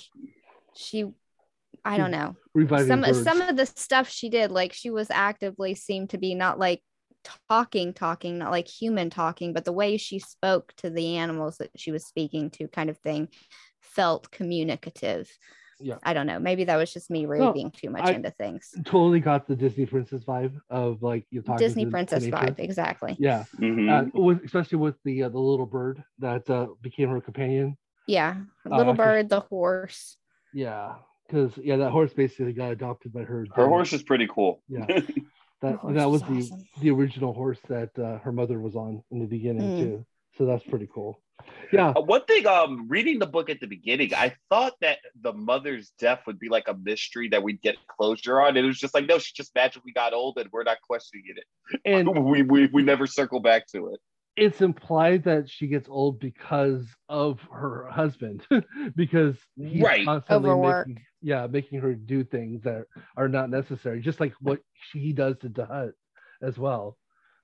she 0.76 1.12
I 1.84 1.97
don't 1.97 2.12
know. 2.12 2.36
Reviving 2.53 2.88
some 2.88 3.01
birds. 3.01 3.24
some 3.24 3.41
of 3.41 3.55
the 3.55 3.66
stuff 3.66 4.09
she 4.09 4.30
did, 4.30 4.51
like 4.51 4.74
she 4.74 4.91
was 4.91 5.07
actively 5.09 5.74
seemed 5.74 6.12
to 6.12 6.18
be 6.18 6.36
not 6.36 6.59
like 6.59 6.82
talking, 7.49 7.93
talking, 7.93 8.38
not 8.38 8.51
like 8.51 8.68
human 8.68 9.09
talking, 9.09 9.53
but 9.53 9.66
the 9.66 9.72
way 9.72 9.97
she 9.97 10.20
spoke 10.20 10.74
to 10.78 10.89
the 10.89 11.18
animals 11.18 11.57
that 11.57 11.72
she 11.76 11.91
was 11.91 12.05
speaking 12.05 12.49
to, 12.51 12.68
kind 12.68 12.89
of 12.89 12.97
thing, 12.99 13.30
felt 13.82 14.32
communicative 14.32 15.30
yeah. 15.82 15.96
I 16.04 16.14
don't 16.14 16.28
know. 16.28 16.40
Maybe 16.40 16.64
that 16.66 16.76
was 16.76 16.92
just 16.94 17.10
me 17.10 17.26
reading 17.26 17.66
no, 17.66 17.72
too 17.76 17.90
much 17.90 18.04
I 18.04 18.12
into 18.12 18.32
things. 18.32 18.74
totally 18.86 19.20
got 19.20 19.48
the 19.48 19.56
disney 19.56 19.86
princess 19.86 20.24
vibe 20.24 20.60
of 20.70 21.02
like 21.02 21.26
you're 21.30 21.44
talking 21.44 21.66
disney 21.66 21.86
princess 21.86 22.26
vibe 22.26 22.60
exactly. 22.60 23.16
Yeah. 23.20 23.46
Mm-hmm. 23.60 24.18
uh, 24.18 24.22
with, 24.22 24.44
especially 24.44 24.78
with 24.78 24.96
the 25.04 25.24
uh, 25.24 25.30
the 25.30 25.40
little 25.40 25.66
bird 25.66 26.04
that 26.20 26.50
uh, 26.50 26.68
became 26.82 27.10
her 27.10 27.22
companion. 27.22 27.78
Yeah. 28.08 28.38
Uh, 28.70 28.78
little 28.78 28.94
bird 28.94 29.30
the 29.30 29.42
horse. 29.42 30.18
Yeah 30.54 30.96
because 31.28 31.58
yeah 31.58 31.78
that 31.78 31.92
horse 31.92 32.14
basically 32.14 32.52
got 32.52 32.72
adopted 32.72 33.14
by 33.14 33.22
her 33.22 33.46
her 33.56 33.68
horse 33.68 33.94
is 33.94 34.04
pretty 34.04 34.28
cool. 34.28 34.62
Yeah. 34.68 34.86
That 35.62 35.78
that 35.94 36.10
was 36.10 36.24
the 36.24 36.40
awesome. 36.40 36.64
the 36.82 36.90
original 36.90 37.36
horse 37.36 37.60
that 37.70 37.92
uh, 38.00 38.18
her 38.24 38.32
mother 38.32 38.60
was 38.60 38.76
on 38.76 39.04
in 39.12 39.20
the 39.20 39.28
beginning 39.28 39.62
mm. 39.62 39.80
too. 39.80 40.06
So 40.36 40.48
that's 40.48 40.64
pretty 40.64 40.90
cool 40.92 41.22
yeah. 41.72 41.89
Uh, 41.89 42.02
one 42.02 42.24
thing, 42.26 42.48
um, 42.48 42.88
reading 42.88 43.20
the 43.20 43.28
book 43.28 43.50
at 43.50 43.60
the 43.60 43.68
beginning, 43.68 44.14
I 44.14 44.36
thought 44.50 44.74
that 44.82 45.00
the 45.20 45.34
mother's 45.34 45.92
death 46.00 46.22
would 46.28 46.39
be 46.39 46.50
like 46.50 46.68
a 46.68 46.74
mystery 46.74 47.30
that 47.30 47.44
we'd 47.44 47.62
get 47.62 47.76
closure 47.88 48.42
on. 48.42 48.50
And 48.50 48.60
it 48.60 48.66
was 48.66 48.80
just 48.80 48.94
like, 48.94 49.08
no, 49.08 49.20
she 49.20 49.34
just 49.34 49.54
magically 49.56 49.92
got 49.92 50.14
old 50.14 50.38
and 50.38 50.50
we're 50.52 50.64
not 50.64 50.78
questioning 50.82 51.26
it. 51.28 51.44
And 51.86 52.08
we, 52.26 52.44
we, 52.44 52.68
we 52.68 52.84
never 52.84 53.08
circle 53.08 53.39
back 53.39 53.68
to 53.74 53.94
it. 53.94 54.00
It's 54.38 54.62
implied 54.62 55.26
that 55.26 55.50
she 55.50 55.68
gets 55.68 55.89
old 55.89 56.20
because 56.20 56.86
of 57.10 57.39
her 57.52 57.89
husband, 57.89 58.48
because 58.96 59.36
he's 59.58 59.82
right. 59.82 60.06
constantly 60.06 60.50
Overwork. 60.50 60.88
making, 60.88 61.04
yeah, 61.22 61.48
making 61.48 61.82
her 61.82 61.94
do 61.94 62.24
things 62.24 62.64
that 62.64 62.86
are 63.18 63.28
not 63.28 63.50
necessary, 63.50 64.00
just 64.00 64.22
like 64.22 64.34
what 64.39 64.62
she 64.89 65.12
does 65.12 65.38
to 65.39 65.50
Dahut 65.50 65.92
as 66.42 66.58
well, 66.58 66.98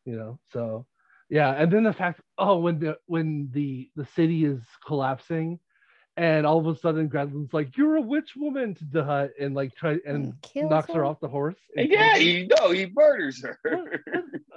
you 0.06 0.16
know. 0.16 0.39
So 0.54 0.86
yeah, 1.30 1.51
and 1.51 1.71
then 1.71 1.84
the 1.84 1.93
fact, 1.93 2.21
oh, 2.38 2.57
when 2.57 2.80
the 2.80 2.97
when 3.05 3.49
the 3.51 3.89
the 3.95 4.05
city 4.15 4.45
is 4.45 4.61
collapsing, 4.86 5.59
and 6.15 6.45
all 6.45 6.59
of 6.59 6.67
a 6.67 6.80
sudden 6.80 7.09
Gradlon's 7.09 7.53
like, 7.53 7.78
"You're 7.78 7.97
a 7.97 8.01
witch 8.01 8.32
woman" 8.36 8.75
to 8.75 8.86
Dahut 8.86 9.30
and 9.39 9.53
like 9.53 9.75
try 9.75 9.97
and 10.05 10.34
knocks 10.55 10.88
her. 10.88 10.95
her. 10.95 11.05
off 11.05 11.19
the 11.19 11.28
horse. 11.28 11.57
and 11.75 11.89
yeah, 11.89 12.17
he 12.17 12.49
no, 12.59 12.71
he 12.71 12.91
murders 12.93 13.43
her. 13.43 13.59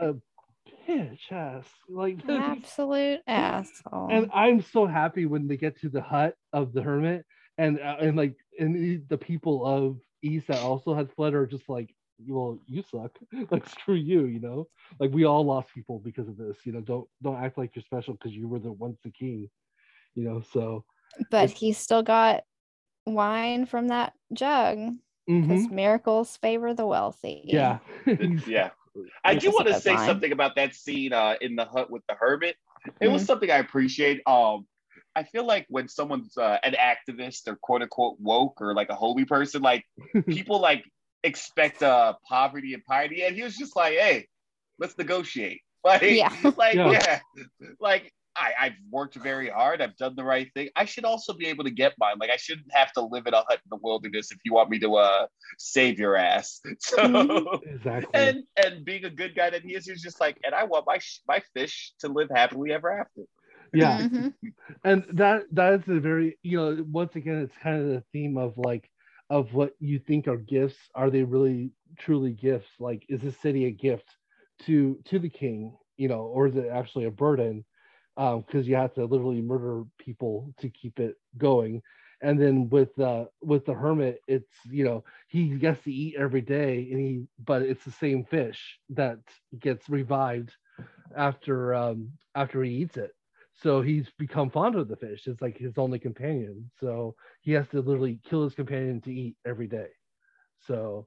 a 0.00 0.14
bitch 0.88 1.32
ass, 1.32 1.66
like 1.88 2.18
absolute 2.28 3.20
asshole. 3.26 4.08
And 4.10 4.30
I'm 4.32 4.62
so 4.62 4.86
happy 4.86 5.26
when 5.26 5.48
they 5.48 5.56
get 5.56 5.80
to 5.80 5.88
the 5.88 6.00
hut 6.00 6.34
of 6.52 6.72
the 6.72 6.82
hermit, 6.82 7.26
and 7.58 7.80
uh, 7.80 7.96
and 8.00 8.16
like 8.16 8.36
and 8.58 9.08
the 9.08 9.18
people 9.18 9.66
of 9.66 9.98
Ys 10.22 10.46
that 10.46 10.60
also 10.60 10.94
had 10.94 11.12
fled 11.12 11.34
are 11.34 11.46
just 11.46 11.68
like, 11.68 11.94
well 12.26 12.58
you 12.66 12.82
suck. 12.90 13.12
Like 13.50 13.68
screw 13.68 13.94
you 13.94 14.26
you 14.26 14.40
know? 14.40 14.68
Like 14.98 15.12
we 15.12 15.24
all 15.24 15.44
lost 15.44 15.74
people 15.74 15.98
because 15.98 16.28
of 16.28 16.36
this 16.36 16.58
you 16.64 16.72
know? 16.72 16.80
Don't 16.80 17.08
don't 17.22 17.42
act 17.42 17.58
like 17.58 17.74
you're 17.74 17.82
special 17.82 18.14
because 18.14 18.32
you 18.32 18.48
were 18.48 18.58
the 18.58 18.72
once 18.72 18.98
the 19.02 19.10
king 19.10 19.48
you 20.14 20.24
know? 20.24 20.42
So 20.52 20.84
but 21.30 21.50
he 21.50 21.72
still 21.72 22.02
got 22.02 22.44
wine 23.06 23.66
from 23.66 23.88
that 23.88 24.12
jug 24.32 24.78
because 25.26 25.64
mm-hmm. 25.64 25.74
miracles 25.74 26.36
favor 26.36 26.74
the 26.74 26.86
wealthy. 26.86 27.42
Yeah. 27.44 27.78
Yeah. 28.46 28.70
I 29.24 29.36
do 29.36 29.52
want 29.52 29.68
to 29.68 29.80
say 29.80 29.94
line. 29.94 30.04
something 30.04 30.32
about 30.32 30.56
that 30.56 30.74
scene 30.74 31.12
uh, 31.12 31.36
in 31.40 31.54
the 31.54 31.64
hut 31.64 31.92
with 31.92 32.02
the 32.08 32.16
hermit. 32.18 32.56
It 32.84 33.04
mm-hmm. 33.04 33.12
was 33.12 33.24
something 33.24 33.50
i 33.50 33.58
appreciate 33.58 34.20
um 34.26 34.66
I 35.16 35.24
feel 35.24 35.44
like 35.44 35.66
when 35.68 35.88
someone's 35.88 36.36
uh, 36.36 36.58
an 36.62 36.74
activist 36.74 37.48
or 37.48 37.56
quote 37.56 37.82
unquote 37.82 38.16
woke 38.20 38.60
or 38.60 38.74
like 38.74 38.90
a 38.90 38.94
holy 38.94 39.24
person, 39.24 39.62
like 39.62 39.84
people 40.26 40.60
like 40.60 40.84
expect 41.22 41.82
uh 41.82 42.14
poverty 42.28 42.74
and 42.74 42.84
piety 42.84 43.22
and 43.22 43.36
he 43.36 43.42
was 43.42 43.56
just 43.56 43.76
like 43.76 43.94
hey 43.94 44.26
let's 44.78 44.96
negotiate 44.96 45.60
like 45.84 46.02
yeah. 46.02 46.34
like 46.56 46.74
yeah. 46.74 46.90
yeah. 46.90 47.20
like 47.80 48.12
I, 48.36 48.52
I've 48.60 48.74
worked 48.90 49.16
very 49.16 49.48
hard. 49.48 49.82
I've 49.82 49.96
done 49.96 50.14
the 50.16 50.24
right 50.24 50.48
thing. 50.54 50.68
I 50.76 50.84
should 50.84 51.04
also 51.04 51.32
be 51.32 51.46
able 51.48 51.64
to 51.64 51.70
get 51.70 51.94
mine. 51.98 52.14
Like 52.18 52.30
I 52.30 52.36
shouldn't 52.36 52.72
have 52.72 52.92
to 52.92 53.02
live 53.02 53.26
in 53.26 53.34
a 53.34 53.38
hut 53.38 53.58
in 53.64 53.68
the 53.70 53.78
wilderness 53.82 54.30
if 54.30 54.38
you 54.44 54.54
want 54.54 54.70
me 54.70 54.78
to 54.80 54.96
uh 54.96 55.26
save 55.58 55.98
your 55.98 56.16
ass. 56.16 56.60
So 56.80 56.96
mm-hmm. 56.96 57.68
exactly. 57.68 58.10
And 58.14 58.44
and 58.56 58.84
being 58.84 59.04
a 59.04 59.10
good 59.10 59.34
guy 59.34 59.50
that 59.50 59.62
he 59.62 59.74
is, 59.74 59.86
he's 59.86 60.02
just 60.02 60.20
like, 60.20 60.38
and 60.44 60.54
I 60.54 60.64
want 60.64 60.86
my 60.86 60.98
my 61.28 61.42
fish 61.54 61.92
to 62.00 62.08
live 62.08 62.28
happily 62.34 62.72
ever 62.72 63.00
after. 63.00 63.22
Yeah, 63.72 64.00
mm-hmm. 64.00 64.28
and 64.84 65.04
that 65.12 65.42
that 65.52 65.74
is 65.74 65.88
a 65.88 66.00
very 66.00 66.38
you 66.42 66.56
know 66.56 66.84
once 66.90 67.14
again 67.14 67.42
it's 67.42 67.56
kind 67.62 67.80
of 67.80 67.88
the 67.88 68.02
theme 68.12 68.36
of 68.36 68.54
like 68.56 68.89
of 69.30 69.54
what 69.54 69.74
you 69.80 69.98
think 69.98 70.28
are 70.28 70.38
gifts 70.38 70.78
are 70.94 71.10
they 71.10 71.24
really 71.24 71.72
truly 71.98 72.32
gifts? 72.32 72.70
Like 72.80 73.04
is 73.08 73.22
this 73.22 73.38
city 73.40 73.66
a 73.66 73.72
gift 73.72 74.06
to 74.64 74.98
to 75.06 75.18
the 75.18 75.30
king 75.30 75.76
you 75.96 76.08
know 76.08 76.22
or 76.22 76.48
is 76.48 76.56
it 76.56 76.68
actually 76.72 77.06
a 77.06 77.10
burden? 77.12 77.64
Because 78.16 78.64
um, 78.64 78.64
you 78.64 78.76
have 78.76 78.94
to 78.94 79.06
literally 79.06 79.42
murder 79.42 79.84
people 79.98 80.54
to 80.60 80.68
keep 80.70 81.00
it 81.00 81.16
going. 81.38 81.82
And 82.22 82.40
then 82.40 82.68
with 82.70 82.98
uh 82.98 83.26
with 83.42 83.64
the 83.66 83.74
hermit 83.74 84.20
it's 84.28 84.52
you 84.70 84.84
know 84.84 85.04
he 85.28 85.48
gets 85.50 85.82
to 85.84 85.92
eat 85.92 86.16
every 86.18 86.42
day 86.42 86.88
and 86.90 87.00
he 87.00 87.24
but 87.44 87.62
it's 87.62 87.84
the 87.84 87.90
same 87.92 88.24
fish 88.24 88.78
that 88.90 89.18
gets 89.58 89.88
revived 89.88 90.52
after 91.16 91.74
um 91.74 92.10
after 92.34 92.62
he 92.62 92.72
eats 92.76 92.96
it 92.96 93.12
so 93.62 93.82
he's 93.82 94.08
become 94.18 94.50
fond 94.50 94.74
of 94.76 94.88
the 94.88 94.96
fish. 94.96 95.26
It's 95.26 95.42
like 95.42 95.58
his 95.58 95.76
only 95.78 95.98
companion. 95.98 96.70
So 96.80 97.14
he 97.42 97.52
has 97.52 97.68
to 97.68 97.80
literally 97.80 98.20
kill 98.24 98.44
his 98.44 98.54
companion 98.54 99.00
to 99.02 99.12
eat 99.12 99.36
every 99.46 99.66
day. 99.66 99.88
So 100.66 101.06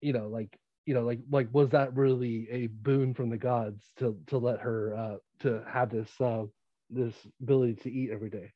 you 0.00 0.12
know 0.12 0.28
like 0.28 0.58
you 0.84 0.94
know 0.94 1.02
like 1.02 1.20
like 1.30 1.48
was 1.52 1.70
that 1.70 1.94
really 1.96 2.48
a 2.50 2.66
boon 2.68 3.14
from 3.14 3.30
the 3.30 3.36
gods 3.36 3.90
to 3.98 4.16
to 4.26 4.38
let 4.38 4.60
her 4.60 4.94
uh 4.96 5.16
to 5.40 5.62
have 5.68 5.90
this 5.90 6.10
uh 6.20 6.44
this 6.90 7.14
ability 7.40 7.74
to 7.74 7.92
eat 7.92 8.10
every 8.10 8.30
day? 8.30 8.52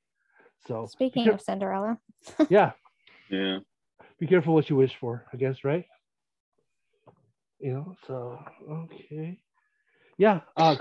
So 0.67 0.87
speaking 0.87 1.29
of 1.29 1.41
cinderella. 1.41 1.99
Yeah. 2.51 2.73
Yeah. 3.31 3.59
Be 4.19 4.27
careful 4.27 4.55
what 4.55 4.69
you 4.69 4.77
wish 4.77 4.97
for 4.97 5.25
i 5.33 5.37
guess 5.37 5.65
right? 5.65 5.85
You 7.61 7.73
know 7.75 7.95
so 8.07 8.39
okay. 8.71 9.39
Yeah 10.19 10.41
uh 10.57 10.77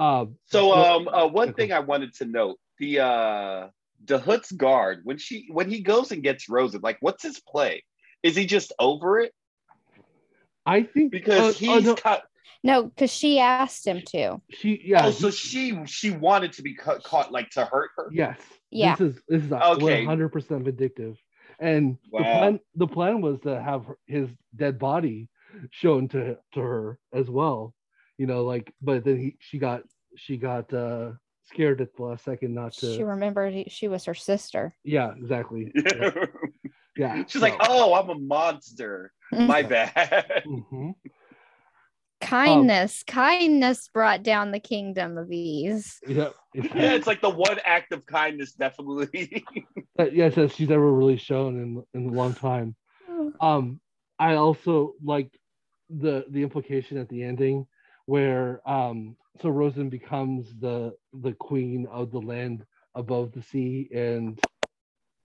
uh, 0.00 0.24
so 0.46 0.72
um, 0.72 1.08
uh, 1.08 1.26
one 1.26 1.52
thing 1.52 1.72
I 1.72 1.80
wanted 1.80 2.14
to 2.14 2.24
note: 2.24 2.58
the 2.78 3.00
uh, 3.00 3.68
Dahut's 4.02 4.50
guard 4.50 5.00
when 5.04 5.18
she 5.18 5.46
when 5.52 5.68
he 5.68 5.82
goes 5.82 6.10
and 6.10 6.22
gets 6.22 6.48
Rozenn, 6.48 6.82
like, 6.82 6.96
what's 7.00 7.22
his 7.22 7.38
play? 7.38 7.84
Is 8.22 8.34
he 8.34 8.46
just 8.46 8.72
over 8.78 9.20
it? 9.20 9.34
I 10.64 10.84
think 10.84 11.12
because 11.12 11.54
uh, 11.54 11.58
he's 11.58 11.84
no. 11.84 11.94
cut. 11.94 12.22
No, 12.64 12.84
because 12.84 13.12
she 13.12 13.40
asked 13.40 13.86
him 13.86 14.00
to. 14.06 14.40
She 14.50 14.80
yeah. 14.84 15.06
Oh, 15.06 15.10
so 15.10 15.30
she 15.30 15.78
she 15.84 16.10
wanted 16.10 16.54
to 16.54 16.62
be 16.62 16.74
cut, 16.74 17.02
caught 17.02 17.30
like 17.30 17.50
to 17.50 17.66
hurt 17.66 17.90
her. 17.98 18.08
Yes. 18.10 18.40
Yeah. 18.70 18.96
This 18.96 19.16
is 19.16 19.22
this 19.28 19.44
is 19.44 19.50
one 19.50 20.06
hundred 20.06 20.30
percent 20.30 20.64
vindictive, 20.64 21.18
and 21.58 21.98
wow. 22.10 22.20
the 22.20 22.24
plan 22.24 22.60
the 22.74 22.86
plan 22.86 23.20
was 23.20 23.38
to 23.40 23.60
have 23.60 23.84
his 24.06 24.30
dead 24.56 24.78
body 24.78 25.28
shown 25.72 26.08
to 26.08 26.38
to 26.54 26.60
her 26.60 26.98
as 27.12 27.28
well 27.28 27.74
you 28.20 28.26
know 28.26 28.44
like 28.44 28.70
but 28.82 29.02
then 29.02 29.18
he 29.18 29.36
she 29.40 29.56
got 29.56 29.80
she 30.14 30.36
got 30.36 30.70
uh, 30.74 31.12
scared 31.44 31.80
at 31.80 31.96
the 31.96 32.02
last 32.02 32.22
second 32.22 32.54
not 32.54 32.74
to. 32.74 32.94
She 32.94 33.02
remembered 33.02 33.64
she 33.68 33.88
was 33.88 34.04
her 34.04 34.14
sister. 34.14 34.76
Yeah, 34.84 35.14
exactly. 35.16 35.72
yeah. 35.74 36.10
yeah. 36.98 37.16
She's 37.26 37.32
so. 37.32 37.38
like, 37.38 37.56
"Oh, 37.60 37.94
I'm 37.94 38.10
a 38.10 38.18
monster. 38.18 39.12
My 39.32 39.62
bad." 39.62 40.42
Mm-hmm. 40.46 40.90
Kindness, 42.20 43.02
um, 43.08 43.14
kindness 43.14 43.88
brought 43.88 44.22
down 44.22 44.50
the 44.50 44.60
kingdom 44.60 45.16
of 45.16 45.32
Ys. 45.32 45.98
Yeah, 46.06 46.28
yeah, 46.54 46.92
it's 46.92 47.06
like 47.06 47.22
the 47.22 47.30
one 47.30 47.58
act 47.64 47.92
of 47.92 48.04
kindness, 48.04 48.52
definitely. 48.52 49.42
that, 49.96 50.14
yes, 50.14 50.34
that 50.34 50.52
she's 50.52 50.70
ever 50.70 50.92
really 50.92 51.16
shown 51.16 51.56
in 51.56 51.82
in 51.94 52.10
a 52.10 52.12
long 52.12 52.34
time. 52.34 52.76
Um, 53.40 53.80
I 54.18 54.34
also 54.34 54.92
like 55.02 55.30
the 55.88 56.26
the 56.28 56.42
implication 56.42 56.98
at 56.98 57.08
the 57.08 57.22
ending 57.22 57.66
where 58.10 58.60
um 58.68 59.16
so 59.40 59.48
Rozenn 59.48 59.88
becomes 59.88 60.52
the 60.58 60.92
the 61.22 61.32
queen 61.34 61.86
of 61.92 62.10
the 62.10 62.18
land 62.18 62.66
above 62.96 63.30
the 63.30 63.40
sea 63.40 63.88
and 63.94 64.36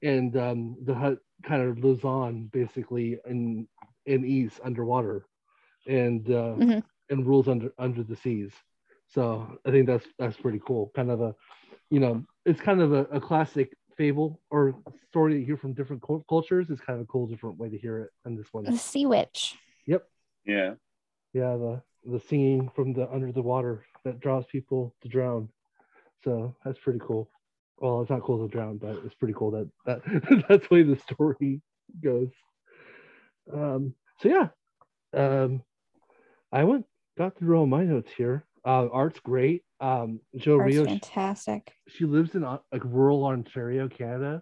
and 0.03 0.37
um 0.37 0.75
Dahut 0.83 1.17
kind 1.41 1.63
of 1.63 1.79
lives 1.79 2.03
on 2.03 2.43
basically 2.53 3.17
in 3.25 3.67
in 4.05 4.23
Ys 4.23 4.59
underwater 4.63 5.25
and 5.87 6.29
uh 6.29 6.53
mm-hmm. 6.59 6.79
and 7.09 7.25
rules 7.25 7.47
under 7.47 7.73
under 7.79 8.03
the 8.03 8.15
seas. 8.15 8.53
So 9.07 9.57
i 9.65 9.71
think 9.71 9.87
that's 9.87 10.05
that's 10.19 10.37
pretty 10.37 10.61
cool. 10.67 10.91
Kind 10.95 11.09
of 11.09 11.21
a 11.21 11.33
you 11.89 11.99
know 11.99 12.23
it's 12.45 12.61
kind 12.61 12.81
of 12.81 12.93
a, 12.93 13.03
a 13.05 13.19
classic 13.19 13.75
fable 13.97 14.39
or 14.51 14.75
story 15.09 15.39
you 15.39 15.45
hear 15.45 15.57
from 15.57 15.73
different 15.73 16.03
cultures. 16.29 16.67
It's 16.69 16.81
kind 16.81 16.99
of 16.99 17.05
a 17.05 17.11
cool 17.11 17.25
different 17.25 17.57
way 17.57 17.69
to 17.69 17.79
hear 17.79 17.97
it 18.01 18.11
in 18.27 18.35
this 18.35 18.49
one. 18.51 18.65
The 18.65 18.77
sea 18.77 19.07
witch. 19.07 19.55
Yep. 19.87 20.03
Yeah. 20.45 20.73
Yeah 21.33 21.57
the 21.57 21.81
the 22.05 22.19
singing 22.19 22.69
from 22.75 22.93
the 22.93 23.09
under 23.11 23.31
the 23.31 23.41
water 23.41 23.85
that 24.03 24.19
draws 24.19 24.45
people 24.45 24.93
to 25.01 25.07
drown 25.07 25.49
so 26.23 26.55
that's 26.63 26.79
pretty 26.79 26.99
cool 26.99 27.29
well 27.79 28.01
it's 28.01 28.09
not 28.09 28.21
cool 28.21 28.45
to 28.45 28.51
drown 28.51 28.77
but 28.77 28.99
it's 29.05 29.15
pretty 29.15 29.33
cool 29.35 29.51
that 29.51 29.69
that 29.85 30.01
that's 30.49 30.67
the 30.67 30.73
way 30.73 30.83
the 30.83 30.97
story 30.97 31.61
goes 32.03 32.29
um 33.53 33.93
so 34.19 34.29
yeah 34.29 34.47
um 35.19 35.61
i 36.51 36.63
went 36.63 36.85
got 37.17 37.37
through 37.37 37.57
all 37.57 37.65
my 37.65 37.83
notes 37.83 38.11
here 38.15 38.45
uh, 38.65 38.87
art's 38.91 39.19
great. 39.19 39.63
Um, 39.79 40.19
Jo 40.35 40.59
Art's 40.59 40.75
Rioux, 40.75 40.85
fantastic. 40.85 41.71
She, 41.87 41.99
she, 41.99 42.05
lives 42.05 42.35
in 42.35 42.43
uh, 42.43 42.57
like 42.71 42.83
rural 42.83 43.25
Ontario, 43.25 43.87
Canada, 43.87 44.41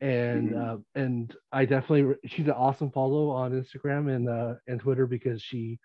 and 0.00 0.50
mm-hmm. 0.50 0.74
uh, 0.74 0.76
and 0.94 1.34
I 1.52 1.64
definitely 1.64 2.16
she's 2.26 2.46
an 2.46 2.52
awesome 2.52 2.90
follow 2.90 3.30
on 3.30 3.52
Instagram 3.52 4.14
and 4.14 4.28
uh, 4.28 4.54
and 4.66 4.78
Twitter 4.78 5.06
because 5.06 5.40
she 5.40 5.78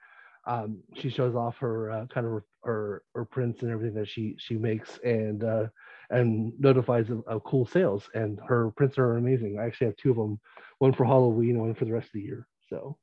um, 0.52 0.80
she 0.96 1.10
shows 1.10 1.36
off 1.36 1.58
her 1.58 1.92
uh, 1.92 2.06
kind 2.08 2.28
of 2.28 2.44
her, 2.64 3.04
her 3.16 3.26
prints 3.26 3.62
and 3.62 3.72
everything 3.72 3.96
that 3.96 4.10
she 4.10 4.36
she 4.38 4.56
makes 4.56 5.00
and 5.04 5.44
uh, 5.44 5.68
and 6.10 6.54
notifies 6.60 7.10
of, 7.10 7.24
of, 7.26 7.44
cool 7.46 7.66
sales 7.66 8.10
and 8.14 8.40
her 8.46 8.72
prints 8.72 8.98
are 8.98 9.18
amazing. 9.18 9.58
I 9.60 9.66
actually 9.66 9.88
have 9.88 9.96
two 9.96 10.12
of 10.12 10.18
them, 10.18 10.40
one 10.80 10.94
for 10.94 11.06
Halloween 11.06 11.52
and 11.52 11.62
one 11.62 11.74
for 11.74 11.86
the 11.86 11.94
rest 11.94 12.08
of 12.08 12.14
the 12.14 12.22
year. 12.22 12.48
So 12.70 12.98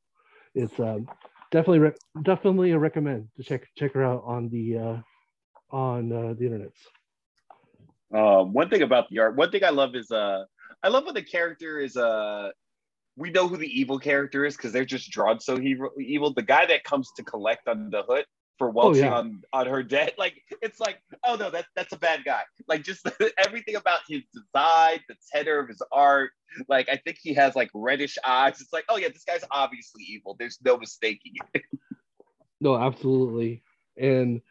it's 0.54 0.78
um, 0.78 1.08
definitely 1.50 1.78
re- 1.78 2.22
definitely 2.22 2.72
a 2.72 2.78
recommend 2.78 3.28
to 3.36 3.42
check 3.42 3.66
check 3.76 3.94
her 3.94 4.04
out 4.04 4.24
on 4.26 4.50
the 4.50 4.78
uh, 4.78 4.96
on 5.70 6.12
uh, 6.12 6.34
the 6.38 6.44
internet. 6.44 6.72
Uh, 8.14 8.42
one 8.42 8.68
thing 8.68 8.82
about 8.82 9.08
the 9.10 9.20
art, 9.20 9.36
one 9.36 9.50
thing 9.50 9.64
I 9.64 9.70
love 9.70 9.94
is 9.94 10.10
uh, 10.10 10.44
I 10.82 10.88
love 10.88 11.06
when 11.06 11.14
the 11.14 11.22
character 11.22 11.78
is 11.78 11.96
uh, 11.96 12.50
we 13.18 13.30
know 13.30 13.48
who 13.48 13.56
the 13.56 13.66
evil 13.66 13.98
character 13.98 14.44
is 14.44 14.56
because 14.56 14.72
they're 14.72 14.84
just 14.84 15.10
drawn 15.10 15.40
so 15.40 15.58
evil. 15.60 16.32
The 16.32 16.42
guy 16.42 16.66
that 16.66 16.84
comes 16.84 17.10
to 17.16 17.24
collect 17.24 17.66
on 17.66 17.90
Dahut 17.90 18.22
for 18.58 18.70
welching 18.70 19.04
oh, 19.04 19.08
yeah. 19.08 19.14
on 19.14 19.42
on 19.52 19.66
her 19.66 19.82
debt. 19.82 20.14
Like 20.18 20.40
it's 20.62 20.78
like, 20.78 21.00
oh 21.24 21.34
no, 21.34 21.50
that's 21.50 21.68
that's 21.74 21.92
a 21.92 21.98
bad 21.98 22.24
guy. 22.24 22.42
Like 22.68 22.84
just 22.84 23.08
everything 23.44 23.74
about 23.74 24.00
his 24.08 24.22
design, 24.32 25.00
the 25.08 25.16
tenor 25.32 25.58
of 25.58 25.68
his 25.68 25.82
art. 25.90 26.30
Like 26.68 26.88
I 26.88 26.96
think 26.96 27.18
he 27.20 27.34
has 27.34 27.56
like 27.56 27.70
reddish 27.74 28.18
eyes. 28.24 28.60
It's 28.60 28.72
like, 28.72 28.84
oh 28.88 28.96
yeah, 28.96 29.08
this 29.08 29.24
guy's 29.24 29.44
obviously 29.50 30.04
evil. 30.04 30.36
There's 30.38 30.58
no 30.64 30.78
mistaking 30.78 31.34
it. 31.54 31.62
no, 32.60 32.76
absolutely. 32.76 33.62
And 33.96 34.42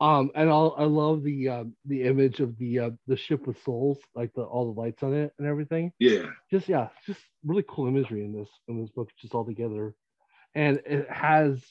um 0.00 0.30
and 0.34 0.50
I'll, 0.50 0.74
I 0.76 0.84
love 0.84 1.22
the 1.22 1.48
um 1.48 1.74
the 1.84 2.02
image 2.02 2.40
of 2.40 2.56
the 2.58 2.78
uh, 2.78 2.90
the 3.06 3.16
ship 3.16 3.46
with 3.46 3.62
souls, 3.62 3.98
like 4.14 4.32
the 4.34 4.42
all 4.42 4.72
the 4.72 4.80
lights 4.80 5.02
on 5.02 5.14
it 5.14 5.32
and 5.38 5.46
everything. 5.46 5.92
Yeah. 5.98 6.26
Just 6.50 6.68
yeah, 6.68 6.88
just 7.06 7.20
really 7.44 7.64
cool 7.68 7.86
imagery 7.86 8.24
in 8.24 8.32
this 8.32 8.48
in 8.68 8.80
this 8.80 8.90
book, 8.90 9.10
just 9.20 9.34
all 9.34 9.44
together. 9.44 9.94
And 10.54 10.80
it 10.86 11.10
has 11.10 11.64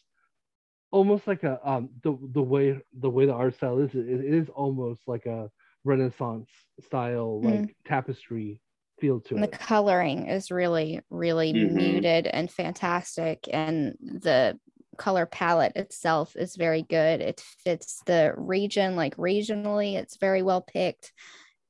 almost 0.93 1.25
like 1.25 1.43
a 1.43 1.59
um 1.67 1.89
the 2.03 2.15
the 2.33 2.41
way 2.41 2.79
the 2.99 3.09
way 3.09 3.25
the 3.25 3.33
art 3.33 3.55
style 3.55 3.79
is 3.79 3.93
it, 3.95 4.07
it 4.07 4.33
is 4.33 4.47
almost 4.49 5.01
like 5.07 5.25
a 5.25 5.49
renaissance 5.83 6.47
style 6.85 7.41
mm. 7.43 7.45
like 7.45 7.61
mm. 7.61 7.75
tapestry 7.83 8.61
feel 8.99 9.19
to 9.19 9.33
and 9.35 9.43
it 9.43 9.51
the 9.51 9.57
coloring 9.57 10.27
is 10.27 10.51
really 10.51 11.01
really 11.09 11.51
mm-hmm. 11.51 11.75
muted 11.75 12.27
and 12.27 12.51
fantastic 12.51 13.49
and 13.51 13.95
the 13.99 14.57
color 14.97 15.25
palette 15.25 15.75
itself 15.75 16.35
is 16.35 16.55
very 16.55 16.83
good 16.83 17.21
it 17.21 17.41
fits 17.63 18.01
the 18.05 18.33
region 18.37 18.95
like 18.95 19.17
regionally 19.17 19.95
it's 19.95 20.17
very 20.17 20.41
well 20.43 20.61
picked 20.61 21.11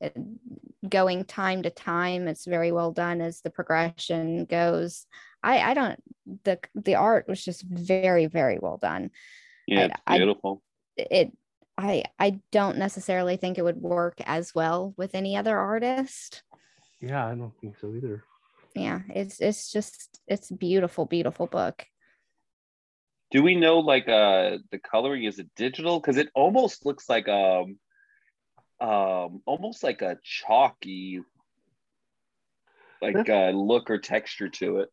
it, 0.02 0.16
going 0.88 1.24
time 1.24 1.64
to 1.64 1.70
time 1.70 2.28
it's 2.28 2.46
very 2.46 2.72
well 2.72 2.92
done 2.92 3.22
as 3.22 3.42
the 3.42 3.50
progression 3.50 4.46
goes 4.46 5.06
I 5.44 5.60
I 5.72 5.74
don't 5.74 6.02
the 6.44 6.60
the 6.74 6.96
art 6.96 7.28
was 7.28 7.44
just 7.44 7.64
very 7.64 8.28
very 8.28 8.58
well 8.60 8.78
done. 8.78 9.12
Yeah, 9.68 9.86
it's 9.86 9.96
I, 10.08 10.18
beautiful. 10.18 10.62
I, 10.98 11.08
it 11.12 11.38
I 11.78 12.04
I 12.18 12.40
don't 12.52 12.78
necessarily 12.78 13.38
think 13.38 13.58
it 13.58 13.64
would 13.64 13.82
work 13.82 14.16
as 14.26 14.56
well 14.56 14.94
with 14.98 15.14
any 15.14 15.36
other 15.36 15.58
artist. 15.58 16.44
Yeah, 17.02 17.28
I 17.28 17.36
don't 17.36 17.54
think 17.60 17.78
so 17.80 17.94
either. 17.94 18.24
Yeah, 18.74 19.02
it's 19.10 19.42
it's 19.42 19.72
just 19.72 20.22
it's 20.28 20.50
beautiful 20.50 21.06
beautiful 21.06 21.48
book. 21.48 21.86
Do 23.34 23.42
we 23.42 23.56
know 23.56 23.80
like 23.80 24.08
uh 24.08 24.60
the 24.72 24.80
coloring 24.80 25.24
is 25.24 25.40
it 25.40 25.50
digital 25.56 26.00
cuz 26.00 26.18
it 26.18 26.30
almost 26.36 26.86
looks 26.86 27.10
like 27.10 27.28
um 27.28 27.80
um 28.80 29.42
almost 29.46 29.84
like 29.84 30.04
a 30.04 30.20
chalky 30.24 31.20
like 33.02 33.28
uh 33.28 33.50
look 33.50 33.90
or 33.90 33.98
texture 33.98 34.50
to 34.50 34.78
it. 34.82 34.90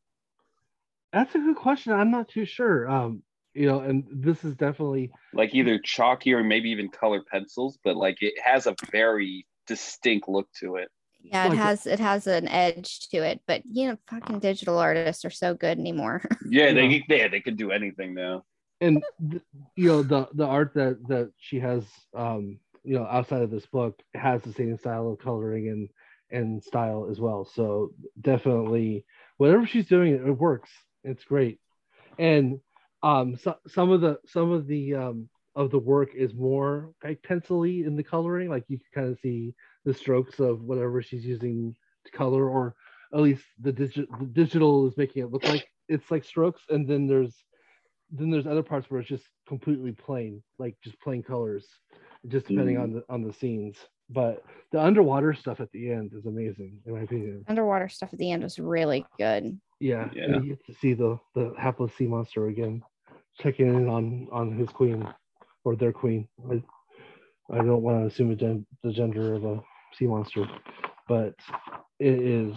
That's 1.12 1.34
a 1.34 1.38
good 1.38 1.57
question. 1.57 1.93
I'm 1.93 2.11
not 2.11 2.28
too 2.28 2.47
sure. 2.47 2.88
Um, 2.88 3.22
you 3.53 3.66
know, 3.66 3.80
and 3.80 4.05
this 4.11 4.43
is 4.43 4.55
definitely 4.55 5.11
like 5.34 5.55
either 5.55 5.78
chalky 5.78 6.32
or 6.32 6.43
maybe 6.43 6.70
even 6.70 6.88
color 6.88 7.22
pencils, 7.30 7.78
but 7.84 7.97
like 7.97 8.22
it 8.22 8.34
has 8.43 8.66
a 8.66 8.74
very 8.91 9.47
distinct 9.66 10.28
look 10.28 10.49
to 10.61 10.76
it. 10.76 10.88
Yeah, 11.22 11.52
it 11.52 11.56
has 11.56 11.86
it 11.86 12.00
has 12.00 12.26
an 12.26 12.48
edge 12.48 13.08
to 13.10 13.18
it, 13.18 13.40
but 13.46 13.62
you 13.64 13.88
know, 13.88 13.96
fucking 14.08 14.40
digital 14.40 14.78
artists 14.78 15.24
are 15.24 15.30
so 15.30 15.54
good 15.54 15.78
anymore. 15.78 16.22
yeah, 16.48 16.72
they 16.72 17.04
yeah, 17.08 17.28
they 17.28 17.40
can 17.40 17.56
do 17.56 17.70
anything 17.70 18.14
now. 18.14 18.44
And 18.80 19.04
you 19.76 19.88
know, 19.88 20.02
the 20.02 20.28
the 20.34 20.46
art 20.46 20.72
that 20.74 20.98
that 21.08 21.32
she 21.38 21.60
has, 21.60 21.84
um, 22.16 22.58
you 22.82 22.94
know, 22.94 23.04
outside 23.04 23.42
of 23.42 23.50
this 23.50 23.66
book 23.66 24.00
has 24.14 24.42
the 24.42 24.52
same 24.52 24.76
style 24.78 25.10
of 25.10 25.18
coloring 25.18 25.68
and 25.68 25.88
and 26.30 26.62
style 26.62 27.08
as 27.10 27.20
well. 27.20 27.44
So 27.44 27.92
definitely, 28.20 29.04
whatever 29.36 29.66
she's 29.66 29.86
doing, 29.86 30.14
it 30.14 30.38
works. 30.38 30.70
It's 31.04 31.24
great, 31.24 31.60
and 32.18 32.60
um, 33.02 33.36
so, 33.36 33.56
some 33.68 33.90
of 33.90 34.00
the 34.00 34.18
some 34.26 34.52
of 34.52 34.66
the 34.66 34.94
um, 34.94 35.28
of 35.54 35.70
the 35.70 35.78
work 35.78 36.14
is 36.14 36.34
more 36.34 36.90
like 37.02 37.22
pencily 37.22 37.84
in 37.84 37.96
the 37.96 38.02
coloring. 38.02 38.48
Like 38.48 38.64
you 38.68 38.78
can 38.78 39.02
kind 39.02 39.12
of 39.12 39.18
see 39.20 39.54
the 39.85 39.95
strokes 39.95 40.39
of 40.41 40.62
whatever 40.62 41.03
she's 41.03 41.24
using 41.24 41.74
to 42.05 42.12
color, 42.12 42.49
or 42.49 42.74
at 43.14 43.20
least 43.20 43.45
the, 43.61 43.72
digi- 43.72 44.07
the 44.18 44.26
digital 44.26 44.87
is 44.87 44.97
making 44.97 45.22
it 45.22 45.31
look 45.31 45.45
like 45.45 45.66
it's 45.89 46.11
like 46.11 46.24
strokes. 46.24 46.62
And 46.68 46.89
then 46.89 47.07
there's 47.07 47.35
then 48.12 48.31
there's 48.31 48.47
other 48.47 48.62
parts 48.62 48.91
where 48.91 49.01
it's 49.01 49.09
just 49.09 49.24
completely 49.47 49.93
plain, 49.93 50.43
like 50.59 50.76
just 50.83 51.01
plain 51.01 51.22
colors, 51.22 51.66
just 52.28 52.49
depending 52.49 52.76
mm. 52.76 52.83
on 52.83 52.93
the 52.93 53.05
on 53.09 53.22
the 53.22 53.33
scenes. 53.33 53.76
But 54.09 54.43
the 54.72 54.81
underwater 54.81 55.35
stuff 55.35 55.61
at 55.61 55.70
the 55.70 55.91
end 55.91 56.12
is 56.16 56.26
amazing, 56.26 56.81
in 56.85 56.95
my 56.95 57.03
opinion. 57.03 57.45
Underwater 57.47 57.89
stuff 57.89 58.12
at 58.12 58.18
the 58.18 58.33
end 58.33 58.43
is 58.43 58.59
really 58.59 59.07
good. 59.18 59.59
Yeah, 59.78 60.09
yeah. 60.12 60.24
And 60.24 60.45
you 60.45 60.57
get 60.57 60.66
to 60.66 60.74
see 60.74 60.95
the 60.95 61.18
the 61.35 61.55
hapless 61.59 61.95
sea 61.95 62.07
monster 62.07 62.49
again, 62.49 62.83
checking 63.41 63.68
in 63.68 63.89
on 63.89 64.28
on 64.33 64.53
his 64.53 64.68
queen 64.70 65.07
or 65.64 65.76
their 65.76 65.93
queen. 65.93 66.26
I, 66.51 66.62
I 67.53 67.59
don't 67.59 67.83
want 67.83 68.01
to 68.01 68.07
assume 68.07 68.37
gen- 68.37 68.66
the 68.83 68.93
gender 68.93 69.35
of 69.35 69.45
a 69.45 69.62
sea 69.99 70.07
monster, 70.07 70.47
but 71.09 71.34
it 71.99 72.20
is. 72.20 72.57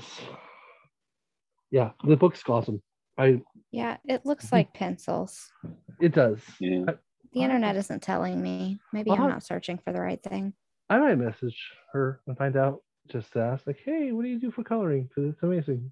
Yeah, 1.72 1.92
the 2.06 2.16
book's 2.16 2.42
awesome. 2.48 2.82
I 3.18 3.42
yeah, 3.72 3.98
it 4.06 4.26
looks 4.26 4.48
mhm. 4.48 4.54
like 4.54 4.74
pencils. 4.74 5.52
It 6.00 6.14
does. 6.14 6.40
Yeah. 6.60 6.86
I, 6.88 6.94
the 7.34 7.42
internet 7.42 7.76
isn't 7.76 8.02
telling 8.02 8.42
me. 8.42 8.80
Maybe 8.92 9.12
I'm 9.12 9.28
not 9.28 9.44
searching 9.44 9.80
for 9.80 9.92
the 9.92 10.02
right 10.02 10.22
thing. 10.22 10.54
I 10.90 11.00
might 11.00 11.16
message 11.16 11.58
her 11.92 12.22
and 12.28 12.38
find 12.38 12.56
out. 12.56 12.82
Just 13.12 13.34
to 13.34 13.40
ask, 13.40 13.68
like, 13.68 13.80
hey, 13.84 14.14
what 14.14 14.24
do 14.24 14.30
you 14.30 14.40
do 14.40 14.50
for 14.50 14.64
coloring? 14.64 15.10
Because 15.10 15.32
it's 15.32 15.44
amazing. 15.44 15.92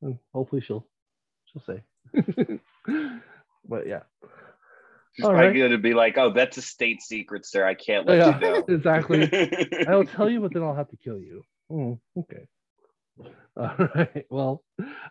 And 0.00 0.18
hopefully 0.34 0.60
she'll 0.60 0.84
she'll 1.44 1.62
say. 1.62 1.82
but 3.68 3.86
yeah. 3.86 4.00
She's 5.14 5.24
All 5.24 5.32
probably 5.32 5.48
right. 5.48 5.56
going 5.58 5.70
to 5.72 5.78
be 5.78 5.92
like, 5.94 6.16
"Oh, 6.16 6.32
that's 6.32 6.56
a 6.56 6.62
state 6.62 7.02
secret, 7.02 7.44
sir. 7.44 7.66
I 7.66 7.74
can't 7.74 8.06
let 8.06 8.18
yeah, 8.18 8.34
you 8.34 8.40
know." 8.40 8.64
exactly. 8.68 9.84
I'll 9.88 10.04
tell 10.04 10.30
you, 10.30 10.40
but 10.40 10.54
then 10.54 10.62
I'll 10.62 10.74
have 10.74 10.88
to 10.88 10.96
kill 10.96 11.18
you. 11.20 11.42
Oh, 11.70 12.00
okay. 12.18 12.46
All 13.56 13.88
right. 13.94 14.24
Well, 14.30 14.64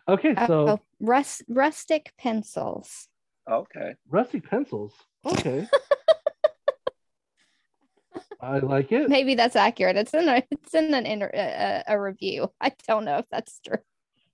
okay. 0.08 0.34
So 0.46 0.68
oh, 0.68 0.80
rust, 0.98 1.44
rustic 1.48 2.12
pencils. 2.18 3.06
Okay. 3.48 3.94
Rustic 4.08 4.48
pencils. 4.48 4.92
Okay. 5.24 5.68
I 8.40 8.58
like 8.58 8.90
it. 8.90 9.08
Maybe 9.08 9.36
that's 9.36 9.54
accurate. 9.54 9.96
It's 9.96 10.12
in 10.12 10.28
a 10.28 10.42
it's 10.50 10.74
in 10.74 10.92
an 10.92 11.06
inter, 11.06 11.30
a, 11.32 11.84
a 11.86 12.00
review. 12.00 12.50
I 12.60 12.72
don't 12.88 13.04
know 13.04 13.18
if 13.18 13.26
that's 13.30 13.60
true. 13.60 13.78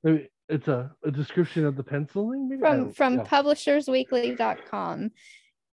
Maybe 0.02 0.30
it's 0.48 0.68
a, 0.68 0.90
a 1.04 1.10
description 1.10 1.66
of 1.66 1.76
the 1.76 1.82
penciling. 1.82 2.48
Maybe? 2.48 2.60
From 2.60 2.92
from 2.92 3.16
yeah. 3.16 3.24
publishersweekly.com. 3.24 5.10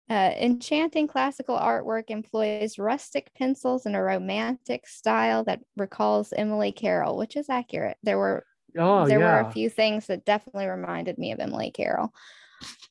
Uh, 0.08 0.32
enchanting 0.38 1.08
classical 1.08 1.58
artwork 1.58 2.10
employs 2.10 2.78
rustic 2.78 3.32
pencils 3.34 3.86
in 3.86 3.96
a 3.96 4.02
romantic 4.02 4.86
style 4.86 5.42
that 5.42 5.60
recalls 5.76 6.32
Emily 6.32 6.70
Carroll, 6.70 7.16
which 7.16 7.34
is 7.36 7.48
accurate. 7.48 7.96
There 8.04 8.16
were 8.16 8.44
oh, 8.78 9.08
there 9.08 9.18
yeah. 9.18 9.42
were 9.42 9.48
a 9.48 9.52
few 9.52 9.68
things 9.68 10.06
that 10.06 10.24
definitely 10.24 10.66
reminded 10.66 11.18
me 11.18 11.32
of 11.32 11.40
Emily 11.40 11.72
Carroll. 11.72 12.12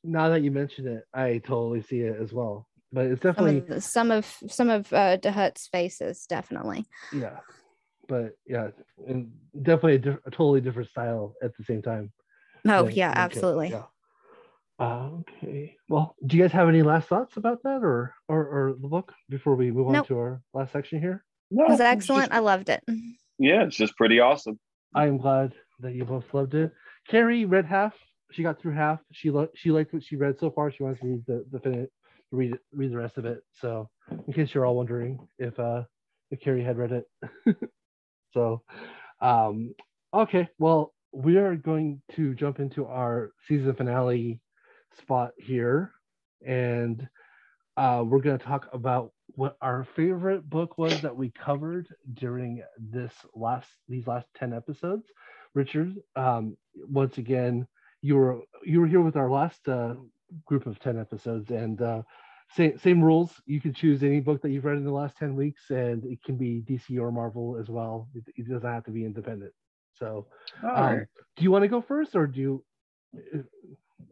Now 0.03 0.28
that 0.28 0.41
you 0.41 0.51
mention 0.51 0.88
it, 0.88 1.05
I 1.13 1.38
totally 1.38 1.82
see 1.82 2.01
it 2.01 2.18
as 2.22 2.34
well. 2.34 2.68
But 2.91 3.05
it's 3.05 3.22
definitely 3.22 3.80
some 3.80 4.11
of 4.11 4.26
some 4.26 4.41
of, 4.41 4.51
some 4.51 4.70
of 4.70 4.91
uh, 4.91 5.18
Dahut's 5.18 5.68
faces, 5.68 6.26
definitely. 6.28 6.86
Yeah, 7.13 7.39
but 8.09 8.34
yeah, 8.45 8.72
and 9.07 9.32
definitely 9.61 9.95
a, 9.95 9.99
diff- 9.99 10.26
a 10.26 10.32
totally 10.32 10.59
different 10.59 10.89
style 10.89 11.34
at 11.41 11.55
the 11.57 11.63
same 11.63 11.82
time. 11.82 12.11
Oh 12.68 12.89
yeah, 12.89 13.13
absolutely. 13.16 13.70
Yeah. 13.70 13.84
Uh, 14.78 15.09
okay. 15.21 15.76
Well, 15.88 16.15
do 16.26 16.36
you 16.36 16.43
guys 16.43 16.51
have 16.51 16.67
any 16.67 16.82
last 16.82 17.07
thoughts 17.07 17.38
about 17.38 17.63
that 17.63 17.82
or 17.82 18.13
or, 18.28 18.45
or 18.45 18.73
the 18.80 18.88
book 18.88 19.13
before 19.30 19.55
we 19.55 19.71
move 19.71 19.88
on 19.88 20.05
to 20.05 20.17
our 20.17 20.41
last 20.53 20.73
section 20.73 20.99
here? 20.99 21.23
No, 21.49 21.65
it 21.65 21.69
was 21.69 21.80
excellent. 21.80 22.26
Just, 22.30 22.34
I 22.34 22.39
loved 22.39 22.69
it. 22.69 22.84
Yeah, 23.39 23.63
it's 23.63 23.78
just 23.78 23.95
pretty 23.95 24.19
awesome. 24.19 24.59
I 24.93 25.07
am 25.07 25.17
glad 25.17 25.53
that 25.80 25.93
you 25.93 26.03
both 26.03 26.26
loved 26.34 26.55
it. 26.55 26.71
Carrie 27.07 27.45
read 27.45 27.65
half. 27.65 27.93
She 28.32 28.43
got 28.43 28.59
through 28.61 28.73
half. 28.73 28.99
She 29.13 29.30
lo- 29.30 29.49
she 29.55 29.71
liked 29.71 29.93
what 29.93 30.03
she 30.03 30.17
read 30.17 30.39
so 30.39 30.51
far. 30.51 30.71
She 30.71 30.84
wants 30.84 30.99
to 31.01 31.07
read 31.07 31.23
the 31.26 31.45
the 31.51 31.59
fin- 31.59 31.88
read 32.32 32.53
it, 32.53 32.59
read 32.73 32.91
the 32.91 32.97
rest 32.97 33.17
of 33.17 33.26
it. 33.26 33.39
So, 33.53 33.89
in 34.28 34.34
case 34.34 34.53
you're 34.53 34.65
all 34.65 34.76
wondering 34.76 35.19
if 35.39 35.57
uh 35.57 35.84
if 36.32 36.41
Carrie 36.41 36.63
had 36.63 36.78
read 36.78 36.91
it, 36.91 37.05
so 38.34 38.61
um 39.21 39.73
okay. 40.13 40.49
Well, 40.59 40.93
we 41.13 41.38
are 41.38 41.55
going 41.55 42.01
to 42.15 42.34
jump 42.36 42.59
into 42.59 42.86
our 42.88 43.32
season 43.47 43.73
finale 43.76 44.41
spot 44.97 45.31
here, 45.37 45.91
and 46.45 47.07
uh, 47.77 48.03
we're 48.05 48.21
going 48.21 48.37
to 48.37 48.45
talk 48.45 48.67
about 48.73 49.11
what 49.35 49.57
our 49.61 49.85
favorite 49.95 50.49
book 50.49 50.77
was 50.77 51.01
that 51.01 51.15
we 51.15 51.31
covered 51.31 51.87
during 52.13 52.63
this 52.77 53.13
last 53.35 53.69
these 53.89 54.07
last 54.07 54.27
10 54.35 54.53
episodes. 54.53 55.07
Richard 55.53 55.95
um, 56.15 56.55
once 56.75 57.17
again 57.17 57.67
you 58.01 58.15
were 58.15 58.39
you 58.63 58.79
were 58.79 58.87
here 58.87 59.01
with 59.01 59.15
our 59.15 59.29
last 59.29 59.67
uh, 59.67 59.95
group 60.45 60.65
of 60.65 60.79
10 60.79 60.99
episodes. 60.99 61.51
And 61.51 61.81
uh, 61.81 62.01
same, 62.53 62.77
same 62.77 63.03
rules. 63.03 63.31
You 63.45 63.59
can 63.59 63.73
choose 63.73 64.03
any 64.03 64.19
book 64.19 64.41
that 64.41 64.51
you've 64.51 64.65
read 64.65 64.77
in 64.77 64.85
the 64.85 64.91
last 64.91 65.17
10 65.17 65.35
weeks 65.35 65.69
and 65.69 66.03
it 66.05 66.23
can 66.23 66.37
be 66.37 66.63
dc 66.67 66.99
or 66.99 67.11
marvel 67.11 67.57
as 67.59 67.69
well. 67.69 68.07
It, 68.13 68.23
it 68.35 68.49
doesn't 68.49 68.69
have 68.69 68.83
to 68.85 68.91
be 68.91 69.05
independent. 69.05 69.53
So 69.93 70.27
um, 70.63 71.05
do 71.35 71.43
you 71.43 71.51
want 71.51 71.63
to 71.63 71.67
go 71.67 71.81
first 71.81 72.15
or 72.15 72.27
do 72.27 72.39
you 72.39 72.63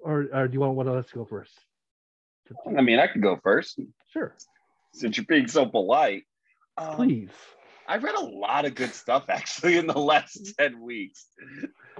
or, 0.01 0.27
or 0.33 0.47
do 0.47 0.53
you 0.53 0.59
want 0.59 0.75
one 0.75 0.87
of 0.87 0.95
us 0.95 1.07
to 1.07 1.15
go 1.15 1.25
first? 1.25 1.53
I 2.77 2.81
mean, 2.81 2.99
I 2.99 3.07
could 3.07 3.21
go 3.21 3.39
first. 3.41 3.79
Sure. 4.11 4.35
Since 4.93 5.17
you're 5.17 5.25
being 5.25 5.47
so 5.47 5.65
polite. 5.65 6.23
Um, 6.77 6.95
Please. 6.95 7.29
I've 7.87 8.03
read 8.03 8.15
a 8.15 8.25
lot 8.25 8.65
of 8.65 8.75
good 8.75 8.93
stuff 8.93 9.25
actually 9.29 9.77
in 9.77 9.87
the 9.87 9.97
last 9.99 10.53
10 10.59 10.81
weeks. 10.81 11.25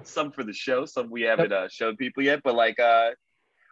Some 0.04 0.32
for 0.32 0.44
the 0.44 0.54
show, 0.54 0.86
some 0.86 1.10
we 1.10 1.24
haven't 1.24 1.52
uh, 1.52 1.68
showed 1.70 1.98
people 1.98 2.24
yet. 2.24 2.41
But 2.44 2.56
like 2.56 2.80
uh, 2.80 3.12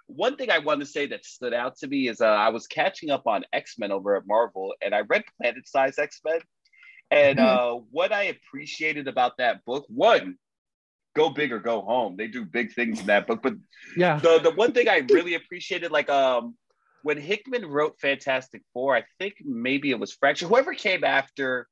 one 0.08 0.36
thing 0.36 0.52
I 0.52 0.60
want 0.60 0.82
to 0.82 0.86
say 0.86 1.08
that 1.08 1.26
stood 1.26 1.54
out 1.54 1.78
to 1.78 1.88
me 1.88 2.08
is 2.08 2.22
uh, 2.22 2.26
I 2.26 2.50
was 2.50 2.68
catching 2.68 3.10
up 3.10 3.28
on 3.28 3.46
X 3.54 3.76
Men 3.78 3.92
over 3.92 4.16
at 4.16 4.28
Marvel 4.28 4.74
and 4.82 4.94
I 4.94 5.02
read 5.02 5.24
Planet 5.42 5.68
Size 5.68 5.98
X 5.98 6.20
Men. 6.26 6.40
And 7.10 7.40
mm-hmm. 7.40 7.76
uh, 7.78 7.82
what 7.92 8.14
I 8.14 8.24
appreciated 8.24 9.08
about 9.08 9.38
that 9.38 9.66
book, 9.66 9.86
one, 9.90 10.38
go 11.16 11.30
big 11.30 11.52
or 11.52 11.60
go 11.60 11.82
home. 11.82 12.16
They 12.18 12.28
do 12.28 12.46
big 12.46 12.74
things 12.74 13.00
in 13.00 13.08
that 13.08 13.28
book. 13.28 13.42
But 13.42 13.54
yeah, 13.96 14.20
the 14.20 14.40
the 14.40 14.52
one 14.52 14.72
thing 14.74 14.88
I 14.88 15.06
really 15.10 15.36
appreciated, 15.36 15.92
like 15.92 16.10
um, 16.10 16.56
when 17.04 17.18
Hickman 17.18 17.66
wrote 17.66 18.00
Fantastic 18.00 18.64
Four, 18.74 18.96
I 18.96 19.04
think 19.20 19.36
maybe 19.44 19.92
it 19.92 20.00
was 20.00 20.14
Fraction, 20.14 20.48
Whoever 20.48 20.74
came 20.74 21.04
after, 21.04 21.68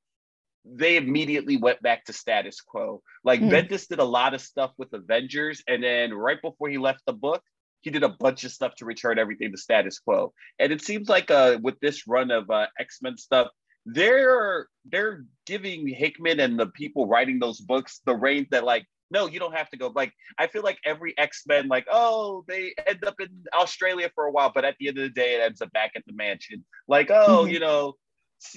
they 0.65 0.97
immediately 0.97 1.57
went 1.57 1.81
back 1.81 2.05
to 2.05 2.13
status 2.13 2.61
quo. 2.61 3.01
Like 3.23 3.41
mm. 3.41 3.49
Bendis 3.49 3.87
did 3.87 3.99
a 3.99 4.05
lot 4.05 4.33
of 4.33 4.41
stuff 4.41 4.71
with 4.77 4.93
Avengers, 4.93 5.63
and 5.67 5.83
then 5.83 6.13
right 6.13 6.41
before 6.41 6.69
he 6.69 6.77
left 6.77 7.01
the 7.05 7.13
book. 7.13 7.41
He 7.81 7.91
did 7.91 8.03
a 8.03 8.09
bunch 8.09 8.43
of 8.43 8.51
stuff 8.51 8.75
to 8.79 8.85
return 8.85 9.17
everything 9.17 9.53
to 9.53 9.57
status 9.57 9.99
quo, 9.99 10.33
and 10.59 10.73
it 10.73 10.81
seems 10.81 11.07
like 11.07 11.31
uh, 11.31 11.59
with 11.61 11.79
this 11.79 12.07
run 12.07 12.29
of 12.29 12.49
uh, 12.49 12.67
X 12.77 12.99
Men 13.01 13.15
stuff, 13.15 13.47
they're 13.85 14.67
they're 14.91 15.23
giving 15.45 15.87
Hickman 15.87 16.41
and 16.41 16.59
the 16.59 16.67
people 16.67 17.07
writing 17.07 17.39
those 17.39 17.61
books 17.61 18.01
the 18.05 18.13
reins 18.13 18.47
that 18.51 18.65
like 18.65 18.85
no, 19.11 19.27
you 19.27 19.39
don't 19.39 19.55
have 19.55 19.69
to 19.69 19.77
go. 19.77 19.91
Like, 19.93 20.13
I 20.37 20.47
feel 20.47 20.61
like 20.61 20.77
every 20.85 21.17
X 21.17 21.43
Men, 21.47 21.67
like, 21.67 21.87
oh, 21.91 22.43
they 22.47 22.73
end 22.85 23.03
up 23.05 23.15
in 23.19 23.29
Australia 23.53 24.09
for 24.13 24.25
a 24.25 24.31
while, 24.31 24.51
but 24.53 24.65
at 24.65 24.75
the 24.79 24.87
end 24.87 24.97
of 24.97 25.03
the 25.03 25.09
day, 25.09 25.35
it 25.35 25.41
ends 25.41 25.61
up 25.61 25.71
back 25.71 25.91
at 25.95 26.03
the 26.05 26.13
mansion. 26.13 26.63
Like, 26.87 27.09
oh, 27.09 27.43
mm-hmm. 27.43 27.51
you 27.51 27.59
know, 27.59 27.95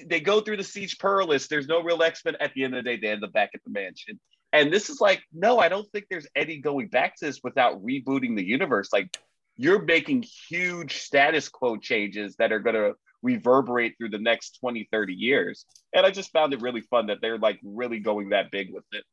they 0.07 0.20
go 0.20 0.40
through 0.40 0.59
the 0.59 0.64
Siege 0.64 0.98
Perilous. 0.98 1.48
There's 1.48 1.68
no 1.68 1.82
real 1.82 2.03
X 2.03 2.24
Men. 2.24 2.36
At 2.40 2.53
the 2.55 2.64
end 2.64 2.74
of 2.74 2.84
the 2.84 2.90
day, 2.90 3.00
they 3.00 3.09
end 3.09 3.24
up 3.24 3.32
back 3.32 3.50
at 3.55 3.61
the 3.64 3.70
mansion. 3.70 4.20
And 4.53 4.72
this 4.72 4.90
is 4.90 5.00
like, 5.00 5.22
no, 5.32 5.59
I 5.59 5.68
don't 5.68 5.90
think 5.92 6.07
there's 6.11 6.26
any 6.36 6.59
going 6.59 6.88
back 6.88 7.16
to 7.16 7.26
this 7.26 7.40
without 7.42 7.82
rebooting 7.82 8.36
the 8.36 8.44
universe. 8.44 8.90
Like, 8.92 9.16
you're 9.57 9.82
making 9.82 10.24
huge 10.48 10.98
status 10.98 11.48
quo 11.48 11.76
changes 11.76 12.36
that 12.36 12.53
are 12.53 12.59
going 12.59 12.76
to 12.76 12.94
reverberate 13.22 13.94
through 13.96 14.11
the 14.11 14.18
next 14.18 14.59
20, 14.61 14.88
30 14.90 15.14
years. 15.14 15.64
And 15.94 16.05
I 16.05 16.11
just 16.11 16.32
found 16.32 16.53
it 16.53 16.61
really 16.61 16.80
fun 16.82 17.07
that 17.07 17.18
they're 17.22 17.38
like 17.38 17.61
really 17.62 18.00
going 18.00 18.30
that 18.30 18.50
big 18.50 18.72
with 18.72 18.84
it 18.92 19.05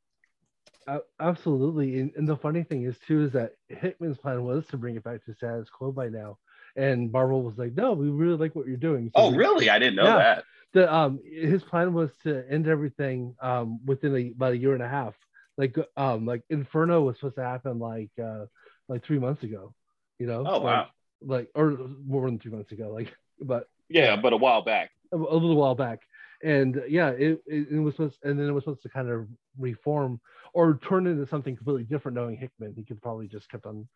absolutely. 1.20 2.00
And, 2.00 2.12
and, 2.16 2.28
the 2.28 2.38
funny 2.38 2.64
thing 2.64 2.84
is 2.84 2.96
too 3.08 3.24
is 3.24 3.32
that 3.34 3.54
Hickman's 3.68 4.18
plan 4.18 4.44
was 4.44 4.66
to 4.68 4.78
bring 4.78 4.96
it 4.96 5.04
back 5.04 5.24
to 5.26 5.34
status 5.34 5.70
quo 5.70 5.92
by 5.92 6.10
now, 6.10 6.38
and 6.76 7.12
Marvel 7.12 7.44
was 7.44 7.58
like, 7.58 7.76
"No, 7.76 7.94
we 7.94 8.10
really 8.10 8.38
like 8.38 8.56
what 8.56 8.68
you're 8.68 8.78
doing." 8.78 9.12
So 9.16 9.24
oh, 9.24 9.32
really? 9.32 9.70
I 9.70 9.80
didn't 9.80 9.96
know 9.96 10.06
yeah, 10.06 10.18
that. 10.18 10.44
The 10.74 10.94
um, 10.94 11.20
his 11.26 11.64
plan 11.64 11.94
was 11.94 12.12
to 12.24 12.44
end 12.50 12.68
everything 12.68 13.36
um 13.42 13.80
within 13.86 14.16
a, 14.16 14.32
about 14.32 14.54
a 14.54 14.58
year 14.58 14.74
and 14.74 14.84
a 14.84 14.90
half. 14.90 15.16
Like 15.58 15.76
um, 15.98 16.26
like 16.26 16.44
Inferno 16.50 17.02
was 17.02 17.18
supposed 17.18 17.36
to 17.36 17.44
happen 17.44 17.80
like 17.80 18.12
uh 18.22 18.46
like 18.88 19.04
three 19.04 19.20
months 19.20 19.44
ago. 19.44 19.74
You 20.20 20.28
know? 20.28 20.46
Oh 20.48 20.60
like, 20.60 20.64
wow. 20.64 20.88
Like 21.22 21.50
or 21.56 21.78
more 22.06 22.26
than 22.26 22.40
three 22.40 22.52
months 22.52 22.72
ago. 22.72 22.92
Like, 22.94 23.14
but 23.42 23.68
yeah, 23.90 24.16
but 24.16 24.34
a 24.34 24.38
while 24.38 24.62
back. 24.62 24.92
A, 25.12 25.16
a 25.16 25.18
little 25.18 25.56
while 25.56 25.76
back 25.76 26.02
and 26.44 26.82
yeah, 26.88 27.10
it, 27.10 27.42
it, 27.46 27.68
it, 27.72 27.80
was 27.80 27.96
supposed, 27.96 28.18
and 28.24 28.40
then 28.40 28.48
it 28.48 28.52
was 28.52 28.64
supposed 28.64 28.84
to 28.84 28.90
kind 28.90 29.10
of 29.10 29.28
reform 29.58 30.20
or 30.54 30.80
turn 30.88 31.08
into 31.08 31.26
something 31.28 31.56
completely 31.56 31.84
different. 31.84 32.16
Knowing 32.16 32.38
Hickman, 32.38 32.74
he 32.76 32.84
could 32.84 33.02
probably 33.02 33.28
just 33.28 33.50
kept 33.50 33.66
on 33.66 33.88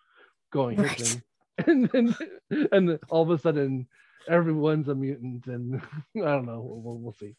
going 0.51 0.77
right. 0.77 0.99
Hickman, 0.99 1.23
and 1.67 1.89
then 1.89 2.67
and 2.71 2.99
all 3.09 3.23
of 3.23 3.29
a 3.29 3.37
sudden 3.37 3.87
everyone's 4.27 4.87
a 4.87 4.95
mutant, 4.95 5.47
and 5.47 5.81
I 6.15 6.19
don't 6.19 6.45
know, 6.45 6.61
we'll, 6.61 6.97
we'll 6.97 7.13
see. 7.13 7.35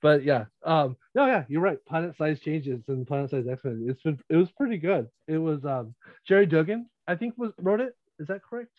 But 0.00 0.24
yeah, 0.24 0.46
um, 0.64 0.96
no, 1.14 1.26
yeah, 1.26 1.44
you're 1.48 1.60
right. 1.60 1.84
Planet 1.86 2.16
size 2.16 2.40
changes 2.40 2.82
and 2.88 3.06
Planet 3.06 3.30
size 3.30 3.46
X 3.50 3.64
Men. 3.64 3.86
It's 3.88 4.02
been 4.02 4.18
it 4.28 4.36
was 4.36 4.50
pretty 4.52 4.78
good. 4.78 5.08
It 5.26 5.38
was 5.38 5.64
um, 5.64 5.94
Gerry 6.26 6.46
Duggan, 6.46 6.88
I 7.06 7.16
think, 7.16 7.34
was 7.36 7.52
wrote 7.58 7.80
it. 7.80 7.94
Is 8.18 8.28
that 8.28 8.42
correct? 8.42 8.72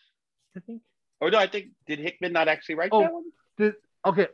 I 0.56 0.60
think. 0.60 0.82
Oh 1.20 1.28
no, 1.28 1.38
I 1.38 1.46
think 1.46 1.68
did 1.86 1.98
Hickman 1.98 2.32
not 2.32 2.48
actually 2.48 2.76
write 2.76 2.90
oh, 2.92 3.00
that 3.00 3.12
one? 3.12 3.24
Did 3.58 3.74
okay. 4.06 4.28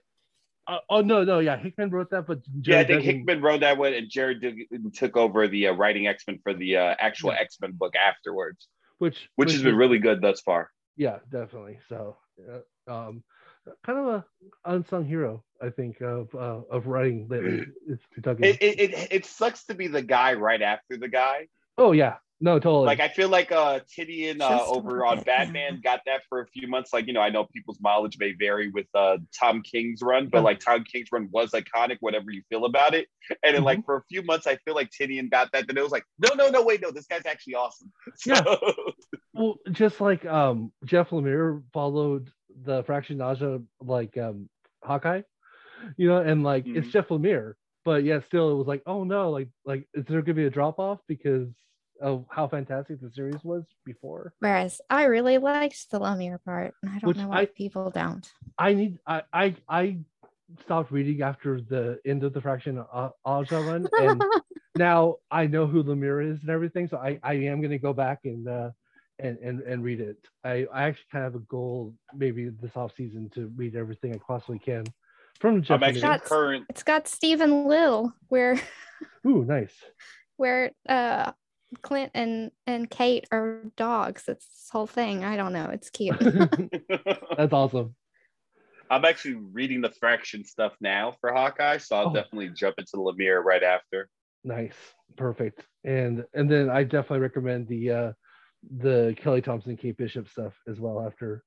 Uh, 0.69 0.79
oh 0.91 1.01
no, 1.01 1.23
no, 1.23 1.39
yeah, 1.39 1.57
Hickman 1.57 1.91
wrote 1.91 2.11
that, 2.11 2.27
but 2.27 2.41
Gerry 2.61 2.77
yeah, 2.77 2.81
I 2.81 2.85
think 2.85 3.01
Duggan... 3.01 3.19
Hickman 3.19 3.43
wrote 3.43 3.61
that 3.61 3.79
one, 3.79 3.95
and 3.95 4.11
Gerry 4.11 4.35
Duggan 4.35 4.91
took 4.93 5.17
over 5.17 5.47
the 5.47 5.69
uh, 5.69 5.73
writing 5.75 6.09
X 6.09 6.25
Men 6.27 6.41
for 6.43 6.55
the 6.55 6.77
uh, 6.77 6.95
actual 6.99 7.31
yeah. 7.31 7.41
X 7.41 7.59
Men 7.61 7.73
book 7.73 7.95
afterwards, 7.95 8.67
which 8.99 9.29
which, 9.37 9.53
has 9.53 9.63
been 9.63 9.77
really 9.77 9.99
good 9.99 10.21
thus 10.21 10.41
far. 10.41 10.71
Yeah, 10.97 11.19
definitely. 11.31 11.79
So, 11.89 12.17
um, 12.89 13.23
kind 13.85 13.99
of 13.99 14.07
a 14.07 14.25
unsung 14.65 15.05
hero, 15.05 15.45
I 15.63 15.71
think, 15.71 16.01
of 16.01 16.35
uh, 16.35 16.63
of 16.69 16.89
writing 16.89 17.29
lately. 17.29 17.67
It's 17.89 18.03
Duggan. 18.21 18.45
It, 18.45 18.57
it, 18.61 18.81
it 18.81 19.09
it 19.13 19.27
sucks 19.27 19.67
to 19.67 19.75
be 19.75 19.87
the 19.87 20.03
guy 20.03 20.35
right 20.35 20.63
after 20.63 20.97
the 20.97 21.09
guy. 21.09 21.47
Oh 21.79 21.93
yeah, 21.93 22.17
no, 22.39 22.59
totally. 22.59 22.87
Like 22.87 23.01
I 23.01 23.09
feel 23.09 23.31
like 23.31 23.51
uh 23.51 23.81
Tynion 23.97 24.43
uh, 24.43 24.67
over 24.67 25.07
on 25.07 25.23
Batman 25.23 25.81
got 25.83 26.01
that 26.05 26.23
for 26.29 26.41
a 26.41 26.47
few 26.49 26.69
months. 26.69 26.93
Like 26.93 27.07
you 27.07 27.15
know, 27.15 27.21
I 27.21 27.31
know 27.31 27.45
people's 27.45 27.79
mileage 27.81 28.19
may 28.19 28.33
vary 28.33 28.69
with 28.69 28.87
uh 28.95 29.17
Tom 29.39 29.63
King's 29.63 30.03
run, 30.03 30.29
but 30.29 30.43
like 30.43 30.61
Tom 30.61 30.85
King's 30.85 31.09
run 31.11 31.29
was 31.31 31.53
iconic, 31.53 31.97
whatever 32.01 32.31
you 32.31 32.43
feel 32.51 32.67
about 32.67 32.95
it. 32.95 33.09
And 33.43 33.57
then 33.57 33.65
like 33.65 33.79
mm-hmm. 33.79 33.87
for 33.87 33.97
a 33.97 34.03
few 34.11 34.23
months, 34.23 34.47
I 34.47 34.57
feel 34.67 34.75
like 34.75 34.91
Tynion 34.91 35.31
got 35.31 35.51
that. 35.53 35.67
Then 35.67 35.79
it 35.79 35.83
was 35.83 35.93
like, 35.93 36.05
no, 36.19 36.35
no, 36.35 36.51
no, 36.51 36.63
wait, 36.63 36.83
no, 36.83 36.91
this 36.91 37.07
guy's 37.07 37.27
actually 37.27 37.55
awesome. 37.55 37.91
So... 38.17 38.35
Yeah. 38.35 38.45
Well, 39.39 39.57
just 39.71 40.01
like 40.01 40.25
um 40.25 40.73
Jeff 40.87 41.11
Lemire 41.11 41.63
followed 41.75 42.31
the 42.65 42.83
fraction 42.85 43.19
nausea 43.19 43.61
like 43.83 44.17
um 44.17 44.49
Hawkeye, 44.83 45.23
you 45.99 46.09
know, 46.09 46.19
and 46.19 46.43
like 46.43 46.65
mm-hmm. 46.65 46.79
it's 46.79 46.89
Jeff 46.89 47.09
Lemire, 47.09 47.53
but 47.85 48.03
yeah, 48.03 48.21
still 48.27 48.51
it 48.51 48.55
was 48.55 48.67
like, 48.67 48.83
oh 48.87 49.05
no, 49.05 49.31
like 49.31 49.49
like 49.67 49.87
is 49.93 50.07
there 50.07 50.23
gonna 50.23 50.35
be 50.35 50.47
a 50.47 50.51
drop 50.51 50.79
off 50.79 51.01
because 51.07 51.49
of 52.01 52.25
how 52.31 52.49
fantastic 52.49 53.01
the 53.01 53.11
series 53.11 53.43
was 53.45 53.65
before? 53.85 54.33
Whereas 54.41 54.81
I 54.91 55.05
really 55.05 55.39
liked 55.39 55.91
the 55.91 56.01
Lemire 56.01 56.39
part, 56.45 56.75
and 56.83 56.93
I 56.93 56.99
don't 56.99 57.09
Which 57.09 57.17
know 57.19 57.29
why 57.29 57.41
I, 57.43 57.47
people 57.47 57.91
don't. 57.91 58.31
I 58.59 58.75
need 58.75 58.99
I 59.07 59.23
I 59.33 59.57
I 59.69 59.99
stopped 60.65 60.93
reading 60.93 61.23
after 61.23 61.61
the 61.61 61.99
end 62.07 62.23
of 62.25 62.33
the 62.33 62.41
fraction 62.41 62.83
uh, 62.93 63.11
Aja 63.25 63.59
run, 63.61 63.87
and 64.01 64.23
now 64.77 65.17
I 65.31 65.47
know 65.47 65.67
who 65.67 65.83
Lemire 65.83 66.33
is 66.33 66.41
and 66.43 66.51
everything. 66.51 66.89
So 66.89 66.97
I 66.99 67.19
I 67.23 67.35
am 67.35 67.61
gonna 67.61 67.79
go 67.79 67.93
back 67.93 68.21
and. 68.25 68.49
uh 68.49 68.71
and, 69.19 69.39
and 69.39 69.61
and 69.63 69.83
read 69.83 70.01
it. 70.01 70.19
I, 70.45 70.67
I 70.71 70.83
actually 70.85 71.07
kind 71.11 71.25
of 71.25 71.33
have 71.33 71.41
a 71.41 71.45
goal 71.47 71.95
maybe 72.15 72.51
this 72.51 72.77
off 72.77 72.93
season 72.99 73.31
to 73.35 73.51
read 73.57 73.75
everything 73.75 74.15
I 74.15 74.19
possibly 74.19 74.59
can 74.59 74.85
from 75.41 75.63
Japanese. 75.63 76.05
I'm 76.05 76.11
actually 76.11 76.29
current. 76.29 76.67
It's 76.69 76.83
got 76.83 77.09
Stephen 77.09 77.67
Lill 77.67 78.13
where. 78.29 78.61
Ooh, 79.27 79.43
nice. 79.45 79.73
Where 80.37 80.73
uh 80.87 81.33
Clint 81.83 82.13
and 82.15 82.51
and 82.67 82.89
Kate 82.89 83.27
are 83.31 83.63
dogs. 83.77 84.25
It's 84.29 84.47
this 84.47 84.69
whole 84.71 84.87
thing. 84.87 85.25
I 85.25 85.37
don't 85.37 85.53
know. 85.53 85.71
It's 85.71 85.91
cute. 85.91 86.19
That's 87.37 87.53
awesome. 87.53 87.95
I'm 88.89 89.05
actually 89.05 89.35
reading 89.35 89.81
the 89.81 89.91
fraction 89.91 90.45
stuff 90.45 90.75
now 90.81 91.17
for 91.21 91.33
Hawkeye, 91.33 91.79
so 91.79 91.97
I'll 91.97 92.09
oh. 92.11 92.15
definitely 92.15 92.51
jump 92.51 92.77
into 92.79 92.93
the 92.93 92.99
Lemire 92.99 93.43
right 93.43 93.63
after. 93.63 94.09
Nice, 94.45 94.77
perfect. 95.17 95.67
And 95.85 96.25
and 96.35 96.51
then 96.51 96.71
I 96.71 96.85
definitely 96.85 97.21
recommend 97.21 97.69
the 97.69 97.91
uh 97.91 98.13
the 98.79 99.15
Kelly 99.19 99.43
Thompson, 99.43 99.77
Kate 99.77 99.97
Bishop 99.97 100.29
stuff 100.29 100.55
as 100.69 100.81
well 100.81 101.05
after 101.05 101.43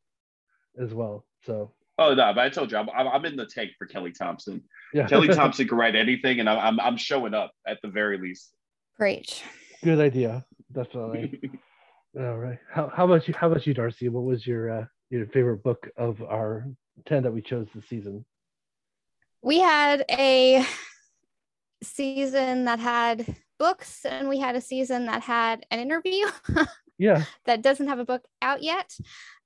as 0.79 0.93
well. 0.93 1.25
So 1.45 1.73
Oh 1.97 2.13
no, 2.13 2.33
but 2.33 2.39
I 2.39 2.49
told 2.49 2.71
you 2.71 2.77
I'm, 2.77 2.89
I'm 2.89 3.25
in 3.25 3.35
the 3.35 3.45
tank 3.45 3.71
for 3.77 3.85
Kelly 3.85 4.13
Thompson. 4.13 4.63
Yeah. 4.93 5.05
Kelly 5.07 5.27
Thompson 5.33 5.67
can 5.67 5.77
write 5.77 5.95
anything, 5.95 6.39
and 6.39 6.49
I'm 6.49 6.79
I'm 6.79 6.97
showing 6.97 7.33
up 7.33 7.51
at 7.67 7.79
the 7.81 7.89
very 7.89 8.17
least. 8.17 8.53
Great. 8.97 9.43
Good 9.83 9.99
idea, 9.99 10.45
definitely. 10.71 11.39
All 12.19 12.37
right. 12.37 12.57
How, 12.71 12.91
how 12.93 13.05
about 13.05 13.27
you? 13.27 13.33
How 13.37 13.49
about 13.49 13.65
you, 13.67 13.73
Darcy? 13.73 14.09
What 14.09 14.23
was 14.23 14.45
your 14.45 14.69
uh, 14.69 14.85
your 15.09 15.25
favorite 15.27 15.63
book 15.63 15.87
of 15.95 16.21
our 16.23 16.65
ten 17.05 17.23
that 17.23 17.31
we 17.31 17.41
chose 17.41 17.67
this 17.73 17.87
season? 17.87 18.25
We 19.41 19.59
had 19.59 20.05
a 20.09 20.65
season 21.83 22.65
that 22.65 22.79
had 22.79 23.35
books, 23.57 24.05
and 24.05 24.27
we 24.27 24.39
had 24.39 24.55
a 24.55 24.61
season 24.61 25.05
that 25.05 25.21
had 25.21 25.65
an 25.71 25.79
interview. 25.79 26.25
yeah. 26.97 27.23
That 27.45 27.61
doesn't 27.61 27.87
have 27.87 27.99
a 27.99 28.05
book 28.05 28.23
out 28.41 28.63
yet. 28.63 28.91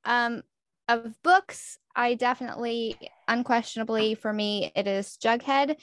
Um, 0.06 0.44
of 0.88 1.14
books, 1.24 1.78
I 1.96 2.16
definitely, 2.16 2.98
unquestionably, 3.28 4.16
for 4.16 4.34
me, 4.34 4.72
it 4.76 4.88
is 4.88 5.18
Jughead. 5.24 5.76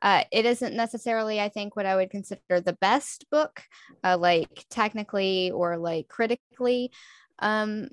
Uh, 0.00 0.24
it 0.32 0.46
isn't 0.46 0.74
necessarily, 0.74 1.40
I 1.40 1.48
think, 1.48 1.76
what 1.76 1.86
I 1.86 1.96
would 1.96 2.10
consider 2.10 2.60
the 2.60 2.76
best 2.80 3.26
book, 3.30 3.62
uh, 4.02 4.16
like 4.16 4.64
technically 4.70 5.50
or 5.50 5.76
like 5.76 6.08
critically. 6.08 6.90
Um, 7.38 7.88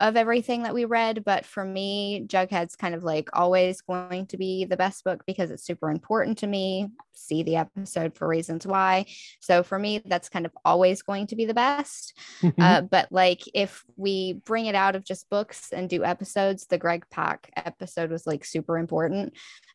of 0.00 0.16
everything 0.16 0.62
that 0.62 0.74
we 0.74 0.84
read, 0.84 1.24
but 1.24 1.44
for 1.44 1.64
me, 1.64 2.24
Jughead's 2.26 2.76
kind 2.76 2.94
of 2.94 3.02
like 3.02 3.28
always 3.32 3.80
going 3.80 4.26
to 4.26 4.36
be 4.36 4.64
the 4.64 4.76
best 4.76 5.02
book 5.02 5.24
because 5.26 5.50
it's 5.50 5.64
super 5.64 5.90
important 5.90 6.38
to 6.38 6.46
me. 6.46 6.88
See 7.12 7.42
the 7.42 7.56
episode 7.56 8.14
for 8.14 8.28
reasons 8.28 8.64
why. 8.64 9.06
So 9.40 9.64
for 9.64 9.76
me, 9.76 10.00
that's 10.04 10.28
kind 10.28 10.46
of 10.46 10.52
always 10.64 11.02
going 11.02 11.26
to 11.28 11.36
be 11.36 11.46
the 11.46 11.54
best. 11.54 12.16
Mm-hmm. 12.42 12.62
Uh, 12.62 12.80
but 12.82 13.10
like 13.10 13.42
if 13.54 13.84
we 13.96 14.34
bring 14.44 14.66
it 14.66 14.76
out 14.76 14.94
of 14.94 15.04
just 15.04 15.28
books 15.30 15.72
and 15.72 15.88
do 15.88 16.04
episodes, 16.04 16.66
the 16.66 16.78
Greg 16.78 17.04
Pak 17.10 17.50
episode 17.56 18.10
was 18.10 18.24
like 18.26 18.44
super 18.44 18.78
important 18.78 19.32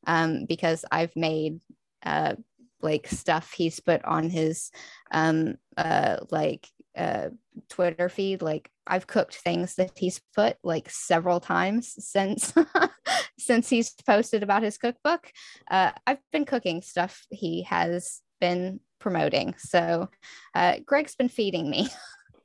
um, 0.08 0.46
because 0.46 0.86
I've 0.90 1.16
made 1.18 1.60
uh, 2.06 2.36
like 2.82 3.08
stuff 3.08 3.52
he's 3.52 3.82
put 3.82 4.04
on 4.06 4.30
his 4.30 4.72
um, 5.12 5.56
uh, 5.76 6.18
like 6.32 6.68
uh, 6.98 7.30
Twitter 7.70 8.10
feed. 8.10 8.42
Like 8.42 8.70
I've 8.86 9.08
cooked 9.08 9.36
things 9.36 9.76
that 9.76 9.98
he's 9.98 10.22
put 10.36 10.58
like 10.64 10.90
several 10.90 11.40
times 11.40 11.94
since 11.98 12.54
since 13.40 13.70
he's 13.70 13.94
posted 14.06 14.44
about 14.44 14.64
his 14.64 14.78
cookbook. 14.78 15.32
Uh, 15.70 15.92
I've 16.06 16.20
been 16.32 16.46
cooking 16.46 16.82
stuff 16.82 17.26
he 17.30 17.64
has 17.64 18.22
been 18.40 18.80
promoting. 19.00 19.56
So 19.58 20.10
uh, 20.56 20.78
Greg's 20.86 21.16
been 21.16 21.30
feeding 21.30 21.70
me. 21.70 21.90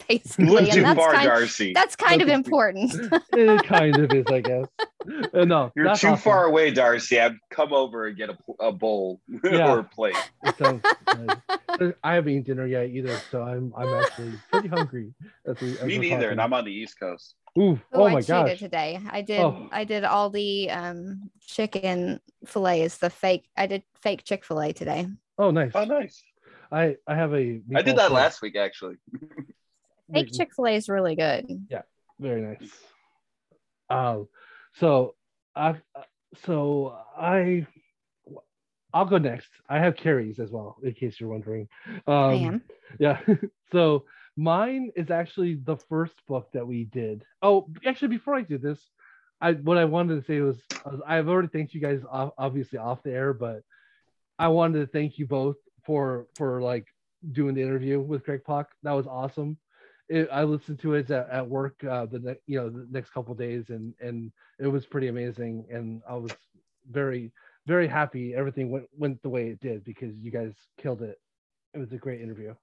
basically. 0.09 0.71
and 0.71 0.85
that's, 0.85 0.99
far, 0.99 1.13
kind, 1.13 1.27
Darcy. 1.27 1.73
that's 1.73 1.97
kind 1.97 2.23
of 2.23 2.29
important. 2.29 2.93
it 3.33 3.65
kind 3.65 3.97
of 3.97 4.13
is, 4.13 4.27
I 4.27 4.41
guess. 4.41 4.67
Uh, 5.33 5.45
no, 5.45 5.73
you're 5.75 5.87
too 5.87 6.09
awesome. 6.09 6.17
far 6.17 6.45
away, 6.45 6.71
Darcy. 6.71 7.21
I've 7.21 7.37
come 7.51 7.73
over 7.73 8.07
and 8.07 8.17
get 8.17 8.31
a, 8.31 8.37
a 8.61 8.73
bowl 8.73 9.21
yeah. 9.45 9.73
or 9.73 9.81
a 9.81 9.85
plate. 9.85 10.17
Sounds, 10.59 10.85
uh, 11.07 11.93
I 12.05 12.15
haven't 12.15 12.33
eaten 12.33 12.43
dinner 12.43 12.67
yet 12.67 12.91
either, 12.91 13.19
so 13.31 13.43
I'm 13.43 13.73
I'm 13.77 13.93
actually 13.95 14.33
pretty 14.51 14.69
hungry. 14.69 15.15
As 15.47 15.61
we, 15.61 15.79
as 15.79 15.85
Me 15.85 15.99
neither, 15.99 16.17
talking. 16.17 16.31
and 16.33 16.41
I'm 16.41 16.53
on 16.53 16.65
the 16.65 16.73
East 16.73 16.99
Coast. 16.99 17.35
Ooh, 17.59 17.81
oh, 17.93 18.05
oh 18.05 18.09
my 18.11 18.19
I 18.19 18.23
gosh! 18.23 18.59
Today 18.59 19.01
I 19.11 19.23
did 19.23 19.41
oh. 19.41 19.69
I 19.73 19.85
did 19.85 20.05
all 20.05 20.31
the 20.31 20.71
um 20.71 21.31
chicken 21.41 22.21
fillets, 22.47 22.99
the 22.99 23.11
fake. 23.11 23.49
I 23.57 23.67
did 23.67 23.83
fake 24.01 24.25
Chick 24.25 24.45
Fil 24.45 24.61
A 24.61 24.73
today. 24.73 25.09
Oh, 25.39 25.51
nice! 25.51 25.73
Oh, 25.75 25.85
nice. 25.85 26.23
I 26.71 26.97
I 27.07 27.15
have 27.15 27.33
a. 27.35 27.61
I 27.75 27.83
did 27.83 27.97
that 27.97 28.13
last 28.13 28.43
week 28.43 28.57
actually. 28.57 28.97
Fake 30.13 30.33
Chick 30.33 30.51
Fil 30.55 30.67
A 30.67 30.71
is 30.71 30.89
really 30.89 31.17
good. 31.17 31.47
Yeah, 31.69 31.83
very 32.19 32.41
nice. 32.41 32.71
Um, 33.91 34.29
so 34.75 35.15
I 35.55 35.77
so 36.45 36.97
I 37.17 37.67
I'll 38.93 39.05
go 39.05 39.19
next. 39.19 39.51
I 39.69 39.79
have 39.79 39.97
Carrie's 39.97 40.39
as 40.39 40.51
well, 40.51 40.77
in 40.83 40.93
case 40.95 41.21
you're 41.21 41.29
wondering. 41.29 41.69
Um, 42.07 42.15
I 42.15 42.35
am. 42.35 42.63
Yeah. 42.99 43.21
so 43.73 44.05
mine 44.37 44.93
is 44.97 45.11
actually 45.11 45.57
the 45.57 45.77
first 45.77 46.15
book 46.27 46.49
that 46.53 46.67
we 46.67 46.85
did. 46.85 47.25
Oh, 47.43 47.69
actually, 47.85 48.09
before 48.09 48.35
I 48.35 48.43
do 48.43 48.57
this, 48.59 48.81
I 49.41 49.53
what 49.53 49.79
I 49.79 49.85
wanted 49.85 50.21
to 50.21 50.27
say 50.27 50.41
was, 50.41 50.59
was 50.85 51.01
I've 51.07 51.29
already 51.29 51.49
thanked 51.49 51.75
you 51.75 51.81
guys 51.81 52.01
off, 52.11 52.33
obviously 52.39 52.79
off 52.79 53.03
the 53.03 53.13
air, 53.13 53.33
but 53.33 53.63
I 54.39 54.49
wanted 54.49 54.81
to 54.81 54.87
thank 54.87 55.19
you 55.19 55.27
both 55.27 55.57
for 55.85 56.27
for 56.37 56.63
like 56.63 56.87
doing 57.33 57.55
the 57.55 57.63
interview 57.63 58.01
with 58.01 58.25
Greg 58.25 58.43
Pak. 58.45 58.69
That 58.83 58.93
was 58.93 59.07
awesome 59.07 59.59
it, 60.09 60.29
I 60.33 60.45
listened 60.45 60.81
to 60.81 60.95
it 60.95 61.11
at, 61.11 61.29
at 61.31 61.49
work 61.49 61.83
uh, 61.85 62.07
the 62.07 62.19
ne- 62.19 62.43
you 62.47 62.59
know 62.59 62.71
the 62.71 62.87
next 62.91 63.11
couple 63.11 63.35
days, 63.35 63.67
and 63.69 63.95
and 64.01 64.33
it 64.59 64.67
was 64.67 64.87
pretty 64.87 65.09
amazing, 65.09 65.67
and 65.71 66.03
I 66.09 66.15
was 66.15 66.33
very 66.91 67.33
very 67.67 67.87
happy 67.87 68.35
everything 68.35 68.71
went 68.71 68.87
went 68.97 69.23
the 69.23 69.29
way 69.29 69.49
it 69.49 69.61
did 69.61 69.85
because 69.85 70.17
you 70.17 70.31
guys 70.31 70.55
killed 70.79 71.03
it. 71.03 71.21
It 71.75 71.79
was 71.79 71.93
a 71.93 71.99
great 71.99 72.21
interview. 72.21 72.55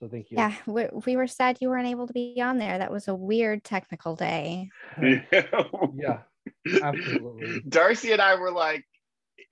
So 0.00 0.08
thank 0.08 0.30
you. 0.30 0.38
Yeah, 0.38 0.54
we, 0.66 0.86
we 1.06 1.16
were 1.16 1.26
sad 1.26 1.58
you 1.60 1.70
weren't 1.70 1.86
able 1.86 2.06
to 2.06 2.12
be 2.12 2.40
on 2.42 2.58
there. 2.58 2.78
That 2.78 2.90
was 2.90 3.08
a 3.08 3.14
weird 3.14 3.64
technical 3.64 4.16
day. 4.16 4.68
yeah, 5.00 6.18
absolutely. 6.82 7.62
Darcy 7.68 8.12
and 8.12 8.20
I 8.20 8.34
were 8.34 8.50
like, 8.50 8.84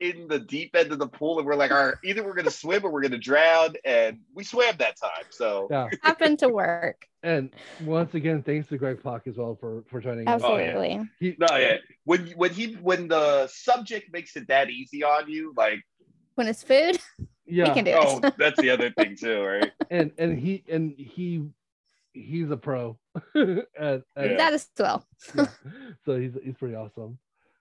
in 0.00 0.28
the 0.28 0.38
deep 0.38 0.74
end 0.74 0.92
of 0.92 0.98
the 0.98 1.06
pool 1.06 1.38
and 1.38 1.46
we're 1.46 1.54
like, 1.54 1.70
"Our 1.70 1.98
either 2.04 2.22
we're 2.22 2.34
gonna 2.34 2.50
swim 2.50 2.84
or 2.84 2.90
we're 2.90 3.02
gonna 3.02 3.18
drown," 3.18 3.74
and 3.84 4.18
we 4.34 4.44
swam 4.44 4.74
that 4.78 4.96
time. 4.96 5.26
So 5.30 5.68
yeah, 5.70 5.88
happened 6.02 6.38
to 6.40 6.48
work. 6.48 7.06
And 7.22 7.50
once 7.84 8.14
again, 8.14 8.42
thanks 8.42 8.68
to 8.68 8.78
Greg 8.78 9.02
Pak 9.02 9.26
as 9.26 9.36
well 9.36 9.56
for 9.60 9.84
for 9.88 10.00
joining. 10.00 10.26
Absolutely. 10.28 10.98
Oh, 10.98 11.06
yeah. 11.20 11.30
He, 11.30 11.36
no, 11.38 11.56
yeah. 11.56 11.76
When 12.04 12.28
when 12.36 12.50
he 12.50 12.74
when 12.74 13.08
the 13.08 13.46
subject 13.48 14.12
makes 14.12 14.36
it 14.36 14.48
that 14.48 14.70
easy 14.70 15.04
on 15.04 15.30
you, 15.30 15.54
like 15.56 15.80
when 16.34 16.48
it's 16.48 16.62
food, 16.62 16.98
yeah. 17.46 17.68
He 17.68 17.74
can 17.74 17.84
do 17.84 17.92
oh, 17.94 18.20
it. 18.22 18.34
that's 18.38 18.60
the 18.60 18.70
other 18.70 18.90
thing 18.90 19.16
too, 19.16 19.42
right? 19.42 19.72
And 19.90 20.12
and 20.16 20.38
he 20.38 20.64
and 20.70 20.94
he 20.96 21.44
he's 22.14 22.50
a 22.50 22.56
pro. 22.56 22.98
at, 23.34 23.66
at, 23.78 24.02
that 24.16 24.52
is 24.54 24.68
well. 24.78 25.04
yeah. 25.34 25.46
So 26.04 26.18
he's 26.18 26.32
he's 26.42 26.56
pretty 26.56 26.74
awesome. 26.74 27.18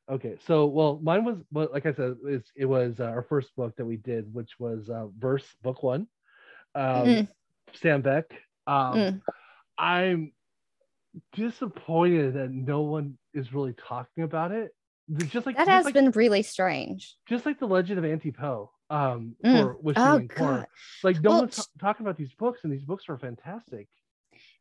Okay, 0.10 0.38
so 0.46 0.66
well, 0.66 1.00
mine 1.02 1.24
was, 1.24 1.38
well, 1.52 1.70
like 1.72 1.86
I 1.86 1.94
said, 1.94 2.16
it 2.56 2.66
was 2.66 3.00
uh, 3.00 3.06
our 3.06 3.24
first 3.24 3.56
book 3.56 3.76
that 3.78 3.86
we 3.86 3.98
did, 3.98 4.34
which 4.34 4.52
was 4.60 4.90
uh, 4.90 5.08
Verse 5.18 5.46
Book 5.62 5.84
One, 5.84 6.08
um, 6.76 7.06
mm. 7.06 7.28
Sam 7.74 8.02
Beck. 8.02 8.26
Um, 8.68 8.94
mm. 8.94 9.22
I'm 9.78 10.34
disappointed 11.34 12.34
that 12.36 12.52
no 12.52 12.82
one 12.82 13.18
is 13.34 13.54
really 13.54 13.74
talking 13.74 14.24
about 14.24 14.52
it. 14.52 14.72
Just 15.28 15.46
like 15.46 15.58
that 15.58 15.66
just 15.66 15.70
has 15.70 15.86
like, 15.86 15.94
been 15.94 16.12
really 16.12 16.42
strange. 16.42 17.16
Just 17.28 17.46
like 17.46 17.60
the 17.60 17.68
Legend 17.68 18.00
of 18.00 18.06
Auntie 18.06 18.32
Po, 18.32 18.72
um, 18.90 19.36
mm. 19.44 19.76
Wishing 19.82 20.02
oh, 20.02 20.20
God. 20.20 20.66
Like 21.04 21.22
no 21.22 21.30
well, 21.32 21.40
one's 21.42 21.58
t- 21.58 21.64
talking 21.80 22.06
about 22.06 22.18
these 22.18 22.34
books, 22.34 22.62
and 22.64 22.72
these 22.72 22.84
books 22.84 23.06
are 23.10 23.18
fantastic. 23.18 23.88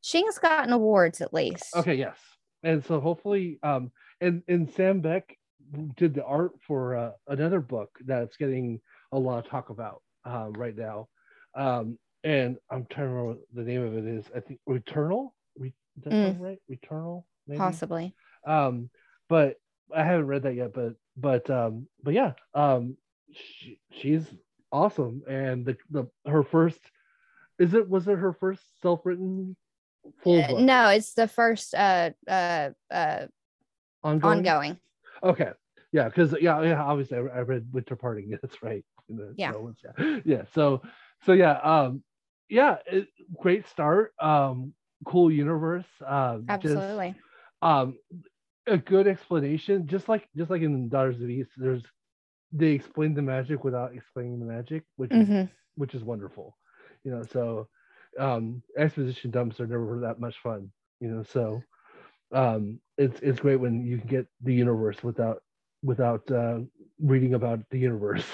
Shing's 0.03 0.39
gotten 0.39 0.73
awards 0.73 1.21
at 1.21 1.33
least. 1.33 1.75
Okay, 1.77 1.95
yes, 1.95 2.17
and 2.63 2.85
so 2.85 3.01
hopefully, 3.01 3.59
um, 3.63 3.93
and 4.21 4.43
and 4.49 4.71
Sam 4.71 5.01
Beck 5.01 5.37
did 5.97 6.15
the 6.15 6.25
art 6.25 6.53
for 6.67 6.97
uh, 6.97 7.11
another 7.29 7.61
book 7.61 7.91
that's 8.05 8.37
getting 8.37 8.81
a 9.13 9.19
lot 9.19 9.45
of 9.45 9.51
talk 9.51 9.71
about 9.71 10.03
uh, 10.25 10.49
right 10.57 10.77
now. 10.77 11.09
Um, 11.55 11.99
and 12.25 12.57
I'm 12.71 12.87
trying 12.91 13.07
to 13.07 13.13
remember 13.13 13.29
what 13.29 13.39
the 13.55 13.63
name 13.63 13.83
of 13.83 13.97
it 13.97 14.05
is. 14.05 14.25
I 14.35 14.41
think 14.41 14.61
Returnal. 14.69 15.31
Re- 15.59 15.75
mm. 16.07 16.41
right? 16.41 16.59
Returnal. 16.71 17.25
Maybe? 17.47 17.59
Possibly. 17.59 18.15
Um, 18.47 18.91
but 19.29 19.57
I 19.95 20.05
haven't 20.05 20.27
read 20.27 20.43
that 20.43 20.55
yet. 20.55 20.75
But 20.75 20.95
but 21.17 21.49
um, 21.51 21.87
but 22.03 22.15
yeah, 22.15 22.33
um, 22.55 22.97
she, 23.33 23.79
she's 23.93 24.25
awesome, 24.73 25.23
and 25.29 25.65
the 25.65 25.77
the 25.91 26.07
her 26.27 26.43
first 26.43 26.81
is 27.59 27.75
it 27.75 27.89
was 27.89 28.07
it 28.09 28.19
her 28.19 28.33
first 28.33 28.63
self 28.83 29.01
written 29.05 29.57
full 30.23 30.43
uh, 30.43 30.61
no, 30.61 30.89
it's 30.89 31.13
the 31.15 31.29
first 31.29 31.75
uh 31.75 32.11
uh 32.29 32.71
uh 32.91 33.27
ongoing. 34.03 34.39
ongoing. 34.39 34.79
Okay, 35.23 35.51
yeah, 35.93 36.09
because 36.09 36.35
yeah, 36.41 36.63
yeah, 36.63 36.83
obviously 36.83 37.19
I, 37.19 37.21
I, 37.21 37.41
read 37.41 37.67
Winter 37.73 37.97
Parting. 37.97 38.31
That's 38.43 38.63
right. 38.63 38.85
yeah. 39.37 39.53
yeah, 39.99 40.21
yeah. 40.25 40.43
So 40.55 40.83
so 41.25 41.33
yeah, 41.33 41.59
um, 41.59 42.03
yeah, 42.49 42.77
it, 42.87 43.09
great 43.39 43.69
start. 43.69 44.13
Um, 44.21 44.75
cool 45.05 45.31
universe. 45.31 45.87
Um, 46.07 46.47
Absolutely. 46.49 47.09
Just, 47.11 47.21
um, 47.63 47.99
a 48.67 48.79
good 48.79 49.07
explanation, 49.07 49.87
just 49.87 50.09
like 50.09 50.29
just 50.37 50.51
like 50.51 50.63
in 50.63 50.89
Daughters 50.89 51.21
of 51.21 51.29
Ys. 51.29 51.47
There's 51.57 51.83
they 52.53 52.69
explain 52.69 53.15
the 53.15 53.23
magic 53.23 53.65
without 53.65 53.95
explaining 53.95 54.39
the 54.39 54.47
magic, 54.47 54.85
which 54.97 55.11
mm-hmm. 55.11 55.33
is 55.33 55.49
which 55.77 55.95
is 55.95 56.05
wonderful. 56.05 56.57
You 57.05 57.13
know, 57.13 57.23
so 57.33 57.69
um, 58.19 58.63
exposition 58.77 59.31
dumps 59.31 59.61
are 59.61 59.67
never 59.67 60.01
that 60.01 60.21
much 60.21 60.37
fun. 60.43 60.71
You 61.01 61.09
know, 61.09 61.23
so 61.23 61.63
um, 62.33 62.79
it's 62.99 63.21
it's 63.21 63.41
great 63.41 63.57
when 63.61 63.85
you 63.85 63.99
can 63.99 64.09
get 64.09 64.27
the 64.43 64.55
universe 64.55 65.03
without 65.03 65.43
without 65.83 66.31
uh, 66.31 66.59
reading 67.01 67.35
about 67.35 67.61
the 67.71 67.79
universe. 67.79 68.25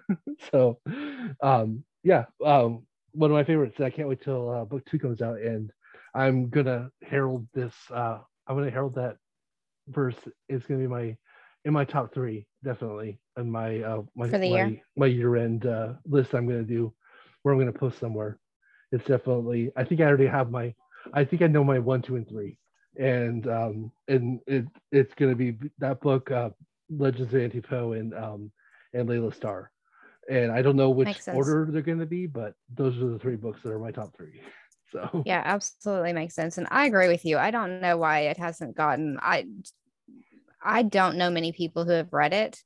so 0.50 0.78
um, 1.42 1.82
yeah, 2.02 2.24
um, 2.44 2.82
one 3.12 3.30
of 3.30 3.34
my 3.34 3.44
favorites. 3.44 3.80
I 3.80 3.90
can't 3.90 4.08
wait 4.08 4.22
till 4.22 4.50
uh, 4.50 4.64
book 4.64 4.84
two 4.86 4.98
comes 4.98 5.22
out, 5.22 5.38
and 5.40 5.70
I'm 6.14 6.48
gonna 6.48 6.90
herald 7.02 7.46
this. 7.54 7.74
Uh, 7.90 8.18
I'm 8.46 8.56
gonna 8.56 8.70
herald 8.70 8.94
that 8.96 9.16
verse. 9.88 10.16
It's 10.48 10.66
gonna 10.66 10.80
be 10.80 10.86
my 10.86 11.16
in 11.64 11.72
my 11.72 11.84
top 11.84 12.12
three, 12.14 12.46
definitely, 12.64 13.18
in 13.38 13.50
my 13.50 13.80
uh, 13.82 14.02
my 14.16 14.30
For 14.30 14.38
the 14.38 14.46
my, 14.46 14.56
year. 14.56 14.82
my 14.96 15.06
year 15.06 15.36
end 15.36 15.66
uh, 15.66 15.94
list. 16.06 16.34
I'm 16.34 16.46
gonna 16.46 16.62
do 16.62 16.92
where 17.42 17.54
I'm 17.54 17.60
gonna 17.60 17.72
post 17.72 17.98
somewhere. 17.98 18.38
It's 18.92 19.04
definitely. 19.04 19.72
I 19.76 19.84
think 19.84 20.00
I 20.00 20.04
already 20.04 20.26
have 20.26 20.50
my. 20.50 20.74
I 21.12 21.24
think 21.24 21.42
I 21.42 21.46
know 21.46 21.64
my 21.64 21.78
one, 21.78 22.02
two, 22.02 22.16
and 22.16 22.28
three, 22.28 22.58
and 22.98 23.46
um, 23.48 23.92
and 24.08 24.40
it 24.46 24.66
it's 24.92 25.14
gonna 25.14 25.34
be 25.34 25.56
that 25.78 26.00
book, 26.00 26.30
uh, 26.30 26.50
Legends 26.90 27.34
of 27.34 27.40
Auntie 27.40 27.60
Po, 27.60 27.92
and 27.92 28.14
um, 28.14 28.50
and 28.92 29.08
Laila 29.08 29.32
Starr 29.32 29.70
and 30.28 30.50
I 30.52 30.62
don't 30.62 30.76
know 30.76 30.90
which 30.90 31.20
order 31.28 31.68
they're 31.70 31.82
going 31.82 31.98
to 31.98 32.06
be, 32.06 32.26
but 32.26 32.54
those 32.74 32.96
are 32.98 33.08
the 33.08 33.18
three 33.18 33.36
books 33.36 33.62
that 33.62 33.72
are 33.72 33.78
my 33.78 33.90
top 33.90 34.16
three. 34.16 34.40
So 34.92 35.24
yeah, 35.26 35.42
absolutely 35.44 36.12
makes 36.12 36.36
sense, 36.36 36.56
and 36.56 36.68
I 36.70 36.86
agree 36.86 37.08
with 37.08 37.24
you. 37.24 37.36
I 37.36 37.50
don't 37.50 37.80
know 37.80 37.96
why 37.96 38.20
it 38.20 38.36
hasn't 38.36 38.76
gotten. 38.76 39.18
I 39.20 39.46
I 40.62 40.84
don't 40.84 41.16
know 41.16 41.30
many 41.30 41.50
people 41.50 41.84
who 41.84 41.90
have 41.90 42.12
read 42.12 42.32
it, 42.32 42.62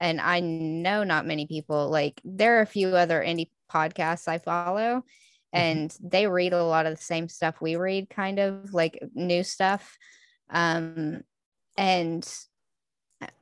and 0.00 0.20
I 0.20 0.40
know 0.40 1.04
not 1.04 1.24
many 1.24 1.46
people 1.46 1.88
like. 1.88 2.20
There 2.24 2.58
are 2.58 2.62
a 2.62 2.66
few 2.66 2.88
other 2.88 3.22
indie 3.22 3.50
podcasts 3.70 4.26
I 4.26 4.38
follow. 4.38 5.04
And 5.52 5.90
mm-hmm. 5.90 6.08
they 6.08 6.26
read 6.26 6.52
a 6.52 6.64
lot 6.64 6.86
of 6.86 6.96
the 6.96 7.02
same 7.02 7.28
stuff 7.28 7.60
we 7.60 7.76
read, 7.76 8.10
kind 8.10 8.38
of 8.38 8.72
like 8.74 8.98
new 9.14 9.42
stuff. 9.42 9.96
Um, 10.50 11.22
and 11.76 12.28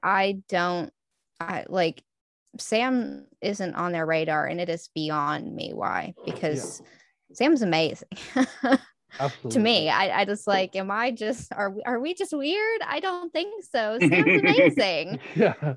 I 0.02 0.42
don't. 0.48 0.92
I 1.40 1.64
like 1.68 2.02
Sam 2.58 3.26
isn't 3.40 3.74
on 3.74 3.92
their 3.92 4.06
radar, 4.06 4.46
and 4.46 4.60
it 4.60 4.68
is 4.68 4.88
beyond 4.94 5.54
me 5.54 5.72
why 5.74 6.14
because 6.24 6.80
yeah. 6.80 6.86
Sam's 7.34 7.62
amazing. 7.62 8.08
to 9.50 9.58
me, 9.58 9.88
I, 9.88 10.20
I 10.20 10.24
just 10.24 10.46
like, 10.46 10.76
am 10.76 10.90
I 10.90 11.10
just 11.10 11.52
are 11.52 11.70
we, 11.70 11.82
are 11.84 12.00
we 12.00 12.14
just 12.14 12.32
weird? 12.32 12.80
I 12.86 13.00
don't 13.00 13.32
think 13.32 13.64
so. 13.64 13.98
Sam's 14.00 14.12
amazing. 14.12 15.20
yeah. 15.34 15.74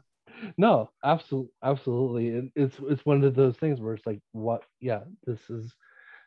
No, 0.57 0.89
absolutely, 1.03 1.51
absolutely. 1.63 2.51
it's 2.55 2.77
it's 2.83 3.05
one 3.05 3.23
of 3.23 3.35
those 3.35 3.57
things 3.57 3.81
where 3.81 3.93
it's 3.93 4.05
like, 4.05 4.19
what? 4.31 4.63
Yeah, 4.79 5.01
this 5.25 5.39
is. 5.49 5.73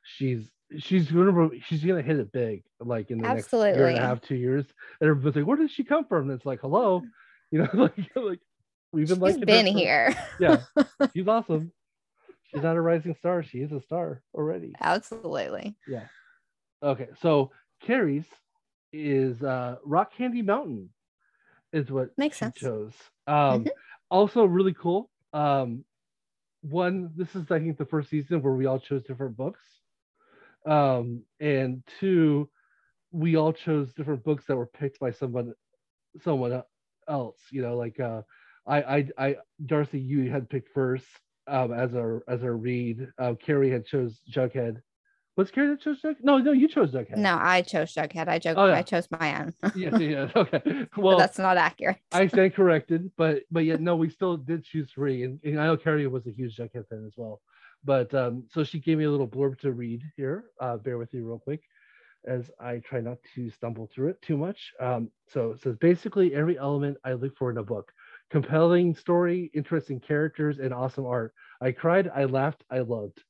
She's 0.02 0.50
she's 0.78 1.10
gonna 1.10 1.50
she's 1.66 1.84
gonna 1.84 2.02
hit 2.02 2.18
it 2.18 2.32
big, 2.32 2.64
like 2.80 3.10
in 3.10 3.18
the 3.18 3.28
absolutely. 3.28 3.70
next 3.70 3.78
year 3.78 3.88
and 3.88 3.98
a 3.98 4.00
half, 4.00 4.20
two 4.20 4.36
years. 4.36 4.66
And 5.00 5.10
everybody's 5.10 5.36
like, 5.36 5.46
where 5.46 5.56
did 5.56 5.70
she 5.70 5.84
come 5.84 6.04
from? 6.06 6.30
And 6.30 6.32
it's 6.32 6.46
like, 6.46 6.60
hello, 6.60 7.02
you 7.50 7.58
know, 7.60 7.68
like 7.74 7.94
like 8.16 8.40
We've 8.92 9.08
been 9.08 9.20
like 9.20 9.40
been 9.40 9.66
here. 9.66 10.14
yeah, 10.38 10.60
she's 11.14 11.26
awesome. 11.26 11.72
She's 12.44 12.62
not 12.62 12.76
a 12.76 12.80
rising 12.80 13.14
star. 13.18 13.42
She 13.42 13.58
is 13.58 13.72
a 13.72 13.80
star 13.80 14.22
already. 14.34 14.74
Absolutely. 14.80 15.74
Yeah. 15.88 16.04
Okay, 16.82 17.08
so 17.22 17.52
Carrie's 17.80 18.26
is 18.92 19.42
uh, 19.42 19.76
Rock 19.84 20.12
Candy 20.14 20.42
Mountain, 20.42 20.90
is 21.72 21.90
what 21.90 22.10
makes 22.18 22.36
sense. 22.36 22.56
Chose. 22.56 22.92
Um, 23.26 23.64
mm-hmm. 23.64 23.68
Also, 24.10 24.44
really 24.44 24.74
cool. 24.74 25.08
Um, 25.32 25.84
one, 26.60 27.12
this 27.16 27.34
is 27.34 27.50
I 27.50 27.60
think 27.60 27.78
the 27.78 27.86
first 27.86 28.10
season 28.10 28.42
where 28.42 28.52
we 28.52 28.66
all 28.66 28.78
chose 28.78 29.02
different 29.04 29.38
books, 29.38 29.60
um, 30.66 31.22
and 31.40 31.82
two, 32.00 32.48
we 33.10 33.36
all 33.36 33.52
chose 33.52 33.92
different 33.94 34.24
books 34.24 34.44
that 34.46 34.56
were 34.56 34.66
picked 34.66 34.98
by 34.98 35.10
someone, 35.10 35.54
someone 36.22 36.62
else. 37.08 37.38
You 37.50 37.62
know, 37.62 37.76
like 37.76 38.00
uh, 38.00 38.22
I, 38.66 38.82
I, 38.82 39.08
I, 39.18 39.36
Darcy, 39.66 40.00
you 40.00 40.30
had 40.30 40.48
picked 40.48 40.72
first 40.72 41.06
um, 41.46 41.72
as 41.72 41.94
our 41.94 42.22
as 42.28 42.42
our 42.42 42.56
read. 42.56 43.08
Uh, 43.18 43.34
Carrie 43.34 43.70
had 43.70 43.86
chose 43.86 44.20
Jughead. 44.30 44.80
Was 45.36 45.50
Carrie 45.50 45.68
that 45.70 45.80
chose 45.80 46.00
Jughead? 46.02 46.16
No, 46.22 46.38
no, 46.38 46.52
you 46.52 46.68
chose 46.68 46.92
Jughead. 46.92 47.16
No, 47.16 47.38
I 47.40 47.62
chose 47.62 47.94
Jughead. 47.94 48.28
I 48.28 48.38
joke. 48.38 48.58
Oh, 48.58 48.66
yeah. 48.66 48.74
I 48.74 48.82
chose 48.82 49.08
my 49.10 49.40
own. 49.40 49.54
yes, 49.74 49.98
yeah, 49.98 50.28
okay. 50.36 50.86
Well, 50.96 51.16
but 51.16 51.18
that's 51.18 51.38
not 51.38 51.56
accurate. 51.56 51.98
I 52.12 52.26
stand 52.26 52.54
corrected, 52.54 53.10
but 53.16 53.42
but 53.50 53.64
yet 53.64 53.80
no, 53.80 53.96
we 53.96 54.10
still 54.10 54.36
did 54.36 54.64
choose 54.64 54.90
three, 54.92 55.24
and, 55.24 55.40
and 55.42 55.60
I 55.60 55.66
know 55.66 55.76
Carrie 55.76 56.06
was 56.06 56.26
a 56.26 56.30
huge 56.30 56.56
Jughead 56.56 56.88
fan 56.88 57.04
as 57.06 57.14
well. 57.16 57.40
But 57.84 58.14
um, 58.14 58.44
so 58.50 58.64
she 58.64 58.80
gave 58.80 58.98
me 58.98 59.04
a 59.04 59.10
little 59.10 59.28
blurb 59.28 59.58
to 59.60 59.72
read 59.72 60.02
here. 60.16 60.44
Uh, 60.60 60.76
bear 60.76 60.98
with 60.98 61.12
you 61.12 61.26
real 61.26 61.38
quick 61.38 61.62
as 62.26 62.50
I 62.60 62.78
try 62.78 63.00
not 63.00 63.18
to 63.34 63.50
stumble 63.50 63.90
through 63.92 64.10
it 64.10 64.22
too 64.22 64.36
much. 64.36 64.72
Um, 64.80 65.10
so 65.28 65.52
it 65.52 65.60
says 65.60 65.76
basically 65.76 66.34
every 66.34 66.58
element 66.58 66.96
I 67.04 67.14
look 67.14 67.36
for 67.36 67.50
in 67.50 67.58
a 67.58 67.64
book 67.64 67.92
compelling 68.30 68.94
story, 68.94 69.50
interesting 69.54 70.00
characters, 70.00 70.58
and 70.58 70.72
awesome 70.72 71.04
art. 71.04 71.34
I 71.60 71.72
cried, 71.72 72.10
I 72.14 72.24
laughed, 72.24 72.64
I 72.70 72.78
loved. 72.78 73.22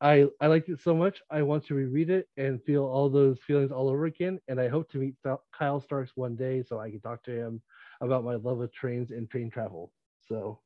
I, 0.00 0.26
I 0.40 0.46
liked 0.46 0.68
it 0.68 0.80
so 0.80 0.94
much. 0.94 1.20
I 1.30 1.42
want 1.42 1.66
to 1.66 1.74
reread 1.74 2.10
it 2.10 2.28
and 2.36 2.62
feel 2.64 2.84
all 2.84 3.08
those 3.08 3.38
feelings 3.46 3.70
all 3.72 3.88
over 3.88 4.06
again. 4.06 4.38
And 4.48 4.60
I 4.60 4.68
hope 4.68 4.90
to 4.90 4.98
meet 4.98 5.14
Kyle 5.56 5.80
Starks 5.80 6.12
one 6.14 6.36
day 6.36 6.62
so 6.62 6.78
I 6.80 6.90
can 6.90 7.00
talk 7.00 7.22
to 7.24 7.32
him 7.32 7.62
about 8.00 8.24
my 8.24 8.36
love 8.36 8.60
of 8.60 8.72
trains 8.72 9.10
and 9.10 9.28
train 9.28 9.50
travel. 9.50 9.92
So 10.28 10.60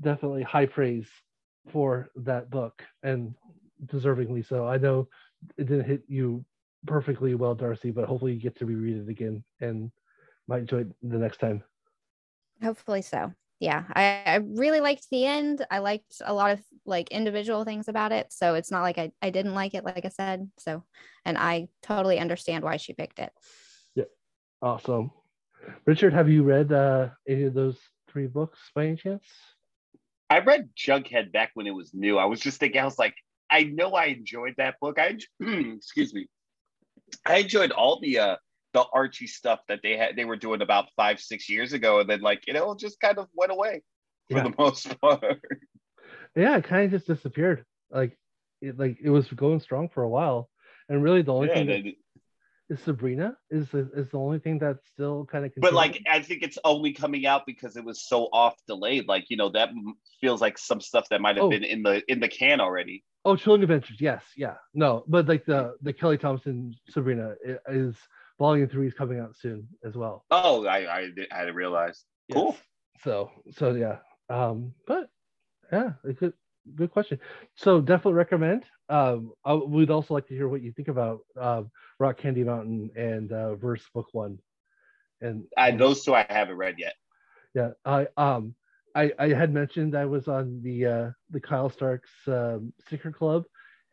definitely 0.00 0.42
high 0.42 0.66
praise 0.66 1.08
for 1.70 2.10
that 2.16 2.50
book 2.50 2.82
and 3.02 3.34
deservingly 3.86 4.46
so. 4.46 4.66
I 4.66 4.78
know 4.78 5.08
it 5.56 5.66
didn't 5.66 5.86
hit 5.86 6.02
you 6.08 6.44
perfectly 6.86 7.34
well, 7.34 7.54
Darcy, 7.54 7.90
but 7.90 8.06
hopefully 8.06 8.32
you 8.32 8.40
get 8.40 8.56
to 8.58 8.66
reread 8.66 8.96
it 8.96 9.08
again 9.08 9.44
and 9.60 9.90
might 10.48 10.60
enjoy 10.60 10.80
it 10.80 10.88
the 11.02 11.18
next 11.18 11.38
time. 11.38 11.62
Hopefully 12.62 13.02
so. 13.02 13.32
Yeah, 13.60 13.84
I, 13.92 14.22
I 14.26 14.34
really 14.36 14.80
liked 14.80 15.08
the 15.10 15.24
end. 15.24 15.64
I 15.70 15.78
liked 15.78 16.20
a 16.24 16.34
lot 16.34 16.50
of 16.50 16.60
like 16.84 17.10
individual 17.10 17.64
things 17.64 17.86
about 17.86 18.10
it. 18.10 18.32
So 18.32 18.54
it's 18.54 18.72
not 18.72 18.82
like 18.82 18.98
I, 18.98 19.12
I 19.22 19.30
didn't 19.30 19.54
like 19.54 19.74
it, 19.74 19.84
like 19.84 20.04
I 20.04 20.08
said. 20.08 20.50
So, 20.58 20.82
and 21.24 21.38
I 21.38 21.68
totally 21.80 22.18
understand 22.18 22.64
why 22.64 22.76
she 22.76 22.92
picked 22.92 23.20
it. 23.20 23.32
Yeah. 23.94 24.04
Awesome. 24.60 25.12
Richard, 25.86 26.12
have 26.12 26.28
you 26.28 26.42
read 26.42 26.72
uh, 26.72 27.10
any 27.28 27.44
of 27.44 27.54
those 27.54 27.78
three 28.08 28.26
books 28.26 28.58
by 28.74 28.86
any 28.86 28.96
chance? 28.96 29.24
I 30.32 30.38
read 30.38 30.70
Jughead 30.74 31.30
back 31.30 31.50
when 31.52 31.66
it 31.66 31.74
was 31.74 31.92
new. 31.92 32.16
I 32.16 32.24
was 32.24 32.40
just 32.40 32.58
thinking, 32.58 32.80
I 32.80 32.86
was 32.86 32.98
like, 32.98 33.14
I 33.50 33.64
know 33.64 33.90
I 33.90 34.06
enjoyed 34.06 34.54
that 34.56 34.76
book. 34.80 34.98
I 34.98 35.18
excuse 35.40 36.14
me. 36.14 36.26
I 37.26 37.38
enjoyed 37.38 37.70
all 37.70 38.00
the 38.00 38.18
uh 38.18 38.36
the 38.72 38.82
Archie 38.94 39.26
stuff 39.26 39.60
that 39.68 39.80
they 39.82 39.98
had 39.98 40.16
they 40.16 40.24
were 40.24 40.36
doing 40.36 40.62
about 40.62 40.86
five 40.96 41.20
six 41.20 41.50
years 41.50 41.74
ago, 41.74 42.00
and 42.00 42.08
then 42.08 42.22
like 42.22 42.46
you 42.46 42.54
know 42.54 42.74
just 42.74 42.98
kind 42.98 43.18
of 43.18 43.28
went 43.34 43.52
away 43.52 43.82
for 44.30 44.38
yeah. 44.38 44.44
the 44.44 44.54
most 44.58 44.98
part. 45.02 45.42
Yeah, 46.34 46.56
it 46.56 46.64
kind 46.64 46.86
of 46.86 46.92
just 46.92 47.06
disappeared. 47.06 47.66
Like 47.90 48.16
it 48.62 48.78
like 48.78 49.00
it 49.02 49.10
was 49.10 49.28
going 49.28 49.60
strong 49.60 49.90
for 49.90 50.02
a 50.02 50.08
while, 50.08 50.48
and 50.88 51.02
really 51.02 51.20
the 51.20 51.34
only 51.34 51.48
yeah, 51.48 51.54
thing 51.54 51.66
that, 51.66 51.94
is 52.72 52.80
Sabrina 52.80 53.36
is 53.50 53.72
is 53.74 54.10
the 54.10 54.18
only 54.18 54.38
thing 54.38 54.58
that's 54.58 54.84
still 54.92 55.26
kind 55.30 55.44
of. 55.44 55.52
But 55.58 55.74
like 55.74 56.02
I 56.10 56.20
think 56.20 56.42
it's 56.42 56.58
only 56.64 56.92
coming 56.92 57.26
out 57.26 57.42
because 57.46 57.76
it 57.76 57.84
was 57.84 58.02
so 58.02 58.28
off 58.32 58.56
delayed. 58.66 59.06
Like 59.06 59.26
you 59.28 59.36
know 59.36 59.50
that 59.50 59.70
feels 60.20 60.40
like 60.40 60.58
some 60.58 60.80
stuff 60.80 61.06
that 61.10 61.20
might 61.20 61.36
have 61.36 61.46
oh. 61.46 61.50
been 61.50 61.64
in 61.64 61.82
the 61.82 62.02
in 62.10 62.20
the 62.20 62.28
can 62.28 62.60
already. 62.60 63.04
Oh, 63.24 63.36
Chilling 63.36 63.62
Adventures, 63.62 64.00
yes, 64.00 64.24
yeah, 64.36 64.54
no, 64.74 65.04
but 65.06 65.28
like 65.28 65.44
the 65.44 65.74
the 65.82 65.92
Kelly 65.92 66.18
Thompson 66.18 66.74
Sabrina 66.88 67.34
is 67.68 67.94
volume 68.38 68.68
three 68.68 68.88
is 68.88 68.94
coming 68.94 69.20
out 69.20 69.36
soon 69.36 69.68
as 69.84 69.94
well. 69.94 70.24
Oh, 70.30 70.66
I 70.66 70.78
I, 70.78 71.08
I 71.30 71.36
hadn't 71.38 71.54
realized. 71.54 72.04
Yes. 72.28 72.36
Cool. 72.36 72.56
So 73.04 73.30
so 73.52 73.74
yeah, 73.74 73.98
um, 74.28 74.72
but 74.86 75.08
yeah, 75.70 75.92
a 76.04 76.12
good 76.12 76.32
good 76.74 76.90
question. 76.90 77.18
So 77.56 77.80
definitely 77.80 78.14
recommend. 78.14 78.64
Um, 78.88 79.32
I 79.44 79.54
would 79.54 79.90
also 79.90 80.14
like 80.14 80.26
to 80.28 80.34
hear 80.34 80.48
what 80.48 80.62
you 80.62 80.72
think 80.72 80.88
about 80.88 81.20
uh, 81.40 81.62
Rock 81.98 82.18
Candy 82.18 82.44
Mountain 82.44 82.90
and 82.96 83.32
uh, 83.32 83.54
Verse 83.56 83.82
Book 83.94 84.08
One, 84.12 84.38
And 85.20 85.44
I, 85.56 85.70
those 85.72 86.04
two 86.04 86.14
I 86.14 86.26
haven't 86.28 86.56
read 86.56 86.76
yet. 86.78 86.94
Yeah, 87.54 87.70
I 87.84 88.08
um 88.16 88.54
I 88.94 89.12
I 89.18 89.28
had 89.28 89.52
mentioned 89.52 89.94
I 89.96 90.06
was 90.06 90.28
on 90.28 90.62
the 90.62 90.86
uh 90.86 91.10
the 91.30 91.40
Kyle 91.40 91.70
Starks 91.70 92.10
um, 92.26 92.72
sticker 92.86 93.12
club, 93.12 93.44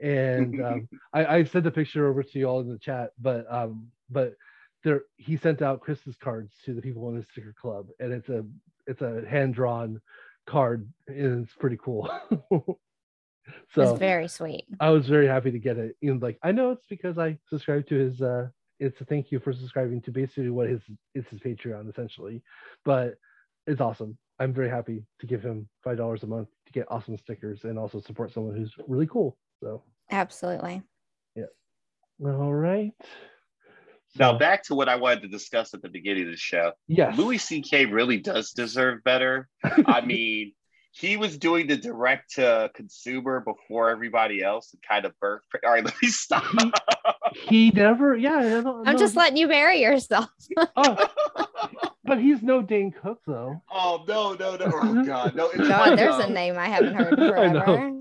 and 0.02 0.60
um, 0.64 0.90
I 1.14 1.26
I 1.26 1.44
sent 1.44 1.68
a 1.68 1.72
picture 1.72 2.08
over 2.08 2.24
to 2.24 2.40
you 2.40 2.46
all 2.46 2.62
in 2.62 2.70
the 2.70 2.80
chat, 2.80 3.12
but 3.20 3.46
um 3.52 3.88
but 4.10 4.36
there 4.84 5.04
he 5.18 5.38
sent 5.38 5.62
out 5.62 5.82
Christmas 5.82 6.16
cards 6.18 6.54
to 6.66 6.74
the 6.74 6.82
people 6.82 7.10
in 7.10 7.18
the 7.18 7.24
sticker 7.24 7.54
club, 7.60 7.88
and 8.00 8.14
it's 8.14 8.30
a 8.30 8.46
it's 8.88 9.02
a 9.02 9.24
hand 9.28 9.54
drawn 9.54 10.02
card, 10.50 10.88
is 11.08 11.48
pretty 11.60 11.78
cool. 11.78 12.10
so 12.52 12.78
it's 13.78 14.00
very 14.00 14.28
sweet. 14.28 14.66
I 14.80 14.90
was 14.90 15.08
very 15.08 15.28
happy 15.28 15.52
to 15.52 15.60
get 15.60 15.78
it. 15.78 15.96
You 16.02 16.14
know, 16.14 16.20
like 16.22 16.38
I 16.44 16.52
know 16.52 16.72
it's 16.72 16.86
because 16.90 17.18
I 17.18 17.38
subscribed 17.50 17.90
to 17.90 17.96
his 17.96 18.22
uh 18.22 18.48
it's 18.80 19.00
a 19.02 19.06
thank 19.06 19.32
you 19.32 19.40
for 19.40 19.54
subscribing 19.54 20.02
to 20.02 20.12
basically 20.12 20.50
what 20.50 20.70
his 20.70 20.82
it's 21.14 21.30
his 21.30 21.40
Patreon 21.40 21.90
essentially. 21.90 22.42
But 22.84 23.16
it's 23.68 23.82
awesome. 23.82 24.18
I'm 24.40 24.54
very 24.54 24.70
happy 24.70 25.04
to 25.20 25.28
give 25.28 25.44
him 25.44 25.68
five 25.84 25.98
dollars 25.98 26.24
a 26.24 26.28
month 26.28 26.48
to 26.66 26.72
get 26.72 26.88
awesome 26.90 27.18
stickers 27.18 27.64
and 27.64 27.78
also 27.78 28.00
support 28.00 28.32
someone 28.34 28.56
who's 28.56 28.74
really 28.88 29.08
cool. 29.08 29.38
So 29.62 29.84
absolutely. 30.12 30.82
Yeah. 31.36 31.46
All 32.26 32.54
right. 32.54 32.94
Now 34.18 34.38
back 34.38 34.64
to 34.64 34.76
what 34.76 34.90
I 34.90 34.96
wanted 34.96 35.22
to 35.22 35.28
discuss 35.28 35.74
at 35.74 35.82
the 35.82 35.90
beginning 35.90 36.24
of 36.24 36.32
the 36.32 36.38
show. 36.38 36.72
Yes. 36.88 37.18
Louis 37.18 37.38
C.K. 37.38 37.86
really 37.86 38.18
does 38.18 38.52
deserve 38.52 39.04
better. 39.04 39.48
I 39.64 40.02
mean, 40.06 40.54
he 40.92 41.18
was 41.18 41.38
doing 41.38 41.68
the 41.68 41.78
direct 41.78 42.36
to 42.36 42.72
consumer 42.74 43.42
before 43.42 43.90
everybody 43.90 44.44
else 44.44 44.74
and 44.74 44.82
kind 44.82 45.06
of 45.06 45.18
birth. 45.20 45.44
All 45.66 45.72
right, 45.72 45.86
let 45.86 45.94
me 46.02 46.10
stop. 46.10 46.44
He, 47.34 47.70
he 47.70 47.72
never, 47.72 48.16
yeah. 48.16 48.64
I'm 48.86 48.98
just 48.98 49.16
letting 49.16 49.38
you 49.38 49.48
bury 49.48 49.82
yourself. 49.82 50.30
oh, 50.76 51.08
but 52.04 52.20
he's 52.20 52.42
no 52.42 52.62
Dane 52.62 52.92
Cook 52.92 53.20
though. 53.28 53.62
Oh 53.72 54.04
no, 54.08 54.34
no, 54.34 54.56
no! 54.56 54.72
Oh 54.74 55.04
God, 55.06 55.36
no! 55.36 55.52
God, 55.56 55.98
there's 55.98 56.16
a 56.16 56.26
um, 56.26 56.34
name 56.34 56.58
I 56.58 56.68
haven't 56.68 56.96
heard 56.96 57.16
forever 57.16 57.94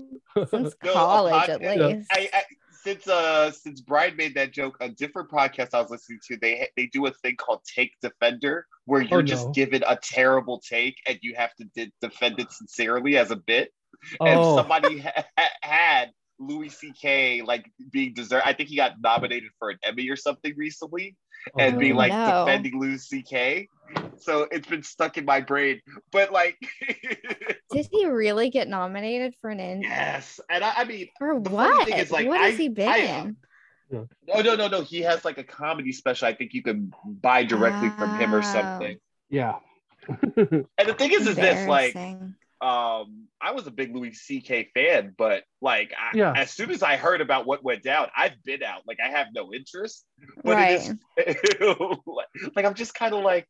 since 0.49 0.75
no, 0.83 0.93
college, 0.93 1.49
at 1.49 1.61
least. 1.61 2.07
I, 2.11 2.29
I, 2.33 2.43
since 2.83 3.07
uh 3.07 3.51
since 3.51 3.81
Brian 3.81 4.15
made 4.15 4.35
that 4.35 4.51
joke, 4.51 4.77
a 4.79 4.89
different 4.89 5.29
podcast 5.29 5.69
I 5.73 5.81
was 5.81 5.89
listening 5.89 6.19
to, 6.27 6.37
they 6.37 6.67
they 6.75 6.87
do 6.87 7.05
a 7.05 7.11
thing 7.11 7.35
called 7.35 7.61
Take 7.63 7.93
Defender, 8.01 8.65
where 8.85 9.01
you're 9.01 9.19
oh, 9.19 9.21
no. 9.21 9.27
just 9.27 9.53
given 9.53 9.83
a 9.87 9.97
terrible 9.97 10.59
take 10.59 10.95
and 11.07 11.19
you 11.21 11.35
have 11.35 11.53
to 11.55 11.65
de- 11.75 11.91
defend 12.01 12.39
it 12.39 12.51
sincerely 12.51 13.17
as 13.17 13.31
a 13.31 13.35
bit. 13.35 13.71
Oh. 14.19 14.25
And 14.25 14.55
somebody 14.55 14.99
ha- 14.99 15.23
had 15.61 16.11
Louis 16.39 16.69
C.K. 16.69 17.41
like 17.41 17.69
being 17.91 18.13
deserved. 18.13 18.43
I 18.45 18.53
think 18.53 18.69
he 18.69 18.75
got 18.75 18.93
nominated 19.01 19.49
for 19.59 19.69
an 19.69 19.77
Emmy 19.83 20.09
or 20.09 20.15
something 20.15 20.53
recently, 20.55 21.15
oh, 21.53 21.59
and 21.59 21.77
being 21.77 21.95
like 21.95 22.11
no. 22.11 22.45
defending 22.45 22.79
Louis 22.79 22.97
C.K. 22.99 23.67
So 24.17 24.47
it's 24.51 24.67
been 24.67 24.83
stuck 24.83 25.17
in 25.17 25.25
my 25.25 25.41
brain. 25.41 25.81
But 26.11 26.31
like, 26.31 26.57
did 27.71 27.87
he 27.91 28.05
really 28.05 28.49
get 28.49 28.67
nominated 28.67 29.35
for 29.41 29.49
an 29.49 29.59
Emmy? 29.59 29.85
Yes, 29.85 30.39
and 30.49 30.63
I, 30.63 30.73
I 30.77 30.83
mean, 30.85 31.07
for 31.17 31.35
what? 31.35 31.89
Is, 31.89 32.11
like, 32.11 32.27
what 32.27 32.39
has 32.39 32.57
he 32.57 32.69
been 32.69 32.87
I, 32.87 32.97
in? 32.97 33.37
No, 33.91 34.07
no, 34.41 34.55
no, 34.55 34.67
no. 34.67 34.81
He 34.81 35.01
has 35.01 35.25
like 35.25 35.37
a 35.37 35.43
comedy 35.43 35.91
special. 35.91 36.27
I 36.27 36.33
think 36.33 36.53
you 36.53 36.61
can 36.61 36.93
buy 37.05 37.43
directly 37.43 37.89
from 37.89 38.19
him 38.19 38.33
or 38.33 38.43
something. 38.43 38.97
Yeah. 39.29 39.55
and 40.07 40.65
the 40.85 40.93
thing 40.93 41.11
is, 41.11 41.27
is 41.27 41.35
this 41.35 41.67
like 41.67 41.95
um 42.61 43.27
I 43.41 43.51
was 43.51 43.67
a 43.67 43.71
big 43.71 43.95
Louis 43.95 44.13
C.K. 44.13 44.71
fan, 44.73 45.15
but 45.17 45.43
like 45.61 45.93
I, 45.97 46.17
yeah. 46.17 46.33
as 46.35 46.51
soon 46.51 46.71
as 46.71 46.83
I 46.83 46.97
heard 46.97 47.21
about 47.21 47.45
what 47.45 47.63
went 47.63 47.83
down, 47.83 48.07
I've 48.15 48.43
been 48.43 48.63
out. 48.63 48.81
Like 48.85 48.99
I 49.03 49.09
have 49.09 49.27
no 49.33 49.53
interest. 49.53 50.05
But 50.43 50.55
right. 50.55 50.91
it 51.17 51.61
is 51.61 51.97
like 52.55 52.65
I'm 52.65 52.73
just 52.73 52.93
kind 52.93 53.13
of 53.13 53.23
like 53.23 53.47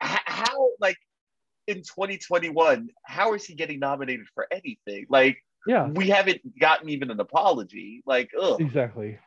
how 0.00 0.70
like 0.80 0.96
in 1.66 1.76
2021, 1.76 2.88
how 3.06 3.34
is 3.34 3.44
he 3.44 3.54
getting 3.54 3.78
nominated 3.78 4.26
for 4.34 4.46
anything? 4.50 5.06
Like 5.08 5.38
yeah, 5.66 5.88
we 5.88 6.08
haven't 6.08 6.40
gotten 6.58 6.88
even 6.88 7.10
an 7.10 7.20
apology. 7.20 8.02
Like 8.04 8.30
ugh. 8.38 8.60
exactly. 8.60 9.18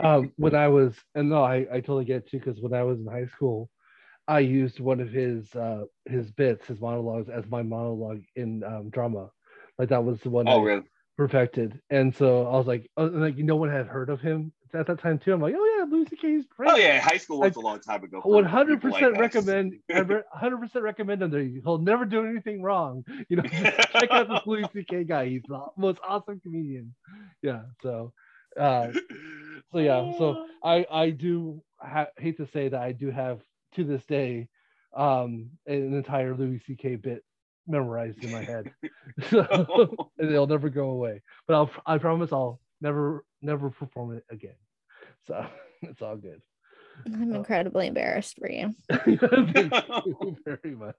um, 0.00 0.32
when 0.36 0.54
I 0.54 0.68
was 0.68 0.94
and 1.14 1.30
no, 1.30 1.42
I, 1.42 1.66
I 1.72 1.80
totally 1.80 2.04
get 2.04 2.18
it 2.18 2.28
too 2.28 2.38
because 2.38 2.60
when 2.60 2.74
I 2.74 2.82
was 2.82 3.00
in 3.00 3.06
high 3.06 3.26
school, 3.26 3.68
I 4.30 4.38
used 4.38 4.78
one 4.78 5.00
of 5.00 5.10
his 5.10 5.52
uh, 5.56 5.86
his 6.04 6.30
bits, 6.30 6.64
his 6.68 6.80
monologues, 6.80 7.28
as 7.28 7.44
my 7.50 7.64
monologue 7.64 8.22
in 8.36 8.62
um, 8.62 8.88
drama. 8.88 9.28
Like 9.76 9.88
that 9.88 10.04
was 10.04 10.20
the 10.20 10.30
one 10.30 10.46
oh, 10.48 10.60
I 10.60 10.64
really? 10.64 10.82
perfected. 11.16 11.80
And 11.90 12.14
so 12.14 12.46
I 12.46 12.52
was 12.52 12.68
like, 12.68 12.88
oh, 12.96 13.06
like 13.06 13.36
no 13.36 13.56
one 13.56 13.70
had 13.70 13.88
heard 13.88 14.08
of 14.08 14.20
him 14.20 14.52
at 14.72 14.86
that 14.86 15.00
time 15.00 15.18
too. 15.18 15.32
I'm 15.32 15.40
like, 15.40 15.56
oh 15.58 15.76
yeah, 15.76 15.84
Louis 15.90 16.06
C.K.'s 16.10 16.44
great. 16.56 16.70
Oh 16.70 16.76
yeah, 16.76 17.00
high 17.00 17.16
school 17.16 17.40
was 17.40 17.56
I, 17.56 17.60
a 17.60 17.64
long 17.64 17.80
time 17.80 18.04
ago. 18.04 18.20
One 18.20 18.44
hundred 18.44 18.80
percent 18.80 19.18
recommend. 19.18 19.74
One 19.88 20.22
hundred 20.32 20.60
percent 20.60 20.84
recommend 20.84 21.22
him. 21.22 21.30
There, 21.32 21.42
he'll 21.42 21.78
never 21.78 22.04
do 22.04 22.24
anything 22.24 22.62
wrong. 22.62 23.04
You 23.28 23.36
know, 23.36 23.42
check 23.50 24.12
out 24.12 24.28
this 24.28 24.46
Louis 24.46 24.64
C.K. 24.72 25.04
guy. 25.04 25.28
He's 25.28 25.42
the 25.48 25.60
most 25.76 25.98
awesome 26.06 26.38
comedian. 26.38 26.94
Yeah. 27.42 27.62
So, 27.82 28.12
uh, 28.56 28.92
so 29.72 29.78
yeah. 29.80 30.12
So 30.18 30.46
I 30.62 30.86
I 30.88 31.10
do 31.10 31.62
ha- 31.80 32.14
hate 32.16 32.36
to 32.36 32.46
say 32.52 32.68
that 32.68 32.80
I 32.80 32.92
do 32.92 33.10
have 33.10 33.40
to 33.74 33.84
this 33.84 34.04
day 34.04 34.48
um, 34.96 35.50
an 35.66 35.94
entire 35.94 36.34
Louis 36.34 36.60
C.K. 36.66 36.96
bit 36.96 37.24
memorized 37.66 38.22
in 38.22 38.32
my 38.32 38.42
head, 38.42 38.70
so, 39.30 40.08
and 40.18 40.32
they'll 40.32 40.46
never 40.46 40.68
go 40.68 40.90
away. 40.90 41.22
But 41.46 41.54
I'll 41.54 41.70
I 41.86 41.98
promise 41.98 42.32
I'll 42.32 42.60
never 42.80 43.24
never 43.42 43.70
perform 43.70 44.16
it 44.16 44.24
again. 44.30 44.56
So 45.26 45.46
it's 45.82 46.02
all 46.02 46.16
good. 46.16 46.42
I'm 47.06 47.34
incredibly 47.34 47.86
uh, 47.86 47.88
embarrassed 47.88 48.36
for 48.38 48.50
you. 48.50 48.74
thank 48.90 49.72
you 50.04 50.36
very 50.44 50.74
much. 50.74 50.96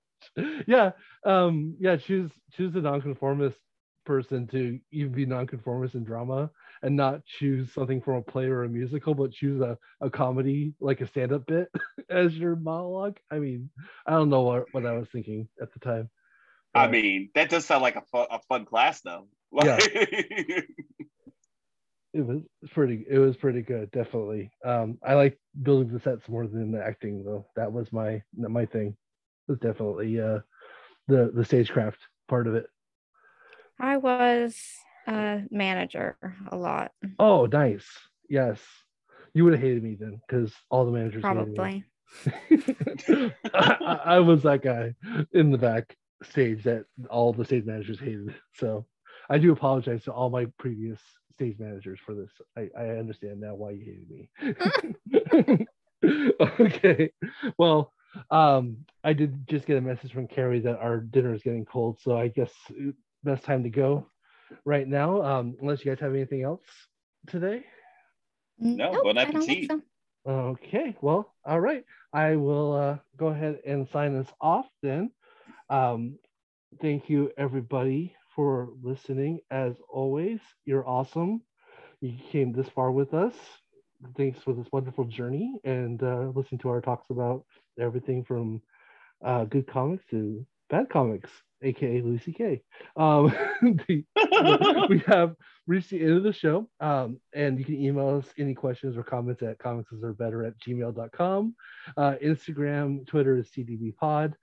Yeah, 0.67 0.91
um, 1.25 1.75
yeah. 1.79 1.97
Choose 1.97 2.31
choose 2.53 2.75
a 2.75 2.81
nonconformist 2.81 3.57
person 4.05 4.47
to 4.47 4.79
even 4.91 5.11
be 5.11 5.25
nonconformist 5.25 5.95
in 5.95 6.03
drama 6.03 6.49
and 6.83 6.95
not 6.95 7.25
choose 7.25 7.73
something 7.73 8.01
from 8.01 8.15
a 8.15 8.21
play 8.21 8.45
or 8.45 8.63
a 8.63 8.69
musical, 8.69 9.13
but 9.13 9.31
choose 9.31 9.61
a, 9.61 9.77
a 9.99 10.09
comedy 10.09 10.73
like 10.79 11.01
a 11.01 11.07
stand-up 11.07 11.45
bit 11.45 11.69
as 12.09 12.35
your 12.35 12.55
monologue. 12.55 13.17
I 13.29 13.39
mean, 13.39 13.69
I 14.05 14.11
don't 14.11 14.29
know 14.29 14.41
what, 14.41 14.65
what 14.71 14.85
I 14.85 14.93
was 14.93 15.07
thinking 15.11 15.47
at 15.61 15.71
the 15.73 15.79
time. 15.79 16.09
I 16.73 16.87
mean, 16.87 17.29
that 17.35 17.49
does 17.49 17.65
sound 17.65 17.81
like 17.81 17.97
a 17.97 18.01
fun, 18.11 18.27
a 18.31 18.39
fun 18.47 18.65
class 18.65 19.01
though. 19.01 19.27
yeah. 19.51 19.77
it 22.13 22.25
was 22.25 22.41
pretty 22.71 23.05
it 23.09 23.17
was 23.17 23.37
pretty 23.37 23.61
good 23.61 23.89
definitely 23.91 24.51
um 24.65 24.97
i 25.01 25.13
like 25.13 25.39
building 25.61 25.93
the 25.93 25.99
sets 26.01 26.27
more 26.27 26.45
than 26.45 26.71
the 26.71 26.83
acting 26.83 27.23
though 27.23 27.45
that 27.55 27.71
was 27.71 27.91
my 27.93 28.21
my 28.37 28.65
thing 28.65 28.87
it 29.47 29.51
was 29.51 29.59
definitely 29.59 30.19
uh 30.19 30.39
the 31.07 31.31
the 31.33 31.45
stagecraft 31.45 31.99
part 32.27 32.47
of 32.47 32.55
it 32.55 32.65
i 33.79 33.95
was 33.95 34.57
a 35.07 35.41
manager 35.49 36.17
a 36.51 36.55
lot 36.55 36.91
oh 37.19 37.45
nice 37.45 37.87
yes 38.29 38.59
you 39.33 39.43
would 39.43 39.53
have 39.53 39.61
hated 39.61 39.83
me 39.83 39.95
then 39.99 40.19
because 40.27 40.53
all 40.69 40.85
the 40.85 40.91
managers 40.91 41.21
probably 41.21 41.83
I, 43.53 43.99
I 44.05 44.19
was 44.19 44.43
that 44.43 44.61
guy 44.61 44.93
in 45.31 45.51
the 45.51 45.57
back 45.57 45.95
stage 46.23 46.63
that 46.63 46.85
all 47.09 47.33
the 47.33 47.45
stage 47.45 47.65
managers 47.65 47.99
hated 47.99 48.35
so 48.53 48.85
i 49.29 49.37
do 49.37 49.51
apologize 49.51 50.03
to 50.03 50.11
all 50.11 50.29
my 50.29 50.45
previous 50.59 50.99
stage 51.41 51.57
managers 51.59 51.99
for 52.05 52.13
this. 52.13 52.29
I, 52.55 52.69
I 52.77 52.89
understand 52.97 53.39
now 53.39 53.55
why 53.55 53.71
you 53.71 54.29
hated 54.39 55.57
me. 55.57 55.65
okay. 56.59 57.11
Well, 57.57 57.91
um, 58.29 58.77
I 59.03 59.13
did 59.13 59.47
just 59.47 59.65
get 59.65 59.77
a 59.77 59.81
message 59.81 60.13
from 60.13 60.27
Carrie 60.27 60.59
that 60.61 60.77
our 60.77 60.99
dinner 60.99 61.33
is 61.33 61.41
getting 61.41 61.65
cold, 61.65 61.99
so 61.99 62.15
I 62.15 62.27
guess 62.27 62.51
best 63.23 63.43
time 63.43 63.63
to 63.63 63.69
go 63.69 64.07
right 64.65 64.87
now. 64.87 65.21
Um, 65.21 65.55
unless 65.61 65.83
you 65.83 65.91
guys 65.91 65.99
have 66.01 66.13
anything 66.13 66.43
else 66.43 66.61
today. 67.27 67.65
No, 68.59 68.91
nope, 68.91 69.03
bon 69.03 69.17
appetit. 69.17 69.69
So. 69.69 69.81
Okay, 70.27 70.95
well, 71.01 71.33
all 71.45 71.59
right. 71.59 71.83
I 72.13 72.35
will 72.35 72.73
uh, 72.73 72.97
go 73.17 73.27
ahead 73.27 73.59
and 73.65 73.87
sign 73.89 74.15
us 74.15 74.27
off 74.39 74.67
then. 74.83 75.11
Um, 75.69 76.19
thank 76.81 77.09
you, 77.09 77.31
everybody, 77.37 78.15
for 78.35 78.69
listening. 78.83 79.39
As 79.49 79.73
always, 79.89 80.39
you're 80.65 80.87
awesome. 80.87 81.41
You 82.01 82.13
came 82.31 82.51
this 82.51 82.69
far 82.69 82.91
with 82.91 83.13
us. 83.13 83.33
Thanks 84.17 84.39
for 84.43 84.53
this 84.53 84.67
wonderful 84.71 85.05
journey 85.05 85.59
and 85.63 86.01
uh, 86.01 86.31
listen 86.35 86.57
to 86.59 86.69
our 86.69 86.81
talks 86.81 87.09
about 87.09 87.45
everything 87.79 88.23
from 88.23 88.61
uh, 89.23 89.45
good 89.45 89.67
comics 89.67 90.03
to 90.09 90.45
bad 90.69 90.89
comics, 90.89 91.29
aka 91.61 92.01
Louis 92.01 92.23
C.K. 92.23 92.63
Um, 92.97 93.33
the, 93.87 94.03
we 94.89 94.99
have 95.07 95.35
reached 95.67 95.91
the 95.91 96.01
end 96.01 96.17
of 96.17 96.23
the 96.23 96.33
show, 96.33 96.67
um, 96.79 97.19
and 97.33 97.59
you 97.59 97.65
can 97.65 97.75
email 97.75 98.17
us 98.17 98.25
any 98.37 98.53
questions 98.53 98.97
or 98.97 99.03
comments 99.03 99.43
at 99.43 99.59
comicsarebetter 99.59 100.47
at 100.47 100.59
gmail.com. 100.59 101.55
Uh, 101.97 102.15
Instagram, 102.23 103.05
Twitter 103.07 103.37
is 103.37 103.49
CDBpod. 103.49 104.33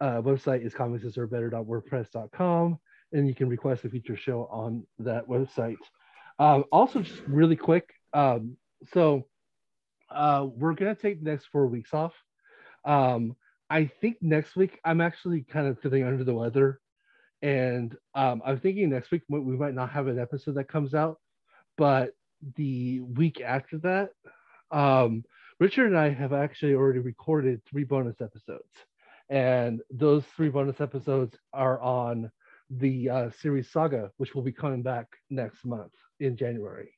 Uh, 0.00 0.22
website 0.22 0.64
is 0.66 0.74
comicsarebetter.wordpress.com 0.74 2.78
and 3.12 3.28
you 3.28 3.34
can 3.34 3.48
request 3.48 3.84
a 3.84 3.90
future 3.90 4.16
show 4.16 4.48
on 4.50 4.86
that 4.98 5.28
website. 5.28 5.76
Um, 6.38 6.64
also, 6.72 7.02
just 7.02 7.20
really 7.26 7.56
quick, 7.56 7.92
um, 8.14 8.56
so 8.92 9.26
uh, 10.10 10.46
we're 10.48 10.74
gonna 10.74 10.94
take 10.94 11.22
the 11.22 11.30
next 11.30 11.46
four 11.46 11.66
weeks 11.66 11.94
off. 11.94 12.14
Um, 12.84 13.36
I 13.72 13.90
think 14.02 14.18
next 14.20 14.54
week 14.54 14.78
I'm 14.84 15.00
actually 15.00 15.46
kind 15.50 15.66
of 15.66 15.80
feeling 15.80 16.04
under 16.04 16.24
the 16.24 16.34
weather, 16.34 16.78
and 17.40 17.96
um, 18.14 18.42
I'm 18.44 18.60
thinking 18.60 18.90
next 18.90 19.10
week 19.10 19.22
we 19.30 19.56
might 19.56 19.72
not 19.72 19.88
have 19.88 20.08
an 20.08 20.18
episode 20.18 20.56
that 20.56 20.68
comes 20.68 20.92
out, 20.92 21.16
but 21.78 22.10
the 22.56 23.00
week 23.00 23.40
after 23.40 23.78
that, 23.78 24.10
um, 24.70 25.24
Richard 25.58 25.86
and 25.86 25.96
I 25.96 26.10
have 26.10 26.34
actually 26.34 26.74
already 26.74 26.98
recorded 26.98 27.62
three 27.64 27.84
bonus 27.84 28.20
episodes, 28.20 28.74
and 29.30 29.80
those 29.90 30.24
three 30.36 30.50
bonus 30.50 30.82
episodes 30.82 31.34
are 31.54 31.80
on 31.80 32.30
the 32.68 33.08
uh, 33.08 33.30
series 33.40 33.70
Saga, 33.70 34.10
which 34.18 34.34
will 34.34 34.42
be 34.42 34.52
coming 34.52 34.82
back 34.82 35.06
next 35.30 35.64
month 35.64 35.92
in 36.20 36.36
January. 36.36 36.92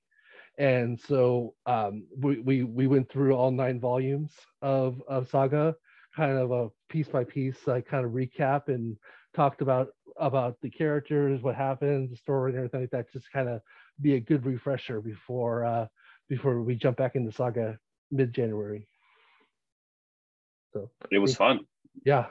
And 0.59 0.99
so 0.99 1.55
um, 1.67 2.05
we, 2.19 2.41
we 2.41 2.65
we 2.65 2.89
went 2.89 3.09
through 3.09 3.35
all 3.37 3.53
nine 3.53 3.79
volumes 3.79 4.33
of 4.61 5.01
of 5.07 5.29
Saga, 5.29 5.77
kind 6.17 6.39
of 6.39 6.51
a 6.51 6.69
piece 6.89 7.09
by 7.09 7.25
piece, 7.25 7.57
like 7.67 7.87
kind 7.87 8.05
of 8.05 8.13
recap 8.13 8.69
and 8.69 8.97
talked 9.35 9.63
about 9.63 9.89
about 10.17 10.57
the 10.63 10.71
characters, 10.71 11.43
what 11.43 11.57
happened, 11.57 12.11
the 12.11 12.17
story, 12.17 12.51
and 12.53 12.59
everything 12.59 12.81
like 12.83 12.91
that. 12.91 13.13
Just 13.13 13.31
kind 13.33 13.49
of 13.49 13.61
be 14.01 14.15
a 14.15 14.21
good 14.21 14.45
refresher 14.45 15.01
before 15.01 15.65
uh, 15.65 15.87
before 16.29 16.63
we 16.63 16.75
jump 16.75 16.97
back 16.97 17.17
into 17.17 17.33
Saga 17.33 17.79
mid 18.11 18.33
January. 18.33 18.87
So 20.73 20.91
it 21.11 21.19
was 21.19 21.37
fun. 21.37 21.61
Yeah, 22.05 22.27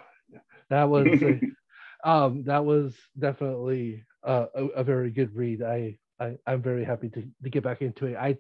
that 0.70 0.90
was 0.90 1.08
um, 2.04 2.44
that 2.46 2.66
was 2.66 2.96
definitely 3.18 4.04
a, 4.24 4.48
a, 4.76 4.84
very 4.84 5.12
good 5.12 5.36
read. 5.36 5.62
I, 5.62 5.98
I 6.20 6.36
I'm 6.46 6.62
very 6.62 6.84
happy 6.84 7.10
to, 7.10 7.24
to 7.44 7.50
get 7.50 7.64
back 7.64 7.82
into 7.82 8.08
it. 8.08 8.16
I 8.16 8.38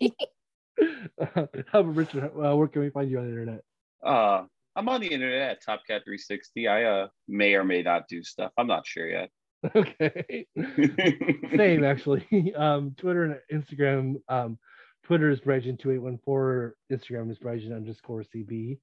how 1.35 1.80
about 1.80 1.95
Richard? 1.95 2.23
Uh, 2.26 2.56
where 2.56 2.68
can 2.68 2.81
we 2.81 2.89
find 2.89 3.10
you 3.10 3.19
on 3.19 3.26
the 3.26 3.31
internet? 3.31 3.61
Uh 4.03 4.43
I'm 4.76 4.88
on 4.88 5.02
the 5.02 5.07
internet 5.07 5.57
at 5.57 5.64
TopCat360. 5.64 6.69
I 6.69 6.84
uh 6.84 7.07
may 7.27 7.56
or 7.56 7.64
may 7.64 7.81
not 7.81 8.07
do 8.07 8.23
stuff. 8.23 8.52
I'm 8.57 8.68
not 8.68 8.85
sure 8.85 9.07
yet. 9.07 9.30
Okay. 9.76 10.48
Same 11.56 11.84
actually. 11.84 12.53
Um, 12.56 12.95
Twitter 12.98 13.26
and 13.52 13.64
Instagram. 13.64 14.15
Um, 14.27 14.57
Twitter 15.03 15.30
is 15.30 15.39
Brighton2814. 15.41 16.72
Instagram 16.91 17.30
is 17.30 17.38
Brighton 17.38 17.73
underscore 17.73 18.23
CB. 18.34 18.80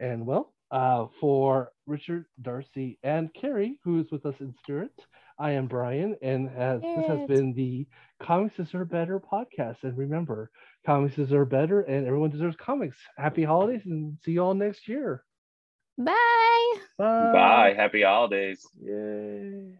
And 0.00 0.26
well, 0.26 0.52
uh, 0.70 1.06
for 1.18 1.70
Richard, 1.86 2.26
Darcy, 2.42 2.98
and 3.02 3.32
Carrie, 3.32 3.78
who 3.84 4.00
is 4.00 4.10
with 4.10 4.26
us 4.26 4.34
in 4.40 4.54
spirit, 4.62 4.92
I 5.38 5.52
am 5.52 5.66
Brian, 5.66 6.16
and 6.20 6.48
has, 6.50 6.80
this 6.82 7.06
has 7.06 7.28
been 7.28 7.52
the 7.54 7.86
Comics 8.20 8.74
Are 8.74 8.84
Better 8.84 9.20
podcast. 9.20 9.76
And 9.82 9.96
remember, 9.96 10.50
comics 10.84 11.18
are 11.32 11.44
better, 11.44 11.82
and 11.82 12.06
everyone 12.06 12.30
deserves 12.30 12.56
comics. 12.56 12.96
Happy 13.16 13.44
holidays, 13.44 13.82
and 13.84 14.18
see 14.24 14.32
you 14.32 14.42
all 14.42 14.54
next 14.54 14.88
year. 14.88 15.24
Bye. 15.96 16.74
Bye. 16.98 17.32
Bye. 17.32 17.74
Happy 17.76 18.02
holidays. 18.02 18.66
Yay. 18.82 19.78